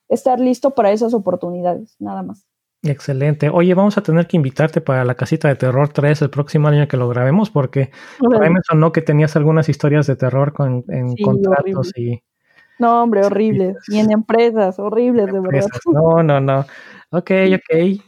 estar 0.09 0.41
listo 0.41 0.71
para 0.71 0.93
esas 0.93 1.15
oportunidades, 1.15 1.97
nada 1.99 2.23
más. 2.23 2.47
Excelente. 2.83 3.51
Oye, 3.51 3.75
vamos 3.75 3.99
a 3.99 4.03
tener 4.03 4.27
que 4.27 4.39
invitarte 4.39 4.81
para 4.81 5.05
la 5.05 5.15
casita 5.15 5.49
de 5.49 5.57
terror 5.57 5.91
3 5.91 6.23
el 6.23 6.31
próximo 6.31 6.69
año 6.69 6.89
que 6.89 6.97
lo 6.97 7.09
grabemos, 7.09 7.51
porque 7.51 7.91
me 8.21 8.61
sonó 8.67 8.91
que 8.91 9.03
tenías 9.03 9.37
algunas 9.37 9.69
historias 9.69 10.07
de 10.07 10.17
terror 10.17 10.53
con, 10.53 10.85
en 10.89 11.15
contratos 11.17 11.93
y. 11.97 12.23
No, 12.79 13.03
hombre, 13.03 13.27
horribles. 13.27 13.77
y 13.89 13.99
en 13.99 14.11
empresas, 14.11 14.79
horribles, 14.79 15.27
de 15.27 15.41
verdad. 15.41 15.69
No, 15.93 16.23
no, 16.23 16.41
no. 16.41 16.61
Ok, 17.11 17.31
ok. 17.55 18.01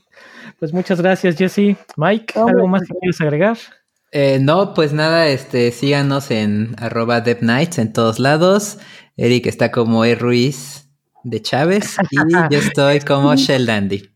Pues 0.59 0.73
muchas 0.73 1.03
gracias, 1.03 1.37
Jesse. 1.37 1.77
Mike, 1.97 2.39
¿algo 2.39 2.67
más 2.69 2.83
que 2.83 2.95
quieres 2.99 3.21
agregar? 3.21 3.59
Eh, 4.13 4.39
no, 4.41 4.73
pues 4.73 4.95
nada, 4.95 5.27
este, 5.29 5.71
síganos 5.73 6.31
en 6.31 6.75
arroba 6.79 7.21
DevNights 7.21 7.79
en 7.79 7.93
todos 7.93 8.19
lados. 8.19 8.79
Eric 9.19 9.47
está 9.47 9.71
como 9.71 10.07
E. 10.07 10.15
Ruiz 10.15 10.89
de 11.25 11.43
Chávez 11.43 11.97
y 12.11 12.17
yo 12.51 12.59
estoy 12.59 13.01
como 13.01 13.35
Shell 13.35 13.67
Dandy. 13.67 14.12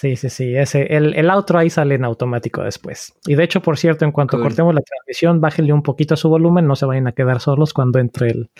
Sí, 0.00 0.14
sí, 0.14 0.30
sí. 0.30 0.54
Ese, 0.54 0.96
el, 0.96 1.12
el 1.14 1.28
outro 1.28 1.58
ahí 1.58 1.70
sale 1.70 1.96
en 1.96 2.04
automático 2.04 2.62
después. 2.62 3.14
Y 3.26 3.34
de 3.34 3.42
hecho, 3.42 3.60
por 3.60 3.76
cierto, 3.76 4.04
en 4.04 4.12
cuanto 4.12 4.40
cortemos 4.40 4.72
la 4.72 4.80
transmisión, 4.80 5.40
bájenle 5.40 5.72
un 5.72 5.82
poquito 5.82 6.14
a 6.14 6.16
su 6.16 6.28
volumen, 6.28 6.68
no 6.68 6.76
se 6.76 6.86
vayan 6.86 7.08
a 7.08 7.12
quedar 7.12 7.40
solos 7.40 7.74
cuando 7.74 7.98
entre 7.98 8.30
el, 8.30 8.50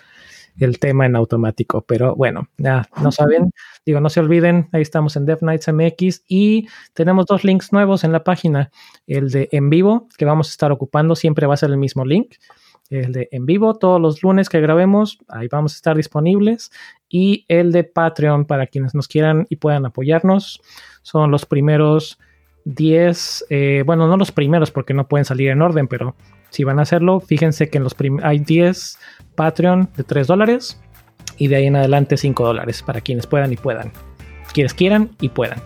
el 0.58 0.80
tema 0.80 1.06
en 1.06 1.14
automático. 1.14 1.82
Pero 1.82 2.16
bueno, 2.16 2.48
ya 2.56 2.88
no 3.00 3.12
saben. 3.12 3.52
Digo, 3.86 4.00
no 4.00 4.08
se 4.08 4.18
olviden, 4.18 4.68
ahí 4.72 4.82
estamos 4.82 5.14
en 5.14 5.26
Dev 5.26 5.38
Nights 5.42 5.72
MX 5.72 6.24
y 6.26 6.66
tenemos 6.92 7.26
dos 7.26 7.44
links 7.44 7.72
nuevos 7.72 8.02
en 8.02 8.10
la 8.10 8.24
página. 8.24 8.72
El 9.06 9.30
de 9.30 9.48
en 9.52 9.70
vivo, 9.70 10.08
que 10.18 10.24
vamos 10.24 10.48
a 10.48 10.50
estar 10.50 10.72
ocupando, 10.72 11.14
siempre 11.14 11.46
va 11.46 11.54
a 11.54 11.58
ser 11.58 11.70
el 11.70 11.76
mismo 11.76 12.04
link 12.04 12.34
el 12.90 13.12
de 13.12 13.28
en 13.32 13.46
vivo 13.46 13.76
todos 13.76 14.00
los 14.00 14.22
lunes 14.22 14.48
que 14.48 14.60
grabemos, 14.60 15.18
ahí 15.28 15.48
vamos 15.48 15.74
a 15.74 15.76
estar 15.76 15.96
disponibles, 15.96 16.70
y 17.08 17.44
el 17.48 17.72
de 17.72 17.84
Patreon 17.84 18.46
para 18.46 18.66
quienes 18.66 18.94
nos 18.94 19.08
quieran 19.08 19.46
y 19.48 19.56
puedan 19.56 19.86
apoyarnos. 19.86 20.60
Son 21.08 21.30
los 21.30 21.46
primeros 21.46 22.18
10, 22.66 23.46
eh, 23.48 23.82
bueno, 23.86 24.06
no 24.08 24.18
los 24.18 24.30
primeros 24.30 24.70
porque 24.70 24.92
no 24.92 25.08
pueden 25.08 25.24
salir 25.24 25.48
en 25.48 25.62
orden, 25.62 25.88
pero 25.88 26.14
si 26.50 26.64
van 26.64 26.78
a 26.78 26.82
hacerlo, 26.82 27.20
fíjense 27.20 27.70
que 27.70 27.78
en 27.78 27.84
los 27.84 27.96
hay 28.22 28.40
10 28.40 28.98
Patreon 29.34 29.88
de 29.96 30.04
3 30.04 30.26
dólares 30.26 30.78
Y 31.38 31.48
de 31.48 31.56
ahí 31.56 31.66
en 31.66 31.76
adelante 31.76 32.18
5 32.18 32.44
dólares 32.44 32.82
para 32.82 33.00
quienes 33.00 33.26
puedan 33.26 33.50
y 33.54 33.56
puedan. 33.56 33.90
Quienes 34.52 34.74
quieran 34.74 35.10
y 35.18 35.30
puedan. 35.30 35.62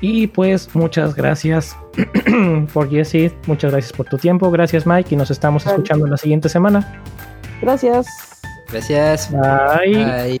Y 0.00 0.28
pues 0.28 0.74
muchas 0.74 1.14
gracias 1.14 1.76
por 2.72 2.88
Jesse, 2.88 3.34
muchas 3.46 3.70
gracias 3.70 3.92
por 3.92 4.06
tu 4.06 4.16
tiempo, 4.16 4.50
gracias 4.50 4.86
Mike 4.86 5.14
y 5.14 5.18
nos 5.18 5.30
estamos 5.30 5.66
escuchando 5.66 6.06
la 6.06 6.16
siguiente 6.16 6.48
semana. 6.48 7.02
Gracias. 7.60 8.06
Gracias. 8.70 9.30
Bye. 9.30 10.40